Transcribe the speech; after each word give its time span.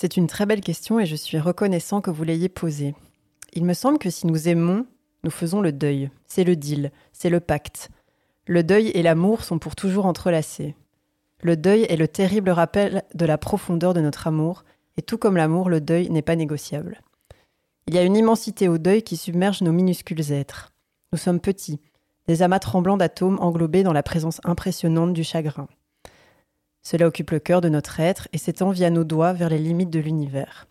C'est 0.00 0.16
une 0.16 0.28
très 0.28 0.46
belle 0.46 0.62
question 0.62 0.98
et 0.98 1.04
je 1.04 1.14
suis 1.14 1.38
reconnaissant 1.38 2.00
que 2.00 2.10
vous 2.10 2.24
l'ayez 2.24 2.48
posée. 2.48 2.94
Il 3.52 3.66
me 3.66 3.74
semble 3.74 3.98
que 3.98 4.08
si 4.08 4.26
nous 4.26 4.48
aimons, 4.48 4.86
nous 5.24 5.30
faisons 5.30 5.60
le 5.60 5.72
deuil. 5.72 6.10
C'est 6.26 6.42
le 6.42 6.56
deal, 6.56 6.90
c'est 7.12 7.28
le 7.28 7.38
pacte. 7.38 7.90
Le 8.46 8.64
deuil 8.64 8.88
et 8.94 9.02
l'amour 9.02 9.44
sont 9.44 9.58
pour 9.58 9.76
toujours 9.76 10.06
entrelacés. 10.06 10.74
Le 11.42 11.54
deuil 11.54 11.82
est 11.82 11.98
le 11.98 12.08
terrible 12.08 12.48
rappel 12.48 13.02
de 13.12 13.26
la 13.26 13.36
profondeur 13.36 13.92
de 13.92 14.00
notre 14.00 14.26
amour, 14.26 14.64
et 14.96 15.02
tout 15.02 15.18
comme 15.18 15.36
l'amour, 15.36 15.68
le 15.68 15.82
deuil 15.82 16.08
n'est 16.08 16.22
pas 16.22 16.34
négociable. 16.34 17.02
Il 17.86 17.94
y 17.94 17.98
a 17.98 18.02
une 18.02 18.16
immensité 18.16 18.68
au 18.68 18.78
deuil 18.78 19.02
qui 19.02 19.18
submerge 19.18 19.60
nos 19.60 19.72
minuscules 19.72 20.32
êtres. 20.32 20.72
Nous 21.12 21.18
sommes 21.18 21.40
petits, 21.40 21.78
des 22.26 22.40
amas 22.40 22.58
tremblants 22.58 22.96
d'atomes 22.96 23.38
englobés 23.38 23.82
dans 23.82 23.92
la 23.92 24.02
présence 24.02 24.40
impressionnante 24.44 25.12
du 25.12 25.24
chagrin. 25.24 25.68
Cela 26.82 27.06
occupe 27.06 27.30
le 27.30 27.38
cœur 27.38 27.60
de 27.60 27.68
notre 27.68 28.00
être 28.00 28.28
et 28.32 28.38
s'étend 28.38 28.70
via 28.70 28.90
nos 28.90 29.04
doigts 29.04 29.32
vers 29.32 29.48
les 29.48 29.58
limites 29.58 29.90
de 29.90 30.00
l'univers. 30.00 30.66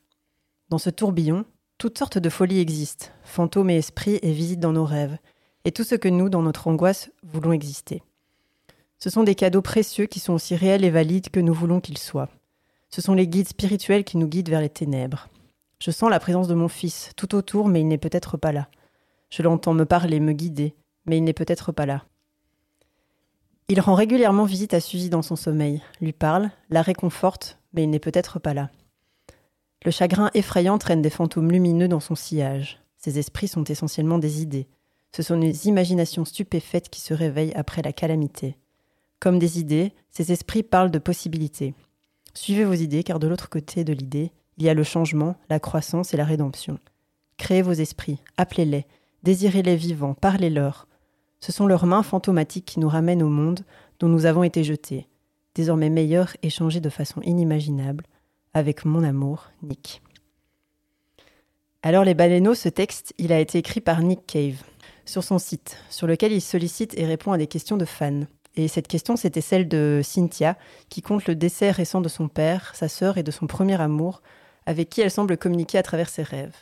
Dans 0.69 0.77
ce 0.77 0.89
tourbillon, 0.89 1.45
toutes 1.77 1.97
sortes 1.97 2.17
de 2.17 2.29
folies 2.29 2.59
existent, 2.59 3.07
fantômes 3.23 3.69
et 3.69 3.77
esprits 3.77 4.19
et 4.21 4.31
visitent 4.31 4.59
dans 4.59 4.73
nos 4.73 4.85
rêves, 4.85 5.17
et 5.65 5.71
tout 5.71 5.83
ce 5.83 5.95
que 5.95 6.09
nous, 6.09 6.29
dans 6.29 6.41
notre 6.41 6.67
angoisse, 6.67 7.11
voulons 7.23 7.51
exister. 7.51 8.01
Ce 8.97 9.09
sont 9.09 9.23
des 9.23 9.35
cadeaux 9.35 9.61
précieux 9.61 10.07
qui 10.07 10.19
sont 10.19 10.33
aussi 10.33 10.55
réels 10.55 10.83
et 10.83 10.89
valides 10.89 11.29
que 11.29 11.39
nous 11.39 11.53
voulons 11.53 11.79
qu'ils 11.79 11.97
soient. 11.97 12.29
Ce 12.89 13.01
sont 13.01 13.13
les 13.13 13.27
guides 13.27 13.47
spirituels 13.47 14.03
qui 14.03 14.17
nous 14.17 14.27
guident 14.27 14.49
vers 14.49 14.61
les 14.61 14.69
ténèbres. 14.69 15.29
Je 15.81 15.91
sens 15.91 16.09
la 16.09 16.19
présence 16.19 16.47
de 16.47 16.53
mon 16.53 16.67
fils 16.67 17.11
tout 17.15 17.35
autour, 17.35 17.69
mais 17.69 17.81
il 17.81 17.87
n'est 17.87 17.97
peut-être 17.97 18.35
pas 18.35 18.51
là. 18.51 18.67
Je 19.29 19.43
l'entends 19.43 19.73
me 19.73 19.85
parler, 19.85 20.19
me 20.19 20.33
guider, 20.33 20.75
mais 21.05 21.17
il 21.17 21.23
n'est 21.23 21.33
peut-être 21.33 21.71
pas 21.71 21.85
là. 21.85 22.03
Il 23.71 23.79
rend 23.81 23.93
régulièrement 23.93 24.45
visite 24.45 24.73
à 24.73 24.79
Suzy 24.79 25.11
dans 25.11 25.21
son 25.21 25.35
sommeil, 25.35 25.83
lui 26.01 26.11
parle, 26.11 26.49
la 26.71 26.81
réconforte, 26.81 27.59
mais 27.73 27.83
il 27.83 27.91
n'est 27.91 27.99
peut-être 27.99 28.39
pas 28.39 28.55
là. 28.55 28.71
Le 29.85 29.91
chagrin 29.91 30.31
effrayant 30.33 30.79
traîne 30.79 31.03
des 31.03 31.11
fantômes 31.11 31.51
lumineux 31.51 31.87
dans 31.87 31.99
son 31.99 32.15
sillage. 32.15 32.81
Ces 32.97 33.19
esprits 33.19 33.47
sont 33.47 33.63
essentiellement 33.63 34.17
des 34.17 34.41
idées. 34.41 34.67
Ce 35.15 35.21
sont 35.21 35.37
des 35.37 35.67
imaginations 35.67 36.25
stupéfaites 36.25 36.89
qui 36.89 36.99
se 36.99 37.13
réveillent 37.13 37.53
après 37.53 37.83
la 37.83 37.93
calamité. 37.93 38.57
Comme 39.19 39.37
des 39.37 39.59
idées, 39.59 39.93
ces 40.09 40.31
esprits 40.31 40.63
parlent 40.63 40.91
de 40.91 40.97
possibilités. 40.97 41.75
Suivez 42.33 42.65
vos 42.65 42.73
idées, 42.73 43.03
car 43.03 43.19
de 43.19 43.27
l'autre 43.27 43.49
côté 43.49 43.83
de 43.83 43.93
l'idée, 43.93 44.31
il 44.57 44.63
y 44.65 44.69
a 44.69 44.73
le 44.73 44.83
changement, 44.83 45.35
la 45.47 45.59
croissance 45.59 46.11
et 46.13 46.17
la 46.17 46.25
rédemption. 46.25 46.79
Créez 47.37 47.61
vos 47.61 47.73
esprits, 47.73 48.17
appelez-les, 48.35 48.87
désirez-les 49.21 49.75
vivants, 49.75 50.15
parlez-leur. 50.15 50.87
Ce 51.39 51.51
sont 51.51 51.67
leurs 51.67 51.85
mains 51.85 52.03
fantomatiques 52.03 52.65
qui 52.65 52.79
nous 52.79 52.89
ramènent 52.89 53.23
au 53.23 53.29
monde 53.29 53.61
dont 53.99 54.07
nous 54.07 54.25
avons 54.25 54.43
été 54.43 54.63
jetés, 54.63 55.07
désormais 55.55 55.89
meilleurs 55.89 56.35
et 56.41 56.49
changés 56.49 56.81
de 56.81 56.89
façon 56.89 57.21
inimaginable, 57.21 58.05
avec 58.53 58.85
mon 58.85 59.03
amour, 59.03 59.49
Nick. 59.61 60.01
Alors 61.81 62.03
les 62.03 62.13
baleineaux, 62.13 62.55
ce 62.55 62.67
texte, 62.67 63.13
il 63.17 63.31
a 63.31 63.39
été 63.39 63.57
écrit 63.57 63.79
par 63.79 64.01
Nick 64.01 64.25
Cave 64.27 64.63
sur 65.05 65.23
son 65.23 65.39
site, 65.39 65.77
sur 65.89 66.07
lequel 66.07 66.33
il 66.33 66.41
sollicite 66.41 66.97
et 66.97 67.05
répond 67.05 67.31
à 67.31 67.37
des 67.37 67.47
questions 67.47 67.77
de 67.77 67.85
fans. 67.85 68.25
Et 68.55 68.67
cette 68.67 68.87
question, 68.87 69.15
c'était 69.15 69.41
celle 69.41 69.67
de 69.67 70.01
Cynthia, 70.03 70.57
qui 70.89 71.01
compte 71.01 71.25
le 71.27 71.35
décès 71.35 71.71
récent 71.71 72.01
de 72.01 72.09
son 72.09 72.27
père, 72.27 72.75
sa 72.75 72.89
sœur 72.89 73.17
et 73.17 73.23
de 73.23 73.31
son 73.31 73.47
premier 73.47 73.79
amour, 73.79 74.21
avec 74.65 74.89
qui 74.89 75.01
elle 75.01 75.09
semble 75.09 75.37
communiquer 75.37 75.77
à 75.77 75.83
travers 75.83 76.09
ses 76.09 76.23
rêves. 76.23 76.55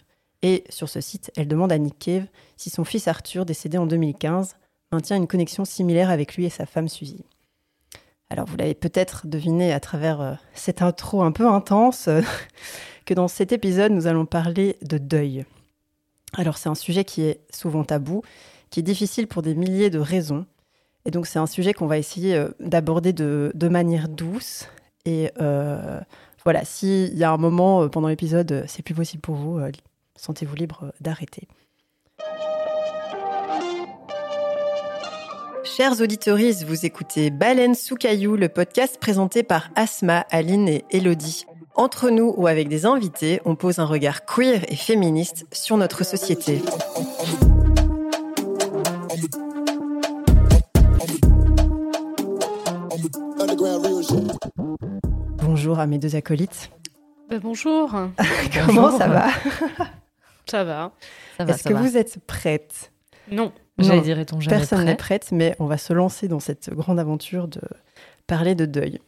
Et 0.44 0.64
sur 0.70 0.88
ce 0.88 1.02
site, 1.02 1.32
elle 1.36 1.48
demande 1.48 1.72
à 1.72 1.78
Nick 1.78 1.98
Cave 1.98 2.28
si 2.56 2.70
son 2.70 2.84
fils 2.84 3.08
Arthur, 3.08 3.46
décédé 3.46 3.78
en 3.78 3.88
2015, 3.88 4.56
maintient 4.92 5.18
une 5.18 5.28
connexion 5.28 5.66
similaire 5.66 6.10
avec 6.10 6.36
lui 6.36 6.46
et 6.46 6.50
sa 6.50 6.66
femme 6.66 6.88
Suzy. 6.88 7.24
Alors 8.30 8.46
vous 8.46 8.58
l'avez 8.58 8.74
peut-être 8.74 9.28
deviné 9.28 9.72
à 9.72 9.80
travers 9.80 10.22
euh, 10.22 10.34
cette 10.54 10.82
intro 10.82 11.24
un 11.24 11.32
peu 11.32 11.48
intense 11.48 12.08
euh, 12.08 12.22
que 13.06 13.14
dans 13.14 13.28
cet 13.28 13.52
épisode 13.52 13.92
nous 13.92 14.08
allons 14.08 14.26
parler 14.26 14.78
de 14.82 14.98
deuil. 14.98 15.46
Alors 16.34 16.58
c'est 16.58 16.70
un 16.70 16.76
sujet 16.76 17.06
qui 17.06 17.22
est 17.22 17.40
souvent 17.54 17.84
tabou, 17.84 18.22
qui 18.70 18.82
est 18.82 18.84
difficile 18.84 19.28
pour 19.28 19.42
des 19.42 19.56
milliers 19.56 19.90
de 19.90 20.00
raisons. 20.00 20.46
Et 21.06 21.12
donc 21.12 21.26
c'est 21.26 21.40
un 21.40 21.48
sujet 21.48 21.74
qu'on 21.74 21.88
va 21.88 21.98
essayer 21.98 22.36
euh, 22.36 22.50
d'aborder 22.60 23.14
de, 23.14 23.68
manière 23.70 24.10
douce. 24.10 24.68
Et 25.06 25.32
voilà, 26.44 26.66
s'il 26.66 27.18
y 27.18 27.24
a 27.24 27.32
un 27.32 27.38
moment 27.38 27.88
pendant 27.88 28.10
l'épisode, 28.10 28.66
c'est 28.68 28.84
plus 28.84 28.94
possible 28.94 29.22
pour 29.22 29.36
vous, 29.36 29.60
sentez-vous 30.18 30.56
libre 30.56 30.94
d'arrêter. 31.00 31.48
Chers 35.76 36.02
auditeurs, 36.02 36.38
vous 36.66 36.86
écoutez 36.86 37.30
Baleine 37.30 37.76
sous 37.76 37.96
caillou, 37.96 38.36
le 38.36 38.48
podcast 38.48 38.98
présenté 39.00 39.44
par 39.44 39.70
Asma, 39.76 40.26
Aline 40.32 40.68
et 40.70 40.86
Elodie. 40.92 41.46
Entre 41.76 42.10
nous 42.10 42.34
ou 42.38 42.48
avec 42.48 42.70
des 42.70 42.86
invités, 42.86 43.42
on 43.44 43.56
pose 43.56 43.80
un 43.80 43.86
regard 43.86 44.26
queer 44.26 44.64
et 44.70 44.76
féministe 44.76 45.46
sur 45.52 45.78
notre 45.78 46.06
société. 46.06 46.62
Bonjour 55.44 55.80
à 55.80 55.86
mes 55.86 55.98
deux 55.98 56.16
acolytes. 56.16 56.72
Ben, 57.30 57.40
bonjour. 57.40 57.92
Comment 58.66 58.98
ça 58.98 59.08
va? 59.08 59.28
Ça 60.50 60.64
va. 60.64 60.94
Est-ce 61.40 61.68
que 61.68 61.74
vous 61.74 61.98
êtes 61.98 62.20
prête? 62.26 62.92
Non. 63.30 63.52
J'allais 63.80 64.02
dire, 64.02 64.18
Personne 64.50 64.86
n'est 64.86 64.96
prête, 64.96 65.32
mais 65.32 65.56
on 65.60 65.66
va 65.66 65.78
se 65.78 65.94
lancer 65.94 66.28
dans 66.28 66.40
cette 66.40 66.74
grande 66.74 67.00
aventure 67.00 67.48
de 67.48 67.62
parler 68.26 68.56
de 68.56 68.66
deuil. 68.66 69.00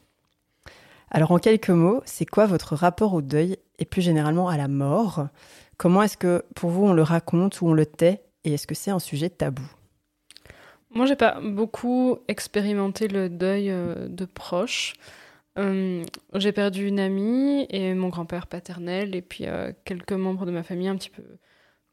Alors, 1.11 1.31
en 1.31 1.39
quelques 1.39 1.69
mots, 1.69 2.01
c'est 2.05 2.25
quoi 2.25 2.45
votre 2.45 2.75
rapport 2.75 3.13
au 3.13 3.21
deuil 3.21 3.57
et 3.79 3.85
plus 3.85 4.01
généralement 4.01 4.47
à 4.47 4.57
la 4.57 4.67
mort? 4.67 5.27
Comment 5.77 6.03
est-ce 6.03 6.17
que 6.17 6.43
pour 6.55 6.69
vous 6.69 6.85
on 6.85 6.93
le 6.93 7.01
raconte 7.01 7.61
ou 7.61 7.67
on 7.67 7.73
le 7.73 7.85
tait 7.85 8.21
et 8.43 8.53
est-ce 8.53 8.67
que 8.67 8.75
c'est 8.75 8.91
un 8.91 8.99
sujet 8.99 9.29
tabou? 9.29 9.63
Moi, 10.91 11.05
j'ai 11.05 11.15
pas 11.15 11.39
beaucoup 11.41 12.19
expérimenté 12.27 13.07
le 13.07 13.29
deuil 13.29 13.69
euh, 13.69 14.07
de 14.07 14.25
proches. 14.25 14.93
Euh, 15.57 16.03
j'ai 16.35 16.51
perdu 16.51 16.87
une 16.87 16.99
amie 16.99 17.65
et 17.69 17.93
mon 17.93 18.09
grand-père 18.09 18.47
paternel 18.47 19.15
et 19.15 19.21
puis 19.21 19.45
euh, 19.45 19.71
quelques 19.83 20.13
membres 20.13 20.45
de 20.45 20.51
ma 20.51 20.63
famille 20.63 20.87
un 20.87 20.95
petit 20.95 21.09
peu 21.09 21.23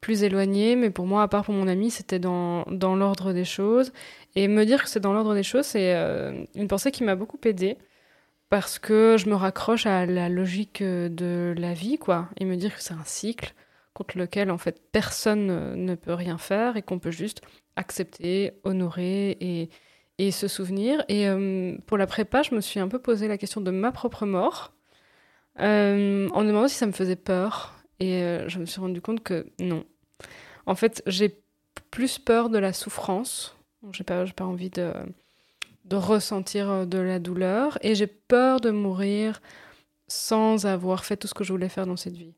plus 0.07 0.23
éloigné, 0.23 0.77
mais 0.77 0.89
pour 0.89 1.05
moi, 1.05 1.21
à 1.21 1.27
part 1.27 1.43
pour 1.43 1.53
mon 1.53 1.67
ami, 1.67 1.91
c'était 1.91 2.17
dans, 2.17 2.63
dans 2.71 2.95
l'ordre 2.95 3.33
des 3.33 3.43
choses. 3.43 3.91
Et 4.37 4.47
me 4.47 4.63
dire 4.63 4.81
que 4.81 4.89
c'est 4.89 5.01
dans 5.01 5.11
l'ordre 5.11 5.33
des 5.33 5.43
choses, 5.43 5.65
c'est 5.65 5.95
euh, 5.95 6.45
une 6.55 6.69
pensée 6.69 6.91
qui 6.91 7.03
m'a 7.03 7.15
beaucoup 7.15 7.37
aidée, 7.43 7.77
parce 8.47 8.79
que 8.79 9.17
je 9.19 9.29
me 9.29 9.35
raccroche 9.35 9.85
à 9.85 10.05
la 10.05 10.29
logique 10.29 10.81
euh, 10.81 11.09
de 11.09 11.53
la 11.57 11.73
vie, 11.73 11.97
quoi, 11.97 12.29
et 12.39 12.45
me 12.45 12.55
dire 12.55 12.73
que 12.73 12.81
c'est 12.81 12.93
un 12.93 13.03
cycle 13.03 13.53
contre 13.93 14.17
lequel, 14.17 14.49
en 14.49 14.57
fait, 14.57 14.81
personne 14.93 15.75
ne 15.75 15.95
peut 15.95 16.13
rien 16.13 16.37
faire, 16.37 16.77
et 16.77 16.83
qu'on 16.83 16.99
peut 16.99 17.11
juste 17.11 17.41
accepter, 17.75 18.53
honorer 18.63 19.31
et, 19.41 19.69
et 20.19 20.31
se 20.31 20.47
souvenir. 20.47 21.03
Et 21.09 21.27
euh, 21.27 21.75
pour 21.85 21.97
la 21.97 22.07
prépa, 22.07 22.43
je 22.43 22.55
me 22.55 22.61
suis 22.61 22.79
un 22.79 22.87
peu 22.87 22.99
posé 22.99 23.27
la 23.27 23.37
question 23.37 23.59
de 23.59 23.71
ma 23.71 23.91
propre 23.91 24.25
mort, 24.25 24.71
en 25.59 25.63
me 25.65 26.47
demandant 26.47 26.69
si 26.69 26.75
ça 26.75 26.87
me 26.87 26.93
faisait 26.93 27.17
peur 27.17 27.77
et 27.99 28.21
euh, 28.23 28.47
je 28.47 28.59
me 28.59 28.65
suis 28.65 28.79
rendu 28.79 29.01
compte 29.01 29.23
que 29.23 29.47
non. 29.59 29.83
En 30.67 30.75
fait, 30.75 31.01
j'ai 31.07 31.39
plus 31.89 32.19
peur 32.19 32.49
de 32.49 32.59
la 32.59 32.73
souffrance. 32.73 33.55
J'ai 33.93 34.03
pas, 34.03 34.25
pas 34.25 34.43
envie 34.43 34.69
de, 34.69 34.91
ressentir 35.91 36.69
euh, 36.69 36.85
de 36.85 36.99
la 36.99 37.19
douleur. 37.19 37.79
Et 37.81 37.95
j'ai 37.95 38.07
peur 38.07 38.59
de 38.59 38.69
mourir 38.69 39.41
sans 40.07 40.65
avoir 40.65 41.05
fait 41.05 41.17
tout 41.17 41.27
ce 41.27 41.33
que 41.33 41.43
je 41.43 41.53
voulais 41.53 41.69
faire 41.69 41.87
dans 41.87 41.95
cette 41.95 42.15
vie. 42.15 42.33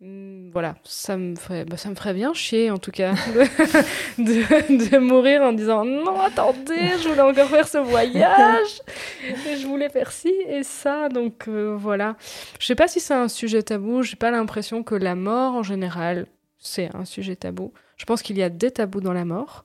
Hmm, 0.00 0.48
voilà, 0.50 0.76
ça 0.84 1.18
me 1.18 1.36
ferait, 1.36 1.66
bah, 1.66 1.76
ça 1.76 1.90
me 1.90 1.94
ferait 1.94 2.14
bien 2.14 2.32
chier 2.32 2.70
en 2.70 2.78
tout 2.78 2.90
cas 2.90 3.12
de, 4.18 4.90
de, 4.90 4.96
mourir 4.96 5.42
en 5.42 5.52
disant 5.52 5.84
non 5.84 6.18
attendez, 6.22 6.96
je 7.02 7.08
voulais 7.08 7.20
encore 7.20 7.48
faire 7.48 7.68
ce 7.68 7.76
voyage, 7.76 8.80
et 9.22 9.58
je 9.58 9.66
voulais 9.66 9.90
faire 9.90 10.10
ci 10.10 10.32
et 10.48 10.62
ça, 10.62 11.10
donc 11.10 11.48
euh, 11.48 11.76
voilà. 11.78 12.16
Je 12.58 12.64
sais 12.64 12.74
pas 12.74 12.88
si 12.88 12.98
c'est 12.98 13.12
un 13.12 13.28
sujet 13.28 13.62
tabou, 13.62 14.00
j'ai 14.00 14.16
pas 14.16 14.30
l'impression 14.30 14.82
que 14.82 14.94
la 14.94 15.14
mort 15.14 15.52
en 15.52 15.62
général 15.62 16.26
c'est 16.60 16.94
un 16.94 17.04
sujet 17.04 17.36
tabou. 17.36 17.72
Je 17.96 18.04
pense 18.04 18.22
qu'il 18.22 18.36
y 18.38 18.42
a 18.42 18.50
des 18.50 18.70
tabous 18.70 19.00
dans 19.00 19.14
la 19.14 19.24
mort. 19.24 19.64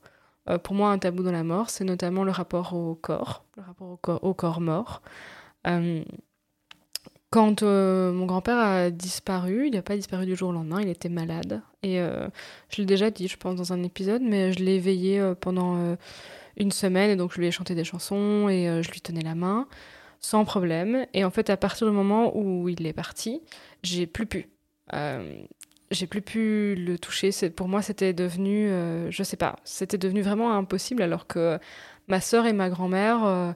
Euh, 0.50 0.57
pour 0.57 0.75
moi, 0.75 0.89
un 0.89 0.97
tabou 0.97 1.24
dans 1.24 1.31
la 1.31 1.44
mort, 1.44 1.69
c'est 1.69 1.83
notamment 1.83 2.24
le 2.24 2.31
rapport 2.31 2.74
au 2.74 2.95
corps, 2.95 3.45
le 3.57 3.63
rapport 3.63 4.24
au 4.24 4.33
corps, 4.33 4.62
mort. 4.62 5.01
Euh, 5.68 6.03
quand 7.31 7.63
euh, 7.63 8.13
mon 8.13 8.25
grand-père 8.25 8.57
a 8.57 8.89
disparu, 8.92 9.68
il 9.68 9.74
n'a 9.74 9.81
pas 9.81 9.95
disparu 9.95 10.25
du 10.25 10.36
jour 10.36 10.50
au 10.50 10.53
lendemain, 10.53 10.81
il 10.81 10.88
était 10.88 11.09
malade. 11.09 11.62
Et 11.83 11.97
je 11.97 12.77
l'ai 12.77 12.86
déjà 12.86 13.12
dit, 13.12 13.27
je 13.27 13.38
pense, 13.38 13.56
dans 13.56 13.74
un 13.74 13.83
épisode, 13.83 14.21
mais 14.21 14.53
je 14.53 14.59
l'ai 14.59 14.80
veillé 14.80 15.33
pendant 15.41 15.98
une 16.57 16.71
semaine, 16.71 17.12
et 17.12 17.15
donc 17.15 17.33
je 17.33 17.39
lui 17.39 17.48
ai 17.48 17.51
chanté 17.51 17.75
des 17.75 17.83
chansons, 17.83 18.48
et 18.50 18.81
je 18.81 18.89
lui 18.89 19.01
tenais 19.01 19.21
la 19.21 19.36
main, 19.36 19.68
sans 20.19 20.45
problème. 20.45 21.06
Et 21.13 21.25
en 21.25 21.30
fait, 21.30 21.50
à 21.50 21.57
partir 21.57 21.88
du 21.88 21.94
moment 21.94 22.36
où 22.36 22.69
il 22.69 22.88
est 22.88 22.94
parti, 22.94 23.41
j'ai 23.83 24.07
plus 24.07 24.25
pu. 24.25 24.50
J'ai 25.92 26.08
plus 26.08 26.22
pu 26.22 26.76
le 26.76 26.98
toucher. 26.98 27.32
Pour 27.56 27.68
moi, 27.68 27.82
c'était 27.82 28.14
devenu, 28.14 28.70
je 29.10 29.24
sais 29.24 29.38
pas, 29.38 29.58
c'était 29.64 29.98
devenu 29.98 30.22
vraiment 30.22 30.54
impossible, 30.56 31.02
alors 31.02 31.28
que 31.28 31.60
ma 32.08 32.22
sœur 32.22 32.46
et 32.46 32.54
ma 32.54 32.70
grand-mère 32.70 33.56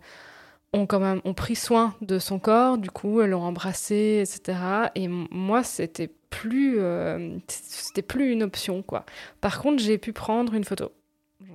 ont 0.74 0.86
quand 0.86 1.00
même 1.00 1.22
ont 1.26 1.34
pris 1.34 1.56
soin 1.56 1.96
de 2.02 2.20
son 2.20 2.40
corps, 2.40 2.78
du 2.78 2.92
coup, 2.92 3.22
elles 3.22 3.31
l'ont 3.31 3.44
embrassé, 3.44 4.24
etc. 4.24 4.60
Et 4.96 5.08
moi, 5.08 5.64
c'était 5.64 6.12
plus, 6.30 6.80
euh, 6.80 7.38
c'était 7.48 8.02
plus 8.02 8.31
une 8.31 8.44
option, 8.44 8.84
quoi. 8.84 9.06
Par 9.42 9.62
contre, 9.62 9.81
j'ai 9.81 9.98
pu 9.98 10.14
prendre 10.14 10.54
une 10.54 10.64
photo. 10.64 10.92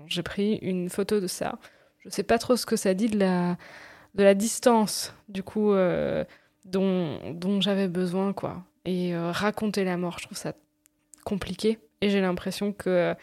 J'ai 0.07 0.23
pris 0.23 0.57
une 0.57 0.91
photo 0.91 1.21
de 1.21 1.27
ça. 1.27 1.59
Je 2.01 2.09
sais 2.11 2.23
pas 2.23 2.39
trop 2.39 2.57
ce 2.57 2.67
que 2.67 2.77
ça 2.77 2.95
dit 2.95 3.09
de 3.09 3.19
la, 3.19 3.57
de 4.15 4.25
la 4.25 4.35
distance, 4.35 5.15
du 5.29 5.43
coup, 5.43 5.73
euh, 5.73 6.25
dont, 6.65 7.19
dont 7.33 7.61
j'avais 7.61 7.89
besoin, 7.89 8.33
quoi. 8.33 8.65
Et 8.85 9.15
euh, 9.15 9.31
raconter 9.31 9.85
la 9.85 9.97
mort, 9.97 10.19
je 10.19 10.27
trouve 10.27 10.37
ça 10.37 10.53
compliqué. 11.25 11.79
Et 12.01 12.11
j'ai 12.11 12.21
l'impression 12.21 12.73
que 12.73 13.15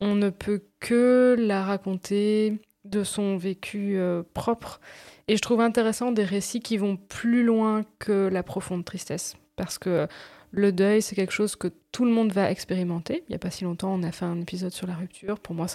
on 0.00 0.14
ne 0.14 0.30
peut 0.30 0.62
que 0.80 1.36
la 1.38 1.62
raconter 1.62 2.58
de 2.84 3.04
son 3.04 3.36
vécu 3.36 3.98
propre 4.34 4.80
et 5.28 5.36
je 5.36 5.42
trouve 5.42 5.60
intéressant 5.60 6.12
des 6.12 6.24
récits 6.24 6.60
qui 6.60 6.76
vont 6.76 6.96
plus 6.96 7.44
loin 7.44 7.84
que 7.98 8.28
la 8.28 8.42
profonde 8.42 8.84
tristesse. 8.84 9.36
Parce 9.56 9.78
que 9.78 10.06
le 10.50 10.72
deuil, 10.72 11.00
c'est 11.00 11.16
quelque 11.16 11.32
chose 11.32 11.56
que 11.56 11.68
tout 11.92 12.04
le 12.04 12.10
monde 12.10 12.32
va 12.32 12.50
expérimenter. 12.50 13.24
Il 13.28 13.30
n'y 13.30 13.36
a 13.36 13.38
pas 13.38 13.50
si 13.50 13.64
longtemps, 13.64 13.94
on 13.94 14.02
a 14.02 14.12
fait 14.12 14.26
un 14.26 14.40
épisode 14.40 14.72
sur 14.72 14.86
la 14.86 14.94
rupture. 14.94 15.40
Pour 15.40 15.54
moi, 15.54 15.66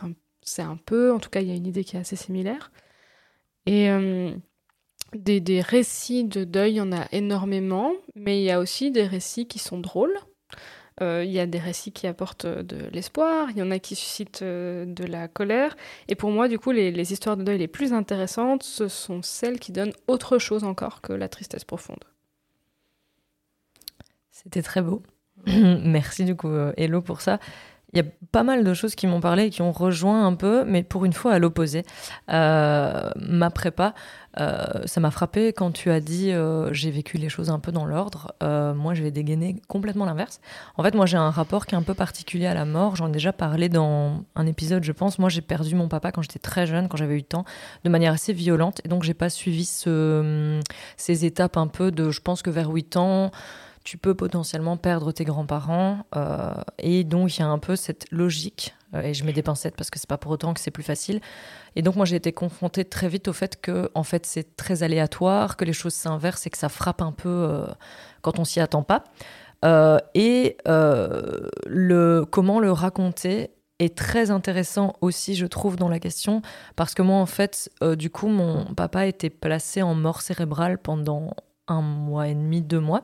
c'est 0.41 0.61
un, 0.61 0.77
peu, 0.77 1.11
en 1.11 1.19
tout 1.19 1.29
cas, 1.29 1.41
il 1.41 1.47
y 1.47 1.51
a 1.51 1.55
une 1.55 1.65
idée 1.65 1.83
qui 1.83 1.97
est 1.97 1.99
assez 1.99 2.15
similaire. 2.15 2.71
Et 3.65 3.89
euh, 3.89 4.31
des, 5.13 5.39
des, 5.39 5.61
récits 5.61 6.23
de 6.25 6.43
deuil, 6.43 6.73
il 6.73 6.77
y 6.77 6.81
en 6.81 6.91
a 6.91 7.07
énormément, 7.11 7.93
mais 8.15 8.39
il 8.39 8.43
y 8.43 8.51
a 8.51 8.59
aussi 8.59 8.91
des 8.91 9.05
récits 9.05 9.47
qui 9.47 9.59
sont 9.59 9.79
drôles. 9.79 10.17
Euh, 11.01 11.23
il 11.23 11.31
y 11.31 11.39
a 11.39 11.45
des 11.45 11.59
récits 11.59 11.91
qui 11.91 12.07
apportent 12.07 12.45
euh, 12.45 12.63
de 12.63 12.77
l'espoir, 12.91 13.49
il 13.51 13.57
y 13.57 13.61
en 13.61 13.71
a 13.71 13.79
qui 13.79 13.95
suscitent 13.95 14.41
euh, 14.41 14.85
de 14.85 15.05
la 15.05 15.27
colère. 15.27 15.77
Et 16.07 16.15
pour 16.15 16.29
moi, 16.31 16.47
du 16.47 16.59
coup, 16.59 16.71
les, 16.71 16.91
les, 16.91 17.13
histoires 17.13 17.37
de 17.37 17.43
deuil 17.43 17.57
les 17.57 17.67
plus 17.67 17.93
intéressantes, 17.93 18.63
ce 18.63 18.87
sont 18.87 19.21
celles 19.21 19.59
qui 19.59 19.71
donnent 19.71 19.93
autre 20.07 20.39
chose 20.39 20.63
encore 20.63 21.01
que 21.01 21.13
la 21.13 21.29
tristesse 21.29 21.63
profonde. 21.63 22.03
C'était 24.31 24.61
très 24.61 24.81
beau. 24.81 25.01
Merci 25.47 26.25
du 26.25 26.35
coup, 26.35 26.53
Hello, 26.75 27.01
pour 27.01 27.21
ça. 27.21 27.39
Il 27.93 27.97
y 27.97 28.01
a 28.01 28.05
pas 28.31 28.43
mal 28.43 28.63
de 28.63 28.73
choses 28.73 28.93
qui 28.93 29.07
m'ont 29.07 29.19
parlé 29.19 29.45
et 29.45 29.49
qui 29.49 29.63
ont 29.63 29.71
rejoint 29.71 30.25
un 30.25 30.35
peu, 30.35 30.63
mais 30.63 30.83
pour 30.83 31.05
une 31.05 31.13
fois 31.13 31.33
à 31.33 31.39
l'opposé. 31.39 31.83
Euh, 32.31 33.09
ma 33.15 33.49
prépa, 33.49 33.95
euh, 34.39 34.65
ça 34.85 34.99
m'a 34.99 35.09
frappé 35.09 35.53
quand 35.53 35.71
tu 35.71 35.89
as 35.89 35.99
dit 35.99 36.31
euh, 36.31 36.71
j'ai 36.71 36.91
vécu 36.91 37.17
les 37.17 37.29
choses 37.29 37.49
un 37.49 37.57
peu 37.57 37.71
dans 37.71 37.85
l'ordre. 37.85 38.33
moi, 38.75 38.93
je 38.93 39.01
vais 39.01 39.09
dégainer 39.09 39.55
complètement 39.67 40.05
l'inverse. 40.05 40.39
En 40.77 40.83
fait, 40.83 40.93
moi, 40.93 41.07
j'ai 41.07 41.17
un 41.17 41.31
rapport 41.31 41.65
qui 41.65 41.73
est 41.73 41.77
un 41.77 41.83
peu 41.83 41.95
particulier 41.95 42.45
à 42.45 42.53
la 42.53 42.65
mort. 42.65 42.95
J'en 42.95 43.07
ai 43.07 43.11
déjà 43.11 43.33
parlé 43.33 43.69
dans 43.69 44.23
un 44.35 44.45
épisode, 44.45 44.83
je 44.83 44.91
pense. 44.91 45.17
Moi, 45.17 45.29
j'ai 45.29 45.41
perdu 45.41 45.73
mon 45.73 45.87
papa 45.87 46.11
quand 46.11 46.21
j'étais 46.21 46.39
très 46.39 46.67
jeune, 46.67 46.89
quand 46.89 46.97
j'avais 46.97 47.15
8 47.15 47.33
ans, 47.33 47.45
de 47.83 47.89
manière 47.89 48.13
assez 48.13 48.33
violente. 48.33 48.81
Et 48.85 48.87
donc, 48.87 49.03
j'ai 49.03 49.15
pas 49.15 49.29
suivi 49.29 49.65
ce, 49.65 50.59
ces 50.95 51.25
étapes 51.25 51.57
un 51.57 51.67
peu 51.67 51.91
de, 51.91 52.11
je 52.11 52.21
pense 52.21 52.43
que 52.43 52.51
vers 52.51 52.69
8 52.69 52.97
ans, 52.97 53.31
tu 53.89 53.97
peux 53.97 54.13
potentiellement 54.13 54.77
perdre 54.77 55.11
tes 55.11 55.23
grands-parents. 55.23 56.05
Euh, 56.15 56.53
et 56.77 57.03
donc, 57.03 57.35
il 57.35 57.39
y 57.39 57.43
a 57.43 57.47
un 57.47 57.57
peu 57.57 57.75
cette 57.75 58.05
logique, 58.11 58.75
euh, 58.93 59.01
et 59.01 59.15
je 59.15 59.23
mets 59.23 59.33
des 59.33 59.41
pincettes 59.41 59.75
parce 59.75 59.89
que 59.89 59.97
c'est 59.97 60.07
pas 60.07 60.19
pour 60.19 60.31
autant 60.31 60.53
que 60.53 60.59
c'est 60.59 60.69
plus 60.69 60.83
facile. 60.83 61.21
Et 61.75 61.81
donc, 61.81 61.95
moi, 61.95 62.05
j'ai 62.05 62.15
été 62.15 62.31
confrontée 62.31 62.85
très 62.85 63.07
vite 63.07 63.27
au 63.27 63.33
fait 63.33 63.59
que, 63.59 63.89
en 63.95 64.03
fait, 64.03 64.27
c'est 64.27 64.55
très 64.55 64.83
aléatoire, 64.83 65.57
que 65.57 65.65
les 65.65 65.73
choses 65.73 65.95
s'inversent 65.95 66.45
et 66.45 66.51
que 66.51 66.57
ça 66.59 66.69
frappe 66.69 67.01
un 67.01 67.11
peu 67.11 67.29
euh, 67.29 67.65
quand 68.21 68.37
on 68.37 68.45
s'y 68.45 68.59
attend 68.59 68.83
pas. 68.83 69.05
et 70.13 70.57
le, 70.67 72.25
comment 72.29 72.59
le 72.59 72.71
raconter 72.71 73.49
est 73.79 73.97
très 73.97 74.29
intéressant 74.29 74.93
aussi, 75.01 75.33
je 75.33 75.47
trouve, 75.47 75.77
dans 75.77 75.89
la 75.89 75.99
question, 75.99 76.43
parce 76.75 76.93
que 76.93 77.01
moi, 77.01 77.17
en 77.17 77.25
fait, 77.25 77.71
du 77.97 78.11
coup, 78.11 78.27
mon 78.27 78.65
papa 78.75 79.07
était 79.07 79.31
placé 79.31 79.81
en 79.81 79.95
mort 79.95 80.21
cérébrale 80.21 80.77
pendant 80.77 81.31
un 81.67 81.81
mois 81.81 82.27
et 82.27 82.35
demi, 82.35 82.61
deux 82.61 82.79
mois. 82.79 83.01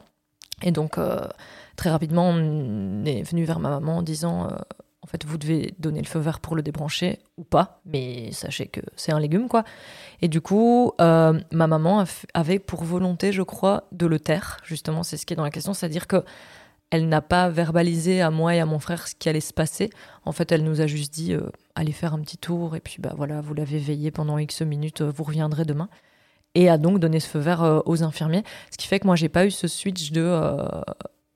Et 0.61 0.71
donc, 0.71 0.97
euh, 0.97 1.27
très 1.75 1.89
rapidement, 1.89 2.29
on 2.29 3.05
est 3.05 3.23
venu 3.23 3.43
vers 3.43 3.59
ma 3.59 3.69
maman 3.69 3.97
en 3.97 4.01
disant 4.01 4.45
euh, 4.45 4.55
En 5.01 5.07
fait, 5.07 5.25
vous 5.25 5.37
devez 5.37 5.73
donner 5.79 6.01
le 6.01 6.07
feu 6.07 6.19
vert 6.19 6.39
pour 6.39 6.55
le 6.55 6.61
débrancher 6.61 7.19
ou 7.37 7.43
pas, 7.43 7.81
mais 7.85 8.31
sachez 8.31 8.67
que 8.67 8.81
c'est 8.95 9.11
un 9.11 9.19
légume, 9.19 9.47
quoi. 9.47 9.63
Et 10.21 10.27
du 10.27 10.41
coup, 10.41 10.93
euh, 11.01 11.39
ma 11.51 11.67
maman 11.67 12.05
avait 12.33 12.59
pour 12.59 12.83
volonté, 12.83 13.31
je 13.31 13.41
crois, 13.41 13.83
de 13.91 14.05
le 14.05 14.19
taire, 14.19 14.57
justement, 14.63 15.03
c'est 15.03 15.17
ce 15.17 15.25
qui 15.25 15.33
est 15.33 15.37
dans 15.37 15.43
la 15.43 15.51
question, 15.51 15.73
c'est-à-dire 15.73 16.07
que. 16.07 16.23
Elle 16.91 17.09
n'a 17.09 17.21
pas 17.21 17.49
verbalisé 17.49 18.21
à 18.21 18.29
moi 18.29 18.55
et 18.55 18.59
à 18.59 18.65
mon 18.67 18.77
frère 18.77 19.07
ce 19.07 19.15
qui 19.15 19.27
allait 19.27 19.41
se 19.41 19.51
passer. 19.51 19.89
En 20.23 20.31
fait, 20.31 20.51
elle 20.51 20.63
nous 20.63 20.81
a 20.81 20.87
juste 20.87 21.11
dit 21.11 21.35
allez 21.73 21.91
faire 21.91 22.13
un 22.13 22.19
petit 22.19 22.37
tour 22.37 22.75
et 22.75 22.79
puis 22.79 22.97
bah 22.99 23.13
voilà, 23.17 23.41
vous 23.41 23.55
l'avez 23.55 23.79
veillé 23.79 24.11
pendant 24.11 24.37
X 24.37 24.61
minutes, 24.61 25.01
vous 25.01 25.23
reviendrez 25.23 25.65
demain 25.65 25.89
et 26.55 26.69
a 26.69 26.77
donc 26.77 26.99
donné 26.99 27.19
ce 27.19 27.27
feu 27.27 27.39
vert 27.39 27.61
euh, 27.63 27.81
aux 27.85 28.03
infirmiers. 28.03 28.43
Ce 28.71 28.77
qui 28.77 28.87
fait 28.87 28.99
que 28.99 29.05
moi, 29.05 29.15
j'ai 29.15 29.29
pas 29.29 29.45
eu 29.45 29.51
ce 29.51 29.67
switch 29.67 30.11
de. 30.11 30.21
Euh, 30.21 30.65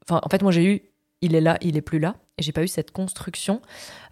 enfin, 0.06 0.22
en 0.24 0.30
fait, 0.30 0.42
moi, 0.42 0.52
j'ai 0.52 0.66
eu 0.66 0.82
il 1.22 1.36
est 1.36 1.42
là, 1.42 1.58
il 1.62 1.76
est 1.76 1.82
plus 1.82 2.00
là. 2.00 2.16
Et 2.38 2.44
j'ai 2.44 2.54
pas 2.54 2.64
eu 2.64 2.70
cette 2.70 2.92
construction. 2.92 3.62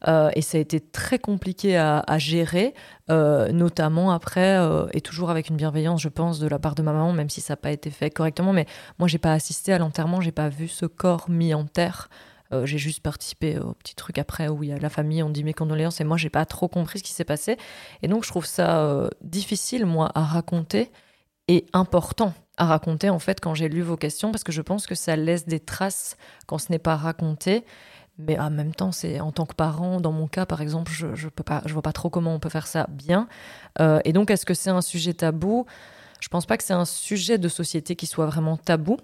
Euh, 0.09 0.29
et 0.35 0.41
ça 0.41 0.57
a 0.57 0.61
été 0.61 0.81
très 0.81 1.19
compliqué 1.19 1.77
à, 1.77 2.03
gérer, 2.17 2.73
notamment 3.07 4.11
après, 4.11 4.59
et 4.91 4.99
toujours 4.99 5.29
avec 5.29 5.47
une 5.47 5.55
bienveillance, 5.55 6.01
je 6.01 6.09
pense, 6.09 6.39
de 6.39 6.47
la 6.49 6.59
part 6.59 6.75
de 6.75 6.81
ma 6.81 6.91
maman, 6.91 7.13
même 7.13 7.29
si 7.29 7.39
ça 7.39 7.53
n'a 7.53 7.57
pas 7.57 7.71
été 7.71 7.89
fait 7.91 8.09
correctement. 8.09 8.51
Mais 8.51 8.65
moi, 8.99 9.07
j'ai 9.07 9.19
pas 9.19 9.31
assisté 9.31 9.71
à 9.71 9.77
l'enterrement, 9.77 10.19
j'ai 10.19 10.33
pas 10.33 10.49
vu 10.49 10.67
ce 10.67 10.85
corps 10.85 11.29
mis 11.29 11.53
en 11.53 11.63
terre. 11.63 12.09
J'ai 12.63 12.77
juste 12.77 13.01
participé 13.01 13.59
au 13.59 13.73
petit 13.73 13.95
truc 13.95 14.17
après 14.17 14.47
où 14.47 14.63
il 14.63 14.69
y 14.69 14.73
a 14.73 14.77
la 14.77 14.89
famille, 14.89 15.21
on 15.23 15.29
dit 15.29 15.43
mes 15.43 15.53
condoléances, 15.53 16.01
et 16.01 16.03
moi, 16.03 16.17
j'ai 16.17 16.29
pas 16.29 16.45
trop 16.45 16.67
compris 16.67 16.99
ce 16.99 17.03
qui 17.03 17.11
s'est 17.11 17.25
passé. 17.25 17.57
Et 18.01 18.07
donc, 18.07 18.23
je 18.23 18.29
trouve 18.29 18.45
ça 18.45 19.09
difficile, 19.21 19.85
moi, 19.85 20.11
à 20.15 20.23
raconter 20.23 20.91
et 21.47 21.65
important 21.73 22.33
à 22.57 22.65
raconter 22.65 23.09
en 23.09 23.19
fait 23.19 23.39
quand 23.39 23.53
j'ai 23.53 23.69
lu 23.69 23.81
vos 23.81 23.97
questions 23.97 24.31
parce 24.31 24.43
que 24.43 24.51
je 24.51 24.61
pense 24.61 24.87
que 24.87 24.95
ça 24.95 25.15
laisse 25.15 25.45
des 25.45 25.59
traces 25.59 26.17
quand 26.47 26.57
ce 26.57 26.71
n'est 26.71 26.79
pas 26.79 26.95
raconté. 26.95 27.63
Mais 28.19 28.39
en 28.39 28.49
même 28.49 28.73
temps, 28.73 28.91
c'est 28.91 29.19
en 29.19 29.31
tant 29.31 29.45
que 29.45 29.53
parent, 29.53 30.01
dans 30.01 30.11
mon 30.11 30.27
cas 30.27 30.47
par 30.47 30.61
exemple, 30.61 30.91
je 30.91 31.27
pas, 31.29 31.61
je 31.67 31.73
vois 31.73 31.83
pas 31.83 31.93
trop 31.93 32.09
comment 32.09 32.33
on 32.33 32.39
peut 32.39 32.49
faire 32.49 32.65
ça 32.65 32.87
bien. 32.89 33.27
Euh, 33.79 33.99
et 34.05 34.11
donc, 34.13 34.31
est-ce 34.31 34.43
que 34.43 34.55
c'est 34.55 34.71
un 34.71 34.81
sujet 34.81 35.13
tabou? 35.13 35.67
Je 36.19 36.27
pense 36.29 36.47
pas 36.47 36.57
que 36.57 36.63
c'est 36.63 36.73
un 36.73 36.85
sujet 36.85 37.37
de 37.37 37.47
société 37.47 37.95
qui 37.95 38.07
soit 38.07 38.25
vraiment 38.25 38.57
tabou 38.57 38.97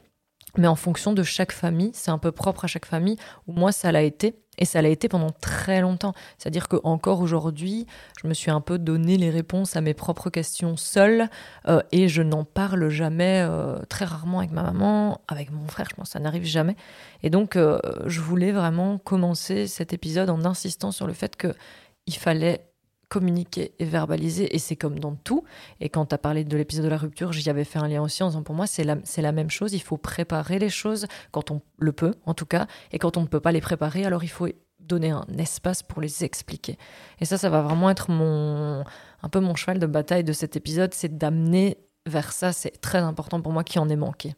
mais 0.57 0.67
en 0.67 0.75
fonction 0.75 1.13
de 1.13 1.23
chaque 1.23 1.51
famille, 1.51 1.91
c'est 1.94 2.11
un 2.11 2.17
peu 2.17 2.31
propre 2.31 2.65
à 2.65 2.67
chaque 2.67 2.85
famille, 2.85 3.17
où 3.47 3.53
moi 3.53 3.71
ça 3.71 3.91
l'a 3.91 4.03
été, 4.03 4.35
et 4.57 4.65
ça 4.65 4.81
l'a 4.81 4.89
été 4.89 5.09
pendant 5.09 5.31
très 5.31 5.81
longtemps. 5.81 6.13
C'est-à-dire 6.38 6.67
qu'encore 6.67 7.21
aujourd'hui, 7.21 7.88
je 8.21 8.27
me 8.27 8.33
suis 8.33 8.51
un 8.51 8.61
peu 8.61 8.77
donné 8.77 9.17
les 9.17 9.29
réponses 9.29 9.75
à 9.75 9.81
mes 9.81 9.94
propres 9.94 10.29
questions 10.29 10.77
seule, 10.77 11.29
euh, 11.67 11.81
et 11.91 12.07
je 12.07 12.21
n'en 12.21 12.44
parle 12.44 12.89
jamais, 12.89 13.44
euh, 13.47 13.79
très 13.89 14.05
rarement 14.05 14.39
avec 14.39 14.51
ma 14.51 14.63
maman, 14.63 15.21
avec 15.27 15.51
mon 15.51 15.67
frère, 15.67 15.88
je 15.89 15.95
pense 15.95 16.09
que 16.09 16.13
ça 16.13 16.19
n'arrive 16.19 16.45
jamais. 16.45 16.75
Et 17.23 17.29
donc, 17.29 17.55
euh, 17.55 17.79
je 18.05 18.22
voulais 18.22 18.51
vraiment 18.51 19.00
commencer 19.00 19.67
cet 19.67 19.93
épisode 19.93 20.29
en 20.29 20.45
insistant 20.45 20.91
sur 20.91 21.07
le 21.07 21.13
fait 21.13 21.36
qu'il 21.36 22.15
fallait 22.15 22.73
communiquer 23.13 23.74
et 23.77 23.86
verbaliser. 23.86 24.55
Et 24.55 24.58
c'est 24.58 24.75
comme 24.75 24.98
dans 24.98 25.13
tout. 25.13 25.43
Et 25.79 25.89
quand 25.89 26.08
tu 26.08 26.15
as 26.15 26.17
parlé 26.17 26.43
de 26.43 26.58
l'épisode 26.58 26.86
de 26.86 26.89
la 26.89 26.98
rupture, 26.98 27.32
j'y 27.32 27.48
avais 27.48 27.63
fait 27.63 27.77
un 27.77 27.88
lien 27.88 28.01
aussi 28.01 28.24
en 28.24 28.29
disant 28.29 28.41
pour 28.41 28.55
moi, 28.55 28.65
c'est 28.65 28.84
la, 28.84 28.98
la 29.17 29.32
même 29.32 29.51
chose. 29.51 29.74
Il 29.74 29.84
faut 29.84 29.98
préparer 29.98 30.58
les 30.58 30.70
choses 30.70 31.05
quand 31.32 31.51
on 31.51 31.62
le 31.77 31.91
peut, 31.91 32.15
en 32.25 32.34
tout 32.34 32.48
cas. 32.48 32.65
Et 32.91 32.98
quand 32.98 33.15
on 33.15 33.22
ne 33.22 33.27
peut 33.27 33.39
pas 33.39 33.51
les 33.51 33.62
préparer, 33.62 34.03
alors 34.03 34.24
il 34.24 34.29
faut 34.29 34.48
donner 34.79 35.12
un 35.12 35.27
espace 35.38 35.84
pour 35.84 36.01
les 36.01 36.24
expliquer. 36.24 36.79
Et 37.22 37.25
ça, 37.25 37.38
ça 37.38 37.51
va 37.51 37.62
vraiment 37.62 37.91
être 37.91 38.10
mon, 38.10 38.84
un 39.22 39.29
peu 39.29 39.39
mon 39.39 39.53
cheval 39.53 39.77
de 39.77 39.86
bataille 39.86 40.24
de 40.24 40.34
cet 40.34 40.55
épisode, 40.55 40.96
c'est 40.96 41.15
d'amener 41.15 41.77
vers 42.08 42.32
ça. 42.34 42.51
C'est 42.51 42.82
très 42.82 42.98
important 42.98 43.41
pour 43.41 43.51
moi 43.51 43.63
qui 43.63 43.77
en 43.77 43.89
ait 43.89 43.96
manqué. 43.96 44.34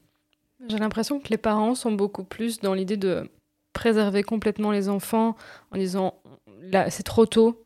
J'ai 0.67 0.79
l'impression 0.79 1.21
que 1.21 1.29
les 1.29 1.37
parents 1.37 1.75
sont 1.75 1.93
beaucoup 1.93 2.25
plus 2.25 2.59
dans 2.59 2.73
l'idée 2.73 2.97
de 2.97 3.31
préserver 3.71 4.23
complètement 4.23 4.71
les 4.71 4.89
enfants 4.89 5.35
en 5.71 5.77
disant 5.77 6.15
là 6.61 6.89
c'est 6.89 7.03
trop 7.03 7.25
tôt. 7.25 7.65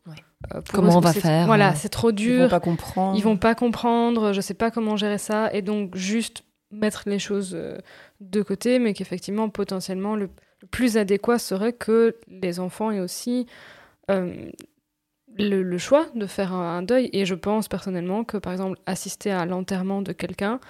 Comment 0.72 0.96
on 0.96 1.00
va 1.00 1.12
faire 1.12 1.46
Voilà, 1.46 1.74
c'est 1.74 1.88
trop 1.88 2.12
dur. 2.12 2.34
Ils 2.34 2.42
vont 2.42 2.48
pas 2.48 2.60
comprendre. 2.60 3.18
Ils 3.18 3.22
vont 3.22 3.36
pas 3.36 3.54
comprendre. 3.54 4.32
Je 4.32 4.40
sais 4.40 4.54
pas 4.54 4.70
comment 4.70 4.96
gérer 4.96 5.18
ça. 5.18 5.52
Et 5.52 5.62
donc, 5.62 5.96
juste 5.96 6.44
mettre 6.70 7.02
les 7.06 7.18
choses 7.18 7.52
euh, 7.54 7.78
de 8.20 8.42
côté, 8.42 8.78
mais 8.78 8.94
qu'effectivement, 8.94 9.48
potentiellement, 9.48 10.16
le, 10.16 10.30
plus 10.70 10.96
adéquat 10.96 11.38
serait 11.38 11.72
que 11.72 12.16
les 12.28 12.60
enfants 12.60 12.90
aient 12.90 13.00
aussi 13.00 13.46
euh, 14.10 14.50
le, 15.36 15.78
choix 15.78 16.06
de 16.14 16.26
faire 16.26 16.52
un, 16.52 16.82
deuil. 16.82 17.10
Et 17.12 17.26
je 17.26 17.34
pense 17.34 17.68
personnellement 17.68 18.24
que, 18.24 18.36
par 18.36 18.52
exemple, 18.52 18.78
assister 18.86 19.30
à 19.30 19.46
l'enterrement 19.46 20.02
de 20.02 20.12
quelqu'un, 20.12 20.60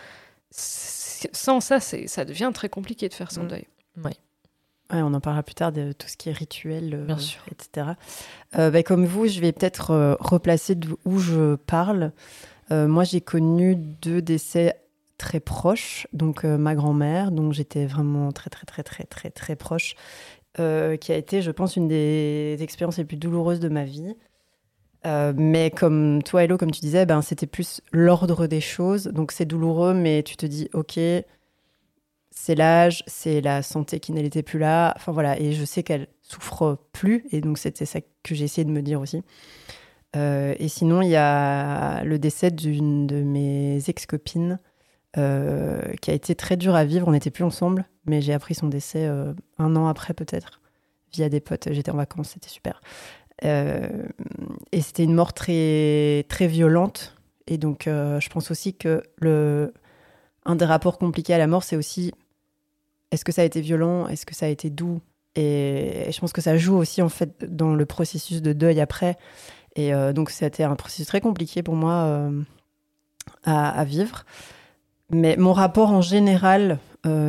sans 0.50 1.60
ça, 1.60 1.80
ça 1.80 2.24
devient 2.24 2.50
très 2.52 2.68
compliqué 2.68 3.08
de 3.08 3.14
faire 3.14 3.30
son 3.30 3.44
mm. 3.44 3.48
deuil. 3.48 3.66
Oui 4.04 4.12
on 4.92 5.14
en 5.14 5.20
parlera 5.20 5.42
plus 5.42 5.54
tard 5.54 5.73
de 5.73 5.92
tout 5.92 6.09
ce 6.09 6.16
qui 6.16 6.28
est 6.28 6.32
rituel, 6.32 7.06
euh, 7.09 7.14
etc. 7.50 7.88
Euh, 8.59 8.70
bah, 8.70 8.82
comme 8.82 9.04
vous, 9.04 9.26
je 9.26 9.40
vais 9.40 9.52
peut-être 9.52 9.92
euh, 9.92 10.14
replacer 10.18 10.76
où 11.04 11.18
je 11.18 11.54
parle. 11.54 12.12
moi, 12.70 13.04
j'ai 13.04 13.20
connu 13.20 13.75
deux 13.76 14.23
décès 14.23 14.76
très 15.18 15.40
proches. 15.40 16.06
Donc, 16.12 16.44
ma 16.44 16.75
grand-mère, 16.75 17.30
dont 17.32 17.52
j'étais 17.52 17.87
vraiment 17.87 18.32
très, 18.32 18.49
très, 18.49 18.64
très, 18.64 18.82
très, 18.82 19.04
très, 19.04 19.30
très 19.30 19.56
proche, 19.56 19.94
qui 20.56 21.12
a 21.12 21.16
été, 21.16 21.42
je 21.42 21.50
pense, 21.50 21.76
une 21.76 21.88
des 21.88 22.56
expériences 22.61 22.99
les 22.99 23.04
plus 23.04 23.16
douloureuses 23.16 23.61
de 23.61 23.68
ma 23.68 23.85
vie. 23.85 24.14
Mais 25.04 25.70
comme 25.70 26.23
toi, 26.23 26.44
Hello, 26.44 26.59
comme 26.59 26.70
tu 26.70 26.80
disais, 26.80 27.06
ben, 27.06 27.23
c'était 27.23 27.49
plus 27.49 27.80
l'ordre 27.90 28.47
des 28.47 28.61
choses. 28.61 29.04
Donc 29.09 29.32
c'est 29.32 29.47
douloureux, 29.47 29.94
mais 29.94 30.23
tu 30.23 30.37
te 30.37 30.47
dis, 30.47 30.68
ok, 30.73 30.99
c'est 32.42 32.54
l'âge, 32.54 33.02
c'est 33.06 33.40
la 33.40 33.62
santé 33.62 34.00
qui 34.00 34.12
n'était 34.12 34.42
plus 34.42 34.59
là. 34.59 34.94
Enfin 34.97 35.12
voilà, 35.12 35.38
et 35.38 35.52
je 35.52 35.64
sais 35.64 35.82
qu'elle 35.82 36.09
souffre 36.23 36.78
plus, 36.92 37.26
et 37.32 37.40
donc 37.40 37.59
c'était 37.59 37.85
ça 37.85 38.00
que 38.00 38.35
j'ai 38.35 38.44
essayé 38.44 38.64
de 38.64 38.70
me 38.70 38.82
dire 38.82 39.00
aussi. 39.00 39.23
Euh, 40.16 40.54
et 40.59 40.68
sinon, 40.68 41.02
il 41.02 41.11
y 41.11 41.16
a 41.16 42.02
le 42.04 42.18
décès 42.18 42.50
d'une 42.50 43.06
de 43.06 43.23
mes 43.23 43.78
ex-copines 43.88 44.59
euh, 45.18 45.82
qui 46.00 46.11
a 46.11 46.14
été 46.14 46.35
très 46.35 46.56
dur 46.56 46.75
à 46.75 46.85
vivre. 46.85 47.06
On 47.09 47.12
n'était 47.12 47.30
plus 47.30 47.44
ensemble, 47.44 47.85
mais 48.06 48.20
j'ai 48.23 48.32
appris 48.32 48.54
son 48.54 48.68
décès 48.68 49.06
un 49.59 49.76
an 49.76 49.87
après 49.87 50.14
peut-être, 50.14 50.61
via 51.12 51.28
des 51.28 51.40
potes. 51.40 51.68
J'étais 51.73 51.90
en 51.90 51.97
vacances, 51.97 52.30
c'était 52.30 52.49
super. 52.49 52.80
Euh, 53.44 53.88
et 54.73 54.80
c'était 54.80 55.04
une 55.04 55.14
mort 55.14 55.32
très, 55.32 56.25
très 56.28 56.47
violente. 56.47 57.16
Et 57.47 57.59
donc, 57.59 57.87
euh, 57.87 58.20
je 58.20 58.28
pense 58.28 58.50
aussi 58.50 58.75
que 58.75 59.02
le, 59.16 59.73
un 60.44 60.56
des 60.56 60.64
rapports 60.64 60.99
compliqués 60.99 61.35
à 61.35 61.38
la 61.38 61.47
mort, 61.47 61.64
c'est 61.64 61.76
aussi 61.76 62.12
est-ce 63.10 63.24
que 63.24 63.32
ça 63.32 63.42
a 63.42 63.44
été 63.44 63.60
violent? 63.60 64.08
Est-ce 64.08 64.26
que 64.26 64.34
ça 64.34 64.46
a 64.46 64.48
été 64.48 64.70
doux? 64.70 65.00
Et, 65.36 66.10
je 66.10 66.20
pense 66.20 66.32
que 66.32 66.40
ça 66.40 66.56
joue 66.56 66.76
aussi 66.76 67.02
en 67.02 67.08
fait 67.08 67.44
dans 67.44 67.74
le 67.74 67.86
processus 67.86 68.42
de 68.42 68.52
deuil 68.52 68.80
après. 68.80 69.16
Et 69.76 69.94
euh, 69.94 70.12
donc, 70.12 70.30
c'était 70.30 70.64
un 70.64 70.76
processus 70.76 71.06
très 71.06 71.20
compliqué 71.20 71.62
pour 71.62 71.74
moi 71.74 72.30
à, 73.44 73.68
à, 73.68 73.84
vivre. 73.84 74.24
Mais 75.10 75.36
mon 75.36 75.52
rapport 75.52 75.90
en 75.90 76.00
général 76.02 76.78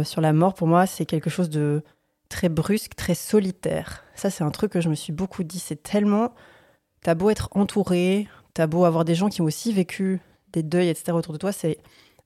sur 0.04 0.22
la 0.22 0.34
mort, 0.34 0.54
pour 0.54 0.68
moi, 0.68 0.86
c'est 0.86 1.06
quelque 1.06 1.30
chose 1.30 1.50
de 1.50 1.84
très 2.32 2.50
brusque, 2.50 2.96
très 2.96 3.14
solitaire. 3.14 4.04
Ça, 4.16 4.30
c'est 4.30 4.44
un 4.44 4.50
truc 4.50 4.72
que 4.72 4.82
je 4.82 4.90
me 4.90 4.96
suis 4.96 5.14
beaucoup 5.14 5.44
dit. 5.44 5.60
C'est 5.60 5.84
tellement. 5.84 6.32
T'as 7.04 7.14
beau 7.14 7.30
être 7.30 7.50
entouré, 7.52 8.28
t'as 8.54 8.68
beau 8.68 8.86
avoir 8.86 9.06
des 9.06 9.16
gens 9.16 9.30
qui 9.30 9.42
ont 9.42 9.46
aussi 9.46 9.74
vécu 9.74 10.20
des 10.54 10.64
deuils, 10.64 10.90
etc. 10.90 11.14
autour 11.14 11.34
de 11.34 11.38
toi, 11.38 11.52
c'est 11.52 11.78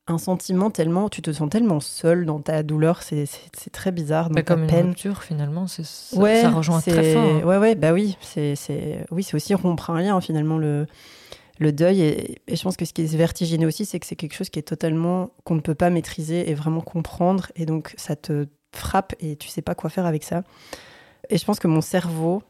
un 0.08 0.18
sentiment 0.18 0.70
tellement. 0.70 1.10
Tu 1.10 1.22
te 1.22 1.32
sens 1.32 1.50
tellement 1.50 1.80
seul 1.80 2.26
dans 2.26 2.40
ta 2.40 2.64
douleur, 2.64 3.02
c'est 3.02 3.28
très 3.72 3.92
bizarre. 3.92 4.30
Dans 4.30 4.36
bah, 4.36 4.44
comme 4.44 4.68
peine. 4.68 4.80
une 4.80 4.88
rupture, 4.90 5.24
finalement, 5.24 5.68
ça, 5.68 5.84
ouais, 6.18 6.42
ça 6.42 6.52
rejoint 6.52 6.82
très 6.82 7.14
fort. 7.14 7.24
Hein. 7.24 7.44
Ouais, 7.44 7.58
ouais, 7.58 7.76
bah 7.76 7.94
oui. 7.94 8.18
C'est 8.22 9.06
oui, 9.12 9.28
aussi 9.34 9.54
rompre 9.54 9.90
un 9.90 10.02
lien, 10.02 10.20
finalement, 10.22 10.58
le, 10.58 10.86
le 11.60 11.72
deuil. 11.72 12.02
Et, 12.02 12.42
et, 12.48 12.56
je 12.56 12.64
pense 12.64 12.78
que 12.78 12.86
ce 12.86 12.94
qui 12.94 13.02
est 13.02 13.16
vertigineux 13.16 13.68
aussi, 13.68 13.86
c'est 13.86 14.00
que 14.00 14.06
c'est 14.06 14.16
quelque 14.16 14.36
chose 14.36 14.50
qui 14.50 14.60
est 14.60 14.64
totalement. 14.64 15.32
qu'on 15.44 15.56
ne 15.56 15.62
peut 15.62 15.76
pas 15.76 15.90
maîtriser 15.90 16.50
et 16.50 16.54
vraiment 16.54 16.82
comprendre. 16.82 17.52
Et 17.56 17.66
donc, 17.66 17.94
ça 17.98 18.16
te 18.16 18.48
frappe 18.74 19.16
et 19.20 19.36
tu 19.38 19.48
sais 19.48 19.62
pas 19.62 19.74
quoi 19.74 19.90
faire 19.90 20.06
avec 20.06 20.24
ça. 20.24 20.44
Et 21.30 21.38
je 21.38 21.46
pense 21.46 21.60
que 21.60 21.68
mon 21.68 21.82
cerveau, 21.82 22.44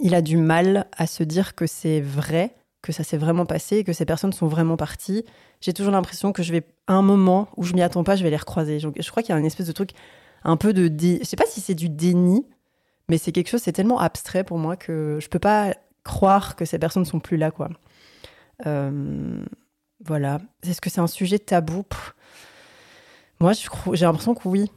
il 0.00 0.14
a 0.14 0.22
du 0.22 0.36
mal 0.36 0.86
à 0.96 1.06
se 1.06 1.22
dire 1.22 1.54
que 1.54 1.66
c'est 1.66 2.00
vrai, 2.00 2.54
que 2.86 2.92
ça 2.92 3.04
s'est 3.04 3.16
vraiment 3.16 3.46
passé, 3.46 3.84
que 3.84 3.92
ces 3.92 4.04
personnes 4.04 4.32
sont 4.32 4.46
vraiment 4.46 4.76
parties. 4.76 5.24
J'ai 5.60 5.72
toujours 5.72 5.92
l'impression 5.92 6.32
que 6.32 6.42
je 6.42 6.52
vais, 6.52 6.66
à 6.86 6.94
un 6.94 7.02
moment 7.02 7.48
où 7.56 7.64
je 7.64 7.74
m'y 7.74 7.82
attends 7.82 8.04
pas, 8.04 8.16
je 8.16 8.22
vais 8.22 8.30
les 8.30 8.36
recroiser. 8.36 8.78
Je, 8.78 8.88
je 8.98 9.10
crois 9.10 9.22
qu'il 9.22 9.34
y 9.34 9.36
a 9.36 9.40
une 9.40 9.46
espèce 9.46 9.66
de 9.66 9.72
truc 9.72 9.90
un 10.44 10.56
peu 10.56 10.72
de... 10.72 10.88
Dé... 10.88 11.18
Je 11.20 11.26
sais 11.26 11.36
pas 11.36 11.46
si 11.46 11.60
c'est 11.60 11.74
du 11.74 11.88
déni, 11.88 12.46
mais 13.08 13.18
c'est 13.18 13.32
quelque 13.32 13.48
chose, 13.48 13.60
c'est 13.62 13.72
tellement 13.72 13.98
abstrait 13.98 14.44
pour 14.44 14.58
moi 14.58 14.76
que 14.76 15.18
je 15.20 15.28
peux 15.28 15.38
pas 15.38 15.74
croire 16.04 16.54
que 16.54 16.64
ces 16.64 16.78
personnes 16.78 17.04
sont 17.04 17.20
plus 17.20 17.36
là, 17.36 17.50
quoi. 17.50 17.68
Euh, 18.64 19.44
voilà. 20.04 20.40
Est-ce 20.62 20.80
que 20.80 20.88
c'est 20.88 21.00
un 21.00 21.06
sujet 21.08 21.38
tabou? 21.38 21.84
Moi, 23.40 23.52
j'ai 23.92 24.06
l'impression 24.06 24.34
que 24.34 24.48
oui. 24.48 24.70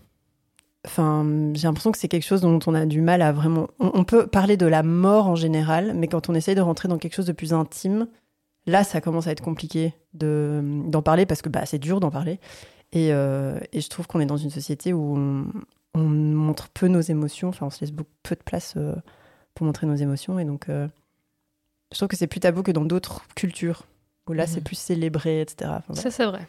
Enfin, 0.85 1.51
j'ai 1.53 1.67
l'impression 1.67 1.91
que 1.91 1.97
c'est 1.97 2.07
quelque 2.07 2.25
chose 2.25 2.41
dont 2.41 2.59
on 2.65 2.73
a 2.73 2.85
du 2.85 3.01
mal 3.01 3.21
à 3.21 3.31
vraiment. 3.31 3.67
On, 3.79 4.05
peut 4.05 4.27
parler 4.27 4.55
de 4.55 4.65
la 4.65 4.81
mort 4.81 5.27
en 5.27 5.35
général, 5.35 5.93
mais 5.93 6.07
quand 6.07 6.29
on 6.29 6.35
essaye 6.35 6.55
de 6.55 6.61
rentrer 6.61 6.87
dans 6.87 6.97
quelque 6.97 7.15
chose 7.15 7.25
de 7.25 7.33
plus 7.33 7.53
intime, 7.53 8.07
là, 8.65 8.85
ça 8.85 9.01
commence 9.01 9.27
à 9.27 9.31
être 9.31 9.43
compliqué 9.43 9.93
de 10.13 10.61
d'en 10.85 11.01
parler 11.01 11.25
parce 11.25 11.41
que 11.41 11.49
bah, 11.49 11.65
c'est 11.65 11.79
dur 11.79 11.99
d'en 11.99 12.11
parler. 12.11 12.39
Et, 12.93 13.11
euh, 13.11 13.59
et, 13.73 13.81
je 13.81 13.89
trouve 13.89 14.07
qu'on 14.07 14.19
est 14.19 14.25
dans 14.25 14.37
une 14.37 14.49
société 14.49 14.93
où 14.93 15.17
on, 15.17 15.99
montre 15.99 16.69
peu 16.69 16.87
nos 16.87 17.01
émotions. 17.01 17.49
Enfin, 17.49 17.65
on 17.65 17.69
se 17.69 17.81
laisse 17.81 17.91
beaucoup, 17.91 18.09
peu 18.23 18.35
de 18.35 18.43
place 18.43 18.75
euh, 18.77 18.95
pour 19.53 19.65
montrer 19.65 19.85
nos 19.85 19.95
émotions. 19.95 20.39
Et 20.39 20.45
donc, 20.45 20.69
euh, 20.69 20.87
je 21.91 21.97
trouve 21.97 22.07
que 22.07 22.15
c'est 22.15 22.27
plus 22.27 22.39
tabou 22.39 22.63
que 22.63 22.71
dans 22.71 22.85
d'autres 22.85 23.23
cultures 23.35 23.83
où 24.27 24.33
là, 24.33 24.47
c'est 24.47 24.61
mmh. 24.61 24.63
plus 24.63 24.77
célébré, 24.77 25.41
etc. 25.41 25.71
Ça, 25.93 26.09
c'est 26.09 26.25
vrai. 26.25 26.47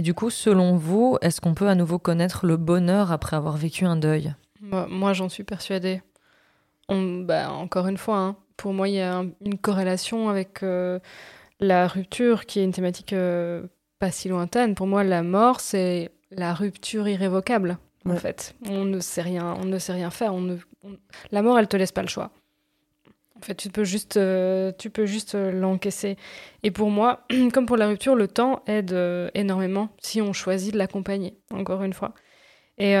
Et 0.00 0.02
du 0.02 0.14
coup, 0.14 0.30
selon 0.30 0.78
vous, 0.78 1.18
est-ce 1.20 1.42
qu'on 1.42 1.52
peut 1.52 1.68
à 1.68 1.74
nouveau 1.74 1.98
connaître 1.98 2.46
le 2.46 2.56
bonheur 2.56 3.12
après 3.12 3.36
avoir 3.36 3.58
vécu 3.58 3.84
un 3.84 3.96
deuil? 3.96 4.34
Moi, 4.62 5.12
j'en 5.12 5.28
suis 5.28 5.44
persuadée. 5.44 6.00
bah, 6.88 7.52
encore 7.52 7.86
une 7.86 7.98
fois, 7.98 8.16
hein, 8.16 8.36
pour 8.56 8.72
moi, 8.72 8.88
il 8.88 8.94
y 8.94 9.02
a 9.02 9.22
une 9.44 9.58
corrélation 9.58 10.30
avec 10.30 10.62
euh, 10.62 11.00
la 11.60 11.86
rupture, 11.86 12.46
qui 12.46 12.60
est 12.60 12.64
une 12.64 12.72
thématique 12.72 13.12
euh, 13.12 13.66
pas 13.98 14.10
si 14.10 14.30
lointaine. 14.30 14.74
Pour 14.74 14.86
moi, 14.86 15.04
la 15.04 15.22
mort, 15.22 15.60
c'est 15.60 16.12
la 16.30 16.54
rupture 16.54 17.06
irrévocable. 17.06 17.76
En 18.06 18.16
fait, 18.16 18.54
on 18.70 18.86
ne 18.86 19.00
sait 19.00 19.20
rien, 19.20 19.54
on 19.60 19.66
ne 19.66 19.78
sait 19.78 19.92
rien 19.92 20.08
faire. 20.08 20.32
On 20.32 20.40
ne, 20.40 20.56
La 21.30 21.42
mort, 21.42 21.58
elle 21.58 21.68
te 21.68 21.76
laisse 21.76 21.92
pas 21.92 22.00
le 22.00 22.08
choix. 22.08 22.30
En 23.40 23.46
fait, 23.46 23.54
tu 23.54 23.70
peux 23.70 23.84
juste, 23.84 24.16
euh, 24.18 24.70
tu 24.76 24.90
peux 24.90 25.06
juste 25.06 25.34
euh, 25.34 25.50
l'encaisser. 25.50 26.16
Et 26.62 26.70
pour 26.70 26.90
moi, 26.90 27.26
comme 27.54 27.64
pour 27.64 27.76
la 27.76 27.88
rupture, 27.88 28.14
le 28.14 28.28
temps 28.28 28.62
aide 28.66 28.92
euh, 28.92 29.30
énormément 29.34 29.88
si 30.00 30.20
on 30.20 30.32
choisit 30.32 30.74
de 30.74 30.78
l'accompagner, 30.78 31.34
encore 31.50 31.82
une 31.82 31.94
fois. 31.94 32.14
Et 32.78 32.94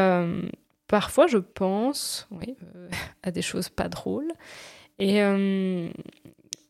parfois, 0.88 1.26
je 1.26 1.38
pense 1.38 2.28
à 3.22 3.30
des 3.30 3.40
choses 3.40 3.70
pas 3.70 3.88
drôles. 3.88 4.30
Et 4.98 5.22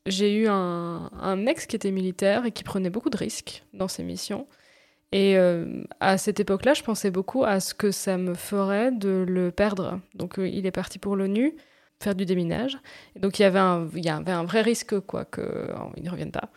j'ai 0.07 0.33
eu 0.33 0.47
un, 0.47 1.47
ex 1.49 1.67
qui 1.67 1.75
était 1.75 1.91
militaire 1.91 2.47
et 2.47 2.53
qui 2.53 2.63
prenait 2.63 2.91
beaucoup 2.91 3.11
de 3.11 3.17
risques 3.17 3.65
dans 3.75 3.89
ses 3.89 4.05
missions. 4.05 4.47
Et 5.11 5.37
à 5.99 6.19
cette 6.19 6.39
époque-là, 6.39 6.75
je 6.75 6.85
pensais 6.85 7.11
beaucoup 7.11 7.43
à 7.43 7.59
ce 7.59 7.75
que 7.75 7.91
ça 7.91 8.17
me 8.17 8.35
ferait 8.35 8.93
de 8.93 9.25
le 9.27 9.51
perdre. 9.51 9.99
Donc, 10.15 10.35
il 10.39 10.65
est 10.65 10.71
parti 10.71 11.01
pour 11.01 11.17
l'ONU 11.17 11.57
faire 12.03 12.15
du 12.15 12.25
déminage. 12.25 12.79
Et 13.17 13.21
donc 13.21 13.39
il 13.39 13.43
y 13.43 13.45
avait 13.45 13.59
un, 13.59 13.89
il 13.95 14.05
y 14.05 14.09
avait 14.09 14.33
un 14.33 14.45
vrai 14.45 14.63
risque 14.63 14.99
quoi 15.01 15.25
qu'il 15.25 15.45
ne 16.03 16.11
revienne 16.11 16.33
pas. 16.33 16.51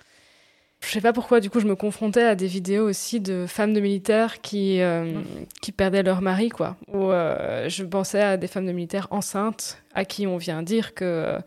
Je 0.83 0.91
sais 0.91 1.01
pas 1.01 1.13
pourquoi, 1.13 1.39
du 1.39 1.49
coup, 1.49 1.61
je 1.61 1.65
me 1.65 1.75
confrontais 1.75 2.23
à 2.23 2.35
des 2.35 2.45
vidéos 2.45 2.89
aussi 2.89 3.21
de 3.21 3.45
femmes 3.47 3.73
de 3.73 3.79
militaires 3.79 4.41
qui, 4.41 4.81
euh, 4.81 5.21
qui 5.61 5.71
perdaient 5.71 6.03
leur 6.03 6.21
mari, 6.21 6.49
quoi. 6.49 6.75
Ou 6.89 7.09
euh, 7.11 7.69
je 7.69 7.85
pensais 7.85 8.21
à 8.21 8.35
des 8.35 8.47
femmes 8.47 8.65
de 8.65 8.73
militaires 8.73 9.07
enceintes 9.09 9.81
à 9.93 10.03
qui 10.03 10.27
on 10.27 10.35
vient 10.35 10.61
dire 10.61 10.93
que, 10.93 11.37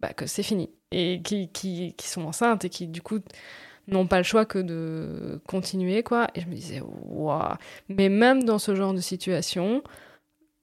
bah, 0.00 0.14
que 0.14 0.26
c'est 0.26 0.42
fini. 0.42 0.70
Et 0.92 1.20
qui, 1.22 1.50
qui, 1.52 1.94
qui, 1.94 2.08
sont 2.08 2.22
enceintes 2.22 2.64
et 2.64 2.70
qui, 2.70 2.86
du 2.86 3.02
coup, 3.02 3.18
n'ont 3.86 4.06
pas 4.06 4.16
le 4.16 4.24
choix 4.24 4.46
que 4.46 4.58
de 4.58 5.42
continuer, 5.46 6.02
quoi. 6.02 6.28
Et 6.34 6.40
je 6.40 6.46
me 6.46 6.54
disais, 6.54 6.80
waouh. 6.82 7.54
Mais 7.90 8.08
même 8.08 8.44
dans 8.44 8.58
ce 8.58 8.74
genre 8.74 8.94
de 8.94 9.00
situation, 9.00 9.82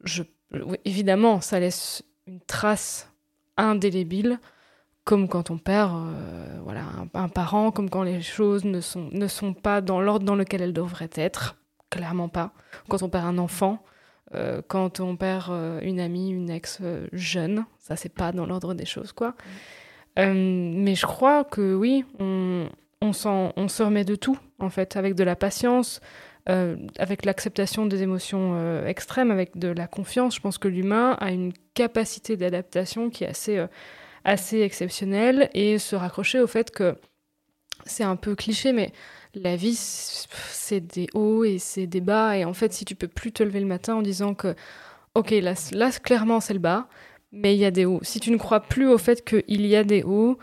je, 0.04 0.24
évidemment, 0.86 1.40
ça 1.40 1.60
laisse 1.60 2.04
une 2.27 2.39
trace 2.42 3.12
indélébile, 3.58 4.39
comme 5.03 5.27
quand 5.27 5.51
on 5.51 5.58
perd 5.58 5.92
euh, 5.94 6.60
voilà, 6.63 6.84
un, 7.13 7.27
parent, 7.27 7.72
comme 7.72 7.89
quand 7.89 8.03
les 8.03 8.22
choses 8.22 8.63
ne 8.63 8.80
sont, 8.80 9.10
ne 9.12 9.27
sont 9.27 9.53
pas 9.53 9.82
dans 9.82 10.01
l'ordre 10.01 10.25
dans 10.25 10.36
lequel 10.36 10.62
elles 10.62 10.74
devraient 10.74 11.10
être, 11.15 11.58
clairement 11.89 12.30
pas. 12.30 12.53
Quand 12.89 13.03
on 13.03 13.10
perd 13.10 13.25
un 13.25 13.38
enfant, 13.38 13.84
euh, 14.34 14.62
quand 14.68 15.00
on 15.00 15.15
perd 15.18 15.48
euh, 15.50 15.80
une 15.82 16.00
amie, 16.00 16.32
une 16.32 16.50
ex 16.50 16.82
jeune, 17.12 17.65
ça 17.80 17.96
c'est 17.96 18.13
pas 18.13 18.32
dans 18.32 18.46
l'ordre 18.46 18.74
des 18.74 18.86
choses, 18.86 19.12
quoi. 19.12 19.36
mais 20.18 20.96
je 20.96 21.06
crois 21.06 21.44
que 21.44 21.75
oui, 21.75 22.06
on, 22.20 22.70
on, 23.01 23.12
on 23.56 23.68
se 23.68 23.84
remet 23.84 24.06
de 24.06 24.15
tout, 24.15 24.39
en 24.60 24.70
fait, 24.70 24.96
avec 24.96 25.15
de 25.15 25.24
la 25.24 25.36
patience, 25.36 26.00
euh, 26.50 26.76
avec 26.98 27.24
l'acceptation 27.24 27.86
des 27.86 28.04
émotions 28.04 28.56
euh, 28.56 28.86
extrêmes, 28.86 29.32
avec 29.32 29.58
de 29.58 29.70
la 29.70 29.88
confiance, 29.88 30.36
je 30.36 30.42
pense 30.42 30.58
que 30.58 30.68
l'humain 30.68 31.16
a 31.22 31.32
une 31.32 31.54
capacité 31.74 32.36
d'adaptation 32.36 33.10
qui 33.10 33.24
est 33.24 33.28
assez, 33.28 33.58
euh, 33.58 33.68
assez 34.26 34.60
exceptionnelle 34.60 35.50
et 35.54 35.80
se 35.80 35.96
raccrocher 35.96 36.42
au 36.42 36.48
fait 36.48 36.70
que 36.72 36.98
c'est 37.86 38.04
un 38.04 38.18
peu 38.18 38.36
cliché, 38.36 38.74
mais 38.74 38.92
la 39.36 39.56
vie, 39.56 39.76
c'est 39.76 40.82
des 40.82 41.08
hauts 41.14 41.46
et 41.46 41.60
c'est 41.60 41.88
des 41.88 42.02
bas. 42.02 42.38
Et 42.38 42.44
en 42.44 42.54
fait, 42.54 42.74
si 42.74 42.84
tu 42.84 42.96
peux 42.96 43.08
plus 43.08 43.32
te 43.32 43.42
lever 43.42 43.62
le 43.62 43.66
matin 43.66 43.96
en 43.96 44.02
disant 44.02 44.34
que, 44.34 44.56
ok, 45.16 45.32
là, 45.32 45.54
là 45.72 45.92
clairement, 45.92 46.42
c'est 46.42 46.54
le 46.54 46.60
bas, 46.60 46.88
mais 47.32 47.56
il 47.56 47.60
y 47.60 47.66
a 47.66 47.72
des 47.72 47.86
hauts. 47.86 48.00
Si 48.04 48.20
tu 48.20 48.32
ne 48.32 48.38
crois 48.38 48.60
plus 48.62 48.88
au 48.88 48.98
fait 48.98 49.24
qu'il 49.24 49.66
y 49.66 49.76
a 49.76 49.84
des 49.84 50.04
hauts, 50.04 50.38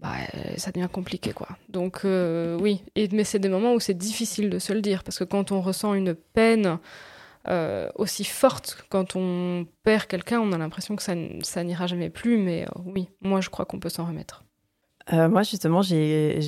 bah, 0.00 0.14
ça 0.56 0.72
devient 0.72 0.88
compliqué 0.92 1.32
quoi. 1.32 1.48
Donc 1.68 2.00
euh, 2.04 2.58
oui, 2.60 2.82
et, 2.94 3.08
mais 3.12 3.24
c'est 3.24 3.38
des 3.38 3.48
moments 3.48 3.74
où 3.74 3.80
c'est 3.80 3.94
difficile 3.94 4.50
de 4.50 4.58
se 4.58 4.72
le 4.72 4.80
dire 4.80 5.02
parce 5.02 5.18
que 5.18 5.24
quand 5.24 5.52
on 5.52 5.60
ressent 5.60 5.94
une 5.94 6.14
peine 6.14 6.78
euh, 7.48 7.88
aussi 7.94 8.24
forte, 8.24 8.84
quand 8.88 9.16
on 9.16 9.66
perd 9.84 10.06
quelqu'un, 10.06 10.40
on 10.40 10.52
a 10.52 10.58
l'impression 10.58 10.96
que 10.96 11.02
ça, 11.02 11.14
ça 11.42 11.64
n'ira 11.64 11.86
jamais 11.86 12.10
plus. 12.10 12.38
Mais 12.38 12.64
euh, 12.64 12.80
oui, 12.84 13.08
moi 13.20 13.40
je 13.40 13.50
crois 13.50 13.64
qu'on 13.64 13.78
peut 13.78 13.88
s'en 13.88 14.06
remettre. 14.06 14.44
moi 15.10 15.42
justement, 15.42 15.82
j'ai 15.82 16.40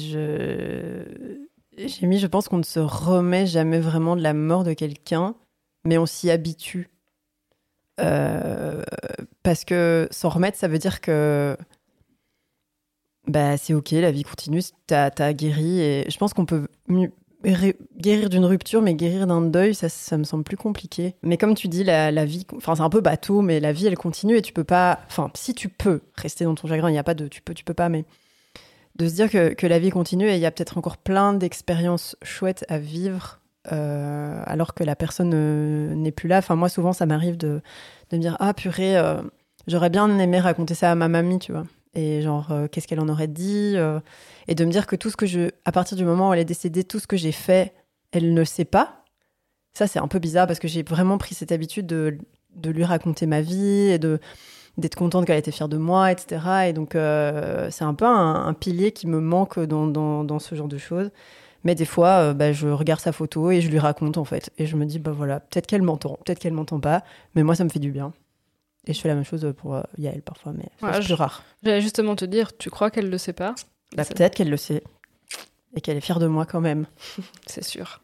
j'ai 1.86 2.06
mis, 2.06 2.18
je 2.18 2.26
pense 2.26 2.48
qu'on 2.48 2.58
ne 2.58 2.64
se 2.64 2.80
remet 2.80 3.46
jamais 3.46 3.78
vraiment 3.78 4.16
de 4.16 4.22
la 4.22 4.34
mort 4.34 4.64
de 4.64 4.72
quelqu'un, 4.72 5.34
mais 5.84 5.96
on 5.96 6.06
s'y 6.06 6.30
habitue. 6.30 6.90
Euh, 8.00 8.82
parce 9.42 9.64
que 9.64 10.08
s'en 10.10 10.28
remettre, 10.28 10.56
ça 10.56 10.68
veut 10.68 10.78
dire 10.78 11.00
que 11.00 11.56
bah, 13.28 13.56
c'est 13.56 13.74
ok, 13.74 13.90
la 13.92 14.10
vie 14.10 14.24
continue, 14.24 14.62
t'as 14.86 15.10
as 15.18 15.32
guéri. 15.32 15.80
Et 15.80 16.04
je 16.08 16.16
pense 16.18 16.34
qu'on 16.34 16.46
peut 16.46 16.66
guérir 17.96 18.28
d'une 18.28 18.44
rupture, 18.44 18.82
mais 18.82 18.94
guérir 18.94 19.26
d'un 19.26 19.42
deuil, 19.42 19.74
ça, 19.74 19.88
ça 19.88 20.16
me 20.16 20.24
semble 20.24 20.44
plus 20.44 20.56
compliqué. 20.56 21.14
Mais 21.22 21.36
comme 21.36 21.54
tu 21.54 21.68
dis, 21.68 21.84
la, 21.84 22.10
la 22.10 22.24
vie, 22.24 22.46
enfin 22.56 22.74
c'est 22.74 22.82
un 22.82 22.90
peu 22.90 23.00
bateau, 23.00 23.42
mais 23.42 23.60
la 23.60 23.72
vie 23.72 23.86
elle 23.86 23.96
continue 23.96 24.36
et 24.36 24.42
tu 24.42 24.52
peux 24.52 24.64
pas, 24.64 25.00
enfin 25.06 25.30
si 25.34 25.54
tu 25.54 25.68
peux 25.68 26.00
rester 26.16 26.44
dans 26.44 26.54
ton 26.54 26.66
chagrin, 26.66 26.88
il 26.88 26.94
n'y 26.94 26.98
a 26.98 27.04
pas 27.04 27.14
de 27.14 27.28
tu 27.28 27.42
peux, 27.42 27.54
tu 27.54 27.64
peux 27.64 27.74
pas, 27.74 27.88
mais 27.88 28.04
de 28.96 29.08
se 29.08 29.14
dire 29.14 29.30
que, 29.30 29.54
que 29.54 29.66
la 29.66 29.78
vie 29.78 29.90
continue 29.90 30.28
et 30.28 30.34
il 30.34 30.40
y 30.40 30.46
a 30.46 30.50
peut-être 30.50 30.76
encore 30.76 30.96
plein 30.96 31.32
d'expériences 31.32 32.16
chouettes 32.22 32.64
à 32.68 32.78
vivre 32.78 33.40
euh, 33.70 34.42
alors 34.46 34.74
que 34.74 34.82
la 34.82 34.96
personne 34.96 35.32
euh, 35.34 35.94
n'est 35.94 36.10
plus 36.10 36.28
là. 36.28 36.38
Enfin 36.38 36.56
moi 36.56 36.68
souvent 36.68 36.92
ça 36.92 37.06
m'arrive 37.06 37.36
de, 37.36 37.60
de, 38.10 38.16
me 38.16 38.22
dire 38.22 38.36
ah 38.40 38.54
purée, 38.54 38.96
euh, 38.96 39.22
j'aurais 39.68 39.90
bien 39.90 40.18
aimé 40.18 40.40
raconter 40.40 40.74
ça 40.74 40.90
à 40.90 40.94
ma 40.96 41.08
mamie, 41.08 41.38
tu 41.38 41.52
vois 41.52 41.64
et 41.94 42.22
genre 42.22 42.50
euh, 42.52 42.68
qu'est-ce 42.68 42.86
qu'elle 42.86 43.00
en 43.00 43.08
aurait 43.08 43.28
dit 43.28 43.74
euh, 43.76 44.00
et 44.46 44.54
de 44.54 44.64
me 44.64 44.70
dire 44.70 44.86
que 44.86 44.96
tout 44.96 45.10
ce 45.10 45.16
que 45.16 45.26
je 45.26 45.50
à 45.64 45.72
partir 45.72 45.96
du 45.96 46.04
moment 46.04 46.30
où 46.30 46.34
elle 46.34 46.40
est 46.40 46.44
décédée 46.44 46.84
tout 46.84 46.98
ce 46.98 47.06
que 47.06 47.16
j'ai 47.16 47.32
fait 47.32 47.74
elle 48.12 48.32
ne 48.32 48.44
sait 48.44 48.64
pas. 48.64 49.04
Ça 49.74 49.86
c'est 49.86 49.98
un 49.98 50.08
peu 50.08 50.18
bizarre 50.18 50.46
parce 50.46 50.58
que 50.58 50.68
j'ai 50.68 50.82
vraiment 50.82 51.18
pris 51.18 51.34
cette 51.34 51.52
habitude 51.52 51.86
de, 51.86 52.18
de 52.56 52.70
lui 52.70 52.84
raconter 52.84 53.26
ma 53.26 53.40
vie 53.40 53.90
et 53.90 53.98
de 53.98 54.18
d'être 54.76 54.94
contente 54.94 55.26
qu'elle 55.26 55.38
était 55.38 55.50
fière 55.50 55.68
de 55.68 55.76
moi 55.76 56.12
etc 56.12 56.68
et 56.68 56.72
donc 56.72 56.94
euh, 56.94 57.68
c'est 57.70 57.84
un 57.84 57.94
peu 57.94 58.06
un, 58.06 58.52
pilier 58.54 58.92
qui 58.92 59.06
me 59.06 59.20
manque 59.20 59.58
dans, 59.58 59.86
dans, 59.86 60.24
dans, 60.24 60.38
ce 60.38 60.54
genre 60.54 60.68
de 60.68 60.78
choses. 60.78 61.10
Mais 61.64 61.74
des 61.74 61.84
fois 61.84 62.34
bah, 62.34 62.52
je 62.52 62.68
regarde 62.68 63.00
sa 63.00 63.12
photo 63.12 63.50
et 63.50 63.60
je 63.60 63.68
lui 63.68 63.78
raconte 63.78 64.16
en 64.18 64.24
fait. 64.24 64.50
Et 64.58 64.66
je 64.66 64.76
me 64.76 64.86
dis 64.86 64.98
bah 64.98 65.12
voilà 65.12 65.40
peut-être 65.40 65.66
qu'elle 65.66 65.82
m'entend 65.82 66.18
peut-être 66.24 66.38
qu'elle 66.38 66.52
m'entend 66.52 66.80
pas 66.80 67.02
mais 67.34 67.42
moi 67.42 67.54
ça 67.54 67.64
me 67.64 67.68
fait 67.70 67.80
du 67.80 67.90
bien 67.90 68.12
et 68.88 68.94
je 68.94 69.00
fais 69.00 69.08
la 69.08 69.14
même 69.14 69.24
chose 69.24 69.46
pour 69.56 69.76
euh, 69.76 69.82
Yael 69.98 70.22
parfois, 70.22 70.52
mais 70.52 70.64
c'est 70.94 71.04
plus 71.04 71.14
rare. 71.14 71.44
J'allais 71.62 71.80
justement 71.82 72.16
te 72.16 72.24
dire, 72.24 72.56
tu 72.56 72.70
crois 72.70 72.90
qu'elle 72.90 73.10
le 73.10 73.18
sait 73.18 73.32
pas? 73.34 73.54
Bah, 73.94 74.04
Peut-être 74.04 74.34
qu'elle 74.34 74.50
le 74.50 74.56
sait. 74.56 74.82
Et 75.76 75.80
qu'elle 75.80 75.96
est 75.98 76.00
fière 76.00 76.18
de 76.18 76.26
moi 76.26 76.46
quand 76.46 76.60
même. 76.62 76.86
c'est 77.46 77.62
sûr. 77.64 78.00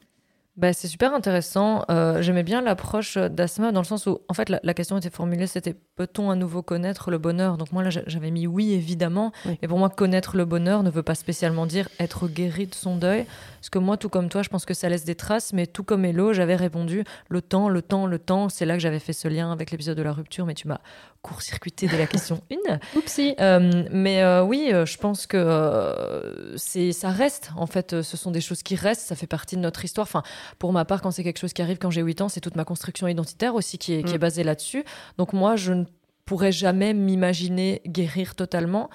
Bah, 0.56 0.72
c'est 0.72 0.86
super 0.86 1.12
intéressant. 1.12 1.84
Euh, 1.90 2.22
j'aimais 2.22 2.44
bien 2.44 2.60
l'approche 2.60 3.18
d'Asma 3.18 3.72
dans 3.72 3.80
le 3.80 3.86
sens 3.86 4.06
où, 4.06 4.20
en 4.28 4.34
fait, 4.34 4.48
la, 4.48 4.74
question 4.74 4.96
était 4.96 5.10
formulée, 5.10 5.48
c'était 5.48 5.74
peut-on 5.96 6.30
à 6.30 6.36
nouveau 6.36 6.62
connaître 6.62 7.10
le 7.10 7.18
bonheur? 7.18 7.56
Donc 7.56 7.72
moi, 7.72 7.82
là, 7.82 7.90
j'avais 7.90 8.30
mis 8.30 8.46
oui, 8.46 8.72
évidemment. 8.72 9.32
Et 9.62 9.66
pour 9.66 9.78
moi, 9.78 9.88
connaître 9.88 10.36
le 10.36 10.44
bonheur 10.44 10.84
ne 10.84 10.90
veut 10.90 11.02
pas 11.02 11.16
spécialement 11.16 11.66
dire 11.66 11.88
être 11.98 12.28
guéri 12.28 12.68
de 12.68 12.74
son 12.74 12.96
deuil. 12.96 13.26
Parce 13.56 13.70
que 13.70 13.80
moi, 13.80 13.96
tout 13.96 14.08
comme 14.08 14.28
toi, 14.28 14.42
je 14.42 14.48
pense 14.48 14.64
que 14.64 14.74
ça 14.74 14.88
laisse 14.88 15.04
des 15.04 15.16
traces. 15.16 15.52
Mais 15.52 15.66
tout 15.66 15.82
comme 15.82 16.04
Hello, 16.04 16.32
j'avais 16.32 16.56
répondu 16.56 17.02
le 17.28 17.42
temps, 17.42 17.68
le 17.68 17.82
temps, 17.82 18.06
le 18.06 18.20
temps. 18.20 18.48
C'est 18.48 18.64
là 18.64 18.74
que 18.74 18.80
j'avais 18.80 19.00
fait 19.00 19.12
ce 19.12 19.26
lien 19.26 19.50
avec 19.50 19.72
l'épisode 19.72 19.96
de 19.96 20.02
la 20.02 20.12
rupture. 20.12 20.46
Mais 20.46 20.54
tu 20.54 20.68
m'as 20.68 20.80
court-circuité 21.24 21.88
de 21.88 21.96
la 21.96 22.06
question 22.06 22.40
1. 22.68 22.78
Oupsie. 22.96 23.34
Euh, 23.40 23.84
mais 23.90 24.22
euh, 24.22 24.44
oui, 24.44 24.70
je 24.70 24.96
pense 24.98 25.26
que 25.26 26.54
c'est 26.56 26.92
ça 26.92 27.08
reste. 27.08 27.50
En 27.56 27.66
fait, 27.66 28.02
ce 28.02 28.16
sont 28.16 28.30
des 28.30 28.40
choses 28.40 28.62
qui 28.62 28.76
restent. 28.76 29.08
Ça 29.08 29.16
fait 29.16 29.26
partie 29.26 29.56
de 29.56 29.60
notre 29.60 29.84
histoire. 29.84 30.06
Enfin, 30.06 30.22
pour 30.58 30.72
ma 30.72 30.84
part, 30.84 31.00
quand 31.00 31.10
c'est 31.10 31.24
quelque 31.24 31.40
chose 31.40 31.52
qui 31.52 31.62
arrive 31.62 31.78
quand 31.78 31.90
j'ai 31.90 32.02
8 32.02 32.20
ans, 32.20 32.28
c'est 32.28 32.40
toute 32.40 32.56
ma 32.56 32.64
construction 32.64 33.08
identitaire 33.08 33.54
aussi 33.54 33.78
qui 33.78 33.94
est, 33.94 34.02
qui 34.02 34.12
est 34.12 34.18
mm. 34.18 34.20
basée 34.20 34.44
là-dessus. 34.44 34.84
Donc 35.18 35.32
moi, 35.32 35.56
je 35.56 35.72
ne 35.72 35.84
pourrais 36.26 36.52
jamais 36.52 36.94
m'imaginer 36.94 37.80
guérir 37.86 38.34
totalement. 38.34 38.90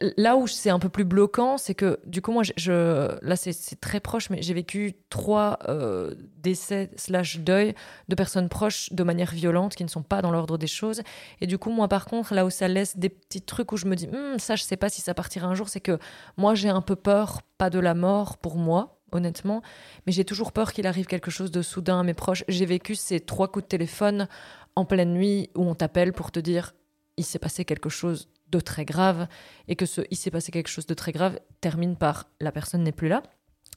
Là 0.00 0.36
où 0.36 0.46
c'est 0.46 0.70
un 0.70 0.78
peu 0.78 0.88
plus 0.88 1.04
bloquant, 1.04 1.58
c'est 1.58 1.74
que 1.74 1.98
du 2.06 2.22
coup, 2.22 2.30
moi, 2.30 2.44
je, 2.56 3.18
là, 3.20 3.34
c'est 3.34 3.80
très 3.80 3.98
proche, 3.98 4.30
mais 4.30 4.40
j'ai 4.42 4.54
vécu 4.54 4.94
trois 5.10 5.58
euh, 5.68 6.14
décès 6.36 6.90
slash 6.94 7.40
deuil 7.40 7.74
de 8.08 8.14
personnes 8.14 8.48
proches 8.48 8.92
de 8.92 9.02
manière 9.02 9.32
violente 9.32 9.74
qui 9.74 9.82
ne 9.82 9.88
sont 9.88 10.04
pas 10.04 10.22
dans 10.22 10.30
l'ordre 10.30 10.56
des 10.56 10.68
choses. 10.68 11.02
Et 11.40 11.48
du 11.48 11.58
coup, 11.58 11.70
moi, 11.70 11.88
par 11.88 12.06
contre, 12.06 12.32
là 12.32 12.46
où 12.46 12.50
ça 12.50 12.68
laisse 12.68 12.96
des 12.96 13.08
petits 13.08 13.42
trucs 13.42 13.72
où 13.72 13.76
je 13.76 13.86
me 13.86 13.96
dis, 13.96 14.06
hm, 14.06 14.38
ça, 14.38 14.54
je 14.54 14.62
sais 14.62 14.76
pas 14.76 14.88
si 14.88 15.00
ça 15.00 15.14
partira 15.14 15.48
un 15.48 15.54
jour, 15.54 15.68
c'est 15.68 15.80
que 15.80 15.98
moi, 16.36 16.54
j'ai 16.54 16.68
un 16.68 16.82
peu 16.82 16.94
peur, 16.94 17.42
pas 17.56 17.68
de 17.68 17.80
la 17.80 17.94
mort 17.94 18.36
pour 18.38 18.56
moi, 18.56 19.00
honnêtement. 19.10 19.62
Mais 20.06 20.12
j'ai 20.12 20.24
toujours 20.24 20.52
peur 20.52 20.72
qu'il 20.72 20.86
arrive 20.86 21.06
quelque 21.06 21.32
chose 21.32 21.50
de 21.50 21.60
soudain 21.60 21.98
à 21.98 22.02
mes 22.04 22.14
proches. 22.14 22.44
J'ai 22.46 22.66
vécu 22.66 22.94
ces 22.94 23.18
trois 23.18 23.48
coups 23.48 23.64
de 23.64 23.68
téléphone 23.68 24.28
en 24.76 24.84
pleine 24.84 25.12
nuit 25.12 25.50
où 25.56 25.64
on 25.64 25.74
t'appelle 25.74 26.12
pour 26.12 26.30
te 26.30 26.38
dire 26.38 26.76
il 27.16 27.24
s'est 27.24 27.40
passé 27.40 27.64
quelque 27.64 27.88
chose 27.88 28.28
de 28.50 28.60
très 28.60 28.84
grave 28.84 29.28
et 29.68 29.76
que 29.76 29.86
ce 29.86 30.00
il 30.10 30.16
s'est 30.16 30.30
passé 30.30 30.52
quelque 30.52 30.68
chose 30.68 30.86
de 30.86 30.94
très 30.94 31.12
grave 31.12 31.38
termine 31.60 31.96
par 31.96 32.28
la 32.40 32.52
personne 32.52 32.82
n'est 32.82 32.92
plus 32.92 33.08
là. 33.08 33.22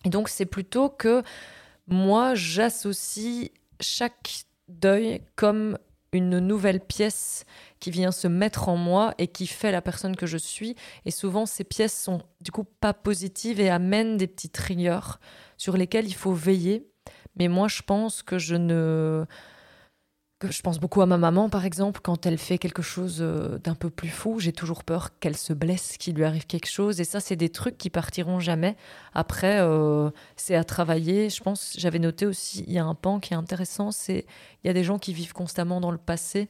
Et 0.06 0.10
donc 0.10 0.30
c'est 0.30 0.46
plutôt 0.46 0.90
que 0.90 1.24
moi 1.88 2.36
j'associe 2.36 3.50
chaque 3.80 4.46
deuil 4.68 5.22
comme 5.36 5.78
une 6.14 6.40
nouvelle 6.40 6.82
pièce 6.82 7.46
qui 7.80 7.90
vient 7.90 8.12
se 8.12 8.28
mettre 8.28 8.70
en 8.70 8.76
moi 8.76 9.14
et 9.18 9.28
qui 9.28 9.48
fait 9.48 9.72
la 9.72 9.82
personne 9.82 10.16
que 10.16 10.26
je 10.26 10.38
suis. 10.38 10.76
Et 11.06 11.12
souvent, 11.12 11.46
ces 11.46 11.64
pièces 11.64 11.98
sont 11.98 12.22
du 12.42 12.52
coup 12.52 12.66
pas 12.66 12.94
positives 12.94 13.62
et 13.62 13.70
amènent 13.70 14.18
des 14.18 14.28
petits 14.28 14.50
triggers 14.50 15.20
sur 15.58 15.78
lesquels 15.78 16.08
il 16.08 16.14
faut 16.14 16.34
veiller. 16.34 16.88
Mais 17.38 17.48
moi, 17.48 17.68
je 17.70 17.82
pense 17.82 18.24
que 18.24 18.38
je 18.38 18.56
ne 18.56 19.26
je 20.50 20.62
pense 20.62 20.80
beaucoup 20.80 21.02
à 21.02 21.06
ma 21.06 21.18
maman, 21.18 21.50
par 21.50 21.66
exemple, 21.66 22.02
quand 22.02 22.26
elle 22.26 22.38
fait 22.38 22.58
quelque 22.58 22.82
chose 22.82 23.18
euh, 23.22 23.58
d'un 23.60 23.76
peu 23.76 23.90
plus 23.90 24.10
fou, 24.10 24.40
j'ai 24.40 24.54
toujours 24.54 24.84
peur 24.84 25.18
qu'elle 25.20 25.38
se 25.38 25.54
blesse, 25.54 25.98
qu'il 25.98 26.16
lui 26.16 26.24
arrive 26.24 26.48
quelque 26.48 26.70
chose. 26.70 27.00
Et 27.00 27.04
ça, 27.04 27.20
c'est 27.20 27.36
des 27.36 27.50
trucs 27.50 27.78
qui 27.78 27.90
partiront 27.90 28.40
jamais. 28.40 28.76
Après, 29.14 29.60
euh, 29.62 30.10
c'est 30.36 30.56
à 30.56 30.64
travailler. 30.64 31.30
Je 31.30 31.42
pense, 31.42 31.76
j'avais 31.78 32.00
noté 32.00 32.26
aussi, 32.26 32.64
il 32.68 32.74
y 32.74 32.80
a 32.80 32.86
un 32.86 32.96
pan 32.96 33.20
qui 33.20 33.34
est 33.34 33.38
intéressant, 33.38 33.92
c'est 33.92 34.26
il 34.64 34.68
y 34.68 34.70
a 34.70 34.74
des 34.74 34.84
gens 34.84 35.00
qui 35.00 35.14
vivent 35.14 35.34
constamment 35.34 35.82
dans 35.82 35.92
le 35.92 35.98
passé. 35.98 36.50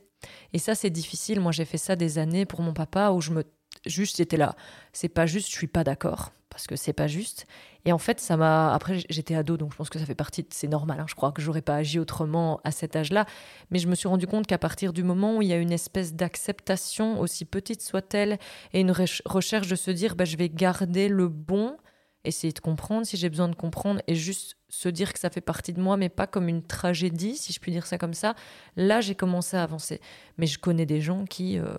Et 0.54 0.60
ça, 0.60 0.76
c'est 0.76 0.90
difficile. 0.90 1.40
Moi, 1.40 1.52
j'ai 1.52 1.66
fait 1.66 1.78
ça 1.78 1.96
des 1.96 2.18
années 2.20 2.46
pour 2.46 2.62
mon 2.62 2.74
papa, 2.74 3.12
où 3.12 3.22
je 3.22 3.32
me 3.32 3.44
juste, 3.86 4.18
j'étais 4.18 4.38
là. 4.38 4.56
C'est 4.94 5.10
pas 5.10 5.26
juste, 5.26 5.50
je 5.50 5.56
suis 5.56 5.68
pas 5.68 5.84
d'accord 5.84 6.32
parce 6.52 6.68
que 6.68 6.76
c'est 6.76 6.94
pas 6.94 7.08
juste. 7.08 7.48
Et 7.86 7.94
en 7.94 7.98
fait, 7.98 8.20
ça 8.20 8.38
m'a. 8.38 8.74
Après, 8.74 9.00
j'étais 9.10 9.34
ado, 9.34 9.58
donc 9.58 9.72
je 9.72 9.78
pense 9.78 9.90
que 9.90 9.98
ça 9.98 10.06
fait 10.06 10.14
partie. 10.14 10.46
C'est 10.52 10.68
normal. 10.68 11.00
Hein. 11.00 11.06
Je 11.08 11.16
crois 11.16 11.32
que 11.32 11.42
j'aurais 11.42 11.64
pas 11.64 11.78
agi 11.78 11.98
autrement 11.98 12.60
à 12.64 12.72
cet 12.72 12.96
âge-là. 12.96 13.26
Mais 13.72 13.80
je 13.80 13.88
me 13.88 13.96
suis 13.96 14.08
rendu 14.08 14.28
compte 14.28 14.46
qu'à 14.46 14.60
partir 14.60 14.94
du 14.94 15.02
moment 15.02 15.38
où 15.38 15.42
il 15.42 15.48
y 15.48 15.54
a 15.54 15.58
une 15.58 15.72
espèce 15.72 16.14
d'acceptation, 16.14 17.20
aussi 17.20 17.46
petite 17.46 17.82
soit-elle, 17.82 18.38
et 18.74 18.82
une 18.82 18.92
recherche 18.92 19.68
de 19.68 19.76
se 19.76 19.90
dire, 19.90 20.16
bah, 20.16 20.26
je 20.26 20.38
vais 20.38 20.50
garder 20.50 21.08
le 21.08 21.28
bon, 21.30 21.78
essayer 22.26 22.54
de 22.54 22.60
comprendre 22.60 23.06
si 23.06 23.18
j'ai 23.18 23.30
besoin 23.30 23.48
de 23.48 23.56
comprendre, 23.56 24.02
et 24.08 24.14
juste 24.14 24.58
se 24.70 24.90
dire 24.90 25.14
que 25.14 25.20
ça 25.20 25.30
fait 25.30 25.42
partie 25.42 25.74
de 25.74 25.82
moi, 25.82 25.98
mais 25.98 26.10
pas 26.10 26.28
comme 26.28 26.50
une 26.50 26.62
tragédie, 26.62 27.38
si 27.38 27.54
je 27.54 27.60
puis 27.60 27.72
dire 27.72 27.88
ça 27.88 27.98
comme 27.98 28.14
ça. 28.14 28.36
Là, 28.76 29.02
j'ai 29.02 29.16
commencé 29.16 29.58
à 29.58 29.64
avancer. 29.64 30.02
Mais 30.38 30.48
je 30.48 30.60
connais 30.60 30.86
des 30.86 31.02
gens 31.02 31.26
qui. 31.26 31.58
Euh, 31.58 31.74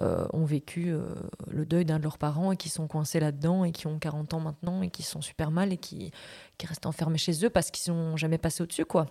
euh, 0.00 0.26
ont 0.32 0.44
vécu 0.44 0.90
euh, 0.90 1.00
le 1.48 1.64
deuil 1.64 1.86
d'un 1.86 1.98
de 1.98 2.02
leurs 2.02 2.18
parents 2.18 2.52
et 2.52 2.56
qui 2.56 2.68
sont 2.68 2.86
coincés 2.86 3.18
là-dedans 3.18 3.64
et 3.64 3.72
qui 3.72 3.86
ont 3.86 3.98
40 3.98 4.34
ans 4.34 4.40
maintenant 4.40 4.82
et 4.82 4.90
qui 4.90 5.02
sont 5.02 5.22
super 5.22 5.50
mal 5.50 5.72
et 5.72 5.78
qui, 5.78 6.12
qui 6.58 6.66
restent 6.66 6.84
enfermés 6.84 7.16
chez 7.16 7.44
eux 7.44 7.50
parce 7.50 7.70
qu'ils 7.70 7.92
n'ont 7.92 8.16
jamais 8.16 8.36
passé 8.36 8.62
au-dessus, 8.62 8.84
quoi. 8.84 9.06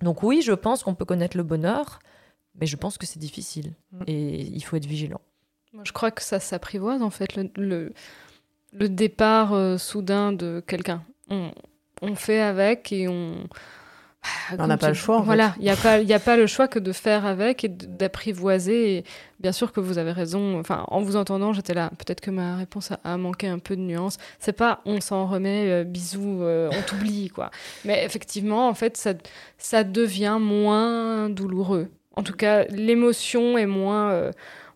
Donc 0.00 0.22
oui, 0.22 0.40
je 0.42 0.52
pense 0.52 0.82
qu'on 0.82 0.94
peut 0.94 1.04
connaître 1.04 1.36
le 1.36 1.42
bonheur, 1.42 1.98
mais 2.58 2.66
je 2.66 2.76
pense 2.76 2.96
que 2.96 3.06
c'est 3.06 3.18
difficile 3.18 3.74
mm. 3.92 4.02
et 4.06 4.40
il 4.40 4.64
faut 4.64 4.76
être 4.76 4.86
vigilant. 4.86 5.20
Moi, 5.72 5.84
je 5.86 5.92
crois 5.92 6.10
que 6.10 6.22
ça 6.22 6.40
s'apprivoise 6.40 7.02
en 7.02 7.10
fait, 7.10 7.36
le, 7.36 7.92
le, 8.72 8.88
départ 8.88 9.52
euh, 9.52 9.76
soudain 9.78 10.32
de 10.32 10.62
quelqu'un. 10.66 11.04
On, 11.28 11.50
on, 12.00 12.14
fait 12.14 12.40
avec 12.40 12.92
et 12.92 13.08
on, 13.08 13.48
ah, 14.24 14.54
on 14.58 14.66
n'a 14.66 14.76
pas 14.76 14.88
le 14.88 14.94
choix. 14.94 15.20
voilà, 15.20 15.54
il 15.58 15.64
n'y 15.64 15.70
a, 15.70 15.76
pas, 15.76 15.94
a 15.94 16.18
pas 16.18 16.36
le 16.36 16.46
choix 16.46 16.68
que 16.68 16.78
de 16.78 16.92
faire 16.92 17.26
avec 17.26 17.64
et 17.64 17.68
d'apprivoiser. 17.68 18.98
Et 18.98 19.04
bien 19.40 19.52
sûr 19.52 19.72
que 19.72 19.80
vous 19.80 19.98
avez 19.98 20.12
raison. 20.12 20.58
Enfin, 20.60 20.84
en 20.88 21.00
vous 21.00 21.16
entendant, 21.16 21.52
j'étais 21.52 21.74
là. 21.74 21.90
Peut-être 21.98 22.20
que 22.20 22.30
ma 22.30 22.56
réponse 22.56 22.90
a, 23.04 23.16
manqué 23.16 23.48
un 23.48 23.58
peu 23.58 23.74
de 23.74 23.80
nuance. 23.80 24.18
C'est 24.38 24.52
pas 24.52 24.80
on 24.84 25.00
s'en 25.00 25.26
remet, 25.26 25.70
euh, 25.70 25.84
bisous, 25.84 26.42
euh, 26.42 26.70
on 26.72 26.82
t'oublie, 26.82 27.30
quoi. 27.30 27.50
Mais 27.84 28.04
effectivement, 28.04 28.68
en 28.68 28.74
fait, 28.74 28.96
ça, 28.96 29.14
ça 29.58 29.82
devient 29.82 30.38
moins 30.40 31.28
douloureux. 31.28 31.88
En 32.14 32.22
tout 32.22 32.34
cas, 32.34 32.64
l'émotion 32.64 33.58
est 33.58 33.66
moins. 33.66 34.10
Euh, 34.10 34.30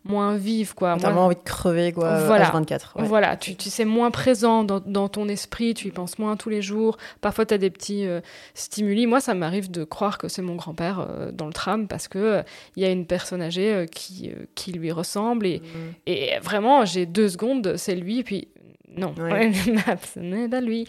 moins 0.08 0.36
vive 0.36 0.74
quoi. 0.74 0.96
T'as 1.00 1.10
moins 1.10 1.24
envie 1.24 1.36
de 1.36 1.40
crever 1.40 1.92
quoi. 1.92 2.24
Voilà. 2.24 2.50
24 2.50 2.94
Voilà, 2.98 3.36
tu, 3.36 3.54
tu 3.56 3.70
sais 3.70 3.84
moins 3.84 4.10
présent 4.10 4.64
dans, 4.64 4.80
dans, 4.80 5.08
ton 5.08 5.28
esprit, 5.28 5.74
tu 5.74 5.88
y 5.88 5.90
penses 5.90 6.18
moins 6.18 6.36
tous 6.36 6.48
les 6.48 6.62
jours. 6.62 6.96
Parfois 7.20 7.46
tu 7.46 7.54
as 7.54 7.58
des 7.58 7.70
petits 7.70 8.06
euh, 8.06 8.20
stimuli. 8.54 9.06
Moi 9.06 9.20
ça 9.20 9.34
m'arrive 9.34 9.70
de 9.70 9.84
croire 9.84 10.18
que 10.18 10.28
c'est 10.28 10.42
mon 10.42 10.56
grand-père 10.56 11.06
euh, 11.08 11.30
dans 11.32 11.46
le 11.46 11.52
tram 11.52 11.88
parce 11.88 12.08
que 12.08 12.18
euh, 12.18 12.42
il 12.76 12.82
y 12.82 12.86
a 12.86 12.90
une 12.90 13.06
personne 13.06 13.42
âgée 13.42 13.86
qui, 13.90 14.30
qui 14.54 14.72
lui 14.72 14.92
ressemble 14.92 15.46
et, 15.46 15.60
mm. 15.60 15.92
et 16.06 16.38
vraiment 16.42 16.84
j'ai 16.84 17.06
deux 17.06 17.28
secondes, 17.28 17.74
c'est 17.76 17.94
lui 17.94 18.22
puis 18.22 18.48
non, 18.96 19.14
ce 19.16 20.18
n'est 20.18 20.48
pas 20.48 20.60
lui. 20.60 20.86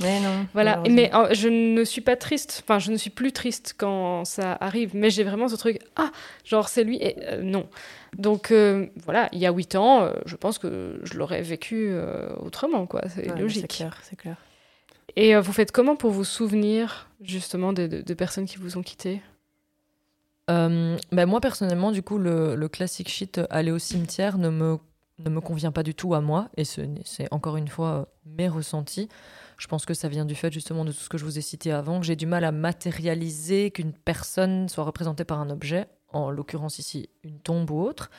voilà, 0.54 0.82
mais 0.90 1.12
je 1.32 1.50
ne 1.50 1.84
suis 1.84 2.02
pas 2.02 2.16
triste, 2.16 2.64
enfin 2.64 2.80
je 2.80 2.92
ne 2.92 2.98
suis 2.98 3.10
plus 3.10 3.32
triste 3.32 3.76
quand 3.78 4.26
ça 4.26 4.58
arrive, 4.60 4.92
mais 4.94 5.10
j'ai 5.10 5.24
vraiment 5.24 5.48
ce 5.48 5.56
truc, 5.56 5.80
ah, 5.96 6.12
genre 6.46 6.70
c'est 6.70 6.84
lui, 6.84 6.98
et 7.02 7.16
non. 7.42 7.68
Donc 8.18 8.52
euh, 8.52 8.88
voilà, 9.04 9.30
il 9.32 9.40
y 9.40 9.46
a 9.46 9.52
huit 9.52 9.76
ans, 9.76 10.04
euh, 10.04 10.14
je 10.26 10.36
pense 10.36 10.58
que 10.58 11.00
je 11.04 11.18
l'aurais 11.18 11.42
vécu 11.42 11.90
euh, 11.90 12.34
autrement, 12.38 12.86
quoi. 12.86 13.04
C'est 13.10 13.28
logique. 13.38 13.66
C'est 13.72 13.78
clair, 13.78 14.00
c'est 14.04 14.16
clair. 14.16 14.38
Et 15.16 15.36
vous 15.36 15.54
faites 15.54 15.72
comment 15.72 15.96
pour 15.96 16.12
vous 16.12 16.24
souvenir 16.24 17.10
justement 17.22 17.74
des, 17.74 18.04
personnes 18.16 18.46
qui 18.46 18.58
vous 18.58 18.78
ont 18.78 18.84
quitté? 18.84 19.22
Ben 20.48 20.98
Moi, 21.12 21.42
personnellement, 21.42 21.92
du 21.92 22.04
coup, 22.04 22.20
le, 22.20 22.56
le 22.56 22.70
classique 22.70 23.10
shit 23.10 23.42
aller 23.50 23.72
au 23.72 23.80
cimetière 23.80 24.38
ne 24.38 24.50
me, 24.50 24.78
ne 25.20 25.30
me 25.30 25.42
convient 25.42 25.72
pas 25.72 25.84
du 25.84 25.96
tout 25.96 26.14
à 26.14 26.22
moi. 26.22 26.50
Et 26.58 26.64
c'est 26.64 27.28
encore 27.32 27.58
une 27.58 27.68
fois 27.68 28.10
mes 28.26 28.48
ressentis. 28.48 29.10
Je 29.58 29.68
pense 29.68 29.86
que 29.86 29.94
ça 29.94 30.08
vient 30.08 30.26
du 30.26 30.36
fait 30.36 30.54
justement 30.54 30.86
de 30.86 30.92
tout 30.92 31.00
ce 31.00 31.10
que 31.10 31.18
je 31.18 31.26
vous 31.26 31.38
ai 31.38 31.42
cité 31.42 31.72
avant, 31.72 32.00
que 32.00 32.06
j'ai 32.06 32.16
du 32.16 32.28
mal 32.28 32.44
à 32.44 32.52
matérialiser 32.52 33.72
qu'une 33.72 33.94
personne 33.94 34.70
soit 34.70 34.84
représentée 34.84 35.26
par 35.26 35.40
un 35.40 35.50
objet, 35.50 35.88
en 36.14 36.30
l'occurrence 36.30 36.78
ici 36.80 37.10
une 37.24 37.40
tombe 37.40 37.72
ou 37.72 37.82
autre. 37.82 38.12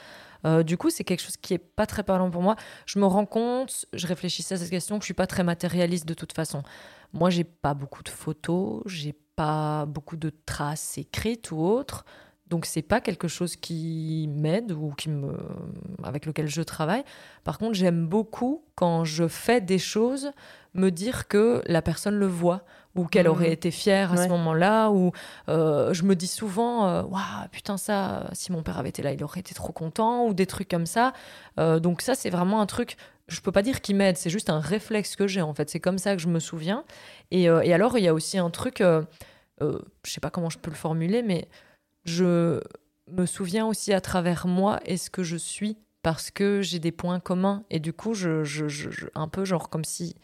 Euh, 0.46 0.62
du 0.62 0.76
coup, 0.76 0.90
c'est 0.90 1.04
quelque 1.04 1.22
chose 1.22 1.36
qui 1.36 1.54
est 1.54 1.58
pas 1.58 1.86
très 1.86 2.02
parlant 2.02 2.30
pour 2.30 2.42
moi. 2.42 2.56
Je 2.86 2.98
me 2.98 3.06
rends 3.06 3.26
compte, 3.26 3.86
je 3.92 4.06
réfléchissais 4.06 4.54
à 4.54 4.58
cette 4.58 4.70
question, 4.70 4.98
que 4.98 5.02
je 5.02 5.06
suis 5.06 5.14
pas 5.14 5.26
très 5.26 5.44
matérialiste 5.44 6.06
de 6.06 6.14
toute 6.14 6.32
façon. 6.32 6.62
Moi, 7.12 7.30
j'ai 7.30 7.44
pas 7.44 7.74
beaucoup 7.74 8.02
de 8.02 8.08
photos, 8.08 8.82
j'ai 8.86 9.14
pas 9.36 9.86
beaucoup 9.86 10.16
de 10.16 10.32
traces 10.46 10.98
écrites 10.98 11.50
ou 11.50 11.60
autres. 11.60 12.04
Donc 12.50 12.66
c'est 12.66 12.82
pas 12.82 13.00
quelque 13.00 13.28
chose 13.28 13.56
qui 13.56 14.28
m'aide 14.30 14.72
ou 14.72 14.92
qui 14.92 15.10
me 15.10 15.36
avec 16.02 16.26
lequel 16.26 16.48
je 16.48 16.62
travaille. 16.62 17.04
Par 17.44 17.58
contre, 17.58 17.74
j'aime 17.74 18.06
beaucoup 18.06 18.62
quand 18.74 19.04
je 19.04 19.28
fais 19.28 19.60
des 19.60 19.78
choses 19.78 20.32
me 20.74 20.90
dire 20.90 21.28
que 21.28 21.62
la 21.66 21.82
personne 21.82 22.14
le 22.14 22.26
voit 22.26 22.64
ou 22.94 23.04
qu'elle 23.06 23.26
mmh. 23.26 23.30
aurait 23.30 23.52
été 23.52 23.70
fière 23.70 24.12
à 24.12 24.16
ce 24.16 24.28
moment-là 24.28 24.90
ou 24.90 25.12
euh, 25.48 25.92
je 25.92 26.02
me 26.02 26.14
dis 26.14 26.26
souvent 26.26 26.86
euh, 26.86 27.02
waouh 27.02 27.48
putain 27.52 27.76
ça 27.76 28.28
si 28.32 28.50
mon 28.50 28.62
père 28.62 28.78
avait 28.78 28.88
été 28.88 29.02
là 29.02 29.12
il 29.12 29.22
aurait 29.22 29.40
été 29.40 29.54
trop 29.54 29.72
content 29.72 30.26
ou 30.26 30.34
des 30.34 30.46
trucs 30.46 30.68
comme 30.68 30.86
ça 30.86 31.12
euh, 31.58 31.78
donc 31.80 32.02
ça 32.02 32.14
c'est 32.14 32.30
vraiment 32.30 32.60
un 32.60 32.66
truc 32.66 32.96
je 33.28 33.40
peux 33.40 33.52
pas 33.52 33.62
dire 33.62 33.82
qui 33.82 33.94
m'aide 33.94 34.16
c'est 34.16 34.30
juste 34.30 34.50
un 34.50 34.58
réflexe 34.58 35.16
que 35.16 35.26
j'ai 35.26 35.42
en 35.42 35.54
fait 35.54 35.70
c'est 35.70 35.80
comme 35.80 35.98
ça 35.98 36.16
que 36.16 36.22
je 36.22 36.28
me 36.28 36.40
souviens 36.40 36.84
et, 37.30 37.44
et 37.44 37.74
alors 37.74 37.98
il 37.98 38.04
y 38.04 38.08
a 38.08 38.14
aussi 38.14 38.38
un 38.38 38.50
truc 38.50 38.82
je 39.60 39.84
sais 40.04 40.20
pas 40.20 40.30
comment 40.30 40.50
je 40.50 40.58
peux 40.58 40.70
le 40.70 40.76
formuler 40.76 41.22
mais 41.22 41.48
je 42.08 42.60
me 43.10 43.26
souviens 43.26 43.66
aussi 43.66 43.92
à 43.92 44.00
travers 44.00 44.46
moi 44.46 44.80
et 44.84 44.96
ce 44.96 45.10
que 45.10 45.22
je 45.22 45.36
suis 45.36 45.76
parce 46.02 46.30
que 46.30 46.62
j'ai 46.62 46.78
des 46.78 46.92
points 46.92 47.20
communs. 47.20 47.64
Et 47.70 47.80
du 47.80 47.92
coup 47.92 48.14
je, 48.14 49.08
un 49.14 49.28
peu 49.28 49.44
genre 49.44 49.70
comme 49.70 49.84
si 49.84 50.16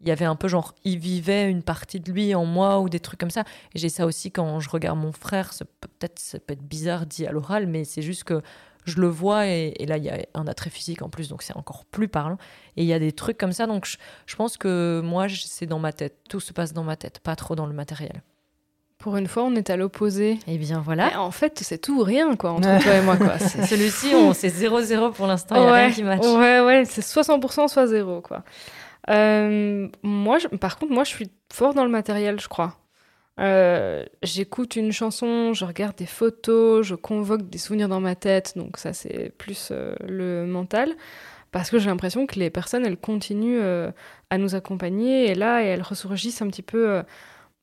il 0.00 0.08
y 0.08 0.10
avait 0.10 0.24
un 0.24 0.36
peu 0.36 0.48
genre 0.48 0.74
il 0.84 0.98
vivait 0.98 1.50
une 1.50 1.62
partie 1.62 2.00
de 2.00 2.10
lui 2.12 2.34
en 2.34 2.44
moi 2.44 2.80
ou 2.80 2.88
des 2.88 3.00
trucs 3.00 3.20
comme 3.20 3.30
ça. 3.30 3.44
Et 3.74 3.78
j'ai 3.78 3.88
ça 3.88 4.06
aussi 4.06 4.30
quand 4.30 4.60
je 4.60 4.70
regarde 4.70 4.98
mon 4.98 5.12
frère 5.12 5.52
peut-être 5.80 6.18
ça 6.18 6.38
peut 6.38 6.52
être 6.52 6.62
bizarre 6.62 7.06
dit 7.06 7.26
à 7.26 7.32
l'oral 7.32 7.66
mais 7.66 7.84
c'est 7.84 8.02
juste 8.02 8.24
que 8.24 8.42
je 8.84 9.00
le 9.00 9.08
vois 9.08 9.46
et, 9.46 9.84
là 9.86 9.98
il 9.98 10.04
y 10.04 10.08
a 10.08 10.24
un 10.34 10.46
attrait 10.46 10.70
physique 10.70 11.02
en 11.02 11.10
plus 11.10 11.28
donc 11.28 11.42
c'est 11.42 11.56
encore 11.56 11.84
plus 11.84 12.08
parlant. 12.08 12.38
Et 12.76 12.82
il 12.82 12.88
y 12.88 12.92
a 12.92 12.98
des 12.98 13.12
trucs 13.12 13.38
comme 13.38 13.52
ça 13.52 13.66
donc 13.66 13.86
je 14.26 14.36
pense 14.36 14.56
que 14.56 15.00
moi 15.04 15.26
c'est 15.28 15.66
dans 15.66 15.78
ma 15.78 15.92
tête 15.92 16.16
tout 16.28 16.40
se 16.40 16.52
passe 16.52 16.72
dans 16.72 16.84
ma 16.84 16.96
tête 16.96 17.20
pas 17.20 17.36
trop 17.36 17.54
dans 17.54 17.66
le 17.66 17.74
matériel 17.74 18.22
pour 18.98 19.16
une 19.16 19.28
fois, 19.28 19.44
on 19.44 19.54
est 19.54 19.70
à 19.70 19.76
l'opposé. 19.76 20.32
Et 20.32 20.54
eh 20.54 20.58
bien 20.58 20.80
voilà. 20.84 21.20
en 21.22 21.30
fait, 21.30 21.60
c'est 21.62 21.78
tout 21.78 22.00
ou 22.00 22.02
rien, 22.02 22.34
quoi, 22.34 22.50
entre 22.50 22.82
toi 22.82 22.94
et 22.94 23.00
moi, 23.00 23.16
quoi. 23.16 23.38
Celui-ci, 23.38 24.12
on 24.14 24.32
c'est 24.32 24.48
0-0 24.48 25.12
pour 25.12 25.26
l'instant, 25.26 25.54
il 25.56 25.68
a 25.68 25.72
rien 25.72 25.90
qui 25.90 26.02
match. 26.02 26.24
Ouais, 26.24 26.60
ouais, 26.60 26.84
c'est 26.84 27.04
60% 27.04 27.68
soit 27.68 27.86
0, 27.86 28.20
quoi. 28.20 28.42
Euh, 29.08 29.88
moi, 30.02 30.38
par 30.60 30.78
contre, 30.78 30.92
moi, 30.92 31.04
je 31.04 31.10
suis 31.10 31.30
fort 31.52 31.74
dans 31.74 31.84
le 31.84 31.90
matériel, 31.90 32.40
je 32.40 32.48
crois. 32.48 32.76
Euh, 33.38 34.04
j'écoute 34.24 34.74
une 34.74 34.90
chanson, 34.90 35.52
je 35.54 35.64
regarde 35.64 35.94
des 35.96 36.06
photos, 36.06 36.84
je 36.84 36.96
convoque 36.96 37.48
des 37.48 37.58
souvenirs 37.58 37.88
dans 37.88 38.00
ma 38.00 38.16
tête, 38.16 38.54
donc 38.56 38.78
ça, 38.78 38.92
c'est 38.92 39.32
plus 39.38 39.68
euh, 39.70 39.94
le 40.06 40.44
mental. 40.44 40.90
Parce 41.52 41.70
que 41.70 41.78
j'ai 41.78 41.88
l'impression 41.88 42.26
que 42.26 42.38
les 42.38 42.50
personnes, 42.50 42.84
elles 42.84 42.98
continuent 42.98 43.62
à 44.28 44.38
nous 44.38 44.54
accompagner, 44.54 45.30
et 45.30 45.34
là, 45.34 45.62
et 45.62 45.66
elles 45.66 45.82
ressurgissent 45.82 46.42
un 46.42 46.48
petit 46.48 46.62
peu 46.62 47.02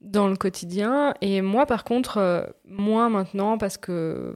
dans 0.02 0.28
le 0.28 0.36
quotidien. 0.36 1.14
Et 1.22 1.42
moi, 1.42 1.66
par 1.66 1.84
contre, 1.84 2.18
euh, 2.18 2.46
moins 2.66 3.10
maintenant 3.10 3.58
parce 3.58 3.78
que 3.78 4.34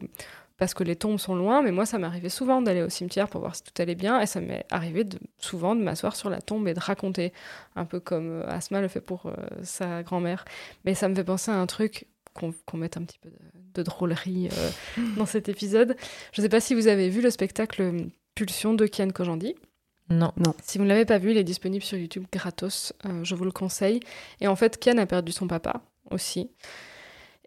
parce 0.57 0.73
que 0.73 0.83
les 0.83 0.97
tombes 0.97 1.19
sont 1.19 1.35
loin, 1.35 1.61
mais 1.61 1.71
moi, 1.71 1.85
ça 1.85 1.97
m'arrivait 1.99 2.27
souvent 2.27 2.61
d'aller 2.61 2.81
au 2.81 2.89
cimetière 2.89 3.29
pour 3.29 3.39
voir 3.39 3.55
si 3.55 3.63
tout 3.63 3.81
allait 3.81 3.95
bien, 3.95 4.19
et 4.19 4.25
ça 4.25 4.41
m'est 4.41 4.65
arrivé 4.71 5.05
de, 5.05 5.17
souvent 5.37 5.73
de 5.73 5.81
m'asseoir 5.81 6.17
sur 6.17 6.29
la 6.29 6.41
tombe 6.41 6.67
et 6.67 6.73
de 6.73 6.81
raconter, 6.81 7.31
un 7.77 7.85
peu 7.85 8.01
comme 8.01 8.41
euh, 8.41 8.49
Asma 8.49 8.81
le 8.81 8.89
fait 8.89 8.99
pour 8.99 9.27
euh, 9.27 9.31
sa 9.63 10.03
grand-mère. 10.03 10.43
Mais 10.83 10.95
ça 10.95 11.07
me 11.07 11.15
fait 11.15 11.23
penser 11.23 11.49
à 11.49 11.55
un 11.55 11.65
truc 11.65 12.07
qu'on 12.33 12.77
mette 12.77 12.97
un 12.97 13.03
petit 13.03 13.19
peu 13.19 13.29
de, 13.73 13.83
drôlerie 13.83 14.49
dans 15.17 15.25
cet 15.25 15.47
épisode. 15.47 15.95
Je 16.33 16.41
ne 16.41 16.45
sais 16.45 16.49
pas 16.49 16.59
si 16.59 16.75
vous 16.75 16.87
avez 16.87 17.07
vu 17.07 17.21
le 17.21 17.29
spectacle 17.29 18.07
Pulsion 18.35 18.73
de 18.73 18.85
Kian 18.85 19.09
Kojandi. 19.09 19.55
Non. 20.09 20.31
non. 20.37 20.53
Si 20.63 20.77
vous 20.77 20.85
ne 20.85 20.89
l'avez 20.89 21.05
pas 21.05 21.19
vu, 21.19 21.31
il 21.31 21.37
est 21.37 21.43
disponible 21.43 21.83
sur 21.83 21.97
YouTube 21.97 22.25
gratos. 22.31 22.93
Euh, 23.05 23.23
je 23.23 23.35
vous 23.35 23.45
le 23.45 23.51
conseille. 23.51 23.99
Et 24.41 24.47
en 24.47 24.55
fait, 24.55 24.79
Ken 24.79 24.97
a 24.97 25.05
perdu 25.05 25.31
son 25.31 25.47
papa 25.47 25.81
aussi. 26.09 26.49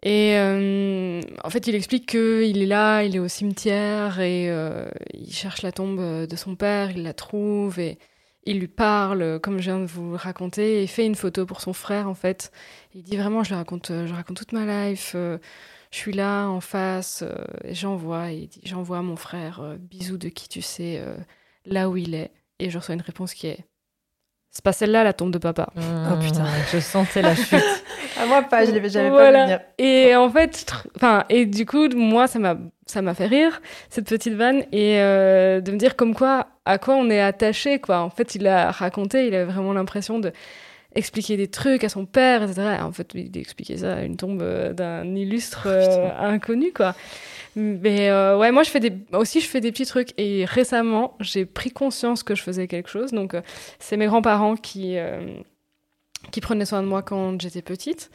Et 0.01 0.35
euh, 0.37 1.21
en 1.43 1.49
fait, 1.49 1.67
il 1.67 1.75
explique 1.75 2.07
qu'il 2.07 2.61
est 2.61 2.65
là, 2.65 3.03
il 3.03 3.15
est 3.15 3.19
au 3.19 3.27
cimetière 3.27 4.19
et 4.19 4.49
euh, 4.49 4.89
il 5.13 5.31
cherche 5.33 5.61
la 5.61 5.71
tombe 5.71 6.27
de 6.27 6.35
son 6.35 6.55
père, 6.55 6.91
il 6.91 7.03
la 7.03 7.13
trouve 7.13 7.79
et 7.79 7.99
il 8.45 8.59
lui 8.59 8.67
parle, 8.67 9.39
comme 9.39 9.59
je 9.59 9.63
viens 9.63 9.79
de 9.79 9.85
vous 9.85 10.11
le 10.11 10.17
raconter, 10.17 10.79
et 10.79 10.83
il 10.83 10.89
fait 10.89 11.05
une 11.05 11.15
photo 11.15 11.45
pour 11.45 11.61
son 11.61 11.71
frère 11.71 12.09
en 12.09 12.15
fait. 12.15 12.51
Il 12.93 13.03
dit 13.03 13.15
vraiment, 13.15 13.45
je 13.45 13.55
raconte, 13.55 13.93
je 14.05 14.13
raconte 14.13 14.35
toute 14.35 14.51
ma 14.51 14.89
life. 14.89 15.11
je 15.13 15.39
suis 15.89 16.11
là 16.11 16.47
en 16.47 16.59
face 16.59 17.23
et 17.63 17.73
j'envoie. 17.73 18.31
Il 18.31 18.49
dit, 18.49 18.59
j'envoie 18.65 18.97
à 18.97 19.01
mon 19.01 19.15
frère, 19.15 19.77
bisous 19.79 20.17
de 20.17 20.27
qui 20.27 20.49
tu 20.49 20.61
sais, 20.61 21.01
là 21.65 21.89
où 21.89 21.95
il 21.95 22.13
est 22.13 22.31
et 22.59 22.69
je 22.69 22.77
reçois 22.77 22.95
une 22.95 23.01
réponse 23.01 23.33
qui 23.33 23.47
est 23.47 23.65
c'est 24.53 24.63
pas 24.63 24.71
celle-là 24.71 25.03
la 25.03 25.13
tombe 25.13 25.31
de 25.31 25.39
papa. 25.39 25.69
Mmh. 25.75 25.81
oh 26.11 26.15
putain, 26.21 26.45
je 26.71 26.77
sentais 26.77 27.23
la 27.23 27.35
chute. 27.35 27.83
à 28.21 28.25
moi 28.27 28.43
pas, 28.43 28.65
je 28.65 28.71
l'avais 28.71 28.89
jamais 28.89 29.09
pas 29.09 29.31
venir. 29.31 29.59
Et 29.79 30.15
en 30.15 30.29
fait, 30.29 30.71
enfin, 30.95 31.25
et 31.27 31.47
du 31.47 31.65
coup, 31.65 31.89
moi, 31.89 32.27
ça 32.27 32.37
m'a, 32.37 32.55
ça 32.85 33.01
m'a 33.01 33.15
fait 33.15 33.25
rire 33.25 33.63
cette 33.89 34.07
petite 34.07 34.35
vanne 34.35 34.63
et 34.71 35.01
euh, 35.01 35.59
de 35.59 35.71
me 35.71 35.77
dire 35.77 35.95
comme 35.95 36.13
quoi, 36.13 36.45
à 36.65 36.77
quoi 36.77 36.93
on 36.93 37.09
est 37.09 37.19
attaché, 37.19 37.79
quoi. 37.79 38.01
En 38.01 38.11
fait, 38.11 38.35
il 38.35 38.45
a 38.45 38.69
raconté, 38.69 39.25
il 39.25 39.33
avait 39.33 39.51
vraiment 39.51 39.73
l'impression 39.73 40.19
de 40.19 40.31
expliquer 40.95 41.37
des 41.37 41.47
trucs 41.47 41.83
à 41.83 41.89
son 41.89 42.05
père, 42.05 42.43
etc. 42.43 42.77
En 42.81 42.91
fait, 42.91 43.11
il 43.13 43.37
expliquait 43.37 43.77
ça 43.77 43.95
à 43.95 44.01
une 44.03 44.17
tombe 44.17 44.41
euh, 44.41 44.73
d'un 44.73 45.15
illustre 45.15 45.67
euh, 45.67 46.09
inconnu, 46.19 46.71
quoi. 46.73 46.95
Mais 47.55 48.09
euh, 48.09 48.37
ouais, 48.37 48.51
moi, 48.51 48.63
je 48.63 48.69
fais 48.69 48.79
des, 48.79 48.93
aussi, 49.11 49.39
je 49.39 49.47
fais 49.47 49.61
des 49.61 49.71
petits 49.71 49.85
trucs. 49.85 50.13
Et 50.17 50.45
récemment, 50.45 51.15
j'ai 51.19 51.45
pris 51.45 51.71
conscience 51.71 52.23
que 52.23 52.35
je 52.35 52.41
faisais 52.41 52.67
quelque 52.67 52.89
chose. 52.89 53.11
Donc, 53.11 53.33
euh, 53.33 53.41
c'est 53.79 53.97
mes 53.97 54.07
grands-parents 54.07 54.55
qui, 54.55 54.97
qui 56.31 56.41
prenaient 56.41 56.65
soin 56.65 56.81
de 56.81 56.87
moi 56.87 57.01
quand 57.03 57.39
j'étais 57.41 57.61
petite. 57.61 58.09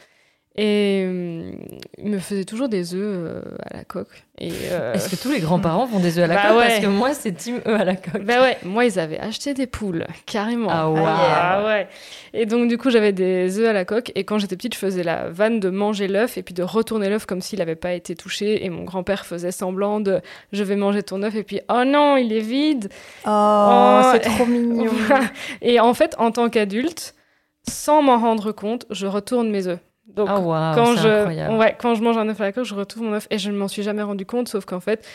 Et 0.55 1.05
euh, 1.05 1.51
il 1.99 2.09
me 2.09 2.19
faisait 2.19 2.43
toujours 2.43 2.69
des 2.69 2.95
œufs 2.95 3.01
euh, 3.01 3.41
à 3.69 3.77
la 3.77 3.83
coque. 3.85 4.25
Euh, 4.41 4.93
Est-ce 4.93 5.09
que 5.09 5.15
tous 5.15 5.31
les 5.31 5.39
grands-parents 5.39 5.87
font 5.87 5.99
des 5.99 6.17
œufs 6.17 6.25
à 6.25 6.27
la 6.27 6.35
bah 6.35 6.49
coque? 6.49 6.63
Parce 6.63 6.79
que 6.79 6.87
moi, 6.87 7.13
c'est 7.13 7.31
team 7.33 7.61
œufs 7.67 7.79
à 7.79 7.85
la 7.85 7.95
coque. 7.95 8.23
Bah 8.23 8.41
ouais, 8.41 8.57
moi, 8.63 8.83
ils 8.83 8.99
avaient 8.99 9.19
acheté 9.19 9.53
des 9.53 9.67
poules, 9.67 10.05
carrément. 10.25 10.69
Ah, 10.69 10.89
ouais. 10.89 11.01
ah 11.05 11.65
ouais. 11.65 11.87
Et 12.33 12.45
donc, 12.45 12.67
du 12.67 12.77
coup, 12.77 12.89
j'avais 12.89 13.13
des 13.13 13.59
œufs 13.59 13.67
à 13.67 13.73
la 13.73 13.85
coque. 13.85 14.11
Et 14.15 14.23
quand 14.23 14.39
j'étais 14.39 14.57
petite, 14.57 14.73
je 14.73 14.79
faisais 14.79 15.03
la 15.03 15.29
vanne 15.29 15.59
de 15.59 15.69
manger 15.69 16.07
l'œuf 16.07 16.37
et 16.37 16.43
puis 16.43 16.53
de 16.55 16.63
retourner 16.63 17.09
l'œuf 17.09 17.25
comme 17.25 17.41
s'il 17.41 17.59
n'avait 17.59 17.75
pas 17.75 17.93
été 17.93 18.15
touché. 18.15 18.65
Et 18.65 18.69
mon 18.69 18.83
grand-père 18.83 19.25
faisait 19.25 19.51
semblant 19.51 19.99
de 19.99 20.19
je 20.51 20.63
vais 20.63 20.75
manger 20.75 21.03
ton 21.03 21.21
œuf. 21.21 21.35
Et 21.35 21.43
puis, 21.43 21.61
oh 21.69 21.83
non, 21.85 22.17
il 22.17 22.33
est 22.33 22.41
vide. 22.41 22.89
Oh, 23.25 23.29
oh 23.29 24.09
c'est 24.13 24.21
trop 24.21 24.45
mignon. 24.45 24.91
et 25.61 25.79
en 25.79 25.93
fait, 25.93 26.15
en 26.17 26.31
tant 26.31 26.49
qu'adulte, 26.49 27.13
sans 27.69 28.01
m'en 28.01 28.17
rendre 28.17 28.51
compte, 28.51 28.87
je 28.89 29.05
retourne 29.05 29.49
mes 29.49 29.67
œufs. 29.67 29.79
Donc, 30.15 30.27
ah, 30.29 30.71
quand, 30.75 30.95
je, 30.95 31.57
ouais, 31.57 31.75
quand 31.79 31.95
je 31.95 32.01
mange 32.01 32.17
un 32.17 32.27
œuf 32.27 32.41
à 32.41 32.45
la 32.45 32.51
coque, 32.51 32.65
je 32.65 32.75
retrouve 32.75 33.03
mon 33.03 33.13
œuf 33.13 33.27
et 33.29 33.37
je 33.37 33.51
ne 33.51 33.57
m'en 33.57 33.67
suis 33.67 33.83
jamais 33.83 34.01
rendu 34.01 34.25
compte, 34.25 34.47
sauf 34.49 34.65
qu'en 34.65 34.79
fait, 34.79 35.07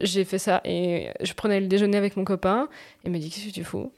j'ai 0.00 0.24
fait 0.24 0.38
ça 0.38 0.60
et 0.64 1.08
je 1.20 1.32
prenais 1.34 1.60
le 1.60 1.66
déjeuner 1.66 1.96
avec 1.96 2.16
mon 2.16 2.24
copain 2.24 2.68
et 3.04 3.06
il 3.06 3.12
m'a 3.12 3.18
dit 3.18 3.30
Qu'est-ce 3.30 3.46
que 3.46 3.52
tu 3.52 3.64
fous? 3.64 3.92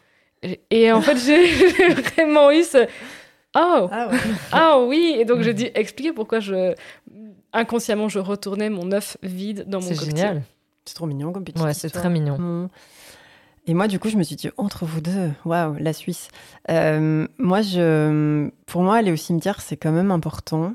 Et, 0.70 0.92
en 0.92 1.00
fait, 1.00 1.16
j'ai 1.24 1.88
vraiment 1.94 2.50
eu 2.50 2.62
ce 2.62 2.86
Oh 3.58 3.88
ah, 3.90 4.10
ah, 4.52 4.78
oui 4.80 5.16
Et 5.18 5.24
donc, 5.24 5.40
j'ai 5.40 5.54
dit 5.54 5.70
expliquer 5.74 6.12
pourquoi 6.12 6.40
je 6.40 6.74
inconsciemment 7.52 8.08
je 8.08 8.18
retournais 8.18 8.68
mon 8.68 8.92
œuf 8.92 9.16
vide 9.22 9.64
dans 9.66 9.80
mon 9.80 9.86
C'est 9.86 10.04
génial. 10.04 10.42
C'est 10.84 10.94
trop 10.94 11.06
mignon 11.06 11.32
comme 11.32 11.44
petite 11.44 11.62
Ouais, 11.62 11.74
c'est 11.74 11.90
très 11.90 12.10
mignon. 12.10 12.38
Mmh. 12.38 12.68
Et 13.66 13.74
moi, 13.74 13.88
du 13.88 13.98
coup, 13.98 14.08
je 14.08 14.16
me 14.16 14.22
suis 14.22 14.36
dit, 14.36 14.48
entre 14.58 14.84
vous 14.84 15.00
deux, 15.00 15.32
waouh, 15.44 15.74
la 15.80 15.92
Suisse. 15.92 16.28
Euh, 16.70 17.26
moi, 17.38 17.60
pour 18.66 18.82
moi, 18.82 18.96
aller 18.96 19.10
au 19.10 19.16
cimetière, 19.16 19.60
c'est 19.60 19.76
quand 19.76 19.90
même 19.90 20.12
important. 20.12 20.74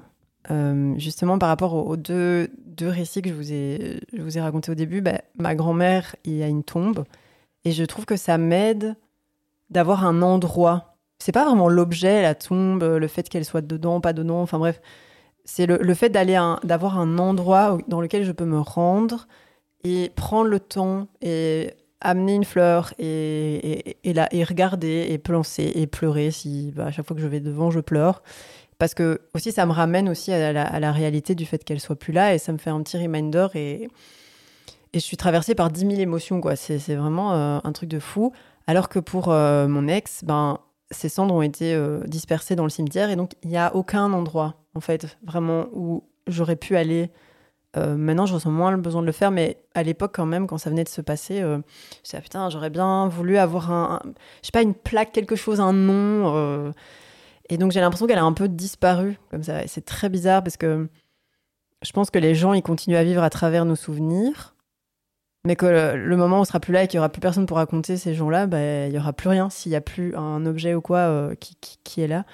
Euh, 0.49 0.93
justement, 0.97 1.37
par 1.39 1.47
rapport 1.47 1.73
aux, 1.73 1.95
deux, 1.95 2.49
récits 2.81 3.21
que 3.21 3.29
je 3.29 3.33
vous 3.33 3.53
ai, 3.53 4.01
je 4.11 4.21
vous 4.21 4.37
ai 4.37 4.41
racontés 4.41 4.71
au 4.71 4.75
début, 4.75 4.99
bah, 4.99 5.21
ma 5.37 5.55
grand-mère, 5.55 6.17
il 6.25 6.35
y 6.35 6.43
a 6.43 6.47
une 6.47 6.63
tombe. 6.63 7.05
Et 7.63 7.71
je 7.71 7.85
trouve 7.85 8.05
que 8.05 8.17
ça 8.17 8.37
m'aide 8.37 8.95
d'avoir 9.69 10.05
un 10.05 10.21
endroit. 10.21 10.97
C'est 11.19 11.31
pas 11.31 11.45
vraiment 11.45 11.69
l'objet, 11.69 12.21
la 12.21 12.35
tombe, 12.35 12.83
le 12.83 13.07
fait 13.07 13.29
qu'elle 13.29 13.45
soit 13.45 13.61
dedans, 13.61 14.01
pas 14.01 14.11
dedans, 14.11 14.41
enfin 14.41 14.59
bref. 14.59 14.81
C'est 15.45 15.65
le, 15.65 15.77
le 15.77 15.93
fait 15.93 16.09
d'aller 16.09 16.39
d'avoir 16.63 16.99
un 16.99 17.17
endroit 17.19 17.77
dans 17.87 18.01
lequel 18.01 18.25
je 18.25 18.31
peux 18.31 18.45
me 18.45 18.59
rendre 18.59 19.27
et 19.83 20.11
prendre 20.15 20.49
le 20.49 20.59
temps 20.59 21.07
et 21.21 21.73
amener 22.01 22.35
une 22.35 22.43
fleur 22.43 22.93
et, 22.99 23.05
et, 23.05 24.09
et, 24.09 24.15
et 24.31 24.43
regarder 24.43 25.07
et 25.09 25.17
plancer 25.17 25.71
et 25.75 25.87
pleurer 25.87 26.31
si 26.31 26.71
bah, 26.75 26.87
à 26.87 26.91
chaque 26.91 27.05
fois 27.05 27.15
que 27.15 27.21
je 27.21 27.27
vais 27.27 27.39
devant 27.39 27.71
je 27.71 27.79
pleure 27.79 28.23
parce 28.77 28.95
que 28.95 29.21
aussi 29.35 29.51
ça 29.51 29.65
me 29.67 29.71
ramène 29.71 30.09
aussi 30.09 30.33
à 30.33 30.51
la, 30.51 30.65
à 30.65 30.79
la 30.79 30.91
réalité 30.91 31.35
du 31.35 31.45
fait 31.45 31.63
qu'elle 31.63 31.79
soit 31.79 31.95
plus 31.95 32.13
là 32.13 32.33
et 32.33 32.39
ça 32.39 32.51
me 32.51 32.57
fait 32.57 32.71
un 32.71 32.81
petit 32.81 32.97
reminder 32.97 33.47
et, 33.53 33.89
et 34.93 34.99
je 34.99 35.03
suis 35.05 35.17
traversée 35.17 35.55
par 35.55 35.69
10 35.69 35.81
000 35.81 35.93
émotions 35.93 36.41
quoi. 36.41 36.55
C'est 36.55 36.79
c'est 36.79 36.95
vraiment 36.95 37.33
euh, 37.33 37.59
un 37.63 37.71
truc 37.71 37.89
de 37.89 37.99
fou. 37.99 38.33
Alors 38.67 38.89
que 38.89 38.99
pour 38.99 39.31
euh, 39.31 39.67
mon 39.67 39.87
ex, 39.87 40.23
ben 40.23 40.59
ses 40.89 41.09
cendres 41.09 41.33
ont 41.33 41.41
été 41.41 41.73
euh, 41.73 42.01
dispersées 42.07 42.55
dans 42.55 42.63
le 42.63 42.69
cimetière 42.69 43.09
et 43.09 43.15
donc 43.15 43.33
il 43.43 43.49
n'y 43.49 43.57
a 43.57 43.73
aucun 43.75 44.11
endroit 44.11 44.55
en 44.75 44.81
fait 44.81 45.17
vraiment 45.23 45.67
où 45.73 46.03
j'aurais 46.27 46.57
pu 46.57 46.75
aller. 46.75 47.11
Euh, 47.77 47.95
maintenant, 47.95 48.25
je 48.25 48.33
ressens 48.33 48.51
moins 48.51 48.71
le 48.71 48.77
besoin 48.77 49.01
de 49.01 49.05
le 49.07 49.11
faire, 49.13 49.31
mais 49.31 49.57
à 49.75 49.83
l'époque, 49.83 50.11
quand 50.13 50.25
même, 50.25 50.45
quand 50.45 50.57
ça 50.57 50.69
venait 50.69 50.83
de 50.83 50.89
se 50.89 50.99
passer, 51.01 51.41
euh, 51.41 51.57
je 51.99 52.03
disais, 52.03 52.17
ah, 52.17 52.21
putain, 52.21 52.49
j'aurais 52.49 52.69
bien 52.69 53.07
voulu 53.07 53.37
avoir 53.37 53.71
un, 53.71 54.01
je 54.41 54.47
sais 54.47 54.51
pas, 54.51 54.61
une 54.61 54.73
plaque, 54.73 55.11
quelque 55.13 55.35
chose, 55.37 55.61
un 55.61 55.73
nom. 55.73 56.33
euh. 56.35 56.71
Et 57.49 57.57
donc, 57.57 57.71
j'ai 57.71 57.79
l'impression 57.79 58.07
qu'elle 58.07 58.17
a 58.17 58.23
un 58.23 58.33
peu 58.33 58.47
disparu, 58.49 59.17
comme 59.29 59.43
ça. 59.43 59.65
C'est 59.67 59.85
très 59.85 60.09
bizarre 60.09 60.43
parce 60.43 60.57
que 60.57 60.89
je 61.81 61.91
pense 61.93 62.09
que 62.11 62.19
les 62.19 62.35
gens, 62.35 62.53
ils 62.53 62.61
continuent 62.61 62.95
à 62.97 63.03
vivre 63.03 63.23
à 63.23 63.29
travers 63.29 63.65
nos 63.65 63.75
souvenirs, 63.75 64.55
mais 65.45 65.55
que 65.55 65.65
le, 65.95 66.17
moment 66.17 66.37
où 66.37 66.41
on 66.41 66.45
sera 66.45 66.59
plus 66.59 66.73
là 66.73 66.83
et 66.83 66.87
qu'il 66.87 66.97
y 66.97 66.99
aura 66.99 67.09
plus 67.09 67.21
personne 67.21 67.45
pour 67.47 67.57
raconter 67.57 67.97
ces 67.97 68.13
gens-là, 68.13 68.47
bah, 68.47 68.87
il 68.87 68.93
y 68.93 68.97
aura 68.97 69.13
plus 69.13 69.29
rien 69.29 69.49
s'il 69.49 69.71
y 69.71 69.75
a 69.75 69.81
plus 69.81 70.15
un 70.15 70.45
objet 70.45 70.75
ou 70.75 70.81
quoi 70.81 70.99
euh, 70.99 71.35
qui- 71.35 71.57
qui 71.83 72.01
est 72.01 72.07
là. 72.07 72.25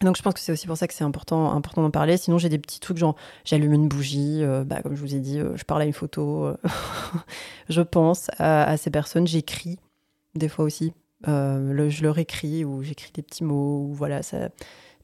Donc 0.00 0.16
je 0.16 0.22
pense 0.22 0.34
que 0.34 0.40
c'est 0.40 0.52
aussi 0.52 0.66
pour 0.66 0.76
ça 0.76 0.86
que 0.86 0.94
c'est 0.94 1.04
important, 1.04 1.60
d'en 1.60 1.90
parler. 1.90 2.16
Sinon 2.16 2.38
j'ai 2.38 2.48
des 2.48 2.58
petits 2.58 2.80
trucs 2.80 2.98
genre 2.98 3.16
j'allume 3.44 3.72
une 3.72 3.88
bougie, 3.88 4.42
euh, 4.42 4.64
bah, 4.64 4.80
comme 4.82 4.94
je 4.94 5.00
vous 5.00 5.14
ai 5.14 5.20
dit, 5.20 5.40
euh, 5.40 5.56
je 5.56 5.64
parle 5.64 5.82
à 5.82 5.84
une 5.84 5.92
photo, 5.92 6.44
euh, 6.44 6.56
je 7.68 7.82
pense 7.82 8.30
à, 8.38 8.76
ces 8.76 8.90
personnes, 8.90 9.26
j'écris 9.26 9.78
des 10.34 10.48
fois 10.48 10.64
aussi, 10.64 10.92
je 11.26 12.02
leur 12.02 12.18
écris 12.18 12.64
ou 12.64 12.82
j'écris 12.82 13.10
des 13.12 13.22
petits 13.22 13.42
mots 13.44 13.86
ou 13.88 13.94
voilà 13.94 14.20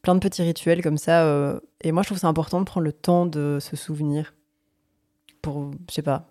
plein 0.02 0.14
de 0.14 0.20
petits 0.20 0.42
rituels 0.42 0.82
comme 0.82 0.98
ça. 0.98 1.58
et 1.80 1.90
moi 1.90 2.02
je 2.02 2.08
trouve 2.08 2.18
c'est 2.18 2.26
important 2.26 2.60
de 2.60 2.64
prendre 2.64 2.84
le 2.84 2.92
temps 2.92 3.26
de 3.26 3.58
se 3.60 3.74
souvenir 3.74 4.34
pour 5.42 5.72
je 5.88 5.94
sais 5.94 6.02
pas, 6.02 6.28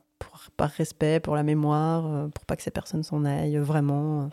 par 0.55 0.69
respect 0.69 1.19
pour 1.19 1.35
la 1.35 1.43
mémoire, 1.43 2.29
pour 2.29 2.45
pas 2.45 2.55
que 2.55 2.63
ces 2.63 2.71
personnes 2.71 3.03
s'en 3.03 3.25
aillent 3.25 3.57
vraiment. 3.57 4.29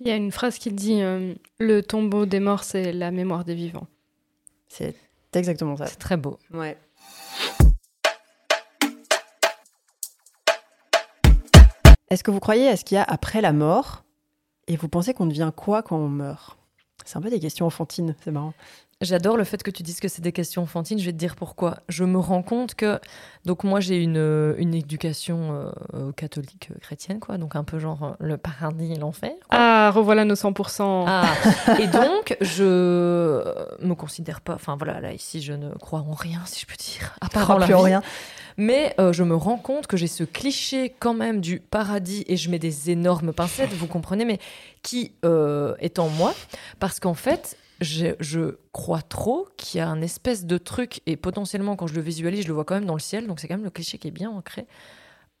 Il 0.00 0.08
y 0.08 0.10
a 0.10 0.16
une 0.16 0.30
phrase 0.30 0.58
qui 0.58 0.72
dit 0.72 1.00
euh, 1.02 1.34
Le 1.58 1.82
tombeau 1.82 2.26
des 2.26 2.40
morts, 2.40 2.64
c'est 2.64 2.92
la 2.92 3.10
mémoire 3.10 3.44
des 3.44 3.54
vivants. 3.54 3.86
c'est 4.68 4.94
exactement 5.32 5.76
ça. 5.76 5.86
C'est 5.86 5.96
très 5.96 6.16
beau. 6.16 6.38
Ouais. 6.52 6.78
Est-ce 12.08 12.22
que 12.22 12.30
vous 12.30 12.40
croyez 12.40 12.68
à 12.68 12.76
ce 12.76 12.84
qu'il 12.84 12.96
y 12.96 12.98
a 12.98 13.04
après 13.04 13.40
la 13.40 13.52
mort? 13.52 14.04
Et 14.68 14.76
vous 14.76 14.88
pensez 14.88 15.12
qu'on 15.14 15.26
devient 15.26 15.52
quoi 15.54 15.82
quand 15.82 15.96
on 15.96 16.08
meurt? 16.08 16.58
C'est 17.04 17.16
un 17.18 17.20
peu 17.20 17.30
des 17.30 17.40
questions 17.40 17.66
enfantines, 17.66 18.14
c'est 18.22 18.30
marrant. 18.30 18.54
J'adore 19.02 19.36
le 19.36 19.44
fait 19.44 19.62
que 19.62 19.70
tu 19.70 19.82
dises 19.82 20.00
que 20.00 20.08
c'est 20.08 20.22
des 20.22 20.32
questions 20.32 20.62
enfantines. 20.62 20.98
Je 20.98 21.04
vais 21.04 21.12
te 21.12 21.18
dire 21.18 21.36
pourquoi. 21.36 21.80
Je 21.90 22.04
me 22.04 22.18
rends 22.18 22.42
compte 22.42 22.74
que 22.74 22.98
donc 23.44 23.62
moi 23.62 23.78
j'ai 23.78 24.02
une, 24.02 24.16
euh, 24.16 24.54
une 24.56 24.74
éducation 24.74 25.52
euh, 25.52 25.70
euh, 25.92 26.12
catholique 26.12 26.70
chrétienne 26.80 27.20
quoi, 27.20 27.36
donc 27.36 27.56
un 27.56 27.64
peu 27.64 27.78
genre 27.78 28.16
le 28.20 28.38
paradis 28.38 28.94
et 28.94 28.96
l'enfer. 28.96 29.32
Ah, 29.50 29.90
revoilà 29.94 30.24
nos 30.24 30.34
100%. 30.34 31.04
Ah, 31.06 31.26
et 31.78 31.88
donc 31.88 32.38
je 32.40 33.84
me 33.84 33.94
considère 33.94 34.40
pas. 34.40 34.54
Enfin 34.54 34.76
voilà, 34.76 35.00
là 35.00 35.12
ici 35.12 35.42
je 35.42 35.52
ne 35.52 35.68
crois 35.74 36.00
en 36.00 36.14
rien 36.14 36.40
si 36.46 36.60
je 36.60 36.66
peux 36.66 36.76
dire. 36.76 37.14
À 37.20 37.28
part 37.28 37.50
en 37.50 37.58
la 37.58 37.66
vie. 37.66 37.74
rien. 37.74 38.02
Mais 38.56 38.94
euh, 38.98 39.12
je 39.12 39.22
me 39.22 39.36
rends 39.36 39.58
compte 39.58 39.86
que 39.86 39.96
j'ai 39.96 40.06
ce 40.06 40.24
cliché 40.24 40.94
quand 40.98 41.14
même 41.14 41.40
du 41.40 41.60
paradis 41.60 42.24
et 42.26 42.36
je 42.36 42.50
mets 42.50 42.58
des 42.58 42.90
énormes 42.90 43.32
pincettes, 43.32 43.72
vous 43.72 43.86
comprenez, 43.86 44.24
mais 44.24 44.38
qui 44.82 45.12
euh, 45.24 45.74
est 45.80 45.98
en 45.98 46.08
moi 46.08 46.34
parce 46.80 46.98
qu'en 46.98 47.14
fait, 47.14 47.56
je, 47.80 48.56
crois 48.72 49.02
trop 49.02 49.48
qu'il 49.56 49.78
y 49.78 49.80
a 49.80 49.88
un 49.88 50.00
espèce 50.00 50.44
de 50.44 50.58
truc 50.58 51.00
et 51.06 51.16
potentiellement 51.16 51.76
quand 51.76 51.86
je 51.86 51.94
le 51.94 52.00
visualise, 52.00 52.42
je 52.42 52.48
le 52.48 52.54
vois 52.54 52.64
quand 52.64 52.74
même 52.74 52.84
dans 52.84 52.94
le 52.94 53.00
ciel, 53.00 53.26
donc 53.26 53.40
c'est 53.40 53.48
quand 53.48 53.54
même 53.54 53.64
le 53.64 53.70
cliché 53.70 53.98
qui 53.98 54.08
est 54.08 54.12
bien 54.12 54.30
ancré. 54.30 54.66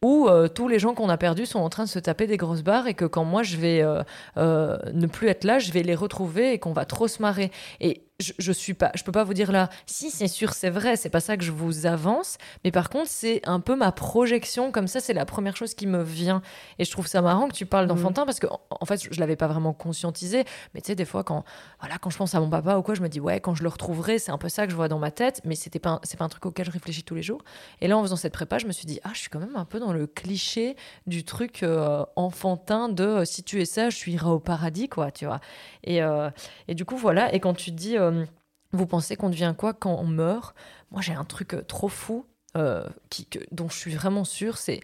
Où 0.02 0.28
euh, 0.28 0.46
tous 0.48 0.68
les 0.68 0.78
gens 0.78 0.94
qu'on 0.94 1.08
a 1.08 1.16
perdus 1.16 1.46
sont 1.46 1.58
en 1.58 1.70
train 1.70 1.84
de 1.84 1.88
se 1.88 1.98
taper 1.98 2.26
des 2.26 2.36
grosses 2.36 2.62
barres 2.62 2.86
et 2.86 2.94
que 2.94 3.06
quand 3.06 3.24
moi 3.24 3.42
je 3.42 3.56
vais 3.56 3.82
euh, 3.82 4.02
euh, 4.36 4.76
ne 4.92 5.06
plus 5.06 5.28
être 5.28 5.44
là, 5.44 5.58
je 5.58 5.72
vais 5.72 5.82
les 5.82 5.94
retrouver 5.94 6.52
et 6.52 6.58
qu'on 6.58 6.72
va 6.72 6.84
trop 6.84 7.08
se 7.08 7.22
marrer. 7.22 7.50
Et 7.80 8.05
je, 8.18 8.32
je 8.38 8.52
suis 8.52 8.72
pas, 8.72 8.90
je 8.94 9.02
peux 9.04 9.12
pas 9.12 9.24
vous 9.24 9.34
dire 9.34 9.52
là, 9.52 9.68
si 9.84 10.10
c'est 10.10 10.26
sûr, 10.28 10.54
c'est 10.54 10.70
vrai, 10.70 10.96
c'est 10.96 11.10
pas 11.10 11.20
ça 11.20 11.36
que 11.36 11.44
je 11.44 11.52
vous 11.52 11.84
avance, 11.84 12.38
mais 12.64 12.70
par 12.70 12.88
contre, 12.88 13.08
c'est 13.10 13.46
un 13.46 13.60
peu 13.60 13.76
ma 13.76 13.92
projection, 13.92 14.72
comme 14.72 14.88
ça, 14.88 15.00
c'est 15.00 15.12
la 15.12 15.26
première 15.26 15.54
chose 15.56 15.74
qui 15.74 15.86
me 15.86 16.02
vient. 16.02 16.40
Et 16.78 16.86
je 16.86 16.90
trouve 16.90 17.06
ça 17.06 17.20
marrant 17.20 17.46
que 17.48 17.52
tu 17.52 17.66
parles 17.66 17.86
d'enfantin, 17.86 18.24
parce 18.24 18.38
que, 18.40 18.46
en- 18.46 18.60
en 18.70 18.86
fait, 18.86 19.06
je 19.12 19.20
l'avais 19.20 19.36
pas 19.36 19.48
vraiment 19.48 19.74
conscientisé, 19.74 20.44
mais 20.74 20.80
tu 20.80 20.86
sais, 20.86 20.94
des 20.94 21.04
fois, 21.04 21.24
quand, 21.24 21.44
voilà, 21.80 21.98
quand 21.98 22.08
je 22.08 22.16
pense 22.16 22.34
à 22.34 22.40
mon 22.40 22.48
papa 22.48 22.76
ou 22.78 22.82
quoi, 22.82 22.94
je 22.94 23.02
me 23.02 23.08
dis, 23.08 23.20
ouais, 23.20 23.38
quand 23.40 23.54
je 23.54 23.62
le 23.62 23.68
retrouverai, 23.68 24.18
c'est 24.18 24.30
un 24.32 24.38
peu 24.38 24.48
ça 24.48 24.64
que 24.64 24.70
je 24.70 24.76
vois 24.76 24.88
dans 24.88 24.98
ma 24.98 25.10
tête, 25.10 25.42
mais 25.44 25.54
c'était 25.54 25.78
pas, 25.78 26.00
c'est 26.02 26.16
pas 26.18 26.24
un 26.24 26.30
truc 26.30 26.46
auquel 26.46 26.64
je 26.64 26.70
réfléchis 26.70 27.02
tous 27.02 27.14
les 27.14 27.22
jours. 27.22 27.42
Et 27.82 27.86
là, 27.88 27.98
en 27.98 28.02
faisant 28.02 28.16
cette 28.16 28.32
prépa, 28.32 28.56
je 28.58 28.66
me 28.66 28.72
suis 28.72 28.86
dit, 28.86 28.98
ah, 29.04 29.10
je 29.12 29.18
suis 29.18 29.28
quand 29.28 29.40
même 29.40 29.56
un 29.56 29.66
peu 29.66 29.78
dans 29.78 29.92
le 29.92 30.06
cliché 30.06 30.74
du 31.06 31.22
truc 31.24 31.62
euh, 31.62 32.02
enfantin 32.16 32.88
de 32.88 33.04
euh, 33.04 33.24
si 33.26 33.42
tu 33.42 33.60
es 33.60 33.66
sage, 33.66 33.96
tu 33.98 34.10
iras 34.10 34.30
au 34.30 34.38
paradis, 34.40 34.88
quoi, 34.88 35.10
tu 35.10 35.26
vois. 35.26 35.40
Et, 35.84 36.02
euh, 36.02 36.30
et 36.66 36.74
du 36.74 36.86
coup, 36.86 36.96
voilà, 36.96 37.34
et 37.34 37.40
quand 37.40 37.52
tu 37.52 37.72
dis. 37.72 37.96
Euh, 38.06 38.24
vous 38.72 38.86
pensez 38.86 39.16
qu'on 39.16 39.30
devient 39.30 39.54
quoi 39.56 39.74
quand 39.74 39.96
on 39.98 40.06
meurt? 40.06 40.54
Moi, 40.90 41.00
j'ai 41.02 41.12
un 41.14 41.24
truc 41.24 41.54
euh, 41.54 41.62
trop 41.62 41.88
fou 41.88 42.26
euh, 42.56 42.86
qui, 43.10 43.26
que- 43.26 43.38
dont 43.52 43.68
je 43.68 43.76
suis 43.76 43.94
vraiment 43.94 44.24
sûre, 44.24 44.56
c'est 44.58 44.80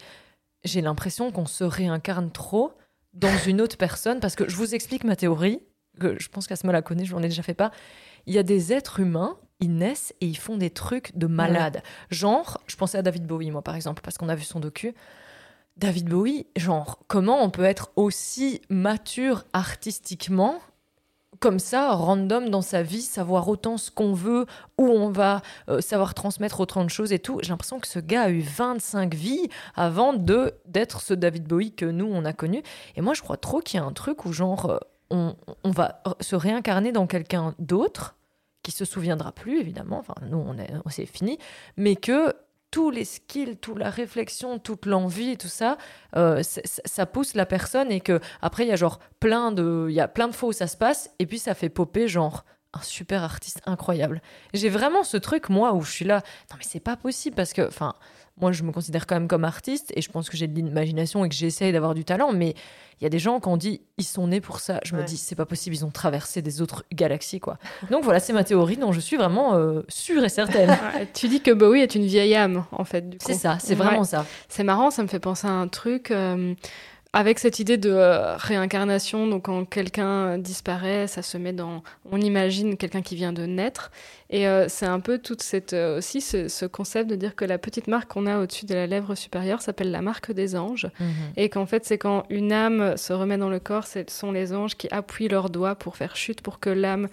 j'ai 0.65 0.81
l'impression 0.81 1.33
qu'on 1.33 1.47
se 1.47 1.65
réincarne 1.65 2.31
trop 2.31 2.73
dans 3.15 3.37
une 3.47 3.61
autre 3.61 3.77
personne 3.77 4.21
parce 4.21 4.37
que 4.37 4.49
je 4.49 4.57
vous 4.57 4.75
explique 4.75 5.05
ma 5.05 5.17
théorie, 5.17 5.61
que 5.99 6.21
je 6.21 6.29
pense 6.29 6.47
qu'Asma 6.47 6.73
la 6.73 6.83
connaît, 6.83 7.05
je 7.05 7.13
l'en 7.15 7.23
ai 7.23 7.29
déjà 7.29 7.43
fait 7.43 7.55
pas. 7.55 7.73
Il 8.27 8.35
y 8.35 8.39
a 8.39 8.43
des 8.43 8.73
êtres 8.73 9.01
humains, 9.01 9.37
ils 9.61 9.75
naissent 9.75 10.15
et 10.21 10.27
ils 10.27 10.37
font 10.39 10.57
des 10.57 10.71
trucs 10.71 11.17
de 11.17 11.27
malades. 11.27 11.83
Genre, 12.11 12.61
je 12.67 12.77
pensais 12.77 12.97
à 12.99 13.03
David 13.03 13.27
Bowie, 13.27 13.51
moi, 13.51 13.63
par 13.63 13.75
exemple, 13.75 14.03
parce 14.03 14.17
qu'on 14.19 14.29
a 14.29 14.35
vu 14.35 14.45
son 14.45 14.61
docu. 14.61 14.95
David 15.77 16.09
Bowie, 16.09 16.47
genre, 16.57 17.01
comment 17.09 17.43
on 17.43 17.51
peut 17.51 17.65
être 17.65 17.91
aussi 17.97 18.61
mature 18.69 19.45
artistiquement 19.53 20.61
comme 21.43 21.59
ça, 21.59 21.91
random 21.91 22.51
dans 22.51 22.63
sa 22.63 22.85
vie, 22.85 23.03
savoir 23.03 23.49
autant 23.49 23.77
ce 23.77 23.91
qu'on 23.91 24.15
veut, 24.15 24.47
où 24.79 24.87
on 24.87 25.11
va, 25.11 25.43
euh, 25.69 25.81
savoir 25.81 26.15
transmettre 26.15 26.61
autant 26.61 26.85
de 26.85 26.89
choses 26.89 27.13
et 27.13 27.19
tout. 27.19 27.41
J'ai 27.43 27.49
l'impression 27.49 27.81
que 27.81 27.89
ce 27.89 27.99
gars 27.99 28.23
a 28.23 28.31
eu 28.31 28.41
25 28.41 29.13
vies 29.13 29.49
avant 29.75 30.13
de 30.13 30.55
d'être 30.67 31.01
ce 31.01 31.15
David 31.15 31.49
Bowie 31.49 31.73
que 31.73 31.85
nous, 31.85 32.07
on 32.07 32.25
a 32.25 32.33
connu. 32.33 32.63
Et 32.95 33.01
moi, 33.01 33.13
je 33.15 33.23
crois 33.23 33.37
trop 33.37 33.59
qu'il 33.61 33.81
y 33.81 33.83
a 33.83 33.85
un 33.85 33.93
truc 33.93 34.25
où, 34.25 34.33
genre, 34.33 34.71
euh, 34.71 34.79
on, 35.11 35.35
on 35.65 35.71
va 35.73 36.01
se 36.21 36.37
réincarner 36.37 36.93
dans 36.93 37.09
quelqu'un 37.09 37.57
d'autre, 37.59 38.15
qui 38.63 38.71
se 38.71 38.85
souviendra 38.85 39.33
plus, 39.33 39.59
évidemment, 39.59 39.99
enfin, 39.99 40.15
nous, 40.31 40.39
on 40.39 40.57
est, 40.57 40.71
c'est 40.89 41.07
fini, 41.07 41.39
mais 41.77 41.97
que 41.97 42.33
tous 42.73 42.91
les 42.91 43.05
skills, 43.05 43.59
toute 43.59 43.79
la 43.79 43.91
réflexion, 43.91 44.59
toute 44.59 44.87
l'envie 44.87 45.37
tout 45.37 45.47
ça, 45.47 45.79
euh, 46.17 46.43
ça 46.43 47.07
pousse 47.07 47.35
la 47.35 47.47
personne 47.47 47.93
et 47.93 48.01
que 48.01 48.19
après 48.41 48.65
il 48.65 48.71
y 48.71 48.73
a 48.73 48.77
genre 48.77 48.99
plein 49.21 49.53
de, 49.53 49.87
il 49.89 49.95
y 49.95 50.01
a 50.01 50.09
plein 50.09 50.27
de 50.27 50.33
fois 50.33 50.49
où 50.49 50.53
ça 50.53 50.67
se 50.67 50.77
passe 50.77 51.11
et 51.21 51.27
puis 51.27 51.39
ça 51.39 51.55
fait 51.55 51.69
popper 51.69 52.09
genre 52.09 52.45
un 52.73 52.81
super 52.81 53.23
artiste 53.23 53.61
incroyable. 53.67 54.23
J'ai 54.55 54.71
vraiment 54.71 55.05
ce 55.05 55.19
truc 55.19 55.51
moi 55.51 55.75
où 55.75 55.83
je 55.83 55.93
suis 55.93 56.05
là, 56.07 56.23
non 56.51 56.57
mais 56.59 56.65
c'est 56.67 56.81
pas 56.81 56.97
possible 56.97 57.37
parce 57.37 57.53
que, 57.53 57.67
enfin, 57.69 57.95
moi 58.43 58.53
je 58.53 58.63
me 58.65 58.73
considère 58.73 59.07
quand 59.07 59.15
même 59.15 59.29
comme 59.29 59.45
artiste 59.45 59.93
et 59.97 60.03
je 60.03 60.11
pense 60.11 60.29
que 60.29 60.37
j'ai 60.37 60.47
de 60.49 60.55
l'imagination 60.55 61.25
et 61.25 61.29
que 61.31 61.35
j'essaye 61.35 61.73
d'avoir 61.73 61.95
du 61.95 62.05
talent, 62.05 62.33
mais 62.33 62.55
il 63.01 63.05
y 63.05 63.07
a 63.07 63.09
des 63.09 63.19
gens 63.19 63.41
quand 63.41 63.53
on 63.53 63.57
dit 63.57 63.81
ils 63.99 64.05
sont 64.05 64.27
nés 64.27 64.41
pour 64.41 64.61
ça, 64.61 64.79
je 64.85 64.95
me 64.95 65.03
dis 65.05 65.17
c'est 65.17 65.35
pas 65.35 65.47
possible, 65.47 65.75
ils 65.75 65.85
ont 65.85 65.91
traversé 65.91 66.43
des 66.43 66.61
autres 66.61 66.85
galaxies 66.93 67.41
quoi. 67.41 67.57
Donc 67.91 68.05
voilà, 68.05 68.21
c'est 68.21 68.33
ma 68.33 68.45
théorie 68.45 68.77
dont 68.77 68.93
je 68.93 69.01
suis 69.01 69.17
vraiment 69.17 69.55
euh, 69.55 69.83
sûre 69.89 70.23
et 70.25 70.29
certaine. 70.29 70.69
Ouais, 70.95 71.09
tu 71.15 71.29
dis 71.29 71.41
que 71.41 71.51
Bowie 71.53 71.81
est 71.81 71.95
une 71.95 72.05
vieille 72.05 72.35
âme, 72.35 72.65
en 72.73 72.85
fait. 72.85 73.05
C'est 73.21 73.35
ça, 73.35 73.59
c'est 73.61 73.71
Ouais. 73.71 73.75
vraiment 73.77 74.05
ça. 74.05 74.27
C'est 74.49 74.65
marrant, 74.65 74.91
ça 74.91 75.03
me 75.03 75.09
fait 75.09 75.21
penser 75.21 75.47
à 75.47 75.51
un 75.51 75.69
truc 75.69 76.11
euh, 76.11 76.55
avec 77.15 77.39
cette 77.39 77.59
idée 77.59 77.77
de 77.77 77.91
euh, 77.91 78.37
réincarnation. 78.37 79.27
Donc, 79.27 79.45
quand 79.45 79.65
quelqu'un 79.67 80.39
disparaît, 80.39 81.07
ça 81.07 81.21
se 81.23 81.37
met 81.37 81.53
dans. 81.53 81.83
On 82.11 82.19
imagine 82.21 82.77
quelqu'un 82.77 83.03
qui 83.03 83.17
vient 83.17 83.35
de 83.35 83.45
naître. 83.45 83.91
Et 84.31 84.49
euh, 84.49 84.67
c'est 84.69 84.87
un 84.87 85.01
peu 85.01 85.19
toute 85.19 85.43
cette, 85.43 85.75
euh, 85.75 85.99
aussi 85.99 86.23
ce, 86.23 86.49
ce 86.49 86.65
concept 86.65 87.11
de 87.11 87.17
dire 87.17 87.37
que 87.37 87.45
la 87.45 87.59
petite 87.59 87.87
marque 87.87 88.11
qu'on 88.11 88.27
a 88.27 88.39
au-dessus 88.39 88.65
de 88.65 88.75
la 88.75 88.87
lèvre 88.87 89.15
supérieure 89.15 89.61
s'appelle 89.61 89.91
la 89.91 90.01
marque 90.01 90.33
des 90.33 90.57
anges. 90.57 90.89
Et 91.37 91.51
qu'en 91.51 91.67
fait, 91.67 91.85
c'est 91.85 91.99
quand 91.99 92.25
une 92.31 92.53
âme 92.53 92.97
se 92.97 93.13
remet 93.13 93.37
dans 93.37 93.51
le 93.51 93.61
corps, 93.61 93.87
ce 93.87 94.01
sont 94.09 94.33
les 94.33 94.55
anges 94.55 94.77
qui 94.77 94.89
appuient 94.91 95.29
leurs 95.29 95.51
doigts 95.51 95.75
pour 95.75 95.97
faire 95.97 96.17
chute, 96.17 96.41
pour 96.41 96.61
que 96.61 96.71
l'âme 96.71 97.09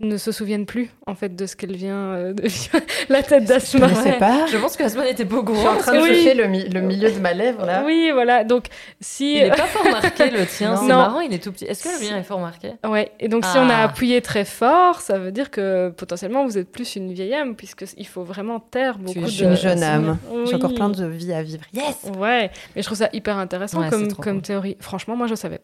ne 0.00 0.16
se 0.16 0.30
souvienne 0.32 0.66
plus 0.66 0.90
en 1.06 1.14
fait 1.14 1.34
de 1.34 1.46
ce 1.46 1.56
qu'elle 1.56 1.74
vient 1.76 2.12
euh, 2.14 2.32
de 2.32 2.44
la 3.08 3.22
tête 3.22 3.42
Je 3.44 3.48
d'Asma. 3.48 3.88
ne 3.88 3.94
sais 3.94 4.12
pas. 4.12 4.46
Je 4.46 4.56
pense 4.56 4.76
que 4.76 4.88
semaine 4.88 5.08
était 5.08 5.24
pas 5.24 5.36
au 5.38 5.46
Je 5.54 5.58
suis 5.58 5.66
en 5.68 5.76
train 5.76 5.92
de 5.94 6.00
Oui. 6.00 6.08
chercher 6.14 6.34
le, 6.34 6.46
mi- 6.46 6.68
le 6.68 6.80
milieu 6.80 7.10
de 7.10 7.18
ma 7.18 7.32
lèvre 7.32 7.64
là. 7.66 7.82
Oui, 7.84 8.10
voilà. 8.12 8.44
Donc 8.44 8.66
si 9.00 9.36
Il 9.36 9.42
est 9.42 9.50
pas 9.50 9.66
fort 9.66 9.84
marqué 9.90 10.30
le 10.30 10.46
tien, 10.56 10.76
c'est 10.76 10.82
Non. 10.82 10.96
marrant, 10.96 11.20
il 11.20 11.32
est 11.34 11.42
tout 11.42 11.52
petit. 11.52 11.64
Est-ce 11.64 11.82
que 11.84 11.88
le 12.04 12.10
mien 12.10 12.18
est 12.18 12.22
fort 12.22 12.40
marqué? 12.40 12.72
Ouais, 12.86 13.12
et 13.20 13.28
donc 13.28 13.44
si 13.44 13.56
on 13.58 13.68
a 13.68 13.74
Ah. 13.76 13.84
appuyé 13.84 14.20
très 14.22 14.44
fort, 14.44 15.00
ça 15.00 15.18
veut 15.18 15.32
dire 15.32 15.50
que 15.50 15.90
potentiellement 15.90 16.44
vous 16.44 16.56
êtes 16.58 16.70
plus 16.70 16.96
une 16.96 17.12
vieille 17.12 17.34
âme, 17.34 17.56
puisque 17.56 17.84
il 17.96 18.06
faut 18.06 18.22
vraiment 18.24 18.60
taire 18.60 18.98
beaucoup 18.98 19.18
es 19.18 19.22
de. 19.22 19.26
Je 19.26 19.32
suis 19.32 19.44
une 19.44 19.56
jeune 19.56 19.82
âme. 19.82 20.18
Oui. 20.30 20.44
J'ai 20.48 20.54
encore 20.56 20.74
plein 20.74 20.88
de 20.90 21.04
vie 21.06 21.32
à 21.32 21.42
vivre. 21.42 21.64
Yes 21.72 21.96
Ouais, 22.18 22.50
mais 22.76 22.82
je 22.82 22.86
trouve 22.86 22.98
ça 22.98 23.08
hyper 23.12 23.38
intéressant 23.38 23.80
Ouais, 23.80 23.88
comme, 24.20 24.40
théorie. 24.42 24.76
Franchement, 24.80 25.16
moi 25.16 25.26
je 25.26 25.34
savais 25.34 25.60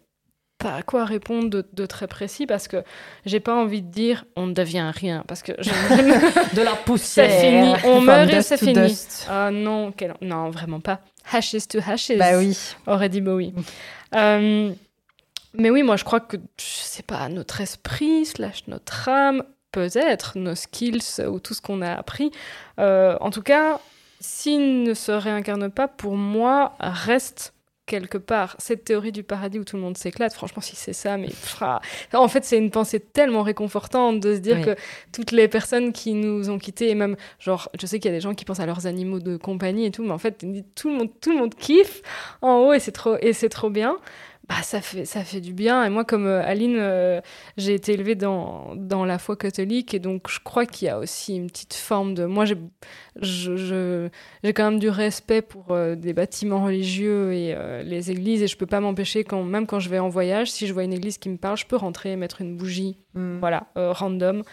pas 0.59 0.75
à 0.75 0.83
quoi 0.83 1.05
répondre 1.05 1.62
de, 1.73 1.87
très 1.87 2.07
précis 2.07 2.47
parce 2.47 2.69
que 2.69 2.83
j'ai 3.25 3.40
pas 3.40 3.55
envie 3.55 3.83
de 3.83 3.90
dire 3.90 4.25
on 4.37 4.47
ne 4.47 4.55
devient 4.55 4.90
rien 4.95 5.23
parce 5.29 5.42
que 5.42 5.53
de 6.57 6.62
la 6.62 6.75
poussière. 6.87 7.31
c'est 7.31 7.51
fini 7.51 7.75
on 7.85 8.01
meurt 8.01 8.31
et 8.31 8.42
c'est 8.42 8.57
fini. 8.57 8.99
ah 9.29 9.51
non 9.51 9.92
non 10.23 10.51
vraiment 10.51 10.81
pas. 10.81 11.01
Hashes 11.31 11.69
to 11.69 11.79
hashes. 11.79 12.16
Bah 12.16 12.38
oui. 12.38 12.57
Aurait 12.87 13.09
dit 13.09 13.21
Bowie. 13.21 13.53
Euh, 14.14 14.73
mais 15.53 15.69
oui 15.69 15.83
moi 15.83 15.97
je 15.97 16.05
crois 16.05 16.21
que 16.21 16.37
je 16.37 16.64
sais 16.64 17.03
pas 17.03 17.29
notre 17.29 17.61
esprit 17.61 18.25
slash 18.25 18.69
notre 18.69 19.09
âme 19.09 19.42
peut-être 19.73 20.38
nos 20.38 20.55
skills 20.55 21.27
ou 21.29 21.40
tout 21.40 21.53
ce 21.55 21.61
qu'on 21.61 21.83
a 21.83 21.92
appris. 21.92 22.31
Euh, 22.79 23.16
en 23.21 23.31
tout 23.31 23.42
cas 23.42 23.81
s'il 24.21 24.85
ne 24.85 24.95
se 24.95 25.11
réincarne 25.11 25.71
pas 25.73 25.88
pour 25.88 26.16
moi 26.16 26.77
reste 26.79 27.53
quelque 27.87 28.18
part 28.18 28.57
cette 28.59 28.85
théorie 28.85 29.12
du 29.12 29.22
paradis 29.22 29.59
où 29.59 29.64
tout 29.64 29.77
le 29.77 29.83
monde 29.83 29.96
s'éclate. 29.96 30.35
Franchement, 30.35 30.61
si 30.61 30.77
c'est 30.77 30.92
ça, 30.92 31.16
mais 31.16 31.29
en 32.12 32.29
fait, 32.29 32.44
c'est 32.44 32.59
une 32.59 32.70
pensée 32.70 33.01
tellement 33.01 33.42
réconfortante 33.42 34.20
de 34.20 34.35
se 34.35 34.40
dire 34.40 34.61
que 34.61 34.77
toutes 35.12 35.31
les 35.31 35.49
personnes 35.49 35.92
qui 35.92 36.14
nous 36.14 36.51
ont 36.51 36.59
quittés, 36.59 36.90
et 36.90 36.94
même, 36.94 37.16
genre, 37.38 37.70
je 37.79 37.87
sais 37.87 37.99
qu'il 37.99 38.11
y 38.11 38.14
a 38.14 38.16
des 38.16 38.20
gens 38.20 38.35
qui 38.35 38.44
pensent 38.44 38.61
à 38.61 38.66
leurs 38.66 38.87
animaux 38.87 39.20
de 39.20 39.37
compagnie 39.37 39.87
et 39.87 39.90
tout, 39.90 40.03
mais 40.03 40.11
en 40.11 40.18
fait, 40.18 40.44
tout 40.75 40.90
le 40.90 40.96
monde, 40.96 41.11
tout 41.20 41.31
le 41.31 41.38
monde 41.38 41.55
kiffe 41.55 42.03
en 42.42 42.59
haut 42.59 42.72
et 42.72 42.81
c'est 42.81 42.92
trop, 42.92 43.16
et 43.20 43.33
c'est 43.33 43.49
trop 43.49 43.70
bien 43.70 43.96
bah, 44.49 44.63
ça, 44.63 44.81
fait, 44.81 45.05
ça 45.05 45.25
fait 45.25 45.41
du 45.41 45.53
bien. 45.53 45.83
Et 45.83 45.91
moi, 45.91 46.05
comme 46.05 46.27
euh, 46.27 46.41
Aline, 46.45 46.77
euh, 46.79 47.21
j'ai 47.57 47.75
été 47.75 47.95
élevée 47.95 48.15
dans, 48.15 48.75
dans 48.77 49.05
la 49.05 49.19
foi 49.19 49.37
catholique. 49.37 49.93
Et 49.93 49.99
donc, 49.99 50.31
je 50.31 50.39
crois 50.39 50.67
qu'il 50.67 50.87
y 50.87 50.89
a 50.89 50.99
aussi 50.99 51.35
une 51.35 51.49
petite 51.49 51.75
forme 51.75 52.15
de. 52.15 52.27
Moi, 52.27 52.45
j'ai 52.45 52.57
je, 53.21 54.09
quand 54.55 54.71
même 54.71 54.79
du 54.79 54.89
respect 54.89 55.43
pour 55.43 55.73
euh, 55.73 55.97
des 55.97 56.13
bâtiments 56.13 56.65
religieux 56.65 57.33
et 57.33 57.57
les 57.85 58.11
églises. 58.13 58.43
Et 58.43 58.47
je 58.47 58.57
peux 58.57 58.67
pas 58.67 58.81
m'empêcher, 58.81 59.25
quand, 59.25 59.43
même 59.43 59.67
quand 59.67 59.81
je 59.81 59.89
vais 59.89 59.99
en 59.99 60.09
voyage, 60.09 60.51
si 60.51 60.69
je 60.69 60.73
vois 60.73 60.85
une 60.85 60.93
église 60.93 61.19
qui 61.19 61.29
me 61.29 61.39
parle, 61.39 61.57
je 61.57 61.67
peux 61.67 61.77
rentrer 61.77 62.13
et 62.13 62.17
mettre 62.17 62.41
une 62.41 62.57
bougie. 62.57 62.99
Mm. 63.15 63.39
Voilà, 63.41 63.67
random. 63.75 64.45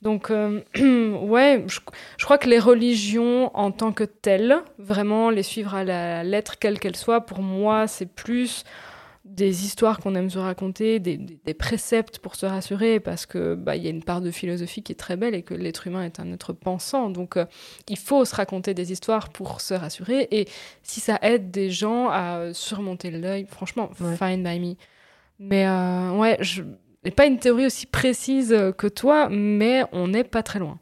Donc, 0.00 0.30
ouais, 0.76 1.64
je, 1.66 1.80
je, 2.16 2.24
crois 2.24 2.38
que 2.38 2.48
les 2.48 2.60
religions 2.60 3.54
en 3.54 3.72
tant 3.72 3.92
que 3.92 4.04
telles, 4.04 4.56
vraiment 4.78 5.28
les 5.28 5.42
suivre 5.42 5.74
à 5.74 5.84
la 5.84 6.24
lettre, 6.24 6.58
quelle 6.58 6.78
qu'elle 6.78 6.96
soit, 6.96 7.22
pour 7.22 7.42
moi, 7.42 7.86
c'est 7.88 8.06
plus 8.06 8.64
des 9.38 9.64
histoires 9.64 10.00
qu'on 10.00 10.14
aime 10.16 10.28
se 10.28 10.38
raconter, 10.38 10.98
des, 10.98 11.54
préceptes 11.54 12.18
pour 12.18 12.34
se 12.34 12.44
rassurer, 12.44 13.00
parce 13.00 13.24
que 13.24 13.54
bah, 13.54 13.76
il 13.76 13.84
y 13.84 13.86
a 13.86 13.90
une 13.90 14.02
part 14.02 14.20
de 14.20 14.30
philosophie 14.30 14.82
qui 14.82 14.92
est 14.92 14.96
très 14.96 15.16
belle 15.16 15.34
et 15.34 15.42
que 15.42 15.54
l'être 15.54 15.86
humain 15.86 16.02
est 16.02 16.20
un 16.20 16.32
être 16.32 16.52
pensant. 16.52 17.08
Donc 17.08 17.36
euh, 17.36 17.46
il 17.88 17.98
faut 17.98 18.24
se 18.24 18.34
raconter 18.34 18.74
des 18.74 18.92
histoires 18.92 19.30
pour 19.30 19.60
se 19.60 19.74
rassurer. 19.74 20.28
Et 20.32 20.48
si 20.82 21.00
ça 21.00 21.18
aide 21.22 21.50
des 21.50 21.70
gens 21.70 22.08
à 22.10 22.52
surmonter 22.52 23.10
le 23.10 23.20
deuil, 23.20 23.46
franchement, 23.46 23.90
fine 24.18 24.42
by 24.42 24.58
me. 24.58 24.74
Mais 25.38 25.66
euh, 25.66 26.12
ouais, 26.16 26.36
je 26.40 26.62
n'ai 27.04 27.12
pas 27.12 27.26
une 27.26 27.38
théorie 27.38 27.66
aussi 27.66 27.86
précise 27.86 28.54
que 28.76 28.88
toi, 28.88 29.28
mais 29.30 29.84
on 29.92 30.08
n'est 30.08 30.24
pas 30.24 30.42
très 30.42 30.58
loin. 30.58 30.78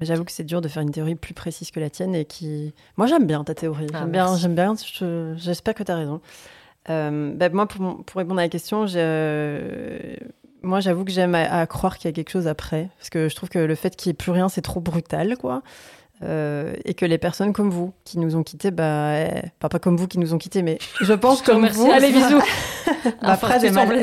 J'avoue 0.00 0.24
que 0.24 0.32
c'est 0.32 0.44
dur 0.44 0.60
de 0.60 0.68
faire 0.68 0.82
une 0.82 0.90
théorie 0.90 1.14
plus 1.14 1.34
précise 1.34 1.70
que 1.70 1.78
la 1.78 1.90
tienne 1.90 2.14
et 2.14 2.24
qui. 2.24 2.72
Moi, 2.96 3.06
j'aime 3.06 3.26
bien 3.26 3.44
ta 3.44 3.54
théorie. 3.54 3.86
Ah, 3.92 4.00
j'aime 4.00 4.10
bien, 4.10 4.36
j'aime 4.36 4.54
bien. 4.54 4.74
J'espère 5.36 5.74
que 5.74 5.82
tu 5.82 5.92
as 5.92 5.96
raison. 5.96 6.20
Euh, 6.90 7.32
bah, 7.34 7.48
moi, 7.50 7.66
pour, 7.66 8.04
pour, 8.04 8.18
répondre 8.18 8.40
à 8.40 8.44
la 8.44 8.48
question, 8.48 8.86
moi, 10.62 10.80
j'avoue 10.80 11.04
que 11.04 11.12
j'aime 11.12 11.34
à, 11.34 11.66
croire 11.66 11.96
qu'il 11.96 12.08
y 12.08 12.12
a 12.12 12.14
quelque 12.14 12.30
chose 12.30 12.46
après. 12.46 12.90
Parce 12.98 13.10
que 13.10 13.28
je 13.28 13.36
trouve 13.36 13.48
que 13.48 13.58
le 13.58 13.74
fait 13.74 13.96
qu'il 13.96 14.10
n'y 14.10 14.12
ait 14.12 14.14
plus 14.14 14.32
rien, 14.32 14.48
c'est 14.48 14.62
trop 14.62 14.80
brutal, 14.80 15.36
quoi. 15.38 15.62
Euh, 16.22 16.74
et 16.84 16.92
que 16.92 17.06
les 17.06 17.16
personnes 17.16 17.54
comme 17.54 17.70
vous 17.70 17.94
qui 18.04 18.18
nous 18.18 18.36
ont 18.36 18.42
quittés, 18.42 18.70
bah, 18.70 19.20
eh, 19.20 19.42
pas 19.58 19.70
comme 19.78 19.96
vous 19.96 20.06
qui 20.06 20.18
nous 20.18 20.34
ont 20.34 20.38
quittés, 20.38 20.60
mais 20.60 20.78
je 21.00 21.14
pense 21.14 21.40
comme 21.40 21.66
vous. 21.66 21.90
Allez, 21.90 22.12
bisous. 22.12 22.42
Ma 23.22 23.38
phrase 23.38 23.64
est 23.64 23.70
mal, 23.70 23.88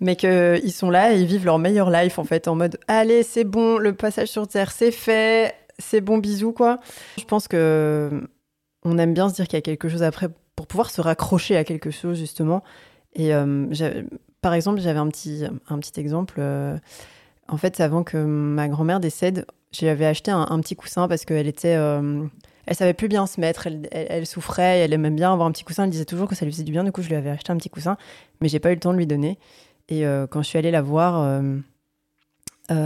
mais 0.00 0.16
qu'ils 0.16 0.72
sont 0.72 0.88
là 0.88 1.12
et 1.12 1.20
ils 1.20 1.26
vivent 1.26 1.44
leur 1.44 1.58
meilleure 1.58 1.90
life 1.90 2.18
en 2.18 2.24
fait, 2.24 2.48
en 2.48 2.54
mode 2.54 2.78
allez, 2.88 3.22
c'est 3.22 3.44
bon, 3.44 3.76
le 3.76 3.92
passage 3.92 4.28
sur 4.28 4.48
Terre, 4.48 4.70
c'est 4.72 4.90
fait, 4.90 5.54
c'est 5.78 6.00
bon, 6.00 6.16
bisous 6.16 6.52
quoi. 6.52 6.78
Je 7.18 7.24
pense 7.24 7.46
que 7.46 8.22
on 8.84 8.96
aime 8.96 9.12
bien 9.12 9.28
se 9.28 9.34
dire 9.34 9.46
qu'il 9.46 9.58
y 9.58 9.58
a 9.58 9.62
quelque 9.62 9.90
chose 9.90 10.02
après 10.02 10.28
pour 10.62 10.68
pouvoir 10.68 10.90
se 10.90 11.00
raccrocher 11.00 11.56
à 11.56 11.64
quelque 11.64 11.90
chose 11.90 12.16
justement. 12.16 12.62
Et 13.14 13.34
euh, 13.34 13.66
par 14.40 14.54
exemple, 14.54 14.80
j'avais 14.80 15.00
un 15.00 15.08
petit, 15.08 15.42
un 15.68 15.78
petit 15.80 15.98
exemple. 15.98 16.36
Euh, 16.38 16.78
en 17.48 17.56
fait, 17.56 17.80
avant 17.80 18.04
que 18.04 18.16
ma 18.16 18.68
grand-mère 18.68 19.00
décède, 19.00 19.44
j'avais 19.72 20.06
acheté 20.06 20.30
un, 20.30 20.60
petit 20.60 20.76
coussin 20.76 21.08
parce 21.08 21.24
qu'elle 21.24 21.48
était, 21.48 21.74
euh, 21.74 22.24
elle 22.66 22.76
savait 22.76 22.94
plus 22.94 23.08
bien 23.08 23.26
se 23.26 23.40
mettre, 23.40 23.66
elle, 23.66 23.88
elle, 23.90 24.24
souffrait, 24.24 24.78
elle 24.78 24.92
aimait 24.92 25.10
bien 25.10 25.32
avoir 25.32 25.48
un 25.48 25.50
petit 25.50 25.64
coussin. 25.64 25.82
Elle 25.82 25.90
disait 25.90 26.04
toujours 26.04 26.28
que 26.28 26.36
ça 26.36 26.44
lui 26.44 26.52
faisait 26.52 26.62
du 26.62 26.70
bien. 26.70 26.84
Du 26.84 26.92
coup, 26.92 27.02
je 27.02 27.08
lui 27.08 27.16
avais 27.16 27.30
acheté 27.30 27.50
un 27.50 27.56
petit 27.56 27.70
coussin, 27.70 27.96
mais 28.40 28.46
j'ai 28.48 28.60
pas 28.60 28.70
eu 28.70 28.74
le 28.74 28.80
temps 28.80 28.92
de 28.92 28.98
lui 28.98 29.08
donner. 29.08 29.40
Et 29.88 30.04
quand 30.30 30.42
je 30.42 30.46
suis 30.46 30.58
allée 30.58 30.70
la 30.70 30.80
voir, 30.80 31.42
quand 32.68 32.76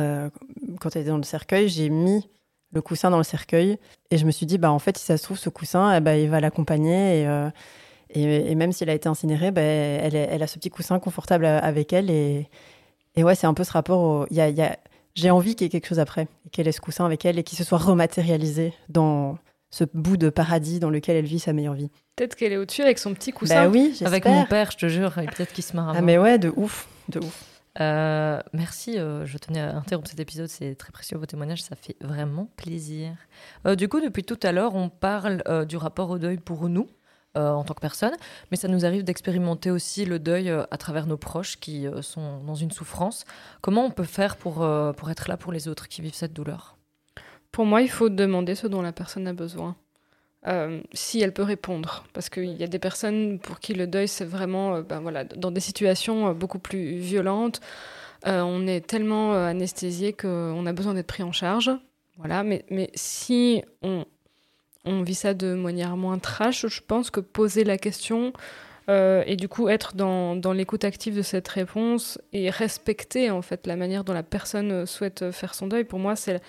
elle 0.97 1.03
était 1.03 1.11
dans 1.11 1.19
le 1.19 1.25
cercueil, 1.25 1.69
j'ai 1.69 1.91
mis 1.91 2.27
le 2.73 2.83
coussin 2.83 3.11
dans 3.11 3.19
le 3.19 3.25
cercueil. 3.25 3.79
Et 4.11 4.19
je 4.19 4.27
me 4.27 4.31
suis 4.31 4.47
dit, 4.47 4.59
bah, 4.59 4.71
en 4.71 4.79
fait, 4.79 4.97
si 4.99 5.05
ça 5.05 5.17
se 5.17 5.23
trouve, 5.23 5.39
ce 5.39 5.49
coussin, 5.49 5.97
eh 5.97 6.01
ben, 6.01 6.15
il 6.15 6.29
va 6.29 6.41
l'accompagner. 6.41 7.23
Et, 7.23 7.27
euh, 7.27 7.49
et, 8.11 8.55
même 8.55 8.73
s'il 8.73 8.89
a 8.91 8.95
été 8.95 9.09
incinéré, 9.09 9.51
bah, 9.51 9.63
elle, 9.63 10.15
elle, 10.15 10.43
a 10.43 10.47
ce 10.47 10.59
petit 10.59 10.71
coussin 10.71 10.99
confortable 10.99 11.47
avec 11.47 11.93
elle. 11.93 12.11
Et, 12.11 12.49
et 13.15 13.25
ouais, 13.25 13.35
c'est 13.35 13.47
un 13.47 13.55
peu 13.55 13.65
ce 13.65 13.73
rapport 13.73 14.01
au. 14.01 14.27
Y 14.31 14.41
a, 14.41 14.49
y 14.51 14.63
a... 14.63 14.77
J'ai 15.15 15.31
envie 15.31 15.55
qu'il 15.55 15.65
y 15.65 15.69
ait 15.69 15.71
quelque 15.71 15.89
chose 15.89 15.99
après, 15.99 16.29
qu'elle 16.53 16.69
ait 16.69 16.73
ce 16.73 16.81
coussin 16.81 17.07
avec 17.07 17.25
elle 17.25 17.39
et 17.39 17.43
qu'il 17.43 17.57
se 17.57 17.65
soit 17.65 17.79
rematérialisé 17.79 18.75
dans 18.91 19.39
ce 19.71 19.85
bout 19.95 20.19
de 20.19 20.29
paradis 20.29 20.79
dans 20.79 20.91
lequel 20.91 21.17
elle 21.17 21.25
vit 21.25 21.39
sa 21.39 21.55
meilleure 21.55 21.75
vie. 21.75 21.91
Peut-être 22.17 22.35
qu'elle 22.35 22.53
est 22.53 22.57
au-dessus 22.59 22.83
avec 22.83 22.99
son 22.99 23.15
petit 23.15 23.33
coussin. 23.33 23.65
Bah 23.65 23.71
oui, 23.71 23.99
avec 24.05 24.27
mon 24.27 24.45
père, 24.45 24.71
je 24.71 24.77
te 24.77 24.89
jure, 24.89 25.19
et 25.19 25.27
peut-être 25.27 25.53
qu'il 25.53 25.65
se 25.65 25.75
marre. 25.75 25.95
Ah 25.97 26.03
mais 26.03 26.19
ouais, 26.19 26.39
de 26.39 26.53
ouf, 26.55 26.89
de 27.09 27.19
ouf. 27.19 27.56
Euh, 27.81 28.41
merci, 28.53 28.99
euh, 28.99 29.27
je 29.27 29.39
tenais 29.39 29.61
à 29.61 29.77
interrompre 29.77 30.09
cet 30.09 30.21
épisode, 30.21 30.49
c'est 30.49 30.75
très 30.75 30.93
précieux 30.93 31.19
vos 31.19 31.27
témoignages, 31.27 31.63
ça 31.63 31.77
fait 31.77 31.97
vraiment 32.01 32.49
plaisir. 32.57 33.13
Euh, 33.67 33.75
du 33.75 33.89
coup, 33.89 34.01
depuis 34.01 34.25
tout 34.25 34.39
à 34.43 34.53
l'heure, 34.53 34.75
on 34.75 34.89
parle 34.89 35.43
du 35.67 35.77
rapport 35.77 36.11
au 36.11 36.19
deuil 36.19 36.39
pour 36.39 36.69
nous, 36.69 36.87
en 37.35 37.65
tant 37.65 37.75
que 37.75 37.81
personne, 37.81 38.15
mais 38.51 38.57
ça 38.57 38.67
nous 38.67 38.87
arrive 38.87 39.05
d'expérimenter 39.05 39.71
aussi 39.71 40.07
le 40.07 40.19
deuil 40.19 40.49
à 40.49 40.77
travers 40.79 41.07
nos 41.07 41.19
proches 41.19 41.61
qui 41.61 41.87
sont 42.01 42.43
dans 42.43 42.55
une 42.55 42.71
souffrance. 42.71 43.27
Comment 43.61 43.85
on 43.85 43.91
peut 43.91 44.05
faire 44.05 44.37
pour, 44.37 44.67
pour 44.97 45.11
être 45.11 45.29
là 45.29 45.37
pour 45.37 45.53
les 45.53 45.69
autres 45.69 45.87
qui 45.89 46.01
vivent 46.01 46.15
cette 46.15 46.33
douleur? 46.33 46.79
Pour 47.53 47.67
moi, 47.67 47.83
il 47.83 47.91
faut 47.91 48.09
demander 48.09 48.55
ce 48.55 48.67
dont 48.67 48.81
la 48.81 48.93
personne 48.93 49.29
a 49.29 49.35
besoin. 49.35 49.77
Euh, 50.47 50.81
si 50.93 51.21
elle 51.21 51.33
peut 51.33 51.43
répondre. 51.43 52.05
Parce 52.13 52.29
qu'il 52.29 52.57
y 52.57 52.63
a 52.63 52.69
des 52.69 52.79
personnes 52.79 53.39
pour 53.41 53.59
qui 53.59 53.75
le 53.75 53.87
deuil, 53.87 54.07
c'est 54.07 54.25
vraiment 54.25 54.77
euh, 54.77 54.83
ben 54.83 55.01
voilà, 55.01 55.25
dans 55.25 55.51
des 55.51 55.61
situations 55.61 56.29
euh, 56.29 56.35
beaucoup 56.35 56.61
plus 56.61 56.99
violentes. 56.99 57.61
on 58.25 58.67
est 58.67 58.87
tellement 58.87 59.35
anesthésié 59.35 60.13
qu'on 60.13 60.67
a 60.67 60.73
besoin 60.73 60.95
d'être 60.95 61.07
pris 61.07 61.23
en 61.23 61.33
charge. 61.33 61.71
Voilà, 62.19 62.45
mais, 62.45 62.65
mais 62.71 62.91
si 62.95 63.63
on, 63.83 64.05
on 64.85 65.03
vit 65.03 65.15
ça 65.15 65.35
de 65.35 65.55
manière 65.55 65.97
moins 65.97 66.19
trash, 66.19 66.67
je 66.67 66.81
pense 66.81 67.11
que 67.11 67.21
poser 67.21 67.65
la 67.65 67.77
question 67.77 68.33
et 68.89 69.35
du 69.37 69.49
coup 69.49 69.69
être 69.69 69.97
dans, 69.97 70.37
dans 70.37 70.53
l'écoute 70.53 70.85
active 70.85 71.17
de 71.17 71.23
cette 71.23 71.49
réponse 71.49 72.21
et 72.33 72.51
respecter 72.51 73.33
en 73.33 73.43
fait 73.43 73.67
la 73.67 73.75
manière 73.75 74.05
dont 74.05 74.13
la 74.13 74.23
personne 74.23 74.87
souhaite 74.87 75.33
faire 75.33 75.55
son 75.55 75.67
deuil, 75.67 75.83
pour 75.83 75.99
moi, 75.99 76.15
c'est 76.15 76.41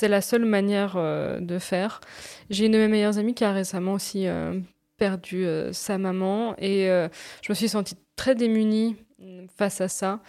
c'est 0.00 0.08
la 0.08 0.22
seule 0.22 0.46
manière 0.46 0.94
euh, 0.96 1.40
de 1.40 1.58
faire. 1.58 2.00
J'ai 2.48 2.64
une 2.64 2.72
de 2.72 2.78
mes 2.78 2.88
meilleures 2.88 3.18
amies 3.18 3.34
qui 3.34 3.44
a 3.44 3.52
récemment 3.52 3.92
aussi 3.92 4.26
euh, 4.26 4.58
perdu 4.96 5.44
euh, 5.44 5.74
sa 5.74 5.98
maman 5.98 6.54
et 6.56 6.86
je 7.42 7.52
me 7.52 7.54
suis 7.54 7.68
sentie 7.68 7.96
très 8.16 8.34
démunie 8.34 8.96
face 9.58 9.82
à 9.82 9.88
ça. 9.88 10.20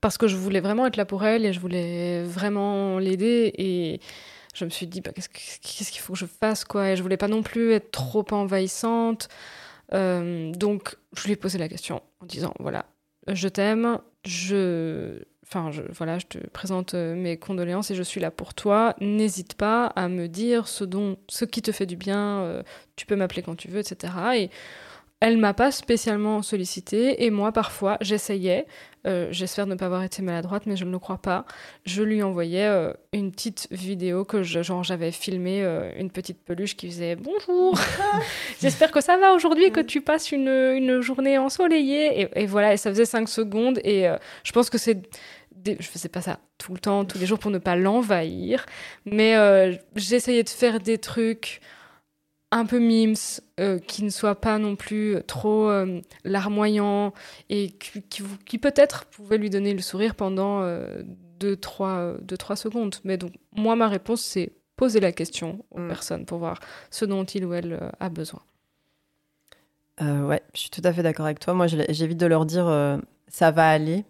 parce 0.00 0.16
que 0.16 0.26
je 0.26 0.36
voulais 0.36 0.60
vraiment 0.60 0.86
être 0.86 0.96
là 0.96 1.04
pour 1.04 1.22
elle 1.24 1.44
et 1.44 1.52
je 1.52 1.60
voulais 1.60 2.22
vraiment 2.22 2.98
l'aider 2.98 3.52
et 3.58 4.00
je 4.54 4.64
me 4.64 4.70
suis 4.70 4.86
dit 4.86 5.02
bah, 5.02 5.12
qu'est-ce 5.12 5.28
qu'il 5.90 6.00
faut 6.00 6.14
que 6.14 6.18
je 6.18 6.26
fasse 6.26 6.64
quoi 6.64 6.90
et 6.90 6.96
je 6.96 7.02
voulais 7.02 7.18
pas 7.18 7.28
non 7.28 7.42
plus 7.42 7.72
être 7.72 7.90
trop 7.90 8.24
envahissante 8.30 9.28
donc 9.92 10.96
je 11.14 11.24
lui 11.24 11.32
ai 11.32 11.36
posé 11.36 11.58
la 11.58 11.68
question 11.68 12.02
en 12.20 12.26
disant 12.26 12.54
voilà 12.58 12.86
je 13.28 13.48
t'aime 13.48 13.98
je 14.24 15.22
Enfin, 15.46 15.70
je, 15.70 15.82
voilà, 15.90 16.18
je 16.18 16.26
te 16.26 16.38
présente 16.38 16.94
euh, 16.94 17.14
mes 17.14 17.36
condoléances 17.36 17.90
et 17.90 17.94
je 17.94 18.02
suis 18.02 18.20
là 18.20 18.30
pour 18.30 18.54
toi. 18.54 18.94
N'hésite 19.00 19.54
pas 19.54 19.86
à 19.86 20.08
me 20.08 20.26
dire 20.26 20.68
ce, 20.68 20.84
dont, 20.84 21.16
ce 21.28 21.44
qui 21.44 21.60
te 21.62 21.70
fait 21.70 21.86
du 21.86 21.96
bien. 21.96 22.40
Euh, 22.40 22.62
tu 22.96 23.04
peux 23.06 23.16
m'appeler 23.16 23.42
quand 23.42 23.54
tu 23.54 23.68
veux, 23.68 23.80
etc. 23.80 24.12
Et 24.36 24.50
elle 25.20 25.38
m'a 25.38 25.54
pas 25.54 25.70
spécialement 25.70 26.42
sollicité 26.42 27.24
et 27.24 27.30
moi 27.30 27.52
parfois 27.52 27.96
j'essayais, 28.00 28.66
euh, 29.06 29.28
j'espère 29.30 29.66
ne 29.66 29.74
pas 29.74 29.86
avoir 29.86 30.02
été 30.02 30.22
maladroite 30.22 30.66
mais 30.66 30.76
je 30.76 30.84
ne 30.84 30.90
le 30.90 30.98
crois 30.98 31.18
pas, 31.18 31.46
je 31.86 32.02
lui 32.02 32.22
envoyais 32.22 32.66
euh, 32.66 32.92
une 33.12 33.30
petite 33.32 33.68
vidéo 33.70 34.24
que 34.24 34.42
j'avais 34.42 35.12
filmé 35.12 35.62
euh, 35.62 35.90
une 35.96 36.10
petite 36.10 36.44
peluche 36.44 36.76
qui 36.76 36.88
faisait 36.88 37.16
bonjour, 37.16 37.78
j'espère 38.60 38.90
que 38.90 39.00
ça 39.00 39.16
va 39.16 39.32
aujourd'hui 39.32 39.70
que 39.70 39.80
tu 39.80 40.00
passes 40.00 40.30
une, 40.32 41.00
journée 41.00 41.38
ensoleillée. 41.38 42.20
Et, 42.20 42.42
et, 42.42 42.46
voilà 42.46 42.74
et 42.74 42.76
ça 42.76 42.90
faisait 42.90 43.04
5 43.04 43.28
secondes 43.28 43.78
et 43.82 44.06
je 44.42 44.52
pense 44.52 44.68
que 44.68 44.78
c'est 44.78 45.02
je 45.66 45.86
faisais 45.86 46.10
pas 46.10 46.20
ça 46.20 46.40
tout 46.58 46.74
le 46.74 46.78
temps, 46.78 47.06
tous 47.06 47.18
les 47.18 47.24
jours 47.24 47.38
pour 47.38 47.50
ne 47.50 47.58
pas 47.58 47.76
l'envahir, 47.76 48.66
mais 49.06 49.34
j'essayais 49.96 50.42
de 50.42 50.48
faire 50.50 50.80
des 50.80 50.98
trucs 50.98 51.62
un 52.54 52.66
peu 52.66 52.78
mimes, 52.78 53.16
euh, 53.58 53.80
qui 53.80 54.04
ne 54.04 54.10
soit 54.10 54.36
pas 54.36 54.58
non 54.58 54.76
plus 54.76 55.16
trop 55.26 55.68
euh, 55.68 56.00
larmoyant 56.22 57.12
et 57.50 57.70
qui, 57.70 58.00
qui, 58.44 58.58
peut-être 58.58 59.06
pouvait 59.06 59.38
lui 59.38 59.50
donner 59.50 59.74
le 59.74 59.80
sourire 59.80 60.14
pendant 60.14 60.62
2-3 60.62 61.02
deux, 61.40 61.56
trois, 61.56 62.56
secondes. 62.56 62.94
Mais 63.02 63.18
donc, 63.18 63.32
moi, 63.56 63.74
ma 63.74 63.88
réponse, 63.88 64.22
c'est 64.22 64.52
poser 64.76 65.00
la 65.00 65.10
question 65.10 65.64
aux 65.72 65.80
mm. 65.80 65.88
personnes 65.88 66.26
pour 66.26 66.38
voir 66.38 66.60
ce 66.90 67.04
dont 67.04 67.24
il 67.24 67.44
ou 67.44 67.54
elle 67.54 67.90
a 67.98 68.08
besoin. 68.08 68.40
ouais, 70.00 70.42
je 70.54 70.60
suis 70.60 70.70
tout 70.70 70.82
à 70.84 70.92
fait 70.92 71.02
d'accord 71.02 71.26
avec 71.26 71.40
toi. 71.40 71.54
Moi, 71.54 71.66
j'évite 71.66 72.18
de 72.18 72.26
leur 72.26 72.46
dire 72.46 73.00
ça 73.26 73.50
va 73.50 73.68
aller 73.68 74.04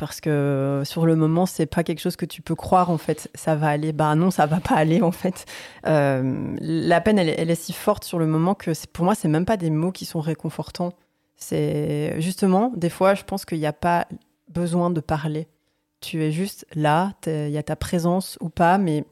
parce 0.00 0.22
que 0.22 0.30
euh, 0.30 0.84
sur 0.84 1.04
le 1.04 1.14
moment 1.14 1.44
c'est 1.44 1.66
pas 1.66 1.84
quelque 1.84 2.00
chose 2.00 2.16
que 2.16 2.24
tu 2.24 2.40
peux 2.40 2.54
croire 2.54 2.90
en 2.90 2.96
fait. 2.96 3.30
Ça 3.34 3.54
va 3.54 3.68
aller. 3.68 3.92
Bah 3.92 4.14
non 4.14 4.30
ça 4.30 4.46
va 4.46 4.58
pas 4.58 4.74
aller 4.74 5.02
en 5.02 5.12
fait. 5.12 5.44
Euh, 5.86 6.56
la 6.58 7.00
peine 7.02 7.18
elle, 7.18 7.50
est 7.50 7.54
si 7.54 7.74
forte 7.74 8.04
sur 8.04 8.18
le 8.18 8.26
moment 8.26 8.54
que 8.54 8.72
pour 8.86 9.04
moi 9.04 9.14
c'est 9.14 9.28
même 9.28 9.44
pas 9.44 9.58
des 9.58 9.68
mots 9.68 9.92
qui 9.92 10.06
sont 10.06 10.20
réconfortants. 10.20 10.94
C'est 11.36 12.18
justement 12.18 12.72
des 12.74 12.88
fois 12.88 13.14
je 13.14 13.24
pense 13.24 13.44
qu'il 13.44 13.58
n'y 13.58 13.66
a 13.66 13.74
pas 13.74 14.08
besoin 14.48 14.88
de 14.90 15.00
parler. 15.00 15.48
Tu 16.00 16.24
es 16.24 16.32
juste 16.32 16.64
là 16.74 17.12
il 17.26 17.50
y 17.50 17.58
a 17.58 17.62
ta 17.62 17.76
présence 17.76 18.38
ou 18.40 18.48
pas 18.48 18.78
mais 18.78 19.04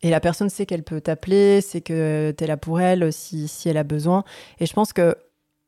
et 0.00 0.08
la 0.08 0.20
personne 0.20 0.48
sait 0.48 0.64
qu'elle 0.64 0.82
peut 0.82 1.02
t'appeler 1.02 1.60
c'est 1.60 1.82
que 1.82 2.34
tu 2.36 2.42
es 2.42 2.46
là 2.46 2.56
pour 2.56 2.80
elle 2.80 3.12
si, 3.12 3.48
si 3.48 3.68
elle 3.68 3.76
a 3.76 3.84
besoin. 3.84 4.24
Et 4.60 4.66
je 4.66 4.72
pense 4.72 4.94
que 4.94 5.14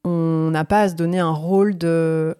on 0.04 0.50
n'a 0.50 0.64
pas 0.64 0.82
à 0.82 0.88
se 0.88 0.94
donner 0.94 1.18
un 1.18 1.32
rôle 1.32 1.76
de 1.76 2.34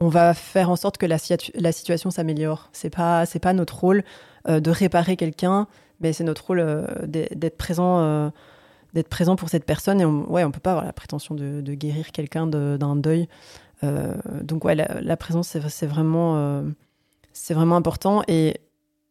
on 0.00 0.08
va 0.08 0.34
faire 0.34 0.70
en 0.70 0.76
sorte 0.76 0.96
que 0.96 1.06
la, 1.06 1.18
la 1.54 1.72
situation 1.72 2.10
s'améliore. 2.10 2.70
C'est 2.72 2.90
pas 2.90 3.26
c'est 3.26 3.38
pas 3.38 3.52
notre 3.52 3.78
rôle 3.78 4.02
euh, 4.48 4.60
de 4.60 4.70
réparer 4.70 5.16
quelqu'un, 5.16 5.66
mais 6.00 6.12
c'est 6.12 6.24
notre 6.24 6.46
rôle 6.46 6.60
euh, 6.60 6.86
d'être 7.06 7.58
présent 7.58 8.00
euh, 8.00 8.30
d'être 8.94 9.08
présent 9.08 9.36
pour 9.36 9.50
cette 9.50 9.64
personne. 9.64 10.00
Et 10.00 10.04
on, 10.06 10.30
ouais, 10.32 10.42
on 10.42 10.50
peut 10.50 10.60
pas 10.60 10.70
avoir 10.70 10.86
la 10.86 10.94
prétention 10.94 11.34
de, 11.34 11.74
guérir 11.74 12.12
quelqu'un 12.12 12.46
d'un 12.46 12.96
deuil. 12.96 13.28
donc 13.82 14.64
ouais, 14.64 14.74
la, 14.74 15.16
présence 15.16 15.56
c'est 15.68 15.86
vraiment 15.86 16.64
c'est 17.32 17.54
vraiment 17.54 17.76
important 17.76 18.22
et 18.26 18.60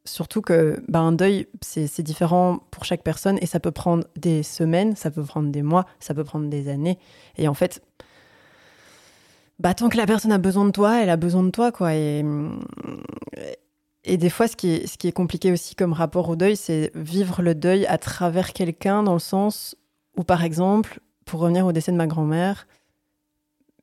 surtout 0.05 0.41
que 0.41 0.83
bah, 0.89 0.99
un 0.99 1.13
deuil 1.13 1.47
c'est 1.61 2.01
différent 2.01 2.59
pour 2.71 2.83
chaque 2.83 3.03
personne 3.03 3.37
et 3.41 3.45
ça 3.45 3.59
peut 3.59 3.71
prendre 3.71 4.05
des 4.17 4.43
semaines, 4.43 4.95
ça 4.95 5.11
peut 5.11 5.23
prendre 5.23 5.49
des 5.49 5.61
mois, 5.61 5.85
ça 5.99 6.13
peut 6.13 6.25
prendre 6.25 6.49
des 6.49 6.67
années. 6.67 6.97
Et 7.37 7.47
en 7.47 7.53
fait 7.53 7.81
bah, 9.59 9.73
tant 9.73 9.89
que 9.89 9.97
la 9.97 10.05
personne 10.05 10.31
a 10.31 10.37
besoin 10.37 10.65
de 10.65 10.71
toi, 10.71 11.01
elle 11.01 11.09
a 11.09 11.17
besoin 11.17 11.43
de 11.43 11.49
toi, 11.49 11.71
quoi. 11.71 11.93
Et, 11.93 12.23
des 14.05 14.29
fois, 14.29 14.47
ce 14.47 14.55
qui, 14.55 14.71
est, 14.73 15.11
compliqué 15.11 15.51
aussi 15.51 15.75
comme 15.75 15.93
rapport 15.93 16.29
au 16.29 16.35
deuil, 16.35 16.55
c'est 16.55 16.91
vivre 16.95 17.41
le 17.41 17.53
deuil 17.53 17.85
à 17.85 17.97
travers 17.97 18.53
quelqu'un, 18.53 19.03
dans 19.03 19.13
le 19.13 19.19
sens 19.19 19.75
où, 20.17 20.23
par 20.23 20.43
exemple, 20.43 20.99
pour 21.25 21.41
revenir 21.41 21.65
au 21.65 21.71
décès 21.73 21.91
de 21.91 21.97
ma 21.97 22.07
grand-mère, 22.07 22.67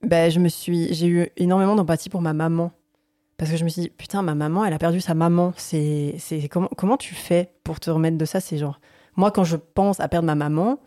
bah, 0.03 0.31
je 0.31 0.41
me 0.41 0.49
suis, 0.49 0.93
j'ai 0.95 1.07
eu 1.07 1.29
énormément 1.37 1.77
d'empathie 1.77 2.09
pour 2.09 2.23
ma 2.23 2.33
maman. 2.33 2.73
Parce 3.37 3.51
que 3.51 3.59
je 3.59 3.65
me 3.65 3.69
suis 3.69 3.83
dit, 3.83 3.89
putain, 3.91 4.23
ma 4.23 4.35
maman, 4.35 4.65
elle 4.65 4.73
a 4.73 4.79
perdu 4.79 5.01
sa 5.01 5.15
maman. 5.15 5.53
C'est, 5.59 6.15
c'est 6.19 6.49
comment, 6.49 6.71
comment 6.77 6.97
tu 6.97 7.15
fais 7.15 7.53
pour 7.65 7.81
te 7.81 7.91
remettre 7.91 8.17
de 8.17 8.25
ça? 8.25 8.41
C'est 8.41 8.57
genre, 8.57 8.81
moi, 9.15 9.31
quand 9.31 9.45
je 9.45 9.57
pense 9.57 10.01
à 10.01 10.09
perdre 10.09 10.27
ma 10.27 10.35
maman, 10.35 10.81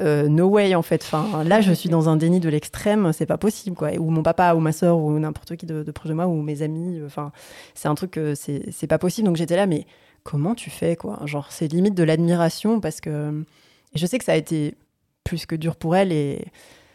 euh, 0.00 0.28
no 0.28 0.46
way 0.46 0.74
en 0.74 0.82
fait. 0.82 1.02
Enfin, 1.02 1.44
là, 1.44 1.60
je 1.60 1.72
suis 1.72 1.88
dans 1.88 2.08
un 2.08 2.16
déni 2.16 2.40
de 2.40 2.48
l'extrême, 2.48 3.12
c'est 3.12 3.26
pas 3.26 3.38
possible 3.38 3.76
quoi. 3.76 3.92
Ou 3.98 4.10
mon 4.10 4.22
papa, 4.22 4.54
ou 4.54 4.60
ma 4.60 4.72
soeur, 4.72 4.98
ou 4.98 5.18
n'importe 5.18 5.56
qui 5.56 5.66
de, 5.66 5.82
proche 5.90 6.08
de 6.08 6.14
moi, 6.14 6.26
ou 6.26 6.42
mes 6.42 6.62
amis. 6.62 7.00
Enfin, 7.04 7.32
c'est 7.74 7.88
un 7.88 7.94
truc 7.94 8.18
c'est 8.34 8.86
pas 8.86 8.98
possible. 8.98 9.26
Donc 9.26 9.36
j'étais 9.36 9.56
là, 9.56 9.66
mais 9.66 9.86
comment 10.22 10.54
tu 10.54 10.70
fais 10.70 10.96
quoi? 10.96 11.20
Genre, 11.24 11.50
c'est 11.50 11.68
limite 11.68 11.94
de 11.94 12.04
l'admiration 12.04 12.80
parce 12.80 13.00
que 13.00 13.44
je 13.94 14.06
sais 14.06 14.18
que 14.18 14.24
ça 14.24 14.32
a 14.32 14.36
été 14.36 14.74
plus 15.24 15.46
que 15.46 15.54
dur 15.54 15.76
pour 15.76 15.96
elle 15.96 16.12
et 16.12 16.44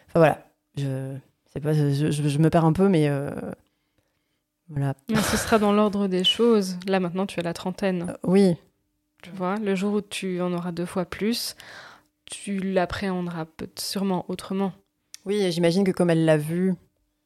enfin 0.07 0.19
voilà. 0.19 0.47
Je 0.77 1.15
sais 1.51 1.59
pas, 1.59 1.73
je, 1.73 2.37
me 2.39 2.49
perds 2.49 2.65
un 2.65 2.73
peu, 2.73 2.89
mais 2.89 3.07
euh, 3.07 3.29
voilà. 4.69 4.95
ce 5.09 5.37
sera 5.37 5.59
dans 5.59 5.71
l'ordre 5.71 6.07
des 6.07 6.23
choses. 6.23 6.77
Là 6.87 6.99
maintenant, 6.99 7.25
tu 7.25 7.39
as 7.39 7.43
la 7.43 7.53
trentaine. 7.53 8.07
Euh, 8.09 8.17
oui. 8.23 8.55
Tu 9.21 9.29
vois, 9.31 9.55
le 9.57 9.75
jour 9.75 9.93
où 9.93 10.01
tu 10.01 10.41
en 10.41 10.51
auras 10.51 10.71
deux 10.71 10.85
fois 10.85 11.05
plus 11.05 11.55
tu 12.33 12.57
l'appréhenderas 12.57 13.45
sûrement 13.77 14.25
autrement. 14.27 14.73
Oui, 15.25 15.51
j'imagine 15.51 15.83
que 15.83 15.91
comme 15.91 16.09
elle 16.09 16.25
l'a 16.25 16.37
vu 16.37 16.73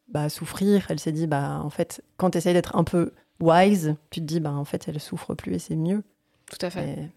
bah, 0.09 0.27
souffrir, 0.27 0.85
elle 0.89 0.99
s'est 0.99 1.13
dit, 1.13 1.27
bah, 1.27 1.61
en 1.63 1.69
fait, 1.69 2.03
quand 2.17 2.31
tu 2.31 2.37
essayes 2.37 2.53
d'être 2.53 2.75
un 2.75 2.83
peu 2.83 3.13
wise, 3.39 3.95
tu 4.09 4.19
te 4.19 4.25
dis, 4.25 4.41
bah, 4.41 4.51
en 4.51 4.65
fait, 4.65 4.87
elle 4.89 4.99
souffre 4.99 5.33
plus 5.33 5.53
et 5.53 5.59
c'est 5.59 5.77
mieux. 5.77 6.03
Tout 6.51 6.65
à 6.65 6.69
fait. 6.69 7.09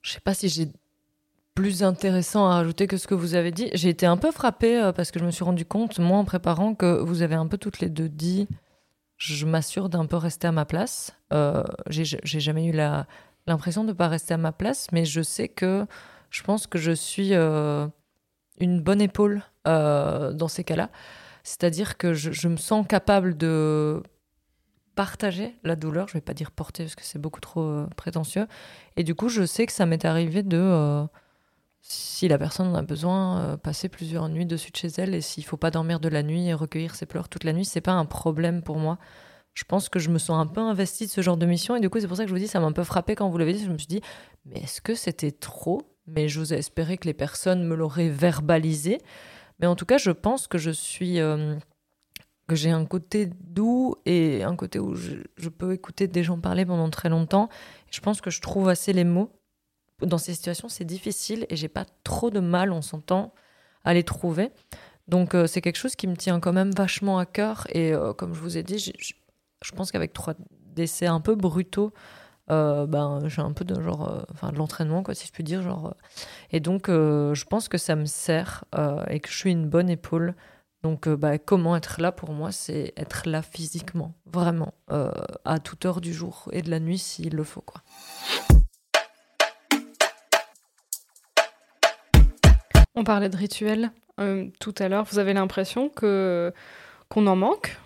Je 0.00 0.12
sais 0.12 0.20
pas 0.20 0.32
si 0.32 0.48
j'ai 0.48 0.68
plus 1.54 1.82
intéressant 1.82 2.46
à 2.46 2.54
rajouter 2.54 2.86
que 2.86 2.96
ce 2.96 3.06
que 3.06 3.14
vous 3.14 3.34
avez 3.34 3.50
dit. 3.50 3.68
J'ai 3.74 3.90
été 3.90 4.06
un 4.06 4.16
peu 4.16 4.30
frappée 4.30 4.80
euh, 4.80 4.92
parce 4.92 5.10
que 5.10 5.18
je 5.18 5.24
me 5.24 5.30
suis 5.30 5.44
rendu 5.44 5.66
compte, 5.66 5.98
moi 5.98 6.16
en 6.16 6.24
préparant, 6.24 6.74
que 6.74 7.00
vous 7.00 7.20
avez 7.20 7.34
un 7.34 7.46
peu 7.46 7.58
toutes 7.58 7.80
les 7.80 7.90
deux 7.90 8.08
dit 8.08 8.48
je 9.18 9.46
m'assure 9.46 9.88
d'un 9.88 10.06
peu 10.06 10.16
rester 10.16 10.46
à 10.46 10.52
ma 10.52 10.64
place. 10.64 11.12
Euh, 11.32 11.64
j'ai 11.88 12.18
jamais 12.22 12.66
eu 12.66 12.72
l'impression 13.46 13.82
de 13.82 13.88
ne 13.88 13.92
pas 13.94 14.08
rester 14.08 14.34
à 14.34 14.38
ma 14.38 14.52
place, 14.52 14.88
mais 14.92 15.04
je 15.04 15.22
sais 15.22 15.48
que 15.48 15.86
je 16.30 16.42
pense 16.42 16.66
que 16.66 16.78
je 16.78 16.92
suis 16.92 17.34
euh, 17.34 17.86
une 18.58 18.80
bonne 18.80 19.00
épaule 19.00 19.42
euh, 19.66 20.32
dans 20.32 20.48
ces 20.48 20.64
cas-là. 20.64 20.90
C'est-à-dire 21.42 21.96
que 21.96 22.12
je, 22.12 22.48
me 22.48 22.56
sens 22.56 22.86
capable 22.86 23.36
de 23.36 24.02
partager 24.94 25.54
la 25.62 25.76
douleur. 25.76 26.08
Je 26.08 26.12
ne 26.12 26.18
vais 26.18 26.24
pas 26.24 26.34
dire 26.34 26.50
porter 26.50 26.84
parce 26.84 26.96
que 26.96 27.04
c'est 27.04 27.20
beaucoup 27.20 27.40
trop 27.40 27.62
euh, 27.62 27.86
prétentieux. 27.96 28.46
Et 28.96 29.04
du 29.04 29.14
coup, 29.14 29.28
je 29.28 29.46
sais 29.46 29.66
que 29.66 29.72
ça 29.72 29.86
m'est 29.86 30.04
arrivé 30.04 30.42
de, 30.42 31.06
si 31.82 32.26
la 32.26 32.38
personne 32.38 32.68
en 32.68 32.74
a 32.74 32.82
besoin, 32.82 33.56
passer 33.58 33.88
plusieurs 33.88 34.28
nuits 34.28 34.46
dessus 34.46 34.72
de 34.72 34.76
chez 34.76 34.88
elle. 34.98 35.14
Et 35.14 35.20
s'il 35.20 35.44
ne 35.44 35.48
faut 35.48 35.56
pas 35.56 35.70
dormir 35.70 36.00
de 36.00 36.08
la 36.08 36.24
nuit 36.24 36.48
et 36.48 36.54
recueillir 36.54 36.96
ses 36.96 37.06
pleurs 37.06 37.28
toute 37.28 37.44
la 37.44 37.52
nuit, 37.52 37.64
c'est 37.64 37.80
pas 37.80 37.92
un 37.92 38.06
problème 38.06 38.62
pour 38.62 38.78
moi 38.78 38.98
je 39.56 39.64
pense 39.64 39.88
que 39.88 39.98
je 39.98 40.10
me 40.10 40.18
sens 40.18 40.38
un 40.38 40.46
peu 40.46 40.60
investie 40.60 41.06
de 41.06 41.10
ce 41.10 41.22
genre 41.22 41.38
de 41.38 41.46
mission. 41.46 41.74
Et 41.74 41.80
du 41.80 41.88
coup, 41.88 41.98
c'est 41.98 42.06
pour 42.06 42.18
ça 42.18 42.24
que 42.24 42.28
je 42.28 42.34
vous 42.34 42.38
dis, 42.38 42.46
ça 42.46 42.60
m'a 42.60 42.66
un 42.66 42.72
peu 42.72 42.84
frappé 42.84 43.14
quand 43.14 43.30
vous 43.30 43.38
l'avez 43.38 43.54
dit. 43.54 43.64
Je 43.64 43.72
me 43.72 43.78
suis 43.78 43.86
dit, 43.86 44.02
mais 44.44 44.60
est-ce 44.60 44.82
que 44.82 44.94
c'était 44.94 45.32
trop? 45.32 45.80
Mais 46.06 46.28
j'ose 46.28 46.52
espérer 46.52 46.98
que 46.98 47.06
les 47.06 47.14
personnes 47.14 47.66
me 47.66 47.74
l'auraient 47.74 48.10
verbalisé. 48.10 48.98
Mais 49.58 49.66
en 49.66 49.74
tout 49.74 49.86
cas, 49.86 49.96
je 49.96 50.10
pense 50.10 50.46
que 50.46 50.58
je 50.58 50.70
suis. 50.70 51.20
Euh, 51.20 51.56
que 52.46 52.54
j'ai 52.54 52.70
un 52.70 52.84
côté 52.84 53.28
doux 53.40 53.96
et 54.04 54.44
un 54.44 54.54
côté 54.54 54.78
où 54.78 54.94
je, 54.94 55.48
peux 55.48 55.72
écouter 55.72 56.06
des 56.06 56.22
gens 56.22 56.38
parler 56.38 56.64
pendant 56.64 56.88
très 56.90 57.08
longtemps. 57.08 57.48
Je 57.90 57.98
pense 58.00 58.20
que 58.20 58.30
je 58.30 58.40
trouve 58.40 58.68
assez 58.68 58.92
les 58.92 59.02
mots. 59.02 59.32
Dans 60.00 60.18
ces 60.18 60.34
situations, 60.34 60.68
c'est 60.68 60.84
difficile 60.84 61.46
et 61.48 61.56
j'ai 61.56 61.68
pas 61.68 61.86
trop 62.04 62.30
de 62.30 62.38
mal, 62.38 62.70
on 62.70 62.82
s'entend, 62.82 63.34
à 63.82 63.94
les 63.94 64.04
trouver. 64.04 64.50
Donc, 65.08 65.34
euh, 65.34 65.48
c'est 65.48 65.60
quelque 65.60 65.78
chose 65.78 65.96
qui 65.96 66.06
me 66.06 66.14
tient 66.14 66.38
quand 66.38 66.52
même 66.52 66.70
vachement 66.72 67.18
à 67.18 67.26
cœur. 67.26 67.66
Et 67.70 67.92
euh, 67.92 68.12
comme 68.12 68.32
je 68.34 68.40
vous 68.40 68.58
ai 68.58 68.62
dit, 68.62 68.92
je 69.64 69.72
pense 69.72 69.90
qu'avec 69.90 70.12
trois 70.12 70.34
décès 70.74 71.06
un 71.06 71.20
peu 71.20 71.34
brutaux, 71.34 71.92
euh, 72.50 72.86
ben, 72.86 73.20
j'ai 73.26 73.42
un 73.42 73.52
peu 73.52 73.64
de 73.64 73.80
genre, 73.80 74.08
euh, 74.08 74.50
de 74.50 74.56
l'entraînement, 74.56 75.02
quoi, 75.02 75.14
si 75.14 75.26
je 75.26 75.32
puis 75.32 75.42
dire. 75.42 75.62
Genre, 75.62 75.86
euh. 75.86 75.90
et 76.52 76.60
donc, 76.60 76.88
je 76.88 77.44
pense 77.44 77.68
que 77.68 77.78
ça 77.78 77.96
me 77.96 78.04
sert 78.04 78.64
et 79.08 79.20
que 79.20 79.28
je 79.28 79.36
suis 79.36 79.50
une 79.50 79.68
bonne 79.68 79.90
épaule. 79.90 80.34
Donc, 80.82 81.08
bah, 81.08 81.38
comment 81.38 81.74
être 81.74 82.00
là 82.00 82.12
pour 82.12 82.32
moi, 82.32 82.52
c'est 82.52 82.92
être 82.96 83.28
là 83.28 83.42
physiquement, 83.42 84.14
vraiment, 84.26 84.74
à 85.44 85.58
toute 85.58 85.84
heure 85.84 86.00
du 86.00 86.12
jour 86.12 86.48
et 86.52 86.62
de 86.62 86.70
la 86.70 86.78
nuit 86.78 86.98
s'il 86.98 87.34
le 87.34 87.44
faut, 87.44 87.62
quoi. 87.62 87.82
On 92.94 93.04
parlait 93.04 93.28
de 93.28 93.36
rituels 93.36 93.90
tout 94.60 94.74
à 94.78 94.88
l'heure. 94.88 95.04
Vous 95.04 95.18
avez 95.18 95.34
l'impression 95.34 95.88
que 95.88 96.52
qu'on 97.08 97.26
en 97.26 97.36
manque? 97.36 97.76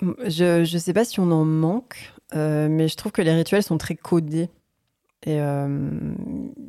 Je 0.00 0.60
ne 0.60 0.78
sais 0.78 0.92
pas 0.92 1.04
si 1.04 1.20
on 1.20 1.30
en 1.30 1.44
manque. 1.44 2.12
Euh, 2.34 2.68
mais 2.68 2.88
je 2.88 2.96
trouve 2.96 3.12
que 3.12 3.22
les 3.22 3.32
rituels 3.32 3.62
sont 3.62 3.78
très 3.78 3.94
codés. 3.94 4.50
Euh, 5.26 6.14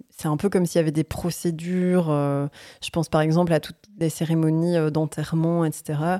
c'est 0.09 0.27
un 0.27 0.37
peu 0.37 0.49
comme 0.49 0.65
s'il 0.65 0.79
y 0.79 0.81
avait 0.81 0.91
des 0.91 1.03
procédures. 1.03 2.09
Euh, 2.09 2.47
je 2.83 2.89
pense 2.89 3.09
par 3.09 3.21
exemple 3.21 3.53
à 3.53 3.59
toutes 3.59 3.75
les 3.99 4.09
cérémonies 4.09 4.91
d'enterrement, 4.91 5.65
etc. 5.65 6.19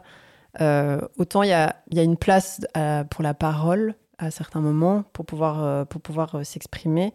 autant 1.18 1.44
il 1.44 1.50
y 1.50 1.54
a, 1.54 1.76
une 1.92 2.18
place 2.18 2.62
pour 3.10 3.24
la 3.24 3.34
parole 3.34 3.96
à 4.18 4.32
certains 4.32 4.62
moments 4.62 5.04
pour 5.14 5.26
pouvoir, 5.26 5.86
pour 5.88 6.02
pouvoir 6.02 6.46
s'exprimer. 6.46 7.14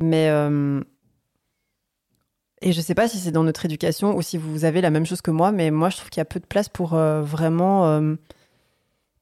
Mais. 0.00 0.26
et 2.62 2.72
je 2.72 2.78
ne 2.78 2.82
sais 2.82 2.94
pas 2.94 3.08
si 3.08 3.18
c'est 3.18 3.32
dans 3.32 3.44
notre 3.44 3.64
éducation 3.64 4.16
ou 4.16 4.22
si 4.22 4.38
vous 4.38 4.64
avez 4.64 4.80
la 4.80 4.90
même 4.90 5.06
chose 5.06 5.22
que 5.22 5.30
moi, 5.30 5.52
mais 5.52 5.70
moi 5.70 5.90
je 5.90 5.98
trouve 5.98 6.10
qu'il 6.10 6.20
y 6.20 6.22
a 6.22 6.24
peu 6.24 6.40
de 6.40 6.46
place 6.46 6.68
pour 6.68 6.90
vraiment 6.90 8.16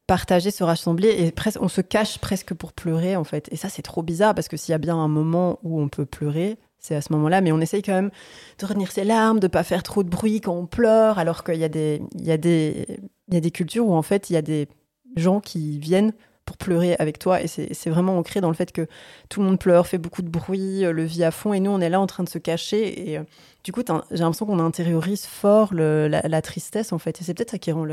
partager, 0.06 0.50
se 0.50 0.62
rassembler 0.62 1.08
et 1.08 1.34
on 1.60 1.68
se 1.68 1.80
cache 1.80 2.18
presque 2.18 2.54
pour 2.54 2.72
pleurer 2.72 3.16
en 3.16 3.24
fait. 3.24 3.48
Et 3.52 3.56
ça 3.56 3.68
c'est 3.68 3.82
trop 3.82 4.02
bizarre 4.02 4.34
parce 4.34 4.48
que 4.48 4.56
s'il 4.56 4.72
y 4.72 4.74
a 4.74 4.78
bien 4.78 4.96
un 4.96 5.08
moment 5.08 5.58
où 5.62 5.80
on 5.80 5.88
peut 5.88 6.06
pleurer, 6.06 6.58
c'est 6.78 6.94
à 6.94 7.00
ce 7.00 7.12
moment-là, 7.12 7.40
mais 7.40 7.52
on 7.52 7.60
essaye 7.60 7.82
quand 7.82 7.94
même 7.94 8.10
de 8.58 8.66
retenir 8.66 8.92
ses 8.92 9.04
larmes, 9.04 9.40
de 9.40 9.48
pas 9.48 9.64
faire 9.64 9.82
trop 9.82 10.02
de 10.02 10.08
bruit 10.08 10.40
quand 10.40 10.54
on 10.54 10.66
pleure, 10.66 11.18
alors 11.18 11.42
qu'il 11.42 11.56
y 11.56 11.64
a 11.64 11.68
des 11.68 12.02
il 12.14 12.24
y 12.24 12.32
a 12.32 12.36
des 12.36 12.86
il 13.28 13.34
y 13.34 13.36
a 13.36 13.40
des 13.40 13.50
cultures 13.50 13.86
où 13.86 13.94
en 13.94 14.02
fait 14.02 14.30
il 14.30 14.34
y 14.34 14.36
a 14.36 14.42
des 14.42 14.68
gens 15.16 15.40
qui 15.40 15.78
viennent 15.78 16.12
pour 16.46 16.56
pleurer 16.56 16.96
avec 16.98 17.18
toi. 17.18 17.42
Et 17.42 17.48
c'est 17.48 17.90
vraiment 17.90 18.16
ancré 18.16 18.40
dans 18.40 18.48
le 18.48 18.54
fait 18.54 18.72
que 18.72 18.86
tout 19.28 19.40
le 19.40 19.46
monde 19.46 19.58
pleure, 19.58 19.86
fait 19.86 19.98
beaucoup 19.98 20.22
de 20.22 20.28
bruit, 20.28 20.82
le 20.82 21.04
vit 21.04 21.24
à 21.24 21.32
fond. 21.32 21.52
Et 21.52 21.60
nous, 21.60 21.72
on 21.72 21.80
est 21.80 21.90
là 21.90 22.00
en 22.00 22.06
train 22.06 22.22
de 22.22 22.28
se 22.28 22.38
cacher. 22.38 23.10
Et 23.10 23.20
du 23.64 23.72
coup, 23.72 23.82
j'ai 24.12 24.18
l'impression 24.18 24.46
qu'on 24.46 24.60
intériorise 24.60 25.26
fort 25.26 25.74
la, 25.74 26.42
tristesse, 26.42 26.92
en 26.92 26.98
fait. 26.98 27.20
Et 27.20 27.24
c'est 27.24 27.34
peut-être 27.34 27.50
ça 27.50 27.58
qui 27.58 27.72
rend 27.72 27.84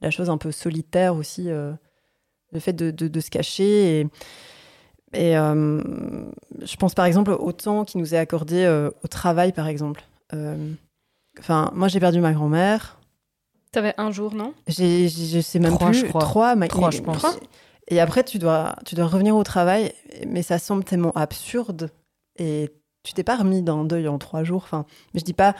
la 0.00 0.10
chose 0.10 0.30
un 0.30 0.38
peu 0.38 0.52
solitaire 0.52 1.14
aussi, 1.16 1.44
le 1.48 2.60
fait 2.60 2.72
de, 2.72 2.90
de, 2.90 3.20
se 3.20 3.30
cacher. 3.30 4.00
Et, 4.00 4.06
et 5.12 5.32
je 5.32 6.76
pense 6.78 6.94
par 6.94 7.06
exemple 7.06 7.30
au 7.32 7.52
temps 7.52 7.84
qui 7.84 7.98
nous 7.98 8.14
est 8.14 8.18
accordé 8.18 8.66
au 9.02 9.08
travail, 9.08 9.52
par 9.52 9.66
exemple. 9.68 10.04
Enfin, 11.38 11.70
moi, 11.74 11.88
j'ai 11.88 12.00
perdu 12.00 12.20
ma 12.20 12.32
grand-mère. 12.32 12.98
T'avais 13.72 13.94
un 13.98 14.10
jour, 14.10 14.34
non? 14.34 14.54
J'ai, 14.68 15.08
Je 15.08 15.40
sais 15.40 15.58
même 15.58 15.74
trois, 15.74 15.90
plus. 15.90 16.00
Je 16.00 16.06
crois. 16.06 16.22
Trois, 16.22 16.54
ma... 16.54 16.68
trois, 16.68 16.90
je 16.90 17.02
pense. 17.02 17.26
Et 17.88 18.00
après, 18.00 18.24
tu 18.24 18.38
dois, 18.38 18.76
tu 18.84 18.94
dois 18.94 19.06
revenir 19.06 19.36
au 19.36 19.44
travail, 19.44 19.92
mais 20.26 20.42
ça 20.42 20.58
semble 20.58 20.84
tellement 20.84 21.12
absurde. 21.12 21.90
Et 22.38 22.70
tu 23.02 23.12
t'es 23.12 23.22
pas 23.22 23.36
remis 23.36 23.62
d'un 23.62 23.84
deuil 23.84 24.08
en 24.08 24.18
trois 24.18 24.44
jours. 24.44 24.62
Enfin, 24.64 24.86
mais 25.12 25.20
je 25.20 25.24
dis 25.24 25.34
pas. 25.34 25.54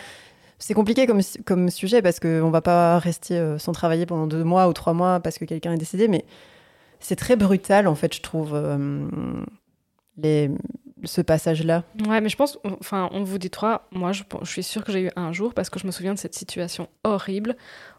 C'est 0.58 0.74
compliqué 0.74 1.06
comme, 1.06 1.20
comme 1.44 1.68
sujet 1.70 2.02
parce 2.02 2.18
qu'on 2.18 2.50
va 2.50 2.62
pas 2.62 2.98
rester 2.98 3.38
euh, 3.38 3.58
sans 3.58 3.72
travailler 3.72 4.06
pendant 4.06 4.26
deux 4.26 4.44
mois 4.44 4.68
ou 4.68 4.72
trois 4.72 4.94
mois 4.94 5.20
parce 5.20 5.38
que 5.38 5.44
quelqu'un 5.44 5.72
est 5.72 5.78
décédé, 5.78 6.08
mais 6.08 6.24
c'est 6.98 7.16
très 7.16 7.36
brutal, 7.36 7.86
en 7.88 7.94
fait, 7.94 8.14
je 8.14 8.22
trouve, 8.22 8.52
euh, 8.54 9.06
ce 11.04 11.20
passage-là. 11.20 11.84
Ouais, 12.06 12.20
mais 12.20 12.28
je 12.28 12.36
pense, 12.36 12.58
enfin, 12.80 13.10
on 13.12 13.22
vous 13.22 13.38
dit 13.38 13.50
trois. 13.50 13.86
Moi, 13.92 14.12
je, 14.12 14.22
je 14.42 14.50
suis 14.50 14.62
sûre 14.62 14.82
que 14.82 14.92
j'ai 14.92 15.02
eu 15.02 15.10
un 15.14 15.32
jour 15.32 15.52
parce 15.52 15.68
que 15.68 15.78
je 15.78 15.86
me 15.86 15.92
souviens 15.92 16.14
de 16.14 16.18
cette 16.18 16.34
situation 16.34 16.88
horrible 17.04 17.56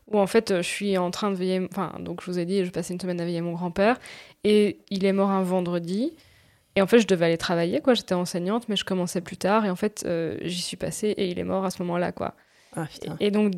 où 0.07 0.19
en 0.19 0.27
fait, 0.27 0.57
je 0.57 0.61
suis 0.61 0.97
en 0.97 1.11
train 1.11 1.29
de 1.29 1.35
veiller. 1.35 1.67
Enfin, 1.71 1.93
donc 1.99 2.21
je 2.21 2.31
vous 2.31 2.39
ai 2.39 2.45
dit, 2.45 2.65
je 2.65 2.71
passais 2.71 2.93
une 2.93 2.99
semaine 2.99 3.21
à 3.21 3.25
veiller 3.25 3.41
mon 3.41 3.53
grand-père 3.53 3.99
et 4.43 4.79
il 4.89 5.05
est 5.05 5.13
mort 5.13 5.29
un 5.29 5.43
vendredi. 5.43 6.13
Et 6.75 6.81
en 6.81 6.87
fait, 6.87 6.99
je 6.99 7.07
devais 7.07 7.25
aller 7.25 7.37
travailler, 7.37 7.81
quoi. 7.81 7.95
J'étais 7.95 8.13
enseignante, 8.13 8.69
mais 8.69 8.75
je 8.75 8.85
commençais 8.85 9.21
plus 9.21 9.37
tard. 9.37 9.65
Et 9.65 9.69
en 9.69 9.75
fait, 9.75 10.03
euh, 10.05 10.37
j'y 10.43 10.61
suis 10.61 10.77
passée 10.77 11.09
et 11.09 11.27
il 11.27 11.39
est 11.39 11.43
mort 11.43 11.65
à 11.65 11.71
ce 11.71 11.81
moment-là, 11.81 12.11
quoi. 12.11 12.35
Ah, 12.77 12.85
et, 13.19 13.31
donc, 13.31 13.53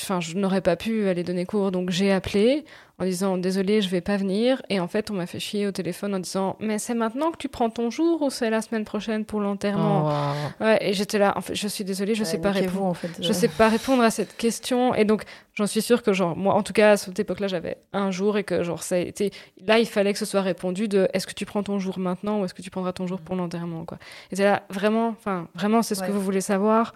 enfin, 0.00 0.20
je 0.20 0.36
n'aurais 0.36 0.62
pas 0.62 0.76
pu 0.76 1.08
aller 1.08 1.22
donner 1.22 1.44
cours, 1.46 1.70
donc 1.70 1.90
j'ai 1.90 2.12
appelé 2.12 2.64
en 2.98 3.04
disant 3.04 3.36
désolé, 3.36 3.82
je 3.82 3.90
vais 3.90 4.00
pas 4.00 4.16
venir. 4.16 4.62
Et 4.70 4.80
en 4.80 4.88
fait, 4.88 5.10
on 5.10 5.14
m'a 5.14 5.26
fait 5.26 5.38
chier 5.38 5.66
au 5.66 5.72
téléphone 5.72 6.14
en 6.14 6.18
disant 6.18 6.56
mais 6.60 6.78
c'est 6.78 6.94
maintenant 6.94 7.30
que 7.30 7.36
tu 7.36 7.48
prends 7.48 7.68
ton 7.68 7.90
jour 7.90 8.22
ou 8.22 8.30
c'est 8.30 8.48
la 8.48 8.62
semaine 8.62 8.84
prochaine 8.84 9.26
pour 9.26 9.40
l'enterrement? 9.40 10.08
Oh, 10.08 10.64
Ouais, 10.64 10.78
et 10.80 10.92
j'étais 10.94 11.18
là, 11.18 11.34
en 11.36 11.42
fait, 11.42 11.54
je 11.54 11.68
suis 11.68 11.84
désolée, 11.84 12.14
je 12.14 12.24
sais 12.24 12.38
pas 12.38 12.52
répondre. 12.52 12.86
En 12.86 12.94
fait, 12.94 13.10
Je 13.20 13.32
sais 13.32 13.48
pas 13.48 13.68
répondre 13.68 14.02
à 14.02 14.10
cette 14.10 14.36
question. 14.36 14.94
Et 14.94 15.04
donc, 15.04 15.24
j'en 15.54 15.66
suis 15.66 15.82
sûre 15.82 16.02
que 16.02 16.14
genre 16.14 16.36
moi, 16.36 16.54
en 16.54 16.62
tout 16.62 16.72
cas 16.72 16.92
à 16.92 16.96
cette 16.96 17.18
époque-là, 17.18 17.48
j'avais 17.48 17.76
un 17.92 18.10
jour 18.10 18.38
et 18.38 18.44
que 18.44 18.62
genre 18.62 18.82
ça 18.82 18.94
a 18.94 18.98
été 18.98 19.30
là, 19.66 19.78
il 19.78 19.86
fallait 19.86 20.12
que 20.14 20.18
ce 20.18 20.24
soit 20.24 20.42
répondu 20.42 20.88
de 20.88 21.08
est-ce 21.12 21.26
que 21.26 21.34
tu 21.34 21.44
prends 21.44 21.62
ton 21.62 21.78
jour 21.78 21.98
maintenant 21.98 22.40
ou 22.40 22.44
est-ce 22.46 22.54
que 22.54 22.62
tu 22.62 22.70
prendras 22.70 22.92
ton 22.92 23.06
jour 23.06 23.20
pour 23.20 23.36
l'enterrement 23.36 23.84
quoi. 23.84 23.98
Et 24.30 24.36
c'est 24.36 24.44
là 24.44 24.62
vraiment, 24.70 25.08
enfin 25.08 25.48
vraiment, 25.54 25.82
c'est 25.82 25.94
ce 25.94 26.02
que 26.02 26.12
vous 26.12 26.20
voulez 26.20 26.40
savoir. 26.40 26.94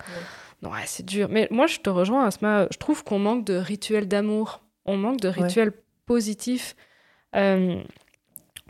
Non, 0.63 0.71
c'est 0.85 1.07
dur. 1.07 1.29
Mais 1.31 1.49
moi, 1.51 1.67
je 1.67 1.79
te 1.79 1.91
rejoins, 1.91 2.27
Asma. 2.27 2.67
Je 2.71 2.79
trouve 2.79 3.03
qu'on 3.03 3.19
manque 3.19 3.45
de 3.45 3.55
rituels 3.55 4.09
d'amour. 4.09 4.63
On 4.85 4.97
manque 4.97 5.21
de 5.21 5.29
rituels 5.29 5.73
positifs. 6.07 6.77
Euh, 7.37 7.83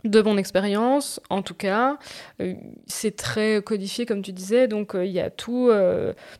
de 0.03 0.21
mon 0.23 0.35
expérience, 0.37 1.19
en 1.29 1.43
tout 1.43 1.53
cas, 1.53 1.99
euh, 2.41 2.55
c'est 2.87 3.15
très 3.15 3.61
codifié, 3.61 4.07
comme 4.07 4.23
tu 4.23 4.31
disais. 4.31 4.67
Donc, 4.67 4.95
euh, 4.95 5.05
il 5.05 5.11
y 5.11 5.19
a 5.19 5.29
tout, 5.29 5.69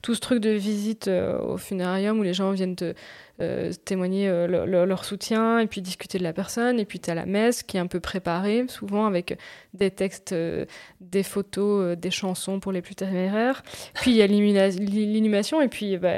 tout 0.01 0.15
ce 0.15 0.19
truc 0.19 0.39
de 0.39 0.49
visite 0.51 1.07
au 1.09 1.57
funérarium 1.57 2.19
où 2.19 2.23
les 2.23 2.33
gens 2.33 2.51
viennent 2.51 2.75
te, 2.75 2.93
euh, 3.39 3.71
témoigner 3.85 4.27
euh, 4.27 4.85
leur 4.85 5.05
soutien 5.05 5.59
et 5.59 5.65
puis 5.65 5.81
discuter 5.81 6.17
de 6.17 6.23
la 6.23 6.33
personne. 6.33 6.79
Et 6.79 6.85
puis 6.85 6.99
tu 6.99 7.09
as 7.09 7.15
la 7.15 7.25
messe 7.25 7.63
qui 7.63 7.77
est 7.77 7.79
un 7.79 7.87
peu 7.87 7.99
préparée, 7.99 8.65
souvent 8.67 9.05
avec 9.05 9.37
des 9.73 9.89
textes, 9.89 10.33
euh, 10.33 10.65
des 10.99 11.23
photos, 11.23 11.97
des 11.97 12.11
chansons 12.11 12.59
pour 12.59 12.71
les 12.71 12.81
plus 12.81 12.95
téméraires. 12.95 13.63
Puis 13.95 14.11
il 14.11 14.17
y 14.17 14.21
a 14.21 14.27
l'inhumation 14.27 15.61
et 15.61 15.69
puis 15.69 15.97
bah, 15.97 16.11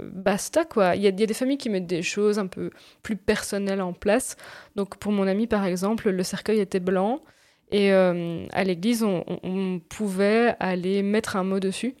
basta 0.00 0.64
quoi. 0.64 0.96
Il 0.96 1.02
y, 1.02 1.08
a 1.08 1.10
des 1.10 1.34
familles 1.34 1.58
qui 1.58 1.68
mettent 1.68 1.86
des 1.86 2.02
choses 2.02 2.38
un 2.38 2.46
peu 2.46 2.70
plus 3.02 3.16
personnelles 3.16 3.82
en 3.82 3.92
place. 3.92 4.36
Donc 4.76 4.96
pour 4.96 5.12
mon 5.12 5.26
ami 5.26 5.46
par 5.46 5.66
exemple, 5.66 6.10
le 6.10 6.22
cercueil 6.22 6.60
était 6.60 6.80
blanc. 6.80 7.20
Et 7.72 7.90
à 7.92 8.64
l'église, 8.64 9.02
on, 9.02 9.80
pouvait 9.88 10.54
aller 10.60 11.02
mettre 11.02 11.34
un 11.36 11.42
mot 11.42 11.58
dessus. 11.58 11.96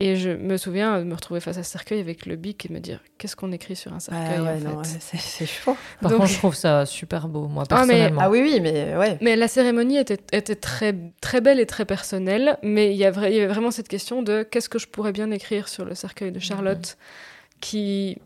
Et 0.00 0.14
je 0.14 0.30
me 0.30 0.56
souviens 0.56 1.00
de 1.00 1.04
me 1.04 1.14
retrouver 1.14 1.40
face 1.40 1.58
à 1.58 1.64
ce 1.64 1.72
cercueil 1.72 1.98
avec 1.98 2.24
le 2.24 2.36
bic 2.36 2.66
et 2.66 2.72
me 2.72 2.78
dire 2.78 3.00
qu'est-ce 3.18 3.34
qu'on 3.34 3.50
écrit 3.50 3.74
sur 3.74 3.92
un 3.92 3.98
cercueil 3.98 4.38
en 4.38 4.84
fait. 4.84 5.00
C'est 5.00 5.44
chaud. 5.46 5.76
Par 6.00 6.12
contre, 6.12 6.26
je 6.26 6.36
trouve 6.36 6.54
ça 6.54 6.86
super 6.86 7.26
beau, 7.26 7.48
moi, 7.48 7.64
personnellement. 7.66 8.20
Ah, 8.22 8.28
mais, 8.28 8.38
ah 8.38 8.42
oui, 8.42 8.42
oui, 8.42 8.60
mais 8.60 8.96
ouais. 8.96 9.18
Mais 9.20 9.34
la 9.34 9.48
cérémonie 9.48 9.96
était, 9.98 10.20
était 10.30 10.54
très, 10.54 10.94
très 11.20 11.40
belle 11.40 11.58
et 11.58 11.66
très 11.66 11.84
personnelle, 11.84 12.58
mais 12.62 12.92
il 12.92 12.96
y, 12.96 13.04
avait, 13.04 13.46
vraiment 13.48 13.72
cette 13.72 13.88
question 13.88 14.22
de 14.22 14.44
qu'est-ce 14.44 14.68
que 14.68 14.78
je 14.78 14.86
pourrais 14.86 15.10
bien 15.10 15.32
écrire 15.32 15.66
sur 15.66 15.84
le 15.84 15.96
cercueil 15.96 16.30
de 16.30 16.38
Charlotte 16.38 16.96
qui, 17.60 18.18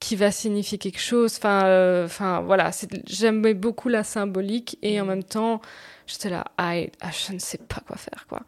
qui 0.00 0.16
va 0.16 0.30
signifier 0.30 0.78
quelque 0.78 1.00
chose? 1.00 1.34
Enfin, 1.36 1.66
euh, 1.66 2.06
enfin 2.06 2.40
voilà, 2.40 2.70
j'aimais 3.06 3.52
beaucoup 3.52 3.90
la 3.90 4.02
symbolique 4.02 4.78
et 4.80 4.98
en 4.98 5.04
mm. 5.04 5.08
même 5.08 5.24
temps, 5.24 5.60
j'étais 6.06 6.30
là, 6.30 6.46
ah, 6.56 6.72
je 6.74 7.34
ne 7.34 7.38
sais 7.38 7.58
pas 7.58 7.82
quoi 7.86 7.98
faire, 7.98 8.24
quoi. 8.30 8.40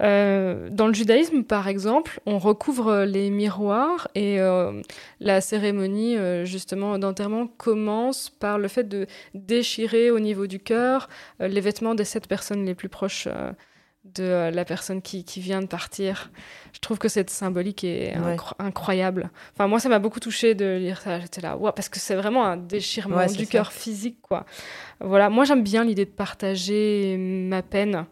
Euh, 0.00 0.68
dans 0.70 0.86
le 0.86 0.94
judaïsme, 0.94 1.42
par 1.42 1.68
exemple, 1.68 2.20
on 2.26 2.38
recouvre 2.38 3.04
les 3.04 3.30
miroirs 3.30 4.08
et 4.14 4.40
euh, 4.40 4.82
la 5.20 5.40
cérémonie 5.40 6.16
euh, 6.16 6.44
justement 6.44 6.98
d'enterrement 6.98 7.46
commence 7.46 8.28
par 8.28 8.58
le 8.58 8.68
fait 8.68 8.84
de 8.84 9.06
déchirer 9.34 10.10
au 10.10 10.20
niveau 10.20 10.46
du 10.46 10.58
cœur 10.58 11.08
les 11.40 11.60
vêtements 11.60 11.94
des 11.94 12.04
sept 12.04 12.28
personnes 12.28 12.64
les 12.64 12.74
plus 12.74 12.88
proches 12.88 13.28
de 14.14 14.50
la 14.52 14.64
personne 14.64 15.02
qui, 15.02 15.24
qui, 15.24 15.40
vient 15.40 15.60
de 15.60 15.66
partir. 15.66 16.30
Je 16.72 16.78
trouve 16.78 16.98
que 16.98 17.08
cette 17.08 17.30
symbolique 17.30 17.82
est 17.82 18.14
incroyable. 18.58 19.30
Enfin, 19.52 19.66
moi, 19.66 19.80
ça 19.80 19.88
m'a 19.88 19.98
beaucoup 19.98 20.20
touché 20.20 20.54
de 20.54 20.76
lire 20.76 21.00
ça. 21.00 21.18
J'étais 21.18 21.40
là, 21.40 21.58
parce 21.74 21.88
que 21.88 21.98
c'est 21.98 22.14
vraiment 22.14 22.44
un 22.44 22.56
déchirement 22.56 23.26
du 23.26 23.46
cœur 23.46 23.72
physique, 23.72 24.18
quoi. 24.22 24.46
Voilà, 25.00 25.28
moi, 25.28 25.44
j'aime 25.44 25.62
bien 25.62 25.84
l'idée 25.84 26.04
de 26.04 26.10
partager 26.10 27.16
ma 27.18 27.62
peine. 27.62 28.06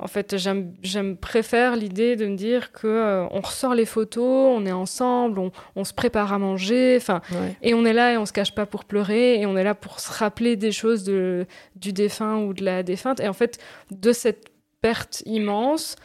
En 0.00 0.06
fait, 0.06 0.36
j'aime 0.36 1.16
préfère 1.16 1.76
l'idée 1.76 2.16
de 2.16 2.26
me 2.26 2.36
dire 2.36 2.72
que 2.72 2.86
euh, 2.86 3.26
on 3.30 3.40
ressort 3.40 3.74
les 3.74 3.84
photos, 3.84 4.56
on 4.56 4.64
est 4.66 4.72
ensemble, 4.72 5.38
on, 5.38 5.50
on 5.76 5.84
se 5.84 5.92
prépare 5.92 6.32
à 6.32 6.38
manger, 6.38 6.96
enfin, 6.96 7.20
et 7.62 7.74
on 7.74 7.84
est 7.84 7.92
là 7.92 8.12
et 8.12 8.16
on 8.16 8.26
se 8.26 8.32
cache 8.32 8.54
pas 8.54 8.66
pour 8.66 8.84
pleurer, 8.84 9.40
et 9.40 9.46
on 9.46 9.56
est 9.56 9.64
là 9.64 9.74
pour 9.74 10.00
se 10.00 10.12
rappeler 10.12 10.56
des 10.56 10.72
choses 10.72 11.04
de, 11.04 11.46
du 11.76 11.92
défunt 11.92 12.38
ou 12.38 12.54
de 12.54 12.64
la 12.64 12.82
défunte. 12.82 13.20
Et 13.20 13.28
en 13.28 13.32
fait, 13.32 13.58
de 13.90 14.12
cette 14.12 14.48
perte 14.80 15.22
immense, 15.26 15.96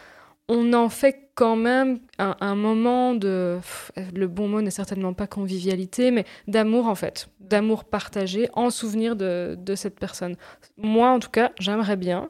on 0.49 0.73
en 0.73 0.89
fait 0.89 1.29
quand 1.35 1.55
même 1.55 1.99
un, 2.19 2.55
moment 2.55 3.15
de. 3.15 3.59
le 4.13 4.27
bon 4.27 4.47
mot 4.47 4.61
n'est 4.61 4.71
certainement 4.71 5.13
pas 5.13 5.25
convivialité, 5.25 6.11
mais 6.11 6.25
d'amour 6.47 6.87
en 6.87 6.95
fait, 6.95 7.27
d'amour 7.39 7.85
partagé 7.85 8.49
en 8.53 8.69
souvenir 8.69 9.15
de, 9.15 9.55
de, 9.57 9.75
cette 9.75 9.99
personne. 9.99 10.35
Moi, 10.77 11.09
en 11.09 11.19
tout 11.19 11.31
cas, 11.31 11.51
j'aimerais 11.59 11.95
bien 11.95 12.29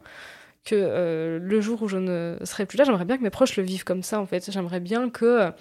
que 0.64 0.76
euh, 0.76 1.40
le 1.42 1.62
jour 1.62 1.82
où 1.82 1.88
je 1.88 1.98
ne 1.98 2.38
serai 2.44 2.66
plus 2.66 2.78
là, 2.78 2.84
j'aimerais 2.84 3.06
bien 3.06 3.18
que 3.18 3.24
mes 3.24 3.30
proches 3.30 3.58
le 3.58 3.64
vivent 3.64 3.84
comme 3.84 4.04
ça, 4.04 4.20
en 4.20 4.26
fait. 4.26 4.50
J'aimerais 4.52 4.80
bien 4.80 5.10
que 5.10 5.52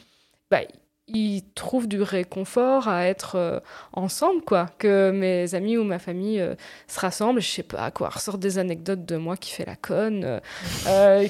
bah, 0.51 0.61
ils 1.09 1.43
trouvent 1.55 1.89
du 1.89 2.01
réconfort 2.01 2.89
à 2.89 3.07
être 3.07 3.35
euh, 3.35 3.61
ensemble, 3.93 4.43
quoi. 4.43 4.69
Que 4.79 5.11
mes 5.11 5.55
amis 5.55 5.77
ou 5.77 5.85
ma 5.85 5.99
famille 5.99 6.41
euh, 6.41 6.55
se 6.87 7.01
rassemblent, 7.01 7.41
je 7.41 7.49
sais 7.49 7.63
pas, 7.65 7.91
quoi, 7.91 8.11
ressortent 8.11 8.41
des 8.41 8.59
anecdotes 8.59 9.05
de 9.05 9.17
moi 9.17 9.37
qui 9.37 9.51
fait 9.53 9.67
la 9.67 9.77
conne, 9.77 10.41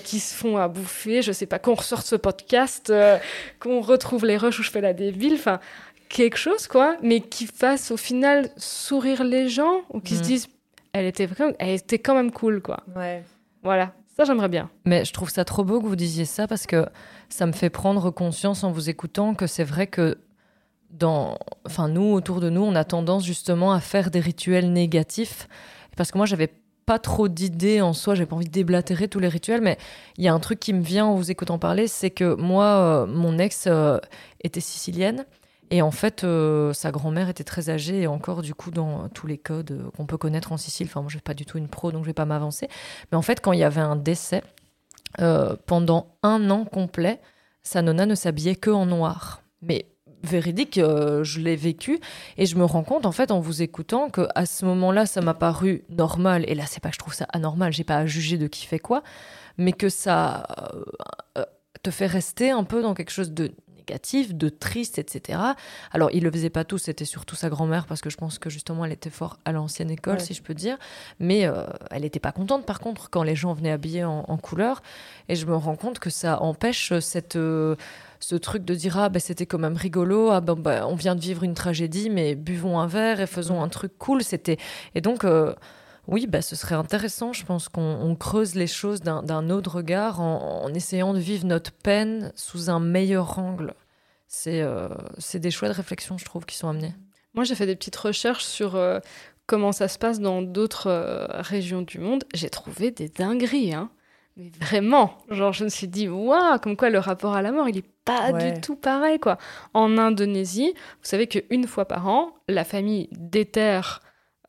qui 0.04 0.20
se 0.20 0.34
font 0.34 0.58
à 0.58 0.68
bouffer, 0.68 1.22
je 1.22 1.32
sais 1.32 1.46
pas, 1.46 1.58
qu'on 1.58 1.74
ressorte 1.74 2.06
ce 2.06 2.16
podcast, 2.16 2.92
qu'on 3.58 3.80
retrouve 3.80 4.26
les 4.26 4.36
rushs 4.36 4.58
où 4.58 4.62
je 4.62 4.70
fais 4.70 4.82
la 4.82 4.92
débile, 4.92 5.34
enfin, 5.34 5.60
quelque 6.10 6.36
chose, 6.36 6.66
quoi, 6.66 6.96
mais 7.02 7.20
qui 7.20 7.46
fasse 7.46 7.90
au 7.90 7.96
final 7.96 8.50
sourire 8.58 9.24
les 9.24 9.48
gens, 9.48 9.80
ou 9.88 10.00
qui 10.00 10.14
se 10.14 10.20
mm. 10.20 10.24
disent, 10.24 10.48
elle 10.92 11.06
était, 11.06 11.26
elle 11.58 11.70
était 11.70 11.98
quand 11.98 12.14
même 12.14 12.30
cool, 12.30 12.60
quoi. 12.60 12.84
Ouais. 12.94 13.22
Voilà, 13.62 13.92
ça 14.16 14.24
j'aimerais 14.24 14.48
bien. 14.48 14.70
Mais 14.84 15.04
je 15.04 15.12
trouve 15.12 15.30
ça 15.30 15.44
trop 15.44 15.64
beau 15.64 15.80
que 15.80 15.86
vous 15.86 15.96
disiez 15.96 16.24
ça 16.24 16.46
parce 16.46 16.66
que 16.66 16.86
ça 17.28 17.46
me 17.46 17.52
fait 17.52 17.70
prendre 17.70 18.10
conscience 18.10 18.64
en 18.64 18.72
vous 18.72 18.90
écoutant 18.90 19.34
que 19.34 19.46
c'est 19.46 19.64
vrai 19.64 19.86
que 19.86 20.18
dans, 20.90 21.38
enfin 21.66 21.88
nous 21.88 22.12
autour 22.12 22.40
de 22.40 22.50
nous, 22.50 22.62
on 22.62 22.74
a 22.74 22.84
tendance 22.84 23.24
justement 23.24 23.72
à 23.72 23.80
faire 23.80 24.10
des 24.10 24.20
rituels 24.20 24.72
négatifs. 24.72 25.48
Parce 25.96 26.10
que 26.10 26.18
moi 26.18 26.26
j'avais 26.26 26.52
pas 26.86 26.98
trop 26.98 27.28
d'idées 27.28 27.80
en 27.80 27.92
soi, 27.92 28.14
j'ai 28.14 28.26
pas 28.26 28.36
envie 28.36 28.46
de 28.46 28.50
déblatérer 28.50 29.08
tous 29.08 29.20
les 29.20 29.28
rituels, 29.28 29.60
mais 29.60 29.78
il 30.18 30.24
y 30.24 30.28
a 30.28 30.34
un 30.34 30.40
truc 30.40 30.58
qui 30.58 30.72
me 30.72 30.82
vient 30.82 31.06
en 31.06 31.14
vous 31.14 31.30
écoutant 31.30 31.58
parler, 31.58 31.86
c'est 31.86 32.10
que 32.10 32.34
moi, 32.34 32.64
euh, 32.64 33.06
mon 33.06 33.38
ex 33.38 33.66
euh, 33.66 33.98
était 34.42 34.60
sicilienne 34.60 35.24
et 35.72 35.80
en 35.80 35.90
fait, 35.90 36.22
euh, 36.22 36.74
sa 36.74 36.90
grand-mère 36.90 37.30
était 37.30 37.44
très 37.44 37.70
âgée 37.70 38.02
et 38.02 38.06
encore 38.06 38.42
du 38.42 38.54
coup 38.54 38.70
dans 38.70 39.08
tous 39.08 39.26
les 39.26 39.38
codes 39.38 39.70
euh, 39.70 39.90
qu'on 39.96 40.04
peut 40.04 40.18
connaître 40.18 40.52
en 40.52 40.58
Sicile. 40.58 40.86
Enfin, 40.86 41.00
moi, 41.00 41.08
je 41.08 41.14
suis 41.14 41.22
pas 41.22 41.32
du 41.32 41.46
tout 41.46 41.56
une 41.56 41.68
pro, 41.68 41.90
donc 41.90 42.02
je 42.02 42.08
vais 42.08 42.12
pas 42.12 42.26
m'avancer. 42.26 42.68
Mais 43.10 43.16
en 43.16 43.22
fait, 43.22 43.40
quand 43.40 43.52
il 43.52 43.60
y 43.60 43.64
avait 43.64 43.80
un 43.80 43.96
décès, 43.96 44.42
euh, 45.22 45.56
pendant 45.64 46.14
un 46.22 46.50
an 46.50 46.66
complet, 46.66 47.22
sa 47.62 47.80
nonna 47.80 48.04
ne 48.04 48.14
s'habillait 48.14 48.54
que 48.54 48.68
en 48.68 48.84
noir. 48.84 49.40
Mais 49.62 49.86
véridique, 50.22 50.78
je 50.78 51.40
l'ai 51.40 51.56
vécu 51.56 51.98
et 52.36 52.44
je 52.44 52.56
me 52.56 52.64
rends 52.64 52.84
compte 52.84 53.06
en 53.06 53.12
fait 53.12 53.32
en 53.32 53.40
vous 53.40 53.60
écoutant 53.62 54.08
que 54.10 54.28
à 54.34 54.44
ce 54.44 54.66
moment-là, 54.66 55.06
ça 55.06 55.22
m'a 55.22 55.34
paru 55.34 55.84
normal. 55.88 56.44
Et 56.48 56.54
là, 56.54 56.64
c'est 56.66 56.80
pas 56.80 56.90
que 56.90 56.96
je 56.96 57.00
trouve 57.00 57.14
ça 57.14 57.26
anormal, 57.32 57.72
j'ai 57.72 57.82
pas 57.82 57.96
à 57.96 58.04
juger 58.04 58.36
de 58.36 58.46
qui 58.46 58.66
fait 58.66 58.78
quoi, 58.78 59.02
mais 59.56 59.72
que 59.72 59.88
ça 59.88 60.46
te 61.82 61.90
fait 61.90 62.06
rester 62.06 62.50
un 62.50 62.64
peu 62.64 62.82
dans 62.82 62.94
quelque 62.94 63.10
chose 63.10 63.32
de 63.32 63.52
négatif, 63.86 64.34
de 64.34 64.48
triste, 64.48 64.98
etc. 64.98 65.38
Alors, 65.92 66.10
il 66.12 66.22
le 66.22 66.30
faisait 66.30 66.50
pas 66.50 66.64
tout, 66.64 66.78
c'était 66.78 67.04
surtout 67.04 67.34
sa 67.36 67.48
grand-mère, 67.48 67.86
parce 67.86 68.00
que 68.00 68.10
je 68.10 68.16
pense 68.16 68.38
que 68.38 68.50
justement, 68.50 68.84
elle 68.84 68.92
était 68.92 69.10
fort 69.10 69.38
à 69.44 69.52
l'ancienne 69.52 69.90
école, 69.90 70.14
Ouais. 70.14 70.20
si 70.20 70.34
je 70.34 70.42
peux 70.42 70.54
dire. 70.54 70.76
Mais 71.18 71.46
euh, 71.46 71.64
elle 71.90 72.02
n'était 72.02 72.20
pas 72.20 72.32
contente, 72.32 72.64
par 72.66 72.80
contre, 72.80 73.10
quand 73.10 73.22
les 73.22 73.34
gens 73.36 73.52
venaient 73.52 73.70
habillés 73.72 74.04
en, 74.04 74.24
en 74.28 74.36
couleur. 74.36 74.82
Et 75.28 75.34
je 75.34 75.46
me 75.46 75.54
rends 75.56 75.76
compte 75.76 75.98
que 75.98 76.10
ça 76.10 76.40
empêche 76.42 76.92
cette, 77.00 77.36
euh, 77.36 77.76
ce 78.20 78.34
truc 78.36 78.64
de 78.64 78.74
dire 78.74 78.98
Ah, 78.98 79.08
ben, 79.08 79.20
c'était 79.20 79.46
quand 79.46 79.58
même 79.58 79.76
rigolo, 79.76 80.30
ah, 80.30 80.40
ben, 80.40 80.54
ben, 80.54 80.84
on 80.86 80.94
vient 80.94 81.14
de 81.14 81.20
vivre 81.20 81.42
une 81.42 81.54
tragédie, 81.54 82.10
mais 82.10 82.34
buvons 82.34 82.78
un 82.78 82.86
verre 82.86 83.20
et 83.20 83.26
faisons 83.26 83.62
un 83.62 83.68
truc 83.68 83.92
cool. 83.98 84.22
C'était... 84.22 84.58
Et 84.94 85.00
donc. 85.00 85.24
euh, 85.24 85.54
oui, 86.08 86.26
bah, 86.26 86.42
ce 86.42 86.56
serait 86.56 86.74
intéressant, 86.74 87.32
je 87.32 87.44
pense 87.44 87.68
qu'on 87.68 87.80
on 88.00 88.14
creuse 88.16 88.54
les 88.54 88.66
choses 88.66 89.00
d'un 89.00 89.50
autre 89.50 89.76
regard 89.76 90.20
en, 90.20 90.62
en 90.64 90.74
essayant 90.74 91.14
de 91.14 91.18
vivre 91.18 91.46
notre 91.46 91.72
peine 91.72 92.32
sous 92.34 92.70
un 92.70 92.80
meilleur 92.80 93.38
angle. 93.38 93.74
C'est 94.26 94.62
euh, 94.62 94.88
c'est 95.18 95.38
des 95.38 95.50
chouettes 95.50 95.76
réflexions, 95.76 96.18
je 96.18 96.24
trouve, 96.24 96.46
qui 96.46 96.56
sont 96.56 96.68
amenées. 96.68 96.94
Moi, 97.34 97.44
j'ai 97.44 97.54
fait 97.54 97.66
des 97.66 97.76
petites 97.76 97.96
recherches 97.96 98.44
sur 98.44 98.76
euh, 98.76 98.98
comment 99.46 99.72
ça 99.72 99.88
se 99.88 99.98
passe 99.98 100.20
dans 100.20 100.42
d'autres 100.42 100.88
euh, 100.88 101.26
régions 101.30 101.82
du 101.82 101.98
monde. 101.98 102.24
J'ai 102.34 102.50
trouvé 102.50 102.90
des 102.90 103.08
dingueries, 103.08 103.74
hein. 103.74 103.90
Mais 104.38 104.50
vraiment, 104.62 105.18
genre, 105.30 105.52
je 105.52 105.64
me 105.64 105.68
suis 105.68 105.88
dit, 105.88 106.08
waouh, 106.08 106.58
comme 106.60 106.74
quoi 106.76 106.88
le 106.88 106.98
rapport 106.98 107.34
à 107.34 107.42
la 107.42 107.52
mort, 107.52 107.68
il 107.68 107.76
est 107.76 107.84
pas 108.06 108.30
Ouais. 108.32 108.52
du 108.52 108.60
tout 108.62 108.76
pareil, 108.76 109.20
quoi. 109.20 109.36
En 109.74 109.98
Indonésie, 109.98 110.72
vous 110.74 111.02
savez 111.02 111.26
qu'une 111.26 111.66
fois 111.66 111.84
par 111.86 112.08
an, 112.08 112.32
la 112.48 112.64
famille 112.64 113.08
déterre 113.12 114.00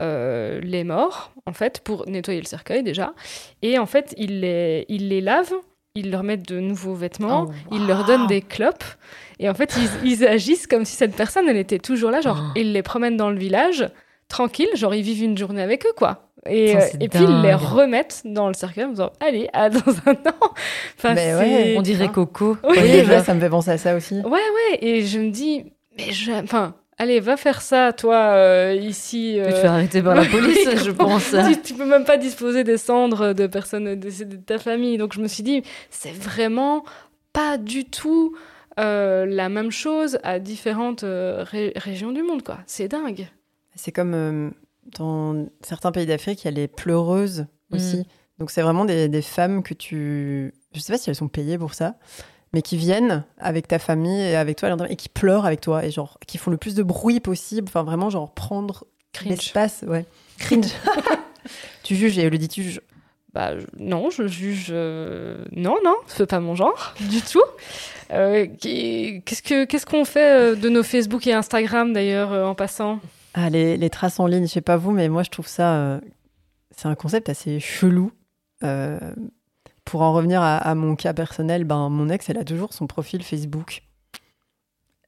euh, 0.03 0.59
les 0.61 0.83
morts, 0.83 1.31
en 1.45 1.53
fait, 1.53 1.79
pour 1.79 2.07
nettoyer 2.07 2.39
le 2.41 2.45
cercueil 2.45 2.83
déjà. 2.83 3.13
Et 3.61 3.79
en 3.79 3.85
fait, 3.85 4.13
ils 4.17 4.41
les, 4.41 4.85
ils 4.89 5.07
les 5.09 5.21
lavent, 5.21 5.53
ils 5.95 6.11
leur 6.11 6.23
mettent 6.23 6.47
de 6.47 6.59
nouveaux 6.59 6.93
vêtements, 6.95 7.47
Oh, 7.49 7.53
ils 7.75 7.85
leur 7.87 8.05
donnent 8.05 8.27
des 8.27 8.41
clopes. 8.41 8.83
Et 9.39 9.49
en 9.49 9.53
fait, 9.53 9.75
ils, 10.03 10.09
ils 10.11 10.25
agissent 10.27 10.67
comme 10.67 10.85
si 10.85 10.95
cette 10.95 11.15
personne, 11.15 11.47
elle 11.49 11.57
était 11.57 11.79
toujours 11.79 12.11
là. 12.11 12.21
Genre, 12.21 12.37
Oh. 12.39 12.51
ils 12.55 12.73
les 12.73 12.83
promènent 12.83 13.17
dans 13.17 13.29
le 13.29 13.37
village, 13.37 13.89
tranquille, 14.27 14.69
genre, 14.75 14.93
ils 14.95 15.03
vivent 15.03 15.23
une 15.23 15.37
journée 15.37 15.61
avec 15.61 15.85
eux, 15.85 15.93
quoi. 15.95 16.29
Et, 16.49 16.73
Putain, 16.73 16.79
euh, 16.79 16.87
et 16.99 17.09
puis, 17.09 17.23
ils 17.23 17.41
les 17.41 17.53
remettent 17.53 18.21
dans 18.25 18.49
le 18.49 18.53
cercueil 18.53 18.83
en 18.85 18.89
disant, 18.89 19.11
allez, 19.21 19.47
à 19.53 19.69
dans 19.69 19.79
un 20.05 20.11
an. 20.11 20.51
Enfin, 20.97 21.15
c'est- 21.15 21.35
ouais, 21.35 21.75
On 21.77 21.81
dirait 21.81 22.09
Coco. 22.09 22.57
Oui, 22.69 22.77
ouais, 22.77 23.19
ça 23.23 23.33
me 23.33 23.39
fait 23.39 23.49
penser 23.49 23.71
à 23.71 23.77
ça 23.77 23.95
aussi. 23.95 24.15
Ouais, 24.15 24.29
ouais, 24.31 24.77
et 24.81 25.03
je 25.05 25.19
me 25.19 25.29
dis, 25.29 25.63
mais 25.97 26.11
je... 26.11 26.31
Enfin, 26.33 26.75
allez, 27.03 27.19
va 27.19 27.37
faire 27.37 27.61
ça, 27.61 27.93
toi, 27.93 28.15
euh, 28.15 28.73
ici. 28.79 29.35
Tu 29.37 29.43
peux 29.43 29.49
te 29.51 29.55
euh, 29.55 29.61
faire 29.61 29.71
arrêter 29.73 30.01
par 30.01 30.15
la 30.15 30.25
police, 30.31 30.83
je 30.83 30.91
pense. 30.91 31.35
tu, 31.53 31.61
tu 31.61 31.73
peux 31.75 31.85
même 31.85 32.05
pas 32.05 32.17
disposer 32.17 32.63
des 32.63 32.77
cendres 32.77 33.33
de 33.33 33.47
personnes 33.47 33.95
décédées 33.95 34.37
de 34.37 34.43
ta 34.43 34.57
famille. 34.57 34.97
Donc 34.97 35.13
je 35.13 35.21
me 35.21 35.27
suis 35.27 35.43
dit, 35.43 35.63
c'est 35.89 36.13
vraiment 36.13 36.83
pas 37.31 37.57
du 37.57 37.85
tout 37.85 38.35
euh, 38.79 39.25
la 39.25 39.49
même 39.49 39.71
chose 39.71 40.17
à 40.23 40.39
différentes 40.39 41.03
euh, 41.03 41.43
ré- 41.43 41.73
régions 41.75 42.11
du 42.11 42.23
monde, 42.23 42.43
quoi. 42.43 42.59
C'est 42.65 42.87
dingue. 42.87 43.27
C'est 43.75 43.91
comme 43.91 44.13
euh, 44.13 44.49
dans 44.97 45.47
certains 45.61 45.91
pays 45.91 46.05
d'Afrique, 46.05 46.43
il 46.43 46.45
y 46.45 46.47
a 46.47 46.51
les 46.51 46.67
pleureuses 46.67 47.45
aussi. 47.71 47.97
Mm. 47.97 48.03
Donc 48.39 48.51
c'est 48.51 48.61
vraiment 48.61 48.85
des, 48.85 49.07
des 49.09 49.21
femmes 49.21 49.61
que 49.61 49.73
tu... 49.73 50.53
Je 50.73 50.79
sais 50.79 50.91
pas 50.91 50.97
si 50.97 51.09
elles 51.09 51.15
sont 51.15 51.27
payées 51.27 51.57
pour 51.59 51.75
ça, 51.75 51.95
mais 52.53 52.61
qui 52.61 52.77
viennent 52.77 53.23
avec 53.39 53.67
ta 53.67 53.79
famille 53.79 54.21
et 54.21 54.35
avec 54.35 54.57
toi 54.57 54.75
et 54.89 54.95
qui 54.95 55.09
pleurent 55.09 55.45
avec 55.45 55.61
toi 55.61 55.83
et 55.85 55.91
genre 55.91 56.17
qui 56.27 56.37
font 56.37 56.51
le 56.51 56.57
plus 56.57 56.75
de 56.75 56.83
bruit 56.83 57.19
possible. 57.19 57.67
Enfin 57.67 57.83
vraiment 57.83 58.09
genre 58.09 58.31
prendre 58.33 58.85
l'espace. 59.25 59.83
Ouais. 59.87 60.05
Cringe. 60.37 60.67
tu 61.83 61.95
juges 61.95 62.17
et 62.17 62.23
Elodie, 62.23 62.47
tu 62.47 62.63
juges. 62.63 62.81
Bah 63.33 63.57
je- 63.57 63.65
non, 63.79 64.09
je 64.11 64.27
juge. 64.27 64.67
euh, 64.69 65.43
Non, 65.51 65.75
non, 65.83 65.95
c'est 66.07 66.27
pas 66.29 66.39
mon 66.39 66.53
genre 66.55 66.93
du 67.09 67.21
tout. 67.21 67.41
Euh, 68.11 68.45
Qu'est-ce 68.61 69.41
que 69.41 69.65
qu'est-ce 69.65 69.85
qu'on 69.87 70.05
fait 70.05 70.51
euh, 70.51 70.55
de 70.55 70.69
nos 70.69 70.83
Facebook 70.83 71.25
et 71.25 71.33
Instagram 71.33 71.93
d'ailleurs 71.93 72.31
euh, 72.31 72.45
en 72.45 72.53
passant? 72.53 72.99
Ah, 73.33 73.49
les, 73.49 73.77
les 73.77 73.89
traces 73.89 74.19
en 74.19 74.27
ligne, 74.27 74.45
je 74.45 74.51
sais 74.51 74.61
pas 74.61 74.77
vous, 74.77 74.91
mais 74.91 75.09
moi 75.09 75.23
je 75.23 75.31
trouve 75.31 75.47
ça. 75.47 75.99
c'est 76.77 76.87
un 76.87 76.93
concept 76.93 77.29
assez 77.29 77.59
chelou. 77.59 78.11
Pour 79.85 80.01
en 80.01 80.13
revenir 80.13 80.41
à, 80.41 80.57
à 80.57 80.75
mon 80.75 80.95
cas 80.95 81.13
personnel, 81.13 81.65
ben, 81.65 81.89
mon 81.89 82.09
ex, 82.09 82.29
elle 82.29 82.37
a 82.37 82.43
toujours 82.43 82.73
son 82.73 82.87
profil 82.87 83.23
Facebook 83.23 83.83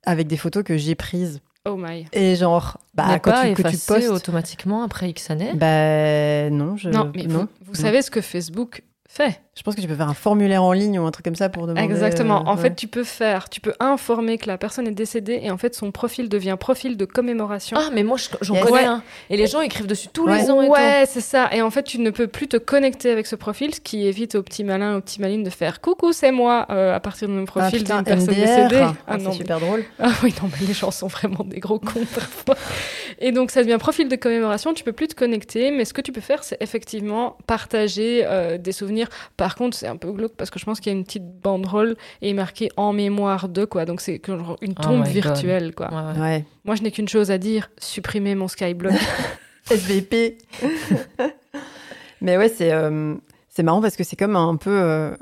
avec 0.04 0.28
des 0.28 0.38
photos 0.38 0.64
que 0.64 0.78
j'ai 0.78 0.96
prises. 0.96 1.42
Oh 1.68 1.78
my. 1.78 2.06
Et 2.14 2.36
genre, 2.36 2.78
bah, 2.94 3.20
quand 3.20 3.32
pas 3.32 3.48
tu, 3.48 3.54
que 3.56 3.68
tu 3.68 3.78
postes. 3.78 4.10
automatiquement 4.10 4.84
après 4.84 5.10
X 5.10 5.32
années. 5.32 5.54
Bah, 5.56 6.50
non, 6.52 6.78
je, 6.78 6.90
Non, 6.90 7.12
mais 7.16 7.24
vous, 7.24 7.32
non. 7.40 7.48
vous 7.62 7.74
savez 7.74 8.04
ce 8.04 8.12
que 8.12 8.22
Facebook 8.22 8.84
fait 9.10 9.42
Je 9.58 9.64
pense 9.64 9.74
que 9.74 9.80
tu 9.80 9.88
peux 9.88 9.96
faire 9.96 10.10
un 10.10 10.14
formulaire 10.14 10.62
en 10.64 10.74
ligne 10.74 11.00
ou 11.00 11.06
un 11.08 11.12
truc 11.12 11.24
comme 11.24 11.36
ça 11.36 11.48
pour 11.48 11.66
demander. 11.66 11.82
Exactement. 11.86 12.42
euh, 12.42 12.50
En 12.52 12.56
ouais. 12.58 12.62
fait, 12.64 12.76
tu 12.76 12.88
peux 12.90 13.06
faire, 13.06 13.48
tu 13.48 13.62
peux 13.62 13.72
informer 13.80 14.38
que 14.38 14.48
la 14.48 14.58
personne 14.58 14.86
est 14.86 14.92
décédée 14.92 15.40
et 15.42 15.50
en 15.50 15.58
fait 15.58 15.74
son 15.76 15.92
profil 15.92 16.28
devient 16.28 16.58
profil 16.60 16.98
de 16.98 17.06
commémoration. 17.06 17.78
Ah, 17.80 17.90
mais 17.94 18.04
moi, 18.04 18.18
je- 18.18 18.28
j'en 18.42 18.56
Yes. 18.56 18.64
connais 18.66 18.74
Ouais. 18.80 18.84
un. 18.86 19.02
Et 19.30 19.38
les 19.38 19.48
gens 19.48 19.62
écrivent 19.62 19.88
dessus 19.88 20.10
tous 20.12 20.26
Ouais. 20.28 20.42
les 20.42 20.52
ans 20.52 20.62
et 20.62 20.68
ouais, 20.68 21.06
c'est 21.08 21.22
ça. 21.22 21.48
Et 21.54 21.62
en 21.62 21.72
fait, 21.72 21.84
tu 21.84 22.00
ne 22.00 22.10
peux 22.10 22.28
plus 22.28 22.50
te 22.50 22.58
connecter 22.58 23.10
avec 23.10 23.28
ce 23.28 23.38
profil, 23.38 23.74
ce 23.74 23.80
qui 23.80 24.06
évite 24.06 24.36
aux 24.36 24.44
petits 24.44 24.66
malins, 24.66 24.98
aux 24.98 25.02
petits 25.02 25.22
malines 25.22 25.44
de 25.44 25.50
faire 25.50 25.80
coucou, 25.80 26.12
c'est 26.12 26.34
moi 26.34 26.66
euh, 26.70 26.94
à 26.94 27.00
partir 27.00 27.30
de 27.30 27.34
mon 27.34 27.44
Ah, 27.44 27.46
profil 27.46 27.80
putain, 27.80 27.96
d'une 28.02 28.06
personne 28.06 28.34
MDR. 28.36 28.46
décédée. 28.68 28.82
Ah, 28.84 28.94
Ah 29.08 29.18
c'est 29.20 29.32
super 29.32 29.62
drôle. 29.62 29.86
ah 30.00 30.12
oui, 30.22 30.34
non, 30.44 30.50
mais 30.60 30.68
les 30.68 30.74
gens 30.74 30.92
sont 30.92 31.08
vraiment 31.08 31.46
des 31.46 31.62
gros 31.62 31.80
cons 31.80 32.04
parfois. 32.14 32.56
Et 33.20 33.32
donc, 33.32 33.52
ça 33.52 33.64
devient 33.64 33.78
profil 33.80 34.10
de 34.10 34.16
commémoration. 34.18 34.74
Tu 34.74 34.84
peux 34.84 34.92
plus 34.92 35.08
te 35.08 35.16
connecter, 35.16 35.72
mais 35.72 35.86
ce 35.86 35.94
que 35.94 36.02
tu 36.02 36.12
peux 36.12 36.20
faire, 36.20 36.44
c'est 36.44 36.58
effectivement 36.62 37.38
partager 37.48 38.24
euh, 38.26 38.58
des 38.58 38.74
souvenirs. 38.74 39.08
Par 39.38 39.45
contre, 39.54 39.78
c'est 39.78 39.86
un 39.86 39.98
peu 39.98 40.12
glauque 40.12 40.34
parce 40.36 40.50
que 40.50 40.58
je 40.58 40.66
pense 40.66 40.80
qu'il 40.80 40.92
y 40.92 40.96
a 40.96 40.98
une 40.98 41.04
petite 41.04 41.40
banderole 41.42 41.96
et 42.24 42.34
marqué 42.34 42.70
en 42.78 42.92
mémoire 42.94 43.48
de 43.48 43.66
quoi. 43.66 43.86
Donc, 43.86 44.02
c'est 44.02 44.20
une 44.28 44.42
Oh 44.80 44.82
tombe 44.82 45.04
God. 45.04 45.08
virtuelle, 45.12 45.76
quoi. 45.76 45.90
tout. 45.90 45.94
Ouais, 45.96 46.02
ouais. 46.14 46.20
Ouais. 46.20 46.46
Moi, 46.64 46.74
je 46.74 46.82
n'ai 46.82 46.90
qu'une 46.90 47.08
chose 47.08 47.30
à 47.30 47.38
dire 47.38 47.70
supprimer 47.78 48.34
mon 48.34 48.48
Skyblock. 48.48 48.94
SVP. 49.70 50.38
Mais 52.22 52.38
ouais, 52.38 52.50
c'est 52.50 52.72
euh, 52.72 53.16
c'est 53.50 53.64
marrant 53.64 53.82
parce 53.82 53.96
que 53.96 54.04
c'est 54.04 54.16
comme 54.16 54.36
un 54.36 54.56
peu. 54.56 54.72
euh, 54.72 55.16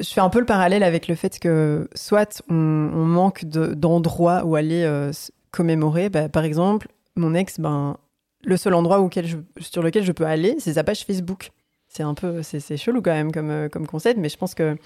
je 0.00 0.08
fais 0.08 0.20
un 0.20 0.28
peu 0.30 0.40
le 0.40 0.46
parallèle 0.46 0.82
avec 0.82 1.08
le 1.08 1.14
fait 1.14 1.38
que 1.38 1.88
soit 1.94 2.42
on, 2.48 2.54
on 2.54 3.04
manque 3.04 3.44
de- 3.44 3.74
d'endroits 3.74 4.44
où 4.44 4.56
aller 4.56 4.82
euh, 4.84 5.12
commémorer. 5.52 6.08
Bah, 6.10 6.28
par 6.28 6.44
exemple, 6.44 6.88
mon 7.16 7.34
ex, 7.34 7.60
ben, 7.60 7.96
le 8.44 8.56
seul 8.56 8.74
endroit 8.74 9.00
auquel 9.00 9.26
je- 9.26 9.36
sur 9.60 9.82
lequel 9.82 10.04
je 10.04 10.12
peux 10.12 10.26
aller, 10.26 10.56
c'est 10.58 10.74
sa 10.74 10.84
page 10.84 11.04
Facebook. 11.04 11.50
C'est 11.96 12.02
un 12.02 12.14
peu, 12.14 12.42
c'est 12.42 12.76
chelou 12.76 13.02
quand 13.02 13.12
même 13.12 13.30
comme, 13.32 13.50
euh, 13.50 13.68
comme 13.68 13.86
concept, 13.86 14.18
mais 14.18 14.28
je 14.28 14.36
pense 14.36 14.54
que 14.54 14.76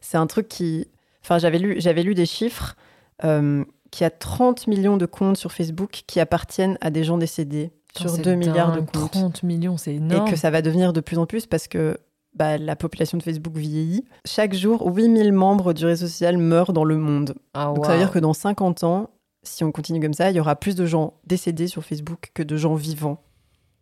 c'est 0.00 0.18
un 0.18 0.26
truc 0.26 0.48
qui. 0.48 0.86
Enfin, 1.22 1.38
j'avais 1.38 1.58
lu, 1.58 1.76
j'avais 1.78 2.02
lu 2.02 2.14
des 2.14 2.26
chiffres. 2.26 2.76
Euh, 3.24 3.64
qu'il 3.92 4.04
y 4.04 4.06
a 4.06 4.10
30 4.10 4.66
millions 4.66 4.96
de 4.96 5.06
comptes 5.06 5.36
sur 5.36 5.52
Facebook 5.52 6.02
qui 6.06 6.18
appartiennent 6.18 6.78
à 6.80 6.90
des 6.90 7.04
gens 7.04 7.18
décédés 7.18 7.70
Putain, 7.88 8.08
sur 8.08 8.10
c'est 8.16 8.22
2 8.22 8.34
milliards 8.34 8.72
de 8.72 8.80
comptes. 8.80 9.12
30 9.12 9.42
millions, 9.42 9.76
c'est 9.76 9.92
Et 9.92 9.96
énorme. 9.96 10.28
que 10.28 10.34
ça 10.34 10.50
va 10.50 10.62
devenir 10.62 10.94
de 10.94 11.00
plus 11.00 11.18
en 11.18 11.26
plus 11.26 11.44
parce 11.46 11.68
que 11.68 11.98
bah, 12.34 12.56
la 12.56 12.74
population 12.74 13.18
de 13.18 13.22
Facebook 13.22 13.54
vieillit. 13.54 14.04
Chaque 14.26 14.54
jour, 14.54 14.90
8000 14.96 15.32
membres 15.32 15.74
du 15.74 15.84
réseau 15.84 16.06
social 16.06 16.38
meurent 16.38 16.72
dans 16.72 16.84
le 16.84 16.96
monde. 16.96 17.34
Ah, 17.52 17.72
Donc 17.76 17.84
ça 17.84 17.92
veut 17.92 17.98
dire 17.98 18.10
que 18.10 18.18
dans 18.18 18.32
50 18.32 18.82
ans, 18.82 19.10
si 19.42 19.62
on 19.62 19.72
continue 19.72 20.00
comme 20.00 20.14
ça, 20.14 20.30
il 20.30 20.36
y 20.36 20.40
aura 20.40 20.56
plus 20.56 20.74
de 20.74 20.86
gens 20.86 21.14
décédés 21.26 21.68
sur 21.68 21.84
Facebook 21.84 22.30
que 22.32 22.42
de 22.42 22.56
gens 22.56 22.74
vivants. 22.74 23.22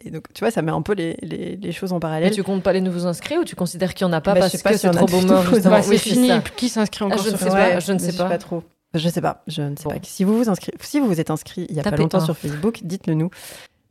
Et 0.05 0.11
donc, 0.11 0.24
tu 0.32 0.40
vois, 0.40 0.51
ça 0.51 0.62
met 0.62 0.72
un 0.72 0.82
peu 0.82 0.94
les, 0.94 1.16
les- 1.22 1.57
les 1.57 1.72
choses 1.72 1.92
en 1.92 1.96
Mais 1.96 2.01
parallèle. 2.01 2.30
tu 2.34 2.42
comptes 2.42 2.62
pas 2.62 2.72
les 2.72 2.80
nouveaux 2.80 3.07
inscrits 3.07 3.36
ou 3.38 3.44
tu 3.44 3.55
considères 3.57 3.92
qu'il 3.94 4.07
y 4.07 4.09
en 4.09 4.12
a 4.12 4.20
pas 4.20 4.32
Bah, 4.34 4.36
je 4.36 4.40
parce 4.42 4.53
sais 4.53 4.62
pas 4.62 4.70
que 4.72 4.78
s'il 4.78 4.88
y 4.88 4.92
c'est 4.92 4.98
en 4.98 5.03
a 5.03 5.07
trop 5.07 5.20
beau 5.20 5.26
mort 5.26 5.44
Bah, 5.64 5.82
c'est 5.82 5.90
oui, 5.90 5.98
fini. 5.98 6.28
ça. 6.28 6.42
Qui 6.57 6.68
s'inscrit 6.68 7.05
encore 7.05 7.18
Ah, 7.20 7.22
je 7.22 7.28
sur 7.28 7.38
ne 7.38 7.51
sais 7.51 7.57
pas, 7.57 7.78
je 7.80 7.92
ne 7.92 7.98
sais 7.98 8.12
je 8.12 8.16
pas. 8.18 8.28
pas 8.28 8.38
trop. 8.38 8.62
Je 8.94 9.09
sais 9.09 9.20
pas, 9.20 9.42
je 9.46 9.62
ne 9.62 9.76
sais 9.76 9.84
Bon. 9.84 9.90
pas. 9.90 9.96
Si 10.03 10.24
vous 10.24 10.36
vous 10.36 10.48
inscrivez, 10.48 10.76
si 10.80 10.98
vous 11.01 11.07
vous 11.07 11.20
êtes 11.20 11.30
inscrit 11.30 11.66
il 11.68 11.76
y 11.76 11.80
a 11.80 11.82
pas 11.82 11.90
longtemps 11.96 12.18
un. 12.18 12.24
sur 12.24 12.36
Facebook, 12.36 12.80
dites-le 12.82 13.14
nous. 13.14 13.30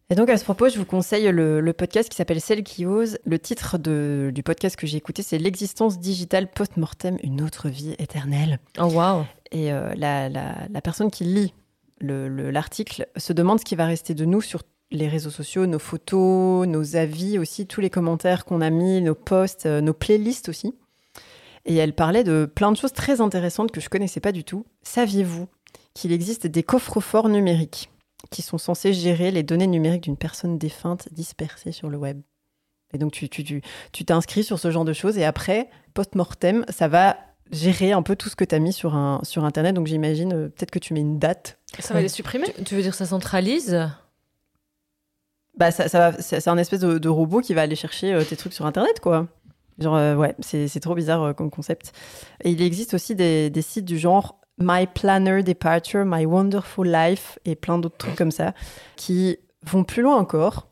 Et 0.10 0.16
donc 0.16 0.28
à 0.30 0.38
ce 0.38 0.43
propos, 0.43 0.68
je 0.70 0.78
vous 0.80 0.86
conseille 0.86 1.32
le, 1.32 1.62
le 1.62 1.74
podcast 1.74 2.10
qui 2.10 2.16
s'appelle 2.18 2.41
Celle 2.41 2.64
qui 2.64 2.86
ose. 2.88 3.20
Le 3.26 3.38
titre 3.38 3.78
de- 3.78 4.32
du 4.34 4.41
podcast 4.41 4.76
que 4.76 4.88
j'ai 4.88 4.97
écouté, 4.97 5.22
c'est 5.22 5.38
L'existence 5.38 5.99
digitale 5.99 6.47
post-mortem, 6.49 7.18
une 7.24 7.41
autre 7.41 7.70
vie 7.70 7.95
éternelle. 7.99 8.57
Oh 8.80 8.86
waouh. 8.86 9.24
Et 9.51 9.72
euh, 9.72 9.93
la, 9.95 10.28
la- 10.28 10.55
la 10.70 10.82
personne 10.82 11.12
qui 11.12 11.24
lit 11.26 11.53
le- 12.01 12.28
le- 12.28 12.49
l'article 12.49 13.07
se 13.18 13.34
demande 13.34 13.60
ce 13.60 13.66
qui 13.66 13.76
va 13.76 13.86
rester 13.86 14.16
de 14.16 14.26
nous 14.26 14.41
sur 14.41 14.64
les 14.92 15.08
réseaux 15.08 15.30
sociaux, 15.30 15.66
nos 15.66 15.80
photos, 15.80 16.68
nos 16.68 16.96
avis 16.96 17.38
aussi, 17.38 17.68
tous 17.68 17.82
les 17.82 17.90
commentaires 17.90 18.46
qu'on 18.46 18.62
a 18.62 18.70
mis, 18.70 19.02
nos 19.02 19.16
posts, 19.16 19.66
euh, 19.66 19.82
nos 19.82 19.94
playlists 19.94 20.50
aussi. 20.50 20.74
Et 21.66 21.76
elle 21.76 21.94
parlait 21.94 22.24
de 22.24 22.46
plein 22.46 22.72
de 22.72 22.78
choses 22.78 22.94
très 22.94 23.22
intéressantes 23.22 23.72
que 23.72 23.82
je 23.82 23.90
connaissais 23.90 24.20
pas 24.20 24.32
du 24.32 24.44
tout. 24.44 24.66
Saviez-vous 24.82 25.48
qu'il 25.94 26.12
existe 26.12 26.48
des 26.48 26.64
coffres-forts 26.64 27.30
numériques 27.30 27.92
qui 28.32 28.42
sont 28.42 28.58
censés 28.58 28.94
gérer 28.94 29.32
les 29.32 29.44
données 29.44 29.68
numériques 29.68 30.04
d'une 30.04 30.18
personne 30.18 30.58
défunte 30.58 31.08
dispersée 31.12 31.72
sur 31.72 31.90
le 31.90 31.98
web? 31.98 32.22
Et 32.92 32.98
donc 32.98 33.12
tu 33.12 33.30
tu 33.30 33.44
tu 33.44 33.62
tu 33.92 34.06
t'inscris 34.06 34.44
sur 34.44 34.58
ce 34.58 34.72
genre 34.72 34.86
de 34.86 34.94
choses 34.94 35.18
et 35.20 35.26
après 35.26 35.70
post-mortem, 35.94 36.66
ça 36.70 36.88
va 36.88 37.18
gérer 37.52 37.92
un 37.92 38.02
peu 38.02 38.16
tout 38.16 38.30
ce 38.30 38.36
que 38.36 38.46
tu 38.46 38.56
as 38.56 38.60
mis 38.60 38.74
sur, 38.74 38.96
un, 38.96 39.20
sur 39.24 39.44
Internet. 39.44 39.76
Donc 39.76 39.88
j'imagine 39.88 40.34
euh, 40.34 40.50
peut-être 40.50 40.72
que 40.72 40.80
tu 40.80 40.94
mets 40.94 41.02
une 41.02 41.20
date. 41.20 41.60
Ça 41.80 41.94
va 41.94 42.02
les 42.02 42.10
supprimer? 42.10 42.48
Tu, 42.56 42.64
tu 42.64 42.76
veux 42.76 42.82
dire 42.82 42.96
ça 42.96 43.06
centralise? 43.06 43.90
Bah, 45.60 45.72
ça, 45.72 45.89
ça 45.89 46.14
c'est 46.20 46.47
un 46.47 46.57
espèce 46.57 46.80
de, 46.80 46.97
de 46.97 47.10
robot 47.10 47.41
qui 47.41 47.53
va 47.53 47.62
aller 47.62 47.76
chercher 47.76 48.14
euh, 48.14 48.24
tes 48.24 48.38
trucs 48.38 48.53
sur 48.53 48.66
Internet, 48.66 49.01
quoi. 49.01 49.28
Genre, 49.78 49.95
euh, 49.95 50.16
ouais, 50.16 50.36
c'est 50.39 50.80
trop 50.80 50.95
bizarre 50.95 51.22
euh, 51.24 51.34
comme 51.34 51.51
concept. 51.51 51.93
Et 52.43 52.51
il 52.51 52.62
existe 52.62 52.93
aussi 52.93 53.14
des, 53.16 53.49
des 53.49 53.62
sites 53.62 53.86
du 53.86 53.97
genre 53.97 54.39
My 54.57 54.88
Planner 54.88 55.43
Departure, 55.43 56.05
My 56.05 56.26
Wonderful 56.26 56.88
Life 56.89 57.39
et 57.45 57.55
plein 57.55 57.78
d'autres 57.78 57.97
trucs 57.97 58.16
comme 58.16 58.32
ça 58.32 58.53
qui 58.95 59.38
vont 59.66 59.84
plus 59.84 60.01
loin 60.01 60.18
encore 60.18 60.68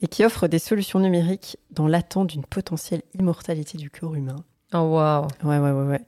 et 0.00 0.08
qui 0.08 0.24
offrent 0.24 0.48
des 0.48 0.58
solutions 0.58 0.98
numériques 0.98 1.56
dans 1.70 1.86
l'attente 1.86 2.28
d'une 2.28 2.44
potentielle 2.44 3.02
immortalité 3.14 3.78
du 3.78 3.90
corps 3.90 4.14
humain. 4.14 4.44
Oh 4.74 4.78
waouh. 4.78 5.28
Ouais, 5.44 5.58
ouais, 5.58 5.70
ouais, 5.70 5.86
ouais. 5.86 6.00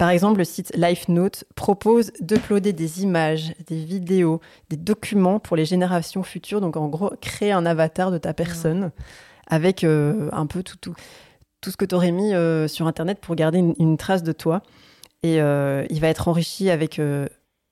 Par 0.00 0.08
exemple, 0.08 0.38
le 0.38 0.44
site 0.44 0.72
LifeNote 0.74 1.44
propose 1.56 2.10
d'uploader 2.20 2.72
des 2.72 3.02
images, 3.02 3.52
des 3.66 3.84
vidéos, 3.84 4.40
des 4.70 4.78
documents 4.78 5.40
pour 5.40 5.58
les 5.58 5.66
générations 5.66 6.22
futures. 6.22 6.62
Donc, 6.62 6.78
en 6.78 6.88
gros, 6.88 7.10
créer 7.20 7.52
un 7.52 7.66
avatar 7.66 8.10
de 8.10 8.16
ta 8.16 8.32
personne 8.32 8.92
avec 9.46 9.84
euh, 9.84 10.30
un 10.32 10.46
peu 10.46 10.62
tout, 10.62 10.78
tout, 10.78 10.94
tout 11.60 11.70
ce 11.70 11.76
que 11.76 11.84
tu 11.84 11.94
aurais 11.94 12.12
mis 12.12 12.32
euh, 12.32 12.66
sur 12.66 12.86
Internet 12.86 13.20
pour 13.20 13.34
garder 13.34 13.58
une, 13.58 13.74
une 13.78 13.98
trace 13.98 14.22
de 14.22 14.32
toi. 14.32 14.62
Et 15.22 15.42
euh, 15.42 15.84
il 15.90 16.00
va 16.00 16.08
être 16.08 16.28
enrichi 16.28 16.70
avec 16.70 16.98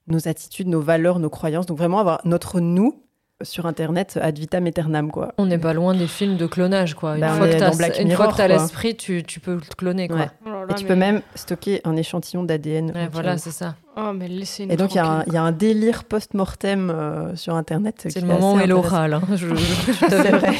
nos 0.05 0.27
attitudes, 0.27 0.67
nos 0.67 0.81
valeurs, 0.81 1.17
nos 1.17 1.31
croyances. 1.31 1.65
Donc, 1.65 1.79
vraiment 1.79 1.97
avoir 1.97 2.21
notre 2.25 2.59
nous 2.59 3.01
sur 3.41 3.65
Internet 3.65 4.19
ad 4.21 4.37
vitam 4.37 4.65
aeternam, 4.67 5.11
quoi. 5.11 5.33
On 5.37 5.45
n'est 5.45 5.57
pas 5.57 5.73
loin 5.73 5.93
des 5.95 6.07
films 6.07 6.35
de 6.37 6.45
clonage, 6.45 6.93
quoi. 6.93 7.15
Une 7.15 7.21
Bah, 7.21 7.29
on 7.33 7.37
fois 7.37 7.47
est 7.47 7.53
que 7.55 8.35
t'as 8.35 8.47
l'esprit, 8.47 8.95
tu, 8.97 9.23
tu 9.23 9.39
peux 9.39 9.55
le 9.55 9.61
cloner, 9.77 10.07
quoi. 10.07 10.17
Ouais. 10.17 10.29
Oh 10.45 10.49
là 10.49 10.65
Et 10.69 10.73
tu 10.75 10.83
mais- 10.83 10.87
peux 10.89 10.95
même 10.95 11.21
stocker 11.35 11.81
un 11.85 11.95
échantillon 11.95 12.43
d'ADN. 12.43 12.91
Ouais, 12.93 13.07
voilà, 13.11 13.37
c'est 13.37 13.51
ça. 13.51 13.75
Oh, 13.97 14.11
mais 14.13 14.27
Et 14.27 14.75
donc, 14.77 14.93
il 14.93 14.97
y, 14.97 14.99
a 14.99 15.03
un- 15.05 15.07
tranquilles, 15.07 15.23
il 15.27 15.33
y 15.33 15.37
a 15.37 15.41
un 15.43 15.51
délire 15.51 16.03
post-mortem 16.05 16.89
euh, 16.89 17.35
sur 17.35 17.55
Internet. 17.55 17.95
C'est 18.03 18.09
qui 18.09 18.19
le 18.21 18.25
est 18.25 18.33
moment 18.33 18.53
où 18.53 18.57
intéressant. 18.57 18.77
orale. 18.79 19.13
hein. 19.13 19.21
Je- 19.31 19.47
je- 19.47 19.55
je 19.55 19.91
C'est 19.99 20.07
t'avoue. 20.07 20.37
vrai. 20.37 20.53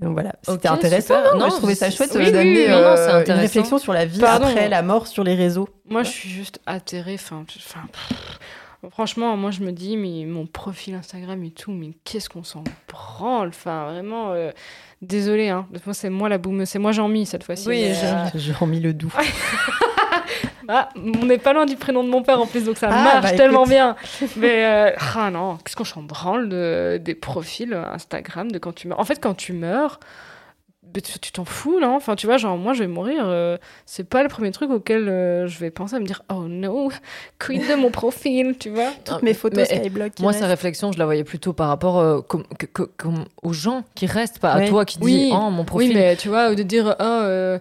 Donc 0.00 0.12
voilà, 0.14 0.32
c'était 0.42 0.68
intéressant. 0.68 1.14
super. 1.22 1.36
non 1.36 1.50
je 1.50 1.56
trouvais 1.56 1.74
ça 1.76 1.88
chouette 1.90 2.10
oui, 2.16 2.30
de 2.32 2.36
oui, 2.36 2.66
non, 2.68 2.94
c'est 2.96 3.10
euh, 3.10 3.24
une 3.26 3.32
réflexion 3.40 3.78
sur 3.78 3.92
la 3.92 4.04
vie 4.04 4.18
Pardon. 4.18 4.46
après 4.46 4.68
la 4.68 4.82
mort 4.82 5.06
sur 5.06 5.22
les 5.22 5.34
réseaux. 5.36 5.68
Moi, 5.88 6.02
je 6.02 6.10
suis 6.10 6.28
juste 6.28 6.58
atterrée. 6.66 7.14
Enfin. 7.14 7.44
Franchement, 8.90 9.36
moi, 9.36 9.50
je 9.50 9.60
me 9.60 9.72
dis, 9.72 9.96
mais 9.96 10.24
mon 10.24 10.46
profil 10.46 10.94
Instagram 10.94 11.42
et 11.44 11.50
tout, 11.50 11.72
mais 11.72 11.90
qu'est-ce 12.04 12.28
qu'on 12.28 12.44
s'en 12.44 12.64
branle? 12.88 13.48
Enfin, 13.48 13.90
vraiment, 13.92 14.32
euh, 14.32 14.50
désolé. 15.02 15.48
Hein. 15.48 15.66
Moi, 15.86 15.94
c'est 15.94 16.10
moi 16.10 16.28
la 16.28 16.38
boumeuse. 16.38 16.68
C'est 16.68 16.78
moi 16.78 16.92
Jean-Mi 16.92 17.26
cette 17.26 17.44
fois-ci. 17.44 17.68
Oui, 17.68 17.92
Jean-Mi. 17.94 18.30
euh, 18.50 18.52
remis 18.58 18.80
le 18.80 18.92
doux. 18.94 19.12
ah, 20.68 20.88
on 20.96 21.24
n'est 21.26 21.38
pas 21.38 21.52
loin 21.52 21.66
du 21.66 21.76
prénom 21.76 22.02
de 22.04 22.08
mon 22.08 22.22
père 22.22 22.40
en 22.40 22.46
plus, 22.46 22.64
donc 22.64 22.76
ça 22.78 22.88
Ah, 22.90 23.04
marche 23.04 23.22
bah, 23.22 23.32
tellement 23.32 23.60
écoute. 23.64 23.70
bien. 23.70 23.96
Mais 24.36 24.64
euh, 24.64 24.90
ah 25.16 25.30
non, 25.30 25.56
qu'est-ce 25.58 25.76
qu'on 25.76 25.84
s'en 25.84 26.02
branle 26.02 26.48
de, 26.48 26.98
des 27.02 27.14
profils 27.14 27.72
Instagram 27.74 28.50
de 28.50 28.58
quand 28.58 28.72
tu 28.74 28.88
meurs? 28.88 29.00
En 29.00 29.04
fait, 29.04 29.20
quand 29.20 29.34
tu 29.34 29.52
meurs. 29.52 30.00
Tu 31.02 31.32
t'en 31.32 31.44
fous, 31.44 31.80
non 31.80 31.96
Enfin, 31.96 32.14
tu 32.14 32.26
vois, 32.26 32.36
genre, 32.36 32.56
moi, 32.56 32.72
je 32.72 32.80
vais 32.84 32.86
mourir. 32.88 33.24
euh, 33.26 33.56
c'est 33.86 34.08
pas 34.08 34.22
le 34.22 34.28
premier 34.28 34.50
truc 34.52 34.70
auquel 34.70 35.08
euh, 35.08 35.46
je 35.48 35.58
vais 35.58 35.70
penser 35.70 35.96
à 35.96 35.98
me 35.98 36.04
dire 36.06 36.22
Oh 36.32 36.44
no, 36.48 36.90
quid 37.44 37.68
de 37.68 37.74
mon 37.74 37.90
profil, 37.90 38.56
tu 38.58 38.70
vois 38.70 38.90
Toutes 39.04 39.22
mes 39.22 39.34
photos 39.34 39.68
Mais, 39.70 39.78
Skyblock. 39.80 40.12
Moi, 40.20 40.28
restent. 40.30 40.42
sa 40.42 40.46
réflexion, 40.46 40.92
je 40.92 40.98
la 40.98 41.04
voyais 41.04 41.24
plutôt 41.24 41.52
par 41.52 41.68
rapport 41.68 41.98
euh, 41.98 42.20
comme- 42.20 42.44
que- 42.58 42.66
que- 42.66 42.90
comme 42.96 43.24
aux 43.42 43.52
gens 43.52 43.82
qui 43.94 44.06
restent, 44.06 44.38
pas 44.38 44.52
à 44.52 44.68
toi 44.68 44.84
qui 44.84 44.98
dis 44.98 45.04
Oui. 45.04 45.30
Oh, 45.32 45.50
mon 45.50 45.64
profil. 45.64 45.88
Oui, 45.90 45.94
mais 45.94 46.16
tu 46.16 46.28
vois, 46.28 46.54
de 46.54 46.62
dire 46.62 46.94
Oh, 47.00 47.56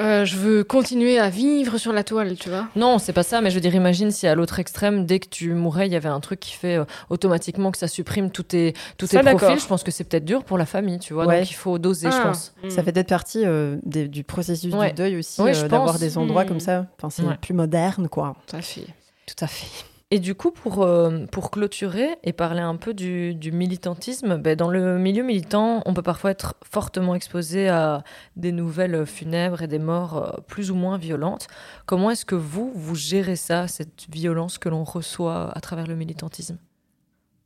euh, 0.00 0.24
je 0.24 0.36
veux 0.36 0.64
continuer 0.64 1.18
à 1.18 1.28
vivre 1.28 1.76
sur 1.78 1.92
la 1.92 2.02
toile, 2.04 2.36
tu 2.36 2.48
vois 2.48 2.66
Non, 2.76 2.98
c'est 2.98 3.12
pas 3.12 3.22
ça, 3.22 3.40
mais 3.40 3.50
je 3.50 3.54
veux 3.56 3.60
dire, 3.60 3.74
imagine 3.74 4.10
si 4.10 4.26
à 4.26 4.34
l'autre 4.34 4.58
extrême, 4.58 5.04
dès 5.06 5.18
que 5.20 5.28
tu 5.28 5.52
mourrais, 5.52 5.86
il 5.86 5.92
y 5.92 5.96
avait 5.96 6.08
un 6.08 6.20
truc 6.20 6.40
qui 6.40 6.52
fait 6.52 6.76
euh, 6.76 6.84
automatiquement 7.10 7.70
que 7.70 7.78
ça 7.78 7.88
supprime 7.88 8.30
tous 8.30 8.42
tes, 8.44 8.74
tous 8.98 9.06
tes 9.08 9.18
profils. 9.20 9.60
Je 9.60 9.66
pense 9.66 9.82
que 9.82 9.90
c'est 9.90 10.04
peut-être 10.04 10.24
dur 10.24 10.44
pour 10.44 10.56
la 10.58 10.66
famille, 10.66 10.98
tu 10.98 11.12
vois. 11.14 11.26
Ouais. 11.26 11.40
Donc 11.40 11.50
il 11.50 11.54
faut 11.54 11.78
doser, 11.78 12.10
je 12.10 12.16
Ah, 12.16 12.22
pense. 12.28 12.52
mm. 12.64 12.70
Ça 12.70 12.82
fait 12.82 12.92
peut-être 12.92 13.08
partie 13.08 13.44
euh, 13.44 13.76
des- 13.84 14.08
du 14.08 14.24
processus 14.24 14.72
Ouais. 14.74 14.88
du 14.88 14.94
deuil 14.94 15.16
aussi, 15.16 15.40
Oui, 15.42 15.52
je 15.54 15.64
euh, 15.64 15.68
d'avoir 15.68 15.98
des 15.98 16.16
endroits 16.18 16.44
Mm. 16.44 16.48
comme 16.48 16.60
ça. 16.60 16.86
Enfin, 16.98 17.10
c'est 17.10 17.22
Ouais. 17.22 17.36
plus 17.40 17.54
moderne, 17.54 18.08
quoi. 18.08 18.34
Tout 18.46 18.56
à 18.56 18.62
fait. 18.62 18.86
Tout 19.26 19.44
à 19.44 19.46
fait. 19.46 19.66
Et 20.14 20.18
du 20.18 20.34
coup, 20.34 20.50
pour, 20.50 20.82
euh, 20.82 21.24
pour 21.32 21.50
clôturer 21.50 22.18
et 22.22 22.34
parler 22.34 22.60
un 22.60 22.76
peu 22.76 22.92
du, 22.92 23.34
militantisme, 23.50 24.36
ben, 24.36 24.54
dans 24.54 24.68
le 24.68 24.98
milieu 24.98 25.22
militant, 25.22 25.82
on 25.86 25.94
peut 25.94 26.02
parfois 26.02 26.32
être 26.32 26.54
fortement 26.70 27.14
exposé 27.14 27.70
à 27.70 28.04
des 28.36 28.52
nouvelles 28.52 29.06
funèbres 29.06 29.62
et 29.62 29.68
des 29.68 29.78
morts 29.78 30.18
euh, 30.18 30.40
plus 30.46 30.70
ou 30.70 30.74
moins 30.74 30.98
violentes. 30.98 31.46
Comment 31.86 32.10
est-ce 32.10 32.26
que 32.26 32.34
vous, 32.34 32.70
vous 32.74 32.94
gérez 32.94 33.36
ça, 33.36 33.68
cette 33.68 34.04
violence 34.10 34.58
que 34.58 34.68
l'on 34.68 34.84
reçoit 34.84 35.50
à 35.56 35.60
travers 35.62 35.86
le 35.86 35.94
militantisme? 35.94 36.58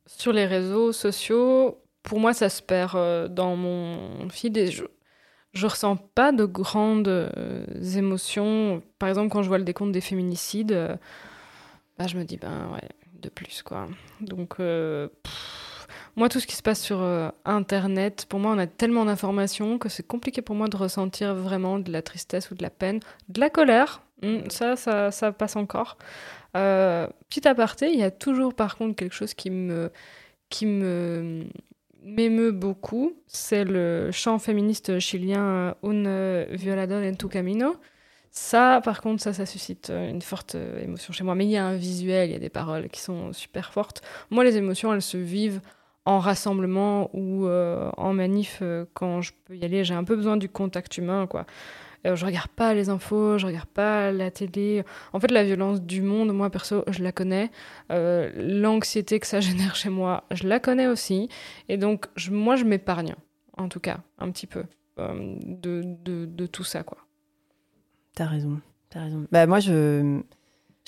Sur 0.07 0.33
les 0.33 0.47
réseaux 0.47 0.91
sociaux, 0.91 1.81
pour 2.03 2.19
moi, 2.19 2.33
ça 2.33 2.49
se 2.49 2.63
perd 2.63 2.97
euh, 2.97 3.29
dans 3.29 3.55
mon 3.55 4.29
feed 4.29 4.57
et 4.57 4.73
je, 4.73 4.83
je 5.53 5.67
ressens 5.69 5.95
pas 6.17 6.33
de 6.33 6.45
grandes 6.45 7.31
émotions. 7.95 8.83
Par 8.99 9.09
exemple, 9.09 9.29
quand 9.29 9.45
je 9.45 9.49
vois 9.49 9.59
le 9.59 9.65
décompte 9.65 9.93
des 9.93 10.01
féminicides, 10.01 10.99
bah, 11.99 12.07
je 12.07 12.17
me 12.17 12.25
dis, 12.25 12.37
ben 12.37 12.71
ouais, 12.73 12.89
de 13.21 13.29
plus, 13.29 13.63
quoi. 13.63 13.89
Donc, 14.21 14.55
euh, 14.61 15.09
pff, 15.23 15.89
moi, 16.17 16.29
tout 16.29 16.41
ce 16.41 16.47
qui 16.47 16.57
se 16.57 16.63
passe 16.63 16.81
sur 16.81 17.01
euh, 17.01 17.31
Internet, 17.45 18.27
pour 18.29 18.41
moi, 18.41 18.53
on 18.53 18.59
a 18.59 18.67
tellement 18.67 19.05
d'informations 19.05 19.79
que 19.79 19.89
c'est 19.89 20.07
compliqué 20.07 20.43
pour 20.43 20.55
moi 20.55 20.69
de 20.69 20.77
ressentir 20.77 21.35
vraiment 21.35 21.79
de 21.79 21.91
la 21.91 22.03
tristesse 22.03 22.51
ou 22.51 22.55
de 22.55 22.63
la 22.63 22.71
peine, 22.71 23.01
de 23.29 23.41
la 23.41 23.51
colère. 23.51 24.03
Hmm, 24.23 24.49
ça, 24.49 24.77
ça, 24.77 25.11
ça 25.11 25.33
passe 25.33 25.57
encore. 25.57 25.99
Euh, 26.57 27.07
petit 27.29 27.47
aparté, 27.47 27.93
il 27.93 27.99
y 27.99 28.03
a 28.03 28.11
toujours 28.11 28.55
par 28.55 28.77
contre 28.77 28.97
quelque 28.97 29.15
chose 29.15 29.35
qui 29.35 29.51
me, 29.51 29.91
qui 30.49 30.65
me 30.65 31.45
m'émeut 32.03 32.53
beaucoup, 32.53 33.13
c'est 33.27 33.65
le 33.65 34.11
chant 34.13 34.39
féministe 34.39 35.01
chilien 35.01 35.75
Un 35.83 36.45
violador 36.51 37.03
en 37.03 37.15
tu 37.15 37.29
camino. 37.29 37.77
Ça, 38.39 38.83
par 38.85 39.01
contre, 39.01 39.23
ça, 39.23 39.33
ça 39.33 39.47
suscite 39.47 39.89
euh, 39.89 40.11
une 40.11 40.21
forte 40.21 40.57
euh, 40.57 40.85
émotion 40.85 41.11
chez 41.15 41.25
moi. 41.25 41.35
Mais 41.35 41.47
il 41.47 41.51
y 41.51 41.57
a 41.57 41.65
un 41.65 41.75
visuel, 41.75 42.29
il 42.29 42.33
y 42.35 42.37
a 42.37 42.39
des 42.39 42.51
paroles 42.51 42.91
qui 42.91 43.01
sont 43.01 43.33
super 43.33 43.73
fortes. 43.73 44.03
Moi, 44.29 44.45
les 44.45 44.59
émotions, 44.59 44.93
elles 44.93 45.01
se 45.01 45.17
vivent 45.17 45.63
en 46.05 46.19
rassemblement 46.19 47.09
ou 47.15 47.47
euh, 47.47 47.91
en 47.97 48.13
manif 48.13 48.63
quand 48.93 49.23
je 49.23 49.33
peux 49.47 49.57
y 49.57 49.65
aller. 49.65 49.85
J'ai 49.85 49.95
un 49.95 50.05
peu 50.05 50.17
besoin 50.17 50.37
du 50.37 50.51
contact 50.51 50.99
humain, 50.99 51.27
quoi. 51.27 51.47
Euh, 52.07 52.15
je 52.15 52.27
regarde 52.27 52.51
pas 52.51 52.75
les 52.75 52.91
infos, 52.91 53.39
je 53.39 53.47
regarde 53.47 53.71
pas 53.71 54.13
la 54.13 54.31
télé. 54.31 54.85
En 55.15 55.19
fait, 55.19 55.31
la 55.31 55.43
violence 55.43 55.81
du 55.81 56.03
monde, 56.03 56.31
moi 56.35 56.51
perso, 56.51 56.85
je 56.89 57.03
la 57.03 57.13
connais. 57.13 57.51
L'anxiété 57.89 59.19
que 59.19 59.27
ça 59.27 59.41
génère 59.41 59.75
chez 59.77 59.89
moi, 59.89 60.25
je 60.31 60.47
la 60.47 60.61
connais 60.61 60.89
aussi. 60.89 61.31
Et 61.71 61.79
donc, 61.79 62.07
moi, 62.31 62.57
je 62.57 62.65
m'épargne, 62.65 63.15
en 63.57 63.71
tout 63.71 63.81
cas, 63.81 64.01
un 64.19 64.31
petit 64.31 64.47
peu, 64.47 64.65
de, 64.99 65.97
de 66.05 66.47
tout 66.47 66.65
ça, 66.65 66.83
quoi. 66.83 66.99
T'as 68.17 68.25
raison. 68.25 68.61
T'as. 68.89 69.03
Bah, 69.31 69.47
moi, 69.47 69.61
je, 69.61 70.23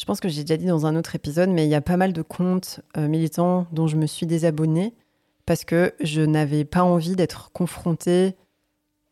pense 0.06 0.18
que 0.18 0.30
j'ai 0.30 0.44
déjà 0.44 0.56
dit 0.56 0.66
dans 0.66 0.86
un 0.86 0.96
autre 0.96 1.14
épisode, 1.14 1.50
mais 1.50 1.66
il 1.66 1.68
y 1.68 1.74
a 1.74 1.82
pas 1.82 1.98
mal 1.98 2.14
de 2.14 2.22
comptes 2.22 2.80
euh, 2.96 3.06
militants 3.06 3.66
dont 3.70 3.86
je 3.86 3.96
me 3.96 4.06
suis 4.06 4.26
désabonnée 4.26 4.94
parce 5.44 5.64
que 5.64 5.94
je 6.00 6.22
n'avais 6.22 6.64
pas 6.64 6.82
envie 6.82 7.16
d'être 7.16 7.52
confrontée 7.52 8.34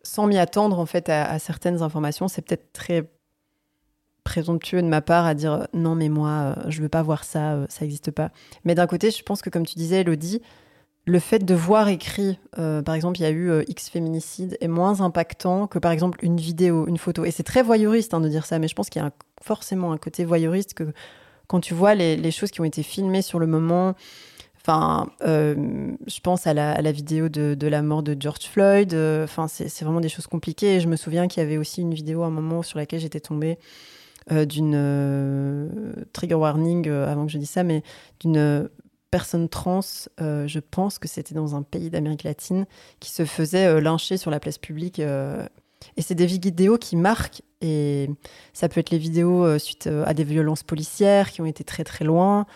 sans 0.03 0.27
m'y 0.27 0.39
attendre 0.39 0.79
en 0.79 0.87
fait 0.87 1.11
à, 1.11 1.39
certaines 1.39 1.83
informations. 1.83 2.27
C'est 2.27 2.41
peut-être 2.41 2.73
très 2.73 3.11
présomptueux 4.25 4.81
de 4.81 4.89
ma 4.89 5.03
part 5.03 5.27
à 5.27 5.35
dire 5.35 5.69
non 5.73 5.95
mais 5.95 6.09
moi 6.09 6.29
euh, 6.57 6.71
je 6.71 6.83
veux 6.83 6.89
pas 6.89 7.03
voir 7.03 7.23
ça, 7.23 7.53
euh, 7.53 7.67
ça 7.69 7.85
n'existe 7.85 8.11
pas. 8.11 8.31
Mais 8.65 8.75
d'un 8.75 8.87
côté, 8.87 9.11
je 9.11 9.23
pense 9.23 9.43
que 9.43 9.51
comme 9.51 9.67
tu 9.67 9.75
disais, 9.75 10.01
Elodie, 10.01 10.41
le 11.07 11.21
fait 11.21 11.45
de 11.45 11.55
voir 11.55 11.89
écrit, 11.89 12.39
euh, 12.59 12.83
par 12.83 12.97
exemple, 12.97 13.21
il 13.21 13.23
y 13.23 13.27
a 13.27 13.31
eu 13.31 13.49
euh, 13.49 13.63
X 13.69 13.89
féminicide, 13.89 14.59
est 14.61 14.69
moins 14.69 15.01
impactant 15.01 15.69
que 15.69 15.79
par 15.79 15.93
exemple 15.93 16.19
une 16.23 16.37
vidéo, 16.37 16.89
une 16.89 16.99
photo. 16.99 17.25
Et 17.25 17.31
c'est 17.31 17.45
très 17.45 17.63
voyeuriste 17.63 18.13
hein, 18.13 18.21
de 18.21 18.29
dire 18.29 18.45
ça, 18.45 18.59
mais 18.59 18.67
je 18.67 18.75
pense 18.75 18.91
qu'il 18.91 19.01
y 19.01 19.05
a 19.05 19.13
forcément 19.41 19.93
un 19.93 19.99
côté 19.99 20.25
voyeuriste 20.25 20.75
que 20.75 20.93
quand 21.47 21.61
tu 21.61 21.75
vois 21.75 21.95
les, 21.95 22.31
choses 22.33 22.51
qui 22.51 22.61
ont 22.61 22.65
été 22.65 22.83
filmées 22.83 23.23
sur 23.23 23.39
le 23.39 23.47
moment. 23.47 23.95
Enfin, 24.61 25.07
euh, 25.23 25.55
je 26.09 26.19
pense 26.19 26.49
à 26.49 26.55
la, 26.55 26.91
vidéo 26.91 27.29
de, 27.29 27.55
de 27.55 27.67
la 27.69 27.83
mort 27.83 28.03
de 28.03 28.17
George 28.19 28.49
Floyd. 28.51 28.93
Enfin, 29.23 29.47
c'est 29.47 29.85
vraiment 29.85 30.01
des 30.01 30.09
choses 30.09 30.27
compliquées. 30.27 30.75
Et 30.75 30.81
je 30.81 30.89
me 30.89 30.97
souviens 30.97 31.29
qu'il 31.29 31.41
y 31.41 31.47
avait 31.47 31.57
aussi 31.57 31.83
une 31.83 31.95
vidéo 31.95 32.25
à 32.25 32.27
un 32.27 32.31
moment 32.31 32.65
sur 32.65 32.81
laquelle 32.81 32.99
j'étais 32.99 33.21
tombée 33.21 33.59
d'une 34.29 36.03
trigger 36.13 36.35
warning 36.35 36.89
avant 36.89 37.27
que 37.27 37.31
je 37.31 37.39
dise 37.39 37.51
ça, 37.51 37.63
mais 37.63 37.85
d'une 38.19 38.69
personne 39.11 39.49
trans, 39.49 39.81
euh, 40.21 40.47
je 40.49 40.59
pense 40.59 40.99
que 40.99 41.09
c'était 41.09 41.35
dans 41.35 41.55
un 41.55 41.63
pays 41.63 41.91
d'Amérique 41.91 42.25
latine, 42.25 42.67
qui 43.01 43.11
se 43.11 43.25
faisait 43.25 43.67
euh, 43.67 43.81
lyncher 43.81 44.17
sur 44.17 44.31
la 44.31 44.41
place 44.41 44.59
publique. 44.59 44.99
euh, 45.01 45.47
et 45.97 46.03
c'est 46.03 46.15
des 46.15 46.27
vidéos 46.27 46.79
qui 46.79 46.97
marquent, 46.97 47.43
et 47.61 48.11
ça 48.53 48.69
peut 48.69 48.81
être 48.81 48.91
les 48.91 48.99
vidéos 48.99 49.59
suite 49.59 49.89
à 50.07 50.15
des 50.15 50.25
violences 50.25 50.63
policières 50.63 51.31
qui 51.31 51.41
ont 51.43 51.47
été 51.47 51.65
très 51.65 51.85
très 51.85 52.05
loin. 52.05 52.47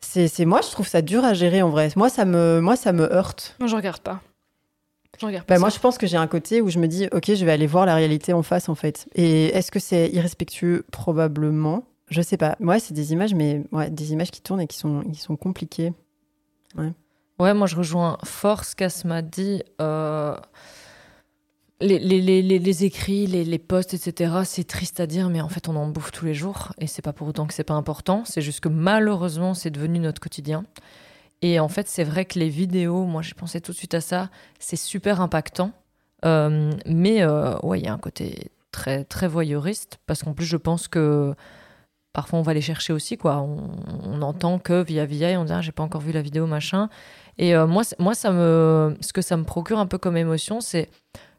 C'est 0.00 0.44
moi, 0.44 0.60
je 0.62 0.70
trouve 0.70 0.86
ça 0.88 1.02
dur 1.02 1.24
à 1.24 1.34
gérer 1.34 1.60
en 1.60 1.70
vrai. 1.70 1.90
Moi, 1.96 2.08
ça 2.08 2.24
me, 2.24 2.60
moi, 2.60 2.76
ça 2.76 2.92
me 2.92 3.12
heurte. 3.12 3.56
Moi, 3.58 3.68
je 3.68 3.74
regarde 3.76 4.00
pas. 4.00 4.20
Je 5.20 5.26
regarde 5.26 5.44
pas 5.44 5.54
Bah, 5.54 5.56
ça. 5.56 5.60
moi, 5.60 5.68
je 5.70 5.78
pense 5.80 5.98
que 5.98 6.06
j'ai 6.06 6.16
un 6.16 6.28
côté 6.28 6.60
où 6.62 6.70
je 6.70 6.78
me 6.78 6.86
dis, 6.86 7.08
ok, 7.12 7.34
je 7.34 7.44
vais 7.44 7.50
aller 7.52 7.66
voir 7.66 7.84
la 7.84 7.94
réalité 7.96 8.32
en 8.32 8.42
face, 8.44 8.68
en 8.68 8.74
fait. 8.76 9.08
Et 9.16 9.46
est-ce 9.46 9.70
que 9.72 9.80
c'est 9.80 10.08
irrespectueux? 10.10 10.86
Probablement. 10.92 11.84
Je 12.10 12.22
sais 12.22 12.36
pas. 12.36 12.56
Ouais, 12.60 12.80
c'est 12.80 12.94
des 12.94 13.12
images, 13.12 13.34
mais 13.34 13.62
ouais, 13.72 13.90
des 13.90 14.12
images 14.12 14.30
qui 14.30 14.40
tournent 14.40 14.60
et 14.60 14.66
qui 14.66 14.78
sont, 14.78 15.36
compliquées. 15.36 15.92
Ouais, 16.76 17.54
moi 17.54 17.66
je 17.66 17.76
rejoins 17.76 18.18
fort 18.24 18.64
ce 18.64 18.74
qu'Asma 18.74 19.22
dit. 19.22 19.62
Euh, 19.80 20.36
les, 21.80 22.84
écrits, 22.84 23.26
les, 23.26 23.44
les 23.44 23.58
posts, 23.58 23.94
etc., 23.94 24.40
c'est 24.44 24.64
triste 24.64 25.00
à 25.00 25.06
dire, 25.06 25.28
mais 25.30 25.40
en 25.40 25.48
fait 25.48 25.68
on 25.68 25.76
en 25.76 25.86
bouffe 25.88 26.10
tous 26.10 26.24
les 26.24 26.34
jours. 26.34 26.72
Et 26.78 26.86
c'est 26.86 27.02
pas 27.02 27.12
pour 27.12 27.28
autant 27.28 27.46
que 27.46 27.54
c'est 27.54 27.64
pas 27.64 27.74
important. 27.74 28.24
C'est 28.24 28.42
juste 28.42 28.60
que 28.60 28.68
malheureusement 28.68 29.54
c'est 29.54 29.70
devenu 29.70 29.98
notre 29.98 30.20
quotidien. 30.20 30.64
Et 31.40 31.60
en 31.60 31.68
fait, 31.68 31.88
c'est 31.88 32.04
vrai 32.04 32.24
que 32.24 32.38
les 32.38 32.48
vidéos, 32.48 33.04
moi 33.04 33.22
j'ai 33.22 33.34
pensé 33.34 33.60
tout 33.60 33.72
de 33.72 33.76
suite 33.76 33.94
à 33.94 34.00
ça, 34.00 34.28
c'est 34.58 34.76
super 34.76 35.20
impactant. 35.20 35.72
Euh, 36.24 36.72
mais 36.84 37.22
euh, 37.22 37.56
ouais, 37.62 37.78
il 37.78 37.84
y 37.84 37.88
a 37.88 37.92
un 37.92 37.98
côté 37.98 38.50
très, 38.72 39.04
très 39.04 39.28
voyeuriste, 39.28 39.98
parce 40.06 40.22
qu'en 40.22 40.34
plus 40.34 40.46
je 40.46 40.56
pense 40.56 40.88
que 40.88 41.34
parfois 42.12 42.38
on 42.38 42.42
va 42.42 42.54
les 42.54 42.60
chercher 42.60 42.92
aussi, 42.92 43.16
quoi. 43.16 43.38
On, 43.38 43.70
on 44.04 44.22
entend 44.22 44.58
que 44.58 44.82
via 44.82 45.04
via, 45.04 45.40
on 45.40 45.44
dit 45.44 45.52
ah, 45.52 45.60
j'ai 45.60 45.72
pas 45.72 45.82
encore 45.82 46.00
vu 46.00 46.12
la 46.12 46.22
vidéo, 46.22 46.46
machin. 46.46 46.88
Et 47.38 47.54
euh, 47.54 47.66
moi, 47.66 47.82
moi 47.98 48.14
ça 48.14 48.30
me, 48.32 48.96
ce 49.00 49.12
que 49.12 49.22
ça 49.22 49.36
me 49.36 49.44
procure 49.44 49.78
un 49.78 49.86
peu 49.86 49.98
comme 49.98 50.16
émotion, 50.16 50.60
c'est 50.60 50.88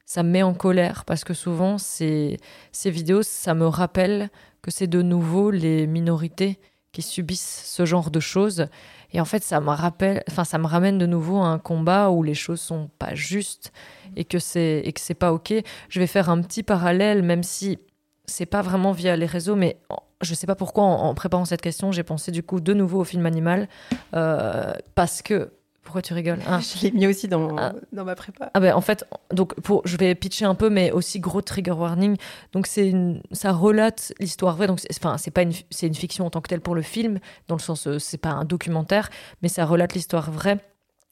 ça 0.05 0.23
me 0.23 0.29
met 0.31 0.41
en 0.41 0.55
colère, 0.55 1.05
parce 1.05 1.23
que 1.23 1.35
souvent 1.35 1.77
ces, 1.77 2.37
ces 2.71 2.89
vidéos, 2.89 3.21
ça 3.21 3.53
me 3.53 3.67
rappelle 3.67 4.29
que 4.63 4.71
c'est 4.71 4.87
de 4.87 5.03
nouveau 5.03 5.51
les 5.51 5.85
minorités 5.85 6.59
qui 6.91 7.03
subissent 7.03 7.63
ce 7.65 7.85
genre 7.85 8.09
de 8.09 8.19
choses. 8.19 8.67
Et 9.11 9.21
en 9.21 9.25
fait, 9.25 9.43
ça 9.43 9.59
me 9.59 9.69
rappelle, 9.69 10.23
enfin, 10.29 10.43
ça 10.43 10.57
me 10.57 10.65
ramène 10.65 10.97
de 10.97 11.05
nouveau 11.05 11.37
à 11.37 11.47
un 11.47 11.59
combat 11.59 12.09
où 12.09 12.23
les 12.23 12.33
choses 12.33 12.59
sont 12.59 12.89
pas 12.99 13.13
justes 13.13 13.71
et 14.15 14.25
que 14.25 14.39
c'est 14.39 14.81
et 14.83 14.93
que 14.93 14.99
c'est 14.99 15.13
pas 15.13 15.31
ok. 15.31 15.53
Je 15.89 15.99
vais 15.99 16.07
faire 16.07 16.29
un 16.29 16.41
petit 16.41 16.63
parallèle, 16.63 17.23
même 17.23 17.43
si 17.43 17.77
c'est 18.25 18.45
pas 18.45 18.61
vraiment 18.61 18.91
via 18.91 19.15
les 19.15 19.25
réseaux, 19.25 19.55
mais 19.55 19.77
je 20.21 20.33
sais 20.33 20.47
pas 20.47 20.55
pourquoi 20.55 20.83
en, 20.83 21.03
en 21.09 21.13
préparant 21.13 21.45
cette 21.45 21.61
question, 21.61 21.91
j'ai 21.91 22.03
pensé 22.03 22.31
du 22.31 22.43
coup 22.43 22.59
de 22.59 22.73
nouveau 22.73 23.01
au 23.01 23.03
film 23.03 23.25
Animal 23.25 23.67
euh, 24.13 24.73
parce 24.95 25.21
que 25.21 25.51
pourquoi 25.83 26.01
tu 26.03 26.13
rigoles 26.13 26.39
Hein? 26.47 26.59
Je 26.59 26.83
l'ai 26.83 26.91
mis 26.91 27.07
aussi 27.07 27.27
dans, 27.27 27.55
Ah. 27.57 27.73
dans 27.93 28.05
ma 28.05 28.13
prépa. 28.15 28.51
ah 28.53 28.59
ben 28.59 28.75
en 28.75 28.81
fait, 28.81 29.05
donc 29.31 29.55
pour, 29.61 29.81
je 29.85 29.97
vais 29.97 30.13
pitcher 30.13 30.45
un 30.45 30.53
peu, 30.53 30.69
mais 30.69 30.91
aussi 30.91 31.19
gros 31.19 31.41
trigger 31.41 31.71
warning. 31.71 32.15
Donc 32.53 32.67
c'est 32.67 32.87
une, 32.87 33.23
ça 33.31 33.51
relate 33.51 34.13
l'histoire 34.19 34.55
vraie. 34.55 34.67
Donc 34.67 34.79
c'est- 34.81 34.89
enfin 34.95 35.17
c'est 35.17 35.31
pas 35.31 35.41
une, 35.41 35.53
c'est 35.71 35.87
une 35.87 35.95
fiction 35.95 36.25
en 36.27 36.29
tant 36.29 36.41
que 36.41 36.47
telle 36.49 36.61
pour 36.61 36.75
le 36.75 36.83
film, 36.83 37.19
dans 37.47 37.55
le 37.55 37.61
sens 37.61 37.87
euh, 37.87 37.97
c'est 37.97 38.17
pas 38.19 38.29
un 38.29 38.45
documentaire, 38.45 39.09
mais 39.41 39.47
ça 39.49 39.65
relate 39.65 39.93
l'histoire 39.95 40.29
vraie 40.29 40.59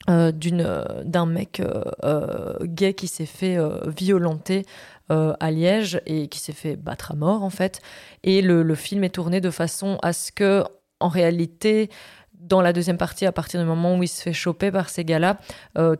euh, 0.08 0.32
euh, 0.52 0.84
d'un 1.04 1.26
mec 1.26 1.60
euh, 1.60 1.82
euh, 2.02 2.54
gay 2.62 2.94
qui 2.94 3.08
s'est 3.08 3.26
fait 3.26 3.58
violenter 3.86 4.64
à 5.10 5.50
Liège 5.50 6.02
et 6.04 6.28
qui 6.28 6.38
s'est 6.38 6.52
fait 6.52 6.76
battre 6.76 7.12
à 7.12 7.14
mort 7.14 7.42
en 7.42 7.50
fait. 7.50 7.80
Et 8.24 8.42
le, 8.42 8.74
film 8.74 9.04
est 9.04 9.14
tourné 9.14 9.40
de 9.40 9.50
façon 9.50 9.98
à 10.02 10.12
ce 10.12 10.30
que 10.32 10.64
en 11.00 11.08
réalité 11.08 11.88
dans 12.34 12.60
la 12.60 12.72
deuxième 12.72 12.98
partie, 12.98 13.26
à 13.26 13.32
partir 13.32 13.58
du 13.58 13.66
moment 13.66 13.96
où 13.96 14.02
il 14.02 14.08
se 14.08 14.22
fait 14.22 14.34
choper 14.34 14.70
par 14.70 14.90
ces 14.90 15.04
gars-là, 15.04 15.38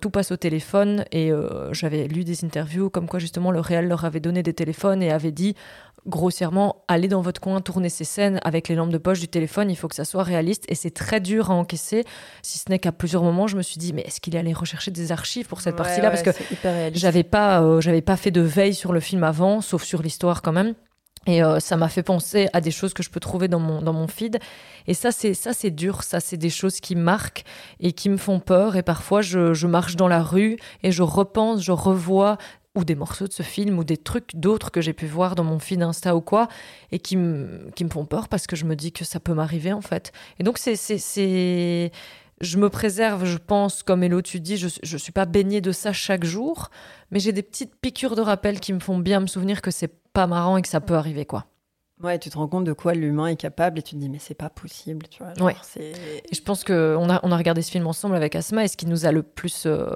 tout 0.01 0.11
passe 0.11 0.31
au 0.31 0.37
téléphone 0.37 1.05
et 1.11 1.33
j'avais 1.73 2.07
lu 2.07 2.23
des 2.23 2.45
interviews 2.45 2.91
comme 2.91 3.09
quoi 3.09 3.19
justement 3.19 3.51
le 3.51 3.61
réel 3.61 3.89
leur 3.89 4.05
avait 4.05 4.21
donné 4.21 4.43
des 4.43 4.53
téléphones 4.53 5.03
et 5.03 5.11
avait 5.11 5.33
dit 5.33 5.57
grossièrement 6.09 6.85
allez 6.89 7.09
dans 7.09 7.21
votre 7.21 7.41
coin 7.41 7.61
tourner 7.61 7.89
ces 7.89 8.05
scènes 8.05 8.41
avec 8.43 8.69
les 8.69 8.75
lampes 8.75 8.91
de 8.91 8.99
poche 8.99 9.21
du 9.21 9.29
téléphone 9.29 9.71
il 9.71 9.77
faut 9.77 9.89
que 9.89 9.95
ça 9.95 10.05
soit 10.05 10.23
réaliste 10.23 10.65
et 10.69 10.75
c'est 10.75 10.91
très 10.91 11.21
dur 11.21 11.51
à 11.51 11.55
encaisser 11.55 12.05
si 12.43 12.59
ce 12.59 12.65
n'est 12.71 12.79
qu'à 12.79 12.93
plusieurs 12.93 13.23
moments 13.23 13.47
je 13.47 13.57
me 13.57 13.63
suis 13.63 13.79
dit 13.79 13.93
mais 13.93 14.03
est-ce 14.03 14.21
qu'il 14.21 14.35
est 14.35 14.39
allé 14.39 14.53
rechercher 14.53 14.91
des 14.91 15.13
archives 15.13 15.47
pour 15.47 15.61
cette 15.61 15.75
Ouais, 15.75 15.79
partie-là? 15.85 16.11
Ouais, 16.11 16.23
parce 16.23 16.37
que 16.39 16.91
j'avais 16.95 17.25
pas 17.25 17.63
euh, 17.63 17.81
j'avais 17.81 18.03
pas 18.03 18.17
fait 18.17 18.31
de 18.31 18.41
veille 18.41 18.75
sur 18.75 18.93
le 18.93 19.01
film 19.01 19.23
avant 19.25 19.61
sauf 19.61 19.83
sur 19.85 20.03
l'histoire 20.03 20.43
quand 20.43 20.53
même 20.53 20.75
et 21.27 21.43
euh, 21.43 21.61
ça 21.61 21.77
m'a 21.77 21.89
fait 21.89 22.03
penser 22.03 22.49
à 22.55 22.63
des 22.63 22.71
choses 22.71 22.95
que 22.95 23.03
je 23.03 23.11
peux 23.11 23.21
trouver 23.21 23.49
dans 23.49 23.59
mon, 23.59 23.83
dans 23.83 23.93
mon 23.93 24.09
feed. 24.09 24.39
Et 24.87 24.95
ça, 24.95 25.13
c'est 25.13 25.35
ça 25.35 25.53
c'est 25.53 25.71
dur. 25.71 26.03
Ça, 26.03 26.21
c'est 26.21 26.39
des 26.39 26.49
choses 26.49 26.81
qui 26.81 26.95
marquent 26.97 27.45
et 27.81 27.93
qui 27.93 28.09
me 28.09 28.17
font 28.17 28.41
peur. 28.41 28.77
Et 28.77 28.83
parfois, 28.83 29.21
je, 29.21 29.53
je 29.53 29.67
marche 29.67 29.97
dans 29.97 30.09
la 30.09 30.23
rue 30.23 30.57
et 30.83 30.91
je 30.91 31.03
repense, 31.03 31.63
je 31.63 31.73
revois 31.73 32.39
ou 32.75 32.85
des 32.85 32.95
morceaux 32.95 33.27
de 33.27 33.33
ce 33.33 33.43
film 33.43 33.79
ou 33.79 33.85
des 33.85 33.97
trucs 33.97 34.37
d'autres 34.37 34.71
que 34.71 34.81
j'ai 34.81 34.93
pu 34.93 35.07
voir 35.07 35.35
dans 35.35 35.45
mon 35.45 35.59
feed 35.59 35.83
Insta 35.83 36.15
ou 36.15 36.21
quoi 36.21 36.49
et 36.93 36.99
qui 36.99 37.17
me 37.17 37.71
qui 37.75 37.85
me 37.85 37.91
font 37.91 38.05
peur 38.05 38.29
parce 38.29 38.47
que 38.47 38.55
je 38.57 38.65
me 38.65 38.77
dis 38.77 38.93
que 38.93 39.05
ça 39.05 39.21
peut 39.21 39.35
m'arriver 39.35 39.73
en 39.73 39.81
fait. 39.81 40.13
Et 40.39 40.43
donc, 40.45 40.59
c'est 40.59 40.77
c'est- 40.77 40.99
c'est 40.99 41.91
je 42.41 42.57
me 42.59 42.71
préserve, 42.71 43.25
je 43.25 43.37
pense, 43.39 43.83
comme 43.83 44.05
Hello 44.05 44.23
tu 44.23 44.39
dis, 44.39 44.57
je 44.59 44.67
ne 44.67 44.99
suis 44.99 45.11
pas 45.13 45.25
baignée 45.27 45.61
de 45.61 45.73
ça 45.73 45.93
chaque 45.93 46.25
jour, 46.25 46.71
mais 47.11 47.19
j'ai 47.19 47.33
des 47.33 47.43
petites 47.43 47.75
piqûres 47.75 48.15
de 48.15 48.21
rappel 48.23 48.61
qui 48.61 48.73
me 48.73 48.79
font 48.79 48.97
bien 48.99 49.19
me 49.19 49.27
souvenir 49.27 49.61
que 49.61 49.73
c'est 49.73 49.93
pas 50.13 50.29
marrant 50.29 50.57
et 50.57 50.63
que 50.63 50.69
ça 50.69 50.81
peut 50.81 50.95
arriver, 50.95 51.25
quoi. 51.25 51.47
Ouais, 52.01 52.17
tu 52.21 52.31
te 52.31 52.39
rends 52.39 52.47
compte 52.47 52.63
de 52.65 52.73
quoi 52.73 52.95
l'humain 52.95 53.27
est 53.27 53.35
capable 53.37 53.81
et 53.81 53.83
tu 53.83 53.97
te 53.97 54.01
dis, 54.01 54.09
mais 54.09 54.21
c'est 54.21 54.35
pas 54.35 54.51
possible, 54.51 55.09
tu 55.09 55.21
vois. 55.25 55.35
genre, 55.35 55.49
Ouais. 55.49 55.57
c'est- 55.63 56.23
Et 56.31 56.33
je 56.33 56.41
pense 56.43 56.63
qu'on 56.63 57.11
a, 57.11 57.19
on 57.25 57.33
a 57.33 57.37
regardé 57.37 57.61
ce 57.61 57.73
film 57.73 57.89
ensemble 57.89 58.15
avec 58.15 58.37
Asma 58.37 58.63
et 58.63 58.69
ce 58.69 58.77
qui 58.77 58.87
nous 58.87 59.05
a 59.05 59.11
le 59.11 59.25
plus 59.25 59.67
euh, 59.67 59.89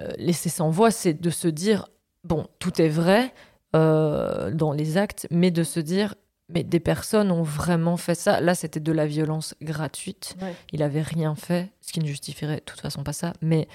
euh, 0.00 0.10
laissé 0.16 0.48
sans 0.48 0.70
voix, 0.70 0.90
c'est 0.90 1.14
de 1.14 1.30
se 1.30 1.48
dire, 1.48 1.88
bon, 2.24 2.46
tout 2.58 2.80
est 2.80 2.88
vrai 2.88 3.32
euh, 3.74 4.50
dans 4.50 4.72
les 4.72 4.96
actes, 4.96 5.26
mais 5.30 5.50
de 5.50 5.62
se 5.62 5.80
dire, 5.80 6.14
mais 6.48 6.64
des 6.64 6.80
personnes 6.80 7.30
ont 7.30 7.42
vraiment 7.42 7.96
fait 7.96 8.14
ça. 8.14 8.40
Là, 8.40 8.54
c'était 8.54 8.80
de 8.80 8.92
la 8.92 9.06
violence 9.06 9.54
gratuite. 9.62 10.36
Ouais. 10.40 10.54
Il 10.72 10.82
avait 10.82 11.02
rien 11.02 11.34
fait, 11.34 11.70
ce 11.80 11.92
qui 11.92 12.00
ne 12.00 12.06
justifierait 12.06 12.56
de 12.56 12.64
toute 12.64 12.80
façon 12.80 13.02
pas 13.02 13.12
ça. 13.12 13.32
Mais 13.40 13.68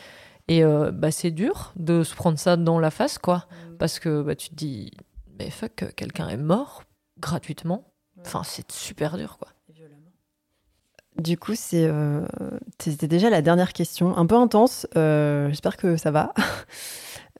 et 0.48 0.64
euh, 0.64 0.92
bah, 0.92 1.12
c'est 1.12 1.32
dur 1.32 1.74
de 1.76 2.04
se 2.04 2.16
prendre 2.16 2.40
ça 2.40 2.56
dans 2.56 2.80
la 2.80 2.92
face, 2.92 3.18
quoi, 3.18 3.48
parce 3.80 4.00
que 4.00 4.22
bah, 4.22 4.36
tu 4.36 4.50
te 4.50 4.56
dis, 4.56 4.92
mais 5.38 5.50
fuck, 5.50 5.94
quelqu'un 5.96 6.30
est 6.30 6.38
mort 6.38 6.84
gratuitement. 7.20 7.92
Enfin, 8.22 8.44
c'est 8.44 8.72
super 8.72 9.18
dur, 9.18 9.38
quoi. 9.38 9.50
Du 11.18 11.38
coup, 11.38 11.54
c'est, 11.56 11.86
euh, 11.88 12.22
c'était 12.80 13.08
déjà 13.08 13.30
la 13.30 13.42
dernière 13.42 13.74
question, 13.74 14.16
un 14.18 14.26
peu 14.26 14.36
intense. 14.36 14.88
euh, 14.96 15.50
j'espère 15.50 15.78
que 15.78 15.98
ça 15.98 16.12
va. 16.12 16.34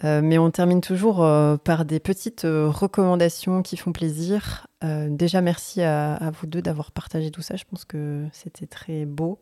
Euh, 0.04 0.22
mais 0.24 0.38
on 0.38 0.52
termine 0.52 0.80
toujours 0.80 1.24
euh, 1.24 1.58
par 1.58 1.84
des 1.84 2.00
petites 2.00 2.46
euh, 2.46 2.70
recommandations 2.70 3.64
qui 3.64 3.78
font 3.78 3.92
plaisir. 3.92 4.68
Euh, 4.84 5.08
déjà, 5.10 5.42
merci 5.42 5.82
à, 5.82 6.14
à 6.14 6.30
vous 6.30 6.46
deux 6.46 6.62
d'avoir 6.62 6.92
partagé 6.92 7.32
tout 7.32 7.42
ça. 7.42 7.56
Je 7.56 7.64
pense 7.64 7.84
que 7.84 8.28
c'était 8.32 8.68
très 8.68 9.06
beau. 9.06 9.40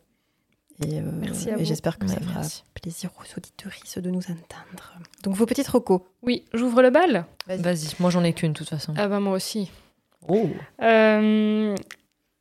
Et, 0.82 1.02
euh, 1.02 1.04
Merci 1.20 1.50
à 1.52 1.58
et 1.60 1.66
j'espère 1.66 2.00
que 2.00 2.08
ça 2.08 2.22
fera 2.22 2.36
merci. 2.40 2.64
plaisir 2.74 3.10
aux 3.20 3.38
auditoristes 3.38 4.00
de 4.00 4.10
nous 4.10 4.22
entendre. 4.22 4.98
Donc, 5.24 5.36
vos 5.36 5.46
petites 5.46 5.68
recos. 5.68 6.00
Oui, 6.24 6.46
j'ouvre 6.54 6.82
le 6.82 6.90
bal. 6.90 7.26
Vas-y. 7.48 7.90
Moi 8.00 8.10
j'en 8.10 8.24
ai 8.24 8.32
qu'une 8.32 8.54
de 8.54 8.58
toute 8.58 8.70
façon. 8.70 8.94
Ah 8.96 9.10
bah 9.10 9.20
moi 9.20 9.34
aussi. 9.34 9.70
Oh. 10.30 10.48
Euh, 10.82 11.76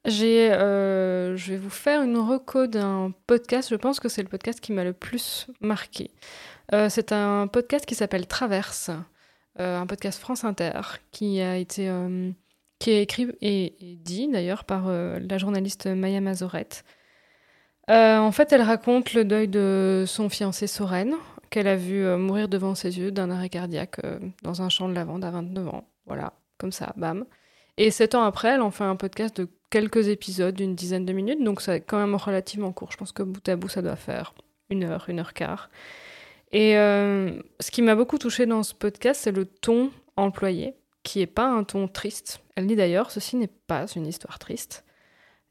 euh, 0.07 1.37
je 1.37 1.53
vais 1.53 1.57
vous 1.57 1.71
faire 1.71 2.03
une 2.03 2.19
reco 2.19 2.67
d'un 2.67 3.13
podcast. 3.27 3.71
Je 3.71 3.77
pense 3.77 4.01
que 4.01 4.09
c'est 4.09 4.23
le 4.23 4.29
podcast 4.29 4.61
qui 4.61 4.73
m'a 4.73 4.85
le 4.85 4.93
plus 4.93 5.47
marqué. 5.61 6.11
Euh, 6.73 6.89
c'est 6.89 7.13
un 7.13 7.47
podcast 7.47 7.87
qui 7.87 7.95
s'appelle 7.95 8.27
Traverse, 8.27 8.91
euh, 9.61 9.79
un 9.79 9.87
podcast 9.87 10.19
France 10.19 10.45
Inter 10.45 10.81
qui 11.11 11.41
a 11.41 11.57
été 11.57 11.91
qui 12.81 12.91
est 12.91 13.03
écrit 13.03 13.29
et, 13.41 13.93
et 13.93 13.97
dit 13.97 14.29
d'ailleurs 14.29 14.65
par 14.65 14.89
la 14.89 15.39
journaliste 15.39 15.87
Maya 15.87 16.21
Mazorette. 16.21 16.85
En 17.89 18.33
fait, 18.33 18.53
elle 18.53 18.63
raconte 18.63 19.15
le 19.15 19.25
deuil 19.25 19.49
de 19.49 20.05
son 20.07 20.29
fiancé 20.29 20.67
Soren, 20.67 21.15
qu'elle 21.51 21.69
a 21.69 21.77
vu 21.77 22.05
mourir 22.17 22.49
devant 22.49 22.75
ses 22.75 22.99
yeux 22.99 23.11
d'un 23.11 23.31
arrêt 23.31 23.49
cardiaque 23.49 24.01
dans 24.43 24.63
un 24.63 24.69
champ 24.69 24.89
de 24.89 24.95
lavande 24.95 25.25
à 25.25 25.31
29 25.31 25.69
ans. 25.69 25.89
Voilà, 26.07 26.35
comme 26.59 26.73
ça, 26.73 26.93
bam. 26.97 27.25
Et 27.77 27.91
sept 27.91 28.15
ans 28.15 28.23
après, 28.23 28.49
elle 28.49 28.61
en 28.61 28.71
fait 28.71 28.85
un 28.85 28.97
podcast 28.97 29.41
de 29.41 29.49
quelques 29.71 30.09
épisodes 30.09 30.55
d'une 30.55 30.75
dizaine 30.75 31.05
de 31.05 31.13
minutes, 31.13 31.43
donc 31.43 31.61
c'est 31.61 31.81
quand 31.81 31.99
même 31.99 32.15
relativement 32.15 32.73
court. 32.73 32.93
Je 32.93 32.97
pense 32.97 33.13
que 33.13 33.23
bout 33.23 33.47
à 33.49 33.57
bout, 33.57 33.69
ça 33.69 33.83
doit 33.83 33.97
faire 33.97 34.35
une 34.71 34.85
heure, 34.85 35.07
une 35.09 35.19
heure 35.19 35.35
quart. 35.35 35.69
Et 36.53 36.79
euh, 36.79 37.33
ce 37.59 37.73
qui 37.73 37.83
m'a 37.83 37.97
beaucoup 37.97 38.19
touché 38.19 38.47
dans 38.47 38.63
ce 38.63 38.75
podcast, 38.75 39.23
c'est 39.25 39.33
le 39.33 39.45
ton 39.45 39.91
employé, 40.17 40.75
qui 41.03 41.21
est 41.21 41.27
pas 41.27 41.47
un 41.47 41.65
ton 41.65 41.89
triste. 41.89 42.41
Elle 42.55 42.69
dit 42.69 42.77
d'ailleurs, 42.77 43.11
ceci 43.11 43.35
n'est 43.37 43.51
pas 43.67 43.87
une 43.97 44.07
histoire 44.07 44.39
triste. 44.39 44.85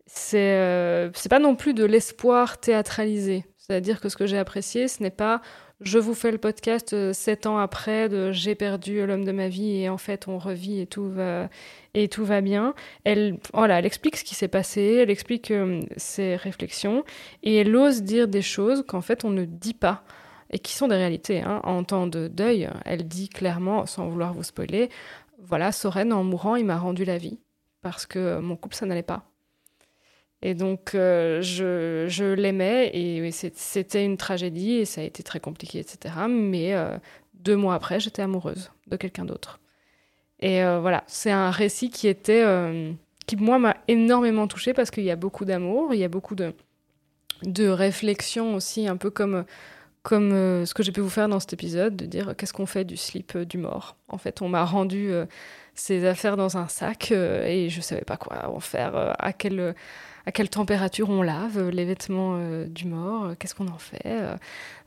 C'est 0.05 0.55
euh, 0.55 1.09
pas 1.29 1.39
non 1.39 1.55
plus 1.55 1.73
de 1.73 1.83
l'espoir 1.83 2.59
théâtralisé. 2.59 3.45
C'est-à-dire 3.57 3.99
que 3.99 4.07
ce 4.07 4.15
que 4.15 4.25
j'ai 4.25 4.37
apprécié, 4.37 4.87
ce 4.87 5.03
n'est 5.03 5.09
pas 5.09 5.41
je 5.83 5.99
vous 5.99 6.13
fais 6.13 6.31
le 6.31 6.37
podcast 6.37 6.93
euh, 6.93 7.13
sept 7.13 7.45
ans 7.45 7.57
après 7.57 8.09
de 8.09 8.31
j'ai 8.31 8.55
perdu 8.55 9.05
l'homme 9.05 9.25
de 9.25 9.31
ma 9.31 9.47
vie 9.47 9.81
et 9.81 9.89
en 9.89 9.97
fait 9.97 10.27
on 10.27 10.37
revit 10.37 10.79
et 10.79 10.87
tout 10.87 11.09
va 11.09 11.49
et 11.93 12.07
tout 12.07 12.25
va 12.25 12.41
bien. 12.41 12.73
Elle 13.03 13.39
elle 13.53 13.85
explique 13.85 14.17
ce 14.17 14.23
qui 14.23 14.35
s'est 14.35 14.47
passé, 14.47 14.99
elle 15.01 15.09
explique 15.09 15.51
euh, 15.51 15.81
ses 15.97 16.35
réflexions 16.35 17.03
et 17.43 17.57
elle 17.57 17.75
ose 17.75 18.03
dire 18.03 18.27
des 18.27 18.41
choses 18.41 18.83
qu'en 18.87 19.01
fait 19.01 19.25
on 19.25 19.29
ne 19.29 19.45
dit 19.45 19.73
pas 19.73 20.03
et 20.51 20.59
qui 20.59 20.73
sont 20.73 20.87
des 20.87 20.95
réalités. 20.95 21.41
hein. 21.41 21.61
En 21.63 21.83
temps 21.83 22.07
de 22.07 22.27
deuil, 22.27 22.69
elle 22.85 23.07
dit 23.07 23.27
clairement, 23.27 23.85
sans 23.87 24.07
vouloir 24.07 24.33
vous 24.33 24.43
spoiler, 24.43 24.89
voilà, 25.39 25.71
Soren, 25.71 26.13
en 26.13 26.23
mourant, 26.23 26.55
il 26.55 26.65
m'a 26.65 26.77
rendu 26.77 27.05
la 27.05 27.17
vie 27.17 27.39
parce 27.81 28.05
que 28.05 28.39
mon 28.39 28.55
couple, 28.55 28.75
ça 28.75 28.85
n'allait 28.85 29.03
pas. 29.03 29.32
Et 30.45 30.55
donc, 30.55 30.93
euh, 30.93 31.41
je, 31.41 32.05
je 32.09 32.25
l'aimais 32.25 32.91
et 32.93 33.31
c'était 33.31 34.03
une 34.03 34.17
tragédie 34.17 34.73
et 34.73 34.85
ça 34.85 34.99
a 34.99 35.05
été 35.05 35.23
très 35.23 35.39
compliqué, 35.39 35.79
etc. 35.79 36.15
Mais 36.27 36.75
euh, 36.75 36.97
deux 37.33 37.55
mois 37.55 37.75
après, 37.75 38.01
j'étais 38.01 38.21
amoureuse 38.21 38.69
de 38.87 38.97
quelqu'un 38.97 39.23
d'autre. 39.23 39.61
Et 40.41 40.61
euh, 40.61 40.81
voilà, 40.81 41.05
c'est 41.07 41.31
un 41.31 41.49
récit 41.49 41.89
qui 41.89 42.09
était, 42.09 42.43
qui 43.25 43.37
moi 43.37 43.57
m'a 43.57 43.77
énormément 43.87 44.45
touchée 44.47 44.73
parce 44.73 44.91
qu'il 44.91 45.05
y 45.05 45.11
a 45.11 45.15
beaucoup 45.15 45.45
d'amour, 45.45 45.93
il 45.93 46.01
y 46.01 46.03
a 46.03 46.09
beaucoup 46.09 46.35
de, 46.35 46.53
de 47.43 47.69
réflexion 47.69 48.53
aussi, 48.55 48.85
un 48.85 48.97
peu 48.97 49.11
comme, 49.11 49.45
comme 50.01 50.31
ce 50.65 50.73
que 50.73 50.83
j'ai 50.83 50.91
pu 50.91 50.99
vous 50.99 51.09
faire 51.09 51.29
dans 51.29 51.39
cet 51.39 51.53
épisode, 51.53 51.95
de 51.95 52.05
dire 52.05 52.35
qu'est-ce 52.37 52.51
qu'on 52.51 52.65
fait 52.65 52.83
du 52.83 52.97
slip 52.97 53.37
du 53.37 53.57
mort? 53.57 53.95
En 54.09 54.17
fait, 54.17 54.41
on 54.41 54.49
m'a 54.49 54.65
rendu 54.65 55.09
ces 55.73 56.05
affaires 56.05 56.35
dans 56.35 56.57
un 56.57 56.67
sac 56.67 57.11
et 57.11 57.69
je 57.69 57.79
savais 57.79 58.03
pas 58.03 58.17
quoi 58.17 58.49
en 58.53 58.59
faire, 58.59 59.15
à 59.17 59.31
quel 59.31 59.73
à 60.25 60.31
quelle 60.31 60.49
température 60.49 61.09
on 61.09 61.21
lave 61.21 61.57
euh, 61.57 61.71
les 61.71 61.85
vêtements 61.85 62.37
euh, 62.37 62.65
du 62.65 62.85
mort, 62.85 63.25
euh, 63.25 63.35
qu'est-ce 63.37 63.55
qu'on 63.55 63.67
en 63.67 63.77
fait. 63.77 64.03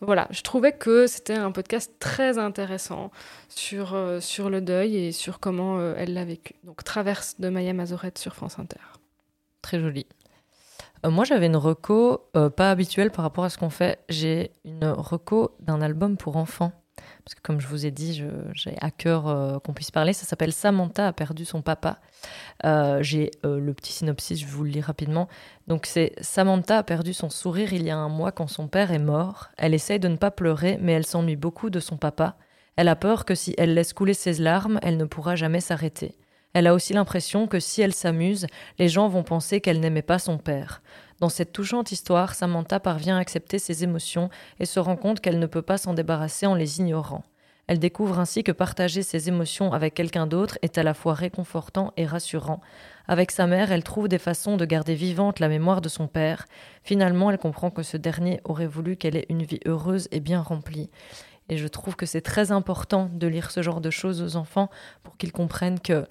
voilà, 0.01 0.29
je 0.31 0.43
trouvais 0.43 0.73
que 0.73 1.07
c'était 1.07 1.35
un 1.35 1.53
podcast 1.53 1.93
très 1.99 2.39
intéressant 2.39 3.11
sur, 3.49 3.97
sur 4.21 4.51
le 4.51 4.61
deuil 4.61 4.97
et 4.97 5.13
sur 5.13 5.41
comment 5.41 5.81
elle 5.95 6.15
l'a 6.15 6.25
vécu. 6.25 6.55
Donc 6.65 6.85
Traverse 6.85 7.37
de 7.39 7.49
Maya 7.49 7.73
Mazorette 7.73 8.19
sur 8.19 8.35
France 8.35 8.59
Inter. 8.59 8.81
Très 9.63 9.81
joli. 9.81 10.07
moi, 11.05 11.25
j'avais 11.25 11.47
une 11.47 11.57
reco 11.57 12.29
pas 12.33 12.71
habituelle 12.71 13.11
par 13.11 13.25
rapport 13.25 13.45
à 13.45 13.51
ce 13.51 13.59
qu'on 13.59 13.71
fait. 13.71 13.99
J'ai 14.09 14.53
une 14.65 14.87
reco 14.87 15.57
d'un 15.61 15.81
album 15.81 16.17
pour 16.17 16.37
enfants 16.37 16.73
parce 17.25 17.35
que 17.35 17.41
comme 17.43 17.61
je 17.61 17.67
vous 17.67 17.87
ai 17.87 17.91
dit, 17.91 18.23
j'ai 18.55 18.75
à 18.81 18.91
cœur 18.91 19.29
euh, 19.29 19.59
qu'on 19.59 19.73
puisse 19.73 19.91
parler. 19.91 20.13
Ça 20.13 20.25
s'appelle 20.25 20.53
Samantha 20.53 21.09
a 21.09 21.13
perdu 21.13 21.45
son 21.45 21.63
papa. 21.63 21.99
Euh, 22.65 23.03
j'ai 23.03 23.31
euh, 23.45 23.59
le 23.59 23.75
petit 23.75 23.93
synopsis, 23.93 24.41
je 24.41 24.47
vous 24.47 24.65
le 24.65 24.71
lis 24.71 24.81
rapidement. 24.81 25.29
Donc 25.67 25.87
c'est 25.87 26.13
Samantha 26.21 26.79
a 26.79 26.83
perdu 26.83 27.13
son 27.13 27.31
sourire 27.31 27.73
il 27.73 27.85
y 27.85 27.91
a 27.91 27.97
un 27.97 28.09
mois 28.09 28.33
quand 28.33 28.47
son 28.47 28.69
père 28.69 28.93
est 28.93 28.99
mort. 28.99 29.49
Elle 29.57 29.75
essaye 29.75 29.99
de 29.99 30.09
ne 30.09 30.17
pas 30.17 30.31
pleurer, 30.31 30.79
mais 30.81 30.93
elle 30.93 31.07
s'ennuie 31.07 31.37
beaucoup 31.37 31.71
de 31.71 31.81
son 31.81 31.97
papa. 31.97 32.37
Elle 32.77 32.89
a 32.89 32.97
peur 32.97 33.25
que 33.25 33.35
si 33.35 33.55
elle 33.59 33.75
laisse 33.75 33.93
couler 33.93 34.15
ses 34.15 34.35
larmes, 34.35 34.79
elle 34.83 34.97
ne 34.97 35.05
pourra 35.05 35.35
jamais 35.35 35.61
s'arrêter. 35.61 36.17
Elle 36.53 36.67
a 36.67 36.75
aussi 36.75 36.93
l'impression 36.93 37.47
que 37.49 37.61
si 37.61 37.83
elle 37.83 37.93
s'amuse, 37.93 38.47
les 38.79 38.89
gens 38.89 39.09
vont 39.09 39.23
penser 39.23 39.61
qu'elle 39.61 39.81
n'aimait 39.81 40.01
pas 40.01 40.19
son 40.19 40.39
père. 40.39 40.81
Dans 41.19 41.31
cette 41.31 41.53
touchante 41.53 41.93
histoire, 41.93 42.35
Samantha 42.35 42.79
parvient 42.79 43.17
à 43.17 43.21
accepter 43.21 43.59
ses 43.59 43.85
émotions 43.85 44.29
et 44.61 44.67
se 44.67 44.79
rend 44.79 44.97
compte 44.97 45.21
qu'elle 45.21 45.39
ne 45.39 45.47
peut 45.47 45.63
pas 45.63 45.79
s'en 45.79 45.95
débarrasser 45.95 46.47
en 46.47 46.55
les 46.55 46.79
ignorant. 46.79 47.25
Elle 47.69 47.79
découvre 47.79 48.21
ainsi 48.21 48.45
que 48.45 48.53
partager 48.53 49.03
ses 49.03 49.29
émotions 49.29 49.73
avec 49.73 49.95
quelqu'un 49.95 50.27
d'autre 50.27 50.59
est 50.63 50.79
à 50.79 50.85
la 50.85 50.95
fois 50.95 51.15
réconfortant 51.15 51.93
et 51.97 52.07
rassurant. 52.07 52.61
Avec 53.09 53.33
sa 53.33 53.47
mère, 53.47 53.73
elle 53.73 53.83
trouve 53.83 54.09
des 54.09 54.19
façons 54.19 54.57
de 54.57 54.65
garder 54.65 54.95
vivante 54.95 55.41
la 55.41 55.49
mémoire 55.49 55.81
de 55.81 55.89
son 55.89 56.07
père. 56.07 56.47
Finalement, 56.85 57.31
elle 57.31 57.39
comprend 57.39 57.71
que 57.71 57.83
ce 57.83 57.97
dernier 57.97 58.41
aurait 58.45 58.67
voulu 58.67 58.97
qu'elle 58.97 59.17
ait 59.17 59.27
une 59.31 59.43
vie 59.43 59.61
heureuse 59.67 60.07
et 60.13 60.21
bien 60.21 60.43
remplie. 60.43 60.91
Et 61.49 61.57
je 61.57 61.67
trouve 61.67 61.97
que 61.97 62.07
c'est 62.07 62.21
très 62.21 62.53
important 62.53 63.09
de 63.13 63.27
lire 63.27 63.51
ce 63.51 63.63
genre 63.63 63.81
de 63.81 63.91
choses 63.91 64.23
aux 64.23 64.37
enfants 64.37 64.71
pour 65.03 65.17
qu'ils 65.17 65.33
comprennent 65.33 65.81
que 65.81 66.07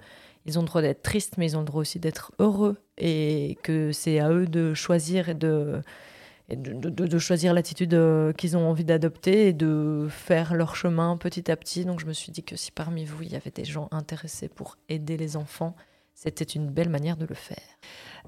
ils 0.46 0.58
ont 0.58 0.62
le 0.62 0.68
droit 0.68 0.82
d'être 0.82 1.02
tristes, 1.02 1.38
mais 1.38 1.50
ils 1.50 1.56
ont 1.56 1.60
le 1.60 1.66
droit 1.66 1.80
aussi 1.80 1.98
d'être 1.98 2.32
heureux 2.38 2.76
et 2.98 3.58
que 3.62 3.92
c'est 3.92 4.20
à 4.20 4.30
eux 4.30 4.46
de 4.46 4.74
choisir 4.74 5.28
et 5.28 5.34
de, 5.34 5.82
de, 6.48 7.18
choisir 7.18 7.52
l'attitude 7.52 7.94
euh, 7.94 8.32
qu'ils 8.32 8.56
ont 8.56 8.68
envie 8.68 8.84
d'adopter 8.84 9.48
et 9.48 9.52
de 9.52 10.06
faire 10.08 10.54
leur 10.54 10.76
chemin 10.76 11.16
petit 11.16 11.50
à 11.50 11.56
petit. 11.56 11.84
Donc 11.84 12.00
je 12.00 12.06
me 12.06 12.12
suis 12.12 12.30
dit 12.30 12.44
que 12.44 12.56
si 12.56 12.70
parmi 12.70 13.04
vous, 13.04 13.22
il 13.22 13.32
y 13.32 13.36
avait 13.36 13.50
des 13.50 13.64
gens 13.64 13.88
intéressés 13.90 14.48
pour 14.48 14.76
aider 14.88 15.16
les 15.16 15.36
enfants, 15.36 15.74
c'était 16.14 16.44
une 16.44 16.70
belle 16.70 16.88
manière 16.88 17.16
de 17.16 17.26
le 17.26 17.34
faire. 17.34 17.58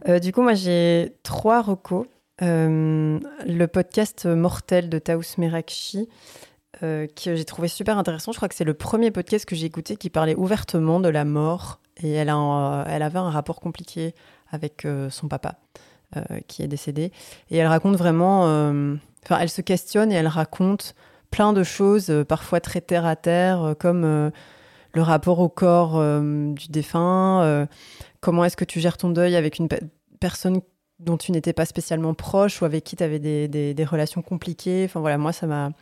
Euh, 0.09 0.19
du 0.19 0.33
coup, 0.33 0.43
moi, 0.43 0.55
j'ai 0.55 1.14
trois 1.23 1.62
recos. 1.62 2.07
Euh, 2.41 3.19
le 3.47 3.66
podcast 3.66 4.27
Mortel 4.27 4.89
de 4.89 5.01
Taous 5.01 5.23
Merakchi, 5.39 6.09
que 6.81 7.09
j'ai 7.16 7.45
trouvé 7.45 7.66
super 7.66 7.99
intéressant. 7.99 8.31
Je 8.31 8.37
crois 8.37 8.49
que 8.49 8.55
c'est 8.55 8.62
le 8.62 8.75
premier 8.75 9.11
podcast 9.11 9.45
que 9.45 9.57
j'ai 9.57 9.66
écouté 9.66 9.97
qui 9.97 10.09
parlait 10.09 10.37
ouvertement 10.37 11.01
de 11.01 11.09
la 11.09 11.25
mort 11.25 11.81
et 12.03 12.13
elle, 12.13 12.29
a 12.29 12.85
elle 12.89 13.03
avait 13.03 13.19
un 13.19 13.31
rapport 13.31 13.61
compliqué 13.61 14.15
avec 14.51 14.85
euh, 14.85 15.11
son 15.11 15.29
papa 15.29 15.57
euh, 16.17 16.41
qui 16.47 16.63
est 16.63 16.69
décédé. 16.69 17.13
Et 17.51 17.59
elle 17.59 17.67
raconte 17.67 17.97
vraiment, 17.97 18.47
euh, 18.47 18.95
enfin, 19.25 19.39
elle 19.41 19.51
se 19.51 19.61
questionne 19.61 20.13
et 20.13 20.15
elle 20.15 20.29
raconte 20.29 20.95
plein 21.31 21.53
de 21.53 21.63
choses, 21.63 22.13
parfois 22.27 22.61
très 22.61 22.81
terre 22.81 23.05
à 23.05 23.15
terre, 23.15 23.75
comme 23.79 24.31
le 24.95 25.03
rapport 25.03 25.41
au 25.41 25.51
corps 25.51 26.03
du 26.23 26.69
défunt, 26.69 27.69
comment 28.23 28.47
est-ce 28.47 28.57
que 28.57 28.65
tu 28.65 28.81
gères 28.81 28.97
ton 28.97 29.11
deuil 29.11 29.37
avec 29.37 29.59
une 29.59 29.69
personne 30.21 30.63
dont 31.01 31.19
tu 31.19 31.33
n'étais 31.33 31.53
pas 31.53 31.67
spécialement 31.67 32.15
proche 32.15 32.63
ou 32.63 32.65
avec 32.65 32.83
qui 32.83 32.97
tu 32.97 33.05
avais 33.05 33.19
des, 33.19 33.85
relations 33.85 34.23
compliquées. 34.23 34.87
Enfin 34.87 35.01
voilà, 35.01 35.19
moi 35.19 35.33
ça 35.33 35.47
m'a 35.47 35.73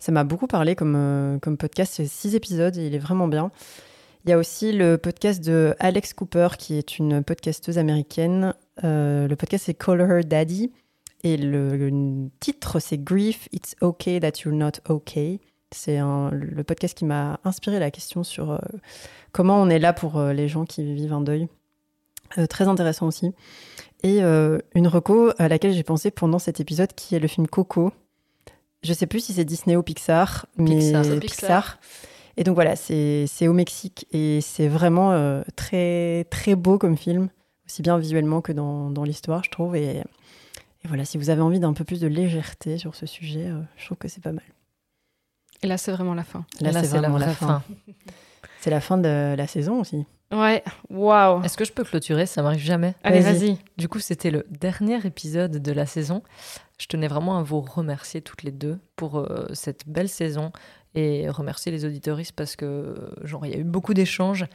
ça 0.00 0.10
m'a 0.10 0.24
beaucoup 0.24 0.48
parlé 0.48 0.74
comme, 0.74 1.38
comme 1.40 1.56
podcast. 1.56 1.92
C'est 1.94 2.06
six 2.06 2.34
épisodes 2.34 2.76
et 2.76 2.88
il 2.88 2.94
est 2.96 2.98
vraiment 2.98 3.28
bien. 3.28 3.52
Il 4.24 4.30
y 4.30 4.32
a 4.32 4.38
aussi 4.38 4.72
le 4.72 4.98
podcast 4.98 5.42
de 5.44 5.74
Alex 5.78 6.12
Cooper, 6.12 6.48
qui 6.58 6.76
est 6.76 6.98
une 6.98 7.22
podcasteuse 7.22 7.78
américaine. 7.78 8.54
Euh, 8.84 9.28
le 9.28 9.36
podcast, 9.36 9.64
c'est 9.66 9.74
Call 9.74 10.00
Her 10.00 10.24
Daddy. 10.24 10.72
Et 11.24 11.36
le, 11.36 12.28
titre, 12.40 12.78
c'est 12.78 12.98
Grief, 12.98 13.48
It's 13.52 13.74
Okay 13.82 14.20
That 14.20 14.40
You're 14.44 14.54
Not 14.54 14.72
Okay. 14.88 15.40
C'est 15.70 15.98
le 15.98 16.62
podcast 16.62 16.96
qui 16.96 17.04
m'a 17.04 17.40
inspiré 17.44 17.78
la 17.78 17.90
question 17.90 18.24
sur 18.24 18.52
euh, 18.52 18.58
comment 19.32 19.60
on 19.60 19.68
est 19.68 19.78
là 19.78 19.92
pour 19.92 20.18
euh, 20.18 20.32
les 20.32 20.48
gens 20.48 20.64
qui 20.64 20.82
vivent 20.94 21.12
un 21.12 21.20
deuil. 21.20 21.48
très 22.48 22.68
intéressant 22.68 23.06
aussi. 23.06 23.32
Et 24.02 24.20
une 24.20 24.86
reco 24.86 25.32
à 25.38 25.48
laquelle 25.48 25.72
j'ai 25.72 25.82
pensé 25.82 26.10
pendant 26.10 26.38
cet 26.38 26.60
épisode, 26.60 26.92
qui 26.94 27.16
est 27.16 27.18
le 27.18 27.28
film 27.28 27.48
Coco. 27.48 27.92
Je 28.82 28.92
sais 28.92 29.06
plus 29.06 29.20
si 29.20 29.32
c'est 29.32 29.44
Disney 29.44 29.74
ou 29.74 29.82
Pixar, 29.82 30.46
mais 30.56 30.78
Pixar. 30.78 31.18
Pixar. 31.20 31.78
Et 32.38 32.44
donc 32.44 32.54
voilà, 32.54 32.76
c'est 32.76 33.48
au 33.48 33.52
Mexique 33.52 34.06
et 34.12 34.40
c'est 34.40 34.68
vraiment 34.68 35.10
euh, 35.10 35.42
très, 35.56 36.24
très 36.30 36.54
beau 36.54 36.78
comme 36.78 36.96
film, 36.96 37.30
aussi 37.66 37.82
bien 37.82 37.98
visuellement 37.98 38.40
que 38.42 38.52
dans, 38.52 38.90
dans 38.90 39.02
l'histoire, 39.02 39.42
je 39.42 39.50
trouve. 39.50 39.74
Et, 39.74 40.04
voilà, 40.84 41.04
si 41.04 41.18
vous 41.18 41.30
avez 41.30 41.40
envie 41.40 41.58
d'un 41.58 41.72
peu 41.72 41.82
plus 41.82 42.00
de 42.00 42.06
légèreté 42.06 42.78
sur 42.78 42.94
ce 42.94 43.06
sujet, 43.06 43.48
euh, 43.48 43.60
je 43.76 43.86
trouve 43.86 43.98
que 43.98 44.06
c'est 44.06 44.22
pas 44.22 44.30
mal. 44.30 44.44
Et 45.64 45.66
là, 45.66 45.78
c'est 45.78 45.90
vraiment 45.90 46.14
la 46.14 46.22
fin. 46.22 46.46
Là, 46.60 46.72
c'est 46.72 46.96
vraiment 46.96 47.18
la, 47.18 47.30
fin. 47.30 47.60
c'est 48.60 48.70
la 48.70 48.80
fin 48.80 48.98
de 48.98 49.34
la 49.36 49.46
saison 49.48 49.80
aussi. 49.80 50.06
Ouais, 50.30 50.62
waouh. 50.90 51.42
Est-ce 51.42 51.56
que 51.56 51.64
je 51.64 51.72
peux 51.72 51.82
clôturer? 51.82 52.26
Ça 52.26 52.42
m'arrive 52.42 52.60
jamais. 52.60 52.94
Allez, 53.02 53.18
vas-y. 53.18 53.58
du 53.78 53.88
coup, 53.88 53.98
c'était 53.98 54.30
le 54.30 54.46
dernier 54.48 55.04
épisode 55.04 55.60
de 55.60 55.72
la 55.72 55.86
saison. 55.86 56.22
Je 56.78 56.86
tenais 56.86 57.08
vraiment 57.08 57.38
à 57.38 57.42
vous 57.42 57.60
remercier 57.60 58.22
toutes 58.22 58.44
les 58.44 58.52
deux 58.52 58.78
pour 58.94 59.18
euh, 59.18 59.46
cette 59.54 59.88
belle 59.88 60.08
saison 60.08 60.52
et 60.94 61.28
remercier 61.28 61.70
les 61.70 61.84
auditoristes 61.84 62.32
parce 62.32 62.56
que 62.56 62.94
genre 63.22 63.44
il 63.46 63.52
y 63.52 63.54
a 63.54 63.58
eu 63.58 63.64
beaucoup 63.64 63.94
d'échanges 63.94 64.46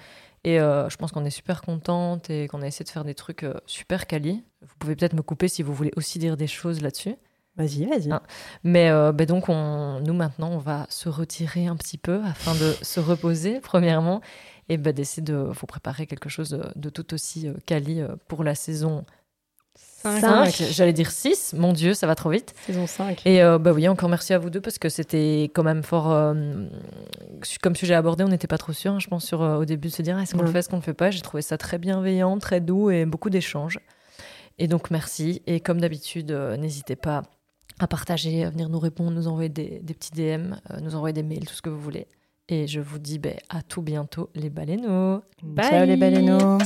et 0.44 0.60
euh, 0.60 0.90
je 0.90 0.98
pense 0.98 1.12
qu'on 1.12 1.24
est 1.26 1.30
super 1.30 1.62
contente 1.62 2.30
et 2.30 2.48
qu'on 2.48 2.62
a 2.62 2.68
essayé 2.68 2.84
de 2.84 2.90
faire 2.90 3.06
des 3.06 3.16
trucs 3.16 3.44
euh, 3.44 3.54
super 3.66 4.08
quali. 4.08 4.44
Vous 4.62 4.76
pouvez 4.78 4.96
peut-être 4.96 5.14
me 5.14 5.22
couper 5.22 5.48
si 5.48 5.64
vous 5.64 5.74
voulez 5.74 5.92
aussi 5.96 6.20
dire 6.20 6.36
des 6.36 6.48
choses 6.48 6.82
là-dessus. 6.82 7.16
Vas-y, 7.56 7.86
vas-y. 7.86 8.12
Hein. 8.12 8.22
Mais 8.64 8.90
euh, 8.90 9.12
ben 9.12 9.26
donc 9.26 9.48
on, 9.48 10.00
nous 10.02 10.14
maintenant 10.14 10.50
on 10.50 10.58
va 10.58 10.86
se 10.90 11.08
retirer 11.08 11.68
un 11.68 11.76
petit 11.76 11.98
peu 11.98 12.22
afin 12.26 12.56
de 12.56 12.74
se 12.82 13.00
reposer 13.00 13.60
premièrement 13.62 14.22
et 14.70 14.78
ben 14.78 14.92
d'essayer 14.92 15.24
de 15.24 15.36
vous 15.36 15.66
préparer 15.68 16.08
quelque 16.08 16.30
chose 16.30 16.50
de, 16.50 16.64
de 16.76 16.90
tout 16.90 17.14
aussi 17.14 17.48
quali 17.66 18.02
pour 18.28 18.44
la 18.44 18.56
saison 18.56 19.06
5. 20.04 20.64
J'allais 20.72 20.94
dire 20.94 21.12
6. 21.12 21.54
Mon 21.58 21.74
Dieu, 21.74 21.94
ça 21.94 22.08
va 22.08 22.16
trop 22.16 22.30
vite. 22.30 22.54
Saison 22.66 22.88
5. 22.88 23.22
Et 23.26 23.42
euh, 23.42 23.58
bah 23.58 23.72
oui, 23.72 23.88
encore 23.88 24.10
merci 24.10 24.34
à 24.34 24.40
vous 24.40 24.50
deux 24.50 24.62
parce 24.62 24.78
que 24.78 24.90
c'était 24.90 25.44
quand 25.54 25.64
même 25.64 25.84
fort. 25.84 26.12
Euh, 26.12 26.34
comme 27.62 27.76
sujet 27.76 27.94
abordé, 27.94 28.24
on 28.24 28.28
n'était 28.28 28.48
pas 28.48 28.58
trop 28.58 28.74
sûr, 28.74 28.94
hein, 28.94 29.00
je 29.00 29.08
pense, 29.08 29.26
sur, 29.26 29.42
euh, 29.42 29.58
au 29.58 29.66
début 29.66 29.88
de 29.88 29.94
se 29.94 30.02
dire 30.02 30.18
est-ce 30.20 30.36
qu'on 30.36 30.42
le 30.42 30.52
fait, 30.52 30.60
est-ce 30.60 30.70
qu'on 30.70 30.78
le 30.78 30.82
fait 30.82 30.94
pas? 30.94 31.12
J'ai 31.12 31.22
trouvé 31.22 31.42
ça 31.42 31.58
très 31.58 31.78
bienveillant, 31.78 32.38
très 32.38 32.62
doux 32.62 32.90
et 32.90 33.06
beaucoup 33.06 33.30
d'échanges. 33.30 33.80
Et 34.60 34.68
donc, 34.68 34.92
merci. 34.92 35.42
Et 35.48 35.60
comme 35.60 35.82
d'habitude, 35.82 36.32
n'hésitez 36.32 36.96
pas 36.96 37.24
à 37.80 37.88
partager, 37.88 38.44
à 38.44 38.50
venir 38.50 38.70
nous 38.70 38.80
répondre, 38.80 39.12
nous 39.12 39.28
envoyer 39.28 39.50
des, 39.50 39.82
petits 39.82 40.12
DM, 40.12 40.54
nous 40.82 40.96
envoyer 40.96 41.14
des 41.14 41.24
mails, 41.24 41.46
tout 41.46 41.56
ce 41.56 41.62
que 41.62 41.70
vous 41.70 41.80
voulez. 41.80 42.08
Et 42.50 42.68
je 42.68 42.80
vous 42.80 43.00
dis 43.00 43.20
bah, 43.20 43.30
à 43.50 43.62
tout 43.62 43.82
bientôt, 43.82 44.30
les 44.36 44.50
baleineaux. 44.50 45.24
Bye. 45.42 45.70
Ciao, 45.70 45.86
les 45.86 45.98
baleineaux. 45.98 46.60